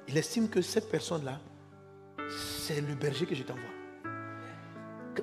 Il 0.09 0.17
estime 0.17 0.49
que 0.49 0.59
cette 0.63 0.89
personne-là, 0.89 1.39
c'est 2.27 2.81
le 2.81 2.95
berger 2.95 3.27
que 3.27 3.35
je 3.35 3.43
t'envoie. 3.43 3.61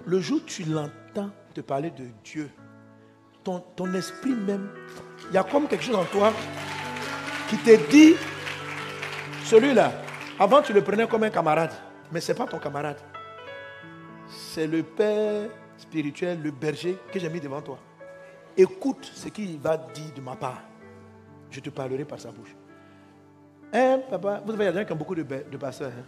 Le 0.05 0.21
jour 0.21 0.39
où 0.39 0.47
tu 0.47 0.63
l'entends 0.63 1.31
te 1.55 1.61
parler 1.61 1.91
de 1.91 2.05
Dieu, 2.23 2.49
ton, 3.43 3.95
esprit 3.95 4.35
même, 4.35 4.71
il 5.29 5.35
y 5.35 5.39
a 5.39 5.43
comme 5.43 5.67
quelque 5.67 5.83
chose 5.83 5.97
en 5.97 6.05
toi 6.05 6.33
qui 7.49 7.57
te 7.57 7.91
dit, 7.91 8.15
celui-là, 9.47 9.93
avant 10.39 10.63
tu 10.63 10.73
le 10.73 10.85
prenais 10.85 11.09
comme 11.09 11.25
un 11.25 11.31
camarade, 11.31 11.73
mais 12.13 12.21
ce 12.21 12.31
n'est 12.31 12.39
pas 12.39 12.47
ton 12.47 12.61
camarade. 12.61 13.01
C'est 14.29 14.69
le 14.69 14.85
Père 14.85 15.51
spirituel, 15.79 16.41
le 16.43 16.53
berger 16.53 16.97
que 17.13 17.19
j'ai 17.19 17.29
mis 17.29 17.41
devant 17.41 17.61
toi. 17.61 17.79
Écoute 18.57 19.11
ce 19.13 19.29
qu'il 19.31 19.59
va 19.59 19.77
dire 19.77 20.13
de 20.15 20.21
ma 20.21 20.37
part. 20.37 20.63
Je 21.51 21.59
te 21.59 21.71
parlerai 21.71 22.05
par 22.05 22.21
sa 22.21 22.31
bouche. 22.31 22.55
Hein, 23.73 24.01
papa, 24.09 24.43
vous 24.45 24.53
avez 24.53 24.71
des 24.71 24.79
gens 24.79 24.85
qui 24.85 24.93
ont 24.93 24.97
beaucoup 24.97 25.15
de, 25.15 25.23
pasteurs. 25.57 25.91
Hein? 25.91 26.05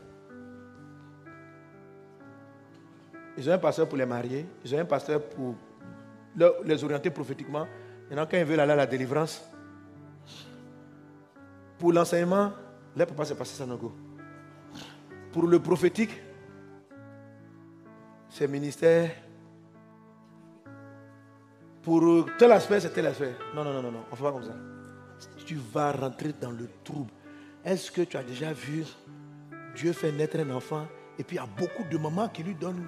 Ils 3.37 3.49
ont 3.49 3.53
un 3.53 3.59
pasteur 3.59 3.89
pour 3.89 3.99
les 3.99 4.07
marier, 4.07 4.47
ils 4.65 4.75
ont 4.75 4.79
un 4.79 4.85
pasteur 4.85 5.21
pour 5.23 5.55
les 6.65 6.85
orienter 6.85 7.11
prophétiquement. 7.11 7.67
Maintenant, 8.09 8.27
quand 8.31 8.37
ils 8.37 8.45
veulent 8.45 8.61
aller 8.61 8.73
à 8.73 8.77
la 8.77 8.87
délivrance, 8.87 9.49
pour 11.79 11.93
l'enseignement, 11.93 12.53
là, 12.97 13.07
papa, 13.07 13.25
c'est 13.25 13.37
passer 13.37 13.57
Sanogo. 13.57 13.93
Pour 15.33 15.47
le 15.47 15.61
prophétique, 15.61 16.21
c'est 18.29 18.49
ministère. 18.49 19.11
Pour 21.83 22.27
tel 22.39 22.53
aspect, 22.53 22.81
c'est 22.81 22.91
tel 22.93 23.07
aspect. 23.07 23.35
Non, 23.55 23.65
non, 23.65 23.73
non, 23.73 23.83
non, 23.83 23.93
non, 23.93 24.05
on 24.09 24.11
ne 24.11 24.17
fait 24.17 24.23
pas 24.23 24.33
comme 24.33 24.45
ça. 24.45 24.55
Tu 25.45 25.57
vas 25.57 25.93
rentrer 25.93 26.35
dans 26.41 26.51
le 26.51 26.69
trouble. 26.85 27.11
Est-ce 27.69 27.91
que 27.91 28.01
tu 28.01 28.17
as 28.17 28.23
déjà 28.23 28.51
vu 28.55 28.85
Dieu 29.77 29.93
faire 29.93 30.13
naître 30.15 30.39
un 30.41 30.51
enfant 30.51 30.87
et 31.19 31.23
puis 31.23 31.37
il 31.37 31.41
y 31.41 31.43
a 31.43 31.47
beaucoup 31.47 31.85
de 31.85 31.99
mamans 31.99 32.29
qui 32.29 32.43
lui 32.43 32.55
donnent 32.55 32.83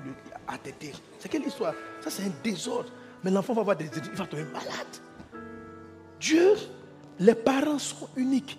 à 0.48 0.56
téter 0.56 0.92
C'est 1.18 1.28
quelle 1.28 1.46
histoire? 1.46 1.74
Ça, 2.00 2.08
c'est 2.08 2.22
un 2.22 2.32
désordre. 2.42 2.88
Mais 3.22 3.30
l'enfant 3.30 3.52
va 3.52 3.60
avoir 3.60 3.76
des 3.76 3.84
il 3.84 4.16
va 4.16 4.26
tomber 4.26 4.44
malade. 4.44 4.86
Dieu, 6.18 6.54
les 7.18 7.34
parents 7.34 7.78
sont 7.78 8.08
uniques. 8.16 8.58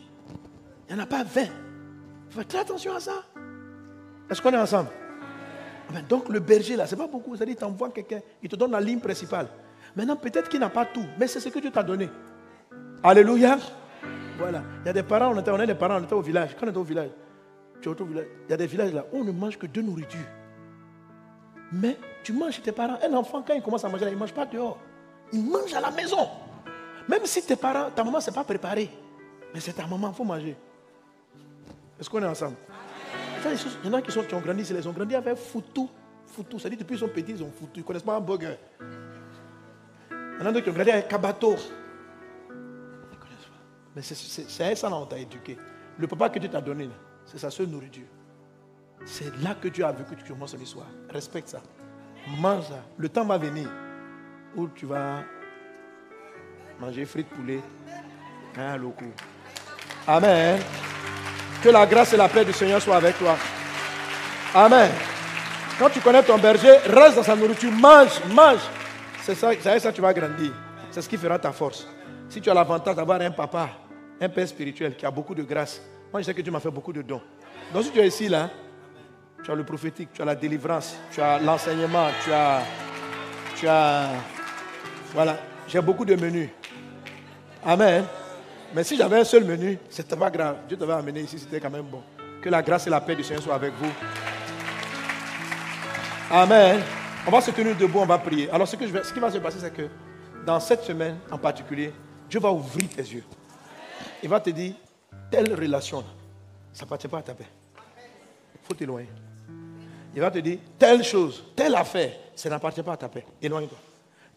Il 0.87 0.95
n'y 0.95 1.01
en 1.01 1.03
a 1.03 1.07
pas 1.07 1.23
20. 1.23 1.41
Il 1.41 1.47
faut 2.29 2.39
faire 2.39 2.47
très 2.47 2.59
attention 2.59 2.93
à 2.93 2.99
ça. 2.99 3.23
Est-ce 4.29 4.39
qu'on 4.43 4.51
est 4.51 4.57
ensemble? 4.57 4.89
Ah, 5.95 6.01
Donc 6.03 6.29
le 6.29 6.39
berger 6.39 6.75
là, 6.75 6.85
ce 6.85 6.93
n'est 6.93 7.01
pas 7.01 7.07
beaucoup. 7.07 7.35
C'est-à-dire, 7.35 7.55
il 7.55 7.59
t'envoie 7.59 7.89
quelqu'un, 7.89 8.19
il 8.43 8.47
te 8.49 8.55
donne 8.55 8.71
la 8.71 8.81
ligne 8.81 8.99
principale. 8.99 9.47
Maintenant, 9.95 10.17
peut-être 10.17 10.49
qu'il 10.49 10.59
n'a 10.59 10.69
pas 10.69 10.85
tout, 10.85 11.05
mais 11.19 11.25
c'est 11.25 11.39
ce 11.39 11.49
que 11.49 11.57
Dieu 11.57 11.71
t'a 11.71 11.81
donné. 11.81 12.09
Alléluia. 13.01 13.57
Voilà. 14.37 14.63
Il 14.83 14.87
y 14.87 14.89
a 14.89 14.93
des 14.93 15.03
parents, 15.03 15.33
on, 15.33 15.39
était, 15.39 15.51
on 15.51 15.59
est 15.59 15.67
des 15.67 15.75
parents, 15.75 15.99
on 15.99 16.03
était 16.03 16.13
au 16.13 16.21
village. 16.21 16.55
Quand 16.59 16.65
on 16.65 16.69
était 16.69 16.77
au 16.77 16.83
village, 16.83 17.09
tu 17.81 17.89
es 17.89 18.01
au 18.01 18.05
village, 18.05 18.27
il 18.47 18.51
y 18.51 18.53
a 18.53 18.57
des 18.57 18.67
villages 18.67 18.93
là 18.93 19.05
où 19.11 19.19
on 19.19 19.23
ne 19.23 19.31
mange 19.31 19.57
que 19.57 19.65
de 19.67 19.81
nourriture. 19.81 20.19
Mais 21.71 21.97
tu 22.23 22.33
manges 22.33 22.53
chez 22.53 22.61
tes 22.61 22.71
parents. 22.71 22.97
Un 23.07 23.13
enfant, 23.13 23.43
quand 23.45 23.53
il 23.53 23.61
commence 23.61 23.85
à 23.85 23.89
manger, 23.89 24.05
il 24.07 24.13
ne 24.13 24.19
mange 24.19 24.33
pas 24.33 24.45
dehors. 24.45 24.77
Il 25.31 25.43
mange 25.43 25.73
à 25.73 25.79
la 25.79 25.91
maison. 25.91 26.27
Même 27.07 27.25
si 27.25 27.45
tes 27.45 27.55
parents, 27.55 27.89
ta 27.95 28.03
maman 28.03 28.17
ne 28.17 28.23
s'est 28.23 28.31
pas 28.31 28.43
préparée. 28.43 28.89
Mais 29.53 29.59
c'est 29.59 29.73
ta 29.73 29.87
maman, 29.87 30.09
il 30.09 30.15
faut 30.15 30.23
manger. 30.23 30.55
Est-ce 31.99 32.09
qu'on 32.09 32.21
est 32.21 32.27
ensemble? 32.27 32.55
Il 33.43 33.89
y 33.89 33.89
en 33.89 33.93
a 33.93 34.01
qui, 34.01 34.11
sont, 34.11 34.23
qui 34.23 34.35
ont 34.35 34.39
grandi, 34.39 34.63
ils 34.63 34.87
ont 34.87 34.91
grandi 34.91 35.15
avec 35.15 35.35
foutu. 35.37 35.87
Foutu, 36.27 36.57
dit 36.57 36.77
depuis 36.77 36.85
qu'ils 36.85 36.99
sont 36.99 37.07
petits, 37.07 37.31
ils 37.31 37.43
ont 37.43 37.51
foutu. 37.51 37.73
Ils 37.75 37.79
ne 37.79 37.85
connaissent 37.85 38.03
pas 38.03 38.15
un 38.15 38.21
burger. 38.21 38.55
Il 40.11 40.39
y 40.39 40.43
en 40.43 40.45
a 40.45 40.51
d'autres 40.51 40.63
qui 40.63 40.69
ont 40.69 40.73
grandi 40.73 40.91
avec 40.91 41.07
kabato. 41.07 41.55
Mais 43.95 44.01
c'est 44.01 44.75
ça 44.75 44.89
qu'on 44.89 45.05
t'a 45.05 45.17
éduqué. 45.17 45.57
Le 45.97 46.07
papa 46.07 46.29
que 46.29 46.39
Dieu 46.39 46.49
t'a 46.49 46.61
donné, 46.61 46.89
c'est 47.25 47.37
sa 47.37 47.49
seule 47.49 47.67
nourriture. 47.67 48.07
C'est 49.05 49.35
là 49.41 49.55
que 49.55 49.67
Dieu 49.67 49.83
a 49.85 49.91
vu 49.91 50.03
que 50.03 50.15
tu 50.15 50.23
commences 50.31 50.55
l'histoire. 50.55 50.87
Respecte 51.09 51.49
ça. 51.49 51.61
Mange 52.39 52.67
ça. 52.67 52.83
Le 52.97 53.09
temps 53.09 53.25
va 53.25 53.37
venir 53.37 53.67
où 54.55 54.67
tu 54.67 54.85
vas 54.85 55.23
manger 56.79 57.05
frites 57.05 57.29
poulet, 57.29 57.61
Amen. 60.07 60.59
Que 61.63 61.69
la 61.69 61.85
grâce 61.85 62.13
et 62.13 62.17
la 62.17 62.27
paix 62.27 62.43
du 62.43 62.51
Seigneur 62.51 62.81
soient 62.81 62.97
avec 62.97 63.17
toi. 63.17 63.37
Amen. 64.53 64.91
Quand 65.79 65.89
tu 65.89 65.99
connais 65.99 66.23
ton 66.23 66.37
berger, 66.37 66.77
reste 66.87 67.15
dans 67.15 67.23
sa 67.23 67.35
nourriture, 67.35 67.71
mange, 67.71 68.19
mange. 68.29 68.59
C'est 69.23 69.35
ça, 69.35 69.51
ça 69.61 69.79
que 69.79 69.95
tu 69.95 70.01
vas 70.01 70.13
grandir. 70.13 70.51
C'est 70.89 71.01
ce 71.01 71.07
qui 71.07 71.17
fera 71.17 71.39
ta 71.39 71.51
force. 71.51 71.87
Si 72.29 72.41
tu 72.41 72.49
as 72.49 72.53
l'avantage 72.53 72.95
d'avoir 72.95 73.21
un 73.21 73.31
papa, 73.31 73.69
un 74.21 74.29
père 74.29 74.47
spirituel 74.47 74.95
qui 74.95 75.05
a 75.05 75.11
beaucoup 75.11 75.33
de 75.33 75.41
grâce, 75.41 75.81
moi 76.11 76.21
je 76.21 76.27
sais 76.27 76.33
que 76.33 76.41
Dieu 76.41 76.51
m'a 76.51 76.59
fait 76.59 76.69
beaucoup 76.69 76.93
de 76.93 77.01
dons. 77.01 77.21
Donc 77.73 77.83
si 77.83 77.91
tu 77.91 77.99
es 77.99 78.07
ici 78.07 78.29
là, 78.29 78.49
tu 79.43 79.49
as 79.49 79.55
le 79.55 79.63
prophétique, 79.63 80.09
tu 80.13 80.21
as 80.21 80.25
la 80.25 80.35
délivrance, 80.35 80.95
tu 81.11 81.19
as 81.19 81.39
l'enseignement, 81.39 82.07
tu 82.23 82.31
as, 82.31 82.61
tu 83.55 83.67
as, 83.67 84.09
voilà, 85.13 85.37
j'ai 85.67 85.81
beaucoup 85.81 86.05
de 86.05 86.15
menus. 86.15 86.49
Amen. 87.65 88.05
Mais 88.73 88.83
si 88.83 88.95
j'avais 88.95 89.19
un 89.19 89.23
seul 89.23 89.43
menu, 89.43 89.77
c'était 89.89 90.15
pas 90.15 90.29
grave. 90.29 90.57
Dieu 90.67 90.77
t'avait 90.77 90.93
amené 90.93 91.21
ici, 91.21 91.39
c'était 91.39 91.59
quand 91.59 91.71
même 91.71 91.85
bon. 91.85 92.03
Que 92.41 92.49
la 92.49 92.61
grâce 92.61 92.87
et 92.87 92.89
la 92.89 93.01
paix 93.01 93.15
du 93.15 93.23
Seigneur 93.23 93.43
soient 93.43 93.55
avec 93.55 93.73
vous. 93.73 93.91
Amen. 96.29 96.79
On 97.27 97.31
va 97.31 97.41
se 97.41 97.51
tenir 97.51 97.75
debout, 97.75 97.99
on 97.99 98.05
va 98.05 98.17
prier. 98.17 98.49
Alors 98.51 98.67
ce, 98.67 98.75
que 98.75 98.87
je 98.87 98.91
vais, 98.91 99.03
ce 99.03 99.13
qui 99.13 99.19
va 99.19 99.31
se 99.31 99.39
passer, 99.39 99.57
c'est 99.59 99.73
que 99.73 99.87
dans 100.45 100.59
cette 100.59 100.83
semaine 100.83 101.17
en 101.29 101.37
particulier, 101.37 101.91
Dieu 102.29 102.39
va 102.39 102.51
ouvrir 102.51 102.87
tes 102.89 103.01
yeux. 103.01 103.23
Il 104.23 104.29
va 104.29 104.39
te 104.39 104.49
dire, 104.49 104.73
telle 105.29 105.53
relation, 105.53 106.03
ça 106.73 106.83
ne 106.83 106.87
appartient 106.87 107.07
pas 107.07 107.19
à 107.19 107.21
ta 107.21 107.33
paix. 107.33 107.47
Il 108.55 108.67
faut 108.67 108.73
t'éloigner. 108.73 109.09
Il 110.13 110.21
va 110.21 110.29
te 110.29 110.39
dire, 110.39 110.59
telle 110.77 111.03
chose, 111.03 111.43
telle 111.55 111.75
affaire, 111.75 112.11
ça 112.35 112.49
n'appartient 112.49 112.83
pas 112.83 112.93
à 112.93 112.97
ta 112.97 113.09
paix. 113.09 113.25
Éloigne-toi. 113.41 113.77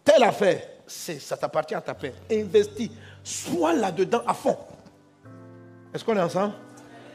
Telle 0.05 0.23
affaire, 0.23 0.63
ça 0.87 1.37
t'appartient 1.37 1.75
à 1.75 1.81
ta 1.81 1.95
paix. 1.95 2.15
Investis. 2.31 2.91
Sois 3.23 3.73
là-dedans 3.73 4.23
à 4.27 4.35
fond. 4.35 4.57
Est-ce 5.93 6.05
qu'on 6.05 6.17
est 6.17 6.23
ensemble? 6.23 6.55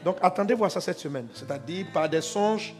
Donc 0.04 0.16
attendez 0.22 0.54
voir 0.54 0.70
ça 0.70 0.80
cette 0.80 0.98
semaine. 0.98 1.28
C'est-à-dire 1.32 1.86
par 1.92 2.08
des 2.08 2.20
songes. 2.20 2.74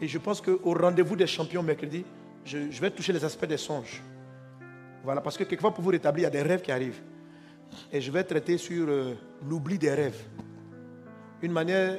Et 0.00 0.08
je 0.08 0.18
pense 0.18 0.40
qu'au 0.40 0.74
rendez-vous 0.74 1.16
des 1.16 1.26
champions 1.26 1.62
mercredi, 1.62 2.04
je, 2.44 2.58
vais 2.80 2.90
toucher 2.90 3.12
les 3.12 3.24
aspects 3.24 3.46
des 3.46 3.56
songes. 3.56 4.02
Voilà, 5.02 5.20
parce 5.20 5.36
que 5.36 5.44
quelquefois 5.44 5.74
pour 5.74 5.82
vous 5.82 5.90
rétablir, 5.90 6.22
il 6.22 6.32
y 6.34 6.38
a 6.38 6.42
des 6.42 6.48
rêves 6.48 6.62
qui 6.62 6.72
arrivent. 6.72 7.00
Et 7.92 8.00
je 8.00 8.10
vais 8.10 8.24
traiter 8.24 8.58
sur 8.58 8.88
euh, 8.88 9.14
l'oubli 9.48 9.78
des 9.78 9.92
rêves. 9.92 10.22
Une 11.42 11.52
manière 11.52 11.98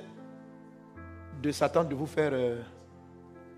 de 1.41 1.51
Satan 1.51 1.83
de 1.83 1.95
vous 1.95 2.05
faire 2.05 2.31
euh, 2.33 2.61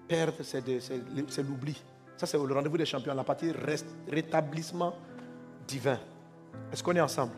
perdre, 0.07 0.33
c'est 0.41 1.41
l'oubli. 1.43 1.81
Ça, 2.17 2.25
c'est 2.25 2.37
le 2.37 2.53
rendez-vous 2.53 2.77
des 2.77 2.85
champions, 2.85 3.13
la 3.13 3.23
partie 3.23 3.51
rétablissement 4.09 4.93
divin. 5.67 5.99
Est-ce 6.71 6.83
qu'on 6.83 6.95
est 6.95 7.01
ensemble? 7.01 7.33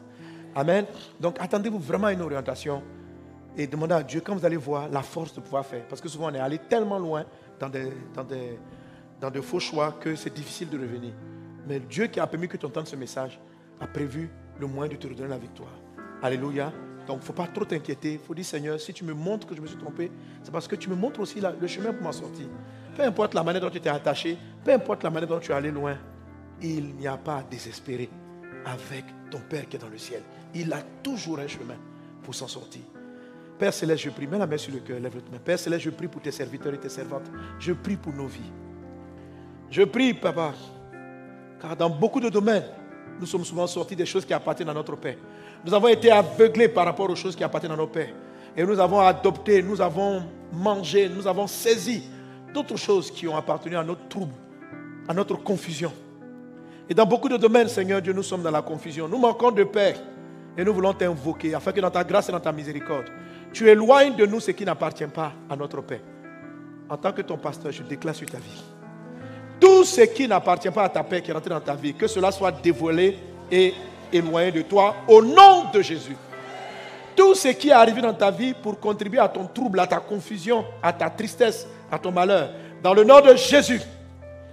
Amen. 0.56 0.86
Donc 1.20 1.38
attendez-vous 1.40 1.80
vraiment 1.80 2.08
à 2.08 2.14
une 2.14 2.22
orientation 2.22 2.82
et 3.58 3.68
demandez 3.68 3.94
à 3.94 4.04
Dieu 4.04 4.22
quand 4.22 4.36
vous 4.36 4.46
allez 4.46 4.58
voir 4.58 4.88
la 4.90 5.02
force 5.02 5.34
de 5.34 5.42
pouvoir 5.42 5.66
faire. 5.66 5.86
Parce 5.88 6.02
que 6.02 6.08
souvent 6.08 6.32
on 6.32 6.34
est 6.34 6.40
allé 6.40 6.60
tellement 6.60 7.00
loin 7.00 7.26
dans 7.60 7.70
des, 7.70 7.92
dans 8.14 8.24
des, 8.24 8.60
dans 9.20 9.32
de 9.32 9.42
faux 9.42 9.60
choix 9.60 9.94
que 10.00 10.16
c'est 10.16 10.34
difficile 10.34 10.70
de 10.70 10.78
revenir. 10.78 11.14
Mais 11.68 11.80
Dieu 11.80 12.08
qui 12.08 12.20
a 12.20 12.28
permis 12.28 12.48
que 12.48 12.58
tu 12.58 12.66
entendes 12.66 12.88
ce 12.88 12.96
message 12.96 13.40
a 13.80 13.88
prévu 13.88 14.30
le 14.60 14.68
moyen 14.68 14.92
de 14.92 14.98
te 14.98 15.08
redonner 15.08 15.30
la 15.30 15.38
victoire. 15.38 15.74
Alléluia. 16.22 16.72
Donc 17.08 17.18
il 17.18 17.20
ne 17.20 17.26
faut 17.26 17.34
pas 17.34 17.48
trop 17.48 17.66
t'inquiéter. 17.66 18.14
Il 18.14 18.20
faut 18.20 18.34
dire 18.34 18.46
Seigneur, 18.46 18.80
si 18.80 18.94
tu 18.94 19.04
me 19.04 19.14
montres 19.14 19.48
que 19.48 19.56
je 19.56 19.62
me 19.62 19.68
suis 19.68 19.78
trompé, 19.78 20.12
c'est 20.44 20.52
parce 20.52 20.68
que 20.68 20.76
tu 20.76 20.90
me 20.90 20.96
montres 20.96 21.20
aussi 21.20 21.40
le 21.40 21.68
chemin 21.68 21.94
pour 21.94 22.04
m'en 22.04 22.12
sortir. 22.12 22.48
Peu 22.96 23.04
importe 23.04 23.34
la 23.34 23.44
manière 23.44 23.62
dont 23.62 23.70
tu 23.70 23.80
t'es 23.80 23.90
attaché, 23.90 24.38
peu 24.64 24.74
importe 24.74 25.04
la 25.04 25.10
manière 25.10 25.30
dont 25.30 25.40
tu 25.40 25.52
es 25.52 25.56
allé 25.56 25.72
loin, 25.72 25.98
il 26.62 26.96
n'y 26.96 27.08
a 27.08 27.18
pas 27.18 27.38
à 27.38 27.44
désespérer 27.44 28.10
avec 28.66 29.06
ton 29.30 29.40
Père 29.40 29.68
qui 29.68 29.76
est 29.76 29.80
dans 29.80 29.90
le 29.90 29.98
ciel. 29.98 30.22
Il 30.54 30.72
a 30.74 30.82
toujours 31.04 31.40
un 31.40 31.48
chemin 31.48 31.76
pour 32.24 32.34
s'en 32.34 32.48
sortir. 32.48 32.82
Père 33.60 33.74
Céleste, 33.74 34.04
je 34.04 34.10
prie, 34.10 34.28
mets 34.28 34.38
la 34.38 34.48
main 34.48 34.58
sur 34.58 34.74
le 34.74 34.80
cœur, 34.80 35.00
lève 35.00 35.16
le 35.16 35.22
main. 35.32 35.40
Père 35.44 35.60
Céleste, 35.60 35.84
je 35.84 35.90
prie 35.90 36.08
pour 36.08 36.22
tes 36.22 36.32
serviteurs 36.32 36.74
et 36.74 36.80
tes 36.80 36.90
servantes. 36.90 37.30
Je 37.60 37.74
prie 37.74 37.96
pour 37.96 38.14
nos 38.14 38.28
vies. 38.28 38.52
Je 39.70 39.84
prie, 39.84 40.14
Papa, 40.14 40.54
car 41.62 41.76
dans 41.76 41.90
beaucoup 41.90 42.20
de 42.20 42.30
domaines, 42.30 42.66
nous 43.20 43.26
sommes 43.26 43.46
souvent 43.46 43.68
sortis 43.68 43.96
des 43.96 44.06
choses 44.06 44.26
qui 44.26 44.34
appartiennent 44.34 44.70
à 44.70 44.74
notre 44.74 44.96
Père. 44.96 45.18
Nous 45.66 45.74
avons 45.74 45.88
été 45.88 46.12
aveuglés 46.12 46.68
par 46.68 46.86
rapport 46.86 47.10
aux 47.10 47.16
choses 47.16 47.36
qui 47.36 47.44
appartiennent 47.44 47.72
à 47.72 47.76
nos 47.76 47.88
pères. 47.88 48.14
Et 48.56 48.64
nous 48.64 48.80
avons 48.80 49.00
adopté, 49.00 49.64
nous 49.64 49.82
avons 49.82 50.24
mangé, 50.54 51.10
nous 51.10 51.28
avons 51.28 51.48
saisi 51.48 52.04
d'autres 52.54 52.78
choses 52.78 53.10
qui 53.12 53.28
ont 53.28 53.36
appartenu 53.36 53.76
à 53.76 53.84
notre 53.84 54.08
trouble, 54.08 54.34
à 55.08 55.14
notre 55.14 55.36
confusion. 55.36 55.92
Et 56.88 56.94
dans 56.94 57.06
beaucoup 57.06 57.28
de 57.28 57.38
domaines, 57.38 57.68
Seigneur 57.68 58.02
Dieu, 58.02 58.14
nous 58.14 58.24
sommes 58.24 58.44
dans 58.44 58.52
la 58.52 58.62
confusion. 58.62 59.08
Nous 59.08 59.18
manquons 59.18 59.52
de 59.52 59.64
paix. 59.64 59.96
Et 60.58 60.64
nous 60.64 60.74
voulons 60.74 60.94
t'invoquer 60.94 61.54
afin 61.54 61.72
que 61.72 61.82
dans 61.82 61.92
ta 61.92 62.04
grâce 62.04 62.30
et 62.30 62.32
dans 62.32 62.40
ta 62.40 62.52
miséricorde, 62.52 63.08
tu 63.52 63.68
éloignes 63.68 64.16
de 64.16 64.26
nous 64.26 64.40
ce 64.40 64.52
qui 64.52 64.64
n'appartient 64.64 65.08
pas 65.08 65.34
à 65.50 65.56
notre 65.56 65.82
paix. 65.82 66.02
En 66.88 66.96
tant 66.96 67.12
que 67.12 67.24
ton 67.24 67.38
pasteur, 67.38 67.72
je 67.72 67.84
déclare 67.84 68.16
sur 68.16 68.30
ta 68.30 68.38
vie. 68.38 68.64
Tout 69.66 69.84
ce 69.84 70.02
qui 70.02 70.28
n'appartient 70.28 70.70
pas 70.70 70.84
à 70.84 70.90
ta 70.90 71.02
paix 71.02 71.24
qui 71.24 71.32
est 71.32 71.34
rentré 71.34 71.50
dans 71.50 71.60
ta 71.60 71.74
vie, 71.74 71.92
que 71.92 72.06
cela 72.06 72.32
soit 72.32 72.52
dévoilé 72.52 73.18
et 73.52 73.74
éloigné 74.14 74.52
de 74.52 74.62
toi 74.62 74.96
au 75.08 75.24
nom 75.24 75.72
de 75.74 75.82
Jésus. 75.82 76.16
Tout 77.16 77.34
ce 77.34 77.48
qui 77.48 77.70
est 77.70 77.72
arrivé 77.72 78.00
dans 78.00 78.14
ta 78.14 78.30
vie 78.30 78.54
pour 78.54 78.80
contribuer 78.80 79.18
à 79.18 79.28
ton 79.28 79.48
trouble, 79.48 79.80
à 79.80 79.88
ta 79.88 79.98
confusion, 79.98 80.64
à 80.84 80.94
ta 80.94 81.10
tristesse, 81.10 81.68
à 81.92 81.98
ton 81.98 82.12
malheur, 82.12 82.52
dans 82.84 82.94
le 82.94 83.04
nom 83.04 83.20
de 83.22 83.36
Jésus, 83.36 83.82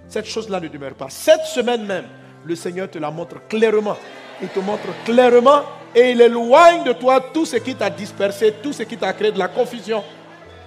cette 0.08 0.24
chose-là 0.24 0.58
ne 0.60 0.68
demeure 0.68 0.94
pas. 0.94 1.08
Cette 1.10 1.44
semaine 1.44 1.84
même, 1.84 2.06
le 2.46 2.56
Seigneur 2.56 2.90
te 2.90 2.98
la 2.98 3.10
montre 3.10 3.46
clairement. 3.48 3.98
Il 4.40 4.48
te 4.48 4.60
montre 4.60 4.88
clairement 5.04 5.60
et 5.94 6.12
il 6.12 6.22
éloigne 6.22 6.84
de 6.84 6.92
toi 6.94 7.20
tout 7.34 7.44
ce 7.44 7.56
qui 7.56 7.74
t'a 7.74 7.90
dispersé, 7.90 8.54
tout 8.62 8.72
ce 8.72 8.84
qui 8.84 8.96
t'a 8.96 9.12
créé 9.12 9.30
de 9.30 9.38
la 9.38 9.48
confusion, 9.48 10.02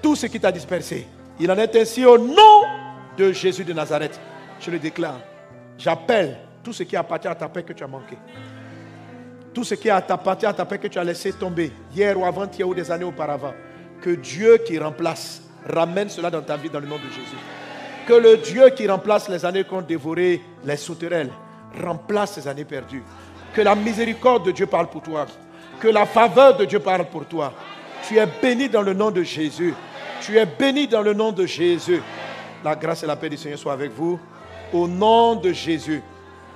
tout 0.04 0.16
ce 0.16 0.28
qui 0.28 0.40
t'a 0.40 0.52
dispersé. 0.52 1.08
Il 1.40 1.52
en 1.52 1.58
est 1.58 1.76
ainsi 1.76 2.06
au 2.06 2.20
nom 2.20 2.62
de 3.18 3.32
Jésus 3.32 3.64
de 3.64 3.74
Nazareth. 3.74 4.20
Je 4.66 4.72
le 4.72 4.80
déclare. 4.80 5.20
J'appelle 5.78 6.40
tout 6.64 6.74
ce 6.74 6.82
qui 6.82 6.96
appartient 6.96 7.28
à 7.28 7.36
ta 7.36 7.48
paix 7.48 7.62
que 7.62 7.74
tu 7.74 7.84
as 7.84 7.88
manqué. 7.88 8.18
Tout 9.54 9.64
ce 9.64 9.76
qui 9.76 9.92
appartient 9.92 10.46
à 10.48 10.54
ta 10.54 10.66
paix 10.66 10.80
que 10.80 10.88
tu 10.88 10.98
as 10.98 11.04
laissé 11.04 11.34
tomber 11.34 11.72
hier 11.96 12.20
ou 12.20 12.26
avant-hier 12.26 12.68
ou 12.68 12.74
des 12.74 12.90
années 12.90 13.06
auparavant. 13.06 13.54
Que 14.02 14.10
Dieu 14.10 14.58
qui 14.66 14.80
remplace 14.80 15.44
ramène 15.70 16.10
cela 16.10 16.32
dans 16.32 16.42
ta 16.42 16.58
vie 16.58 16.70
dans 16.72 16.80
le 16.80 16.88
nom 16.88 16.96
de 16.96 17.04
Jésus. 17.04 17.38
Que 18.08 18.14
le 18.14 18.38
Dieu 18.38 18.70
qui 18.72 18.88
remplace 18.88 19.30
les 19.30 19.46
années 19.46 19.64
qu'ont 19.66 19.84
dévoré 19.84 20.42
les 20.64 20.78
sauterelles 20.78 21.32
remplace 21.80 22.34
ces 22.34 22.48
années 22.48 22.66
perdues. 22.66 23.04
Que 23.54 23.62
la 23.62 23.76
miséricorde 23.76 24.48
de 24.48 24.52
Dieu 24.52 24.66
parle 24.66 24.88
pour 24.88 25.04
toi. 25.04 25.28
Que 25.80 25.90
la 25.90 26.08
faveur 26.08 26.58
de 26.58 26.66
Dieu 26.66 26.80
parle 26.80 27.06
pour 27.06 27.26
toi. 27.26 27.54
Tu 28.08 28.18
es 28.18 28.28
béni 28.42 28.68
dans 28.68 28.82
le 28.82 28.94
nom 28.94 29.12
de 29.12 29.22
Jésus. 29.22 29.76
Tu 30.22 30.38
es 30.40 30.46
béni 30.48 30.88
dans 30.88 31.04
le 31.04 31.14
nom 31.14 31.32
de 31.32 31.46
Jésus. 31.46 32.02
La 32.64 32.76
grâce 32.76 33.04
et 33.04 33.08
la 33.08 33.16
paix 33.16 33.30
du 33.30 33.38
Seigneur 33.38 33.60
soient 33.60 33.74
avec 33.74 33.92
vous. 33.92 34.20
Au 34.74 34.88
nom 34.88 35.36
de 35.36 35.52
Jésus. 35.52 36.02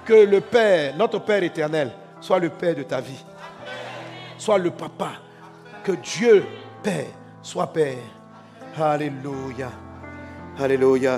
Que 0.06 0.26
le 0.26 0.42
Père, 0.42 0.96
notre 0.98 1.20
Père 1.20 1.44
éternel, 1.44 1.92
soit 2.20 2.40
le 2.40 2.50
Père 2.50 2.76
de 2.76 2.84
ta 2.84 3.00
vie. 3.00 3.24
Soit 4.38 4.58
le 4.58 4.72
Papa. 4.72 5.12
Que 5.84 5.94
Dieu, 5.94 6.46
Père, 6.84 7.08
soit 7.42 7.68
Père. 7.68 7.98
Alléluia. 8.78 9.72
Alléluia. 10.58 11.18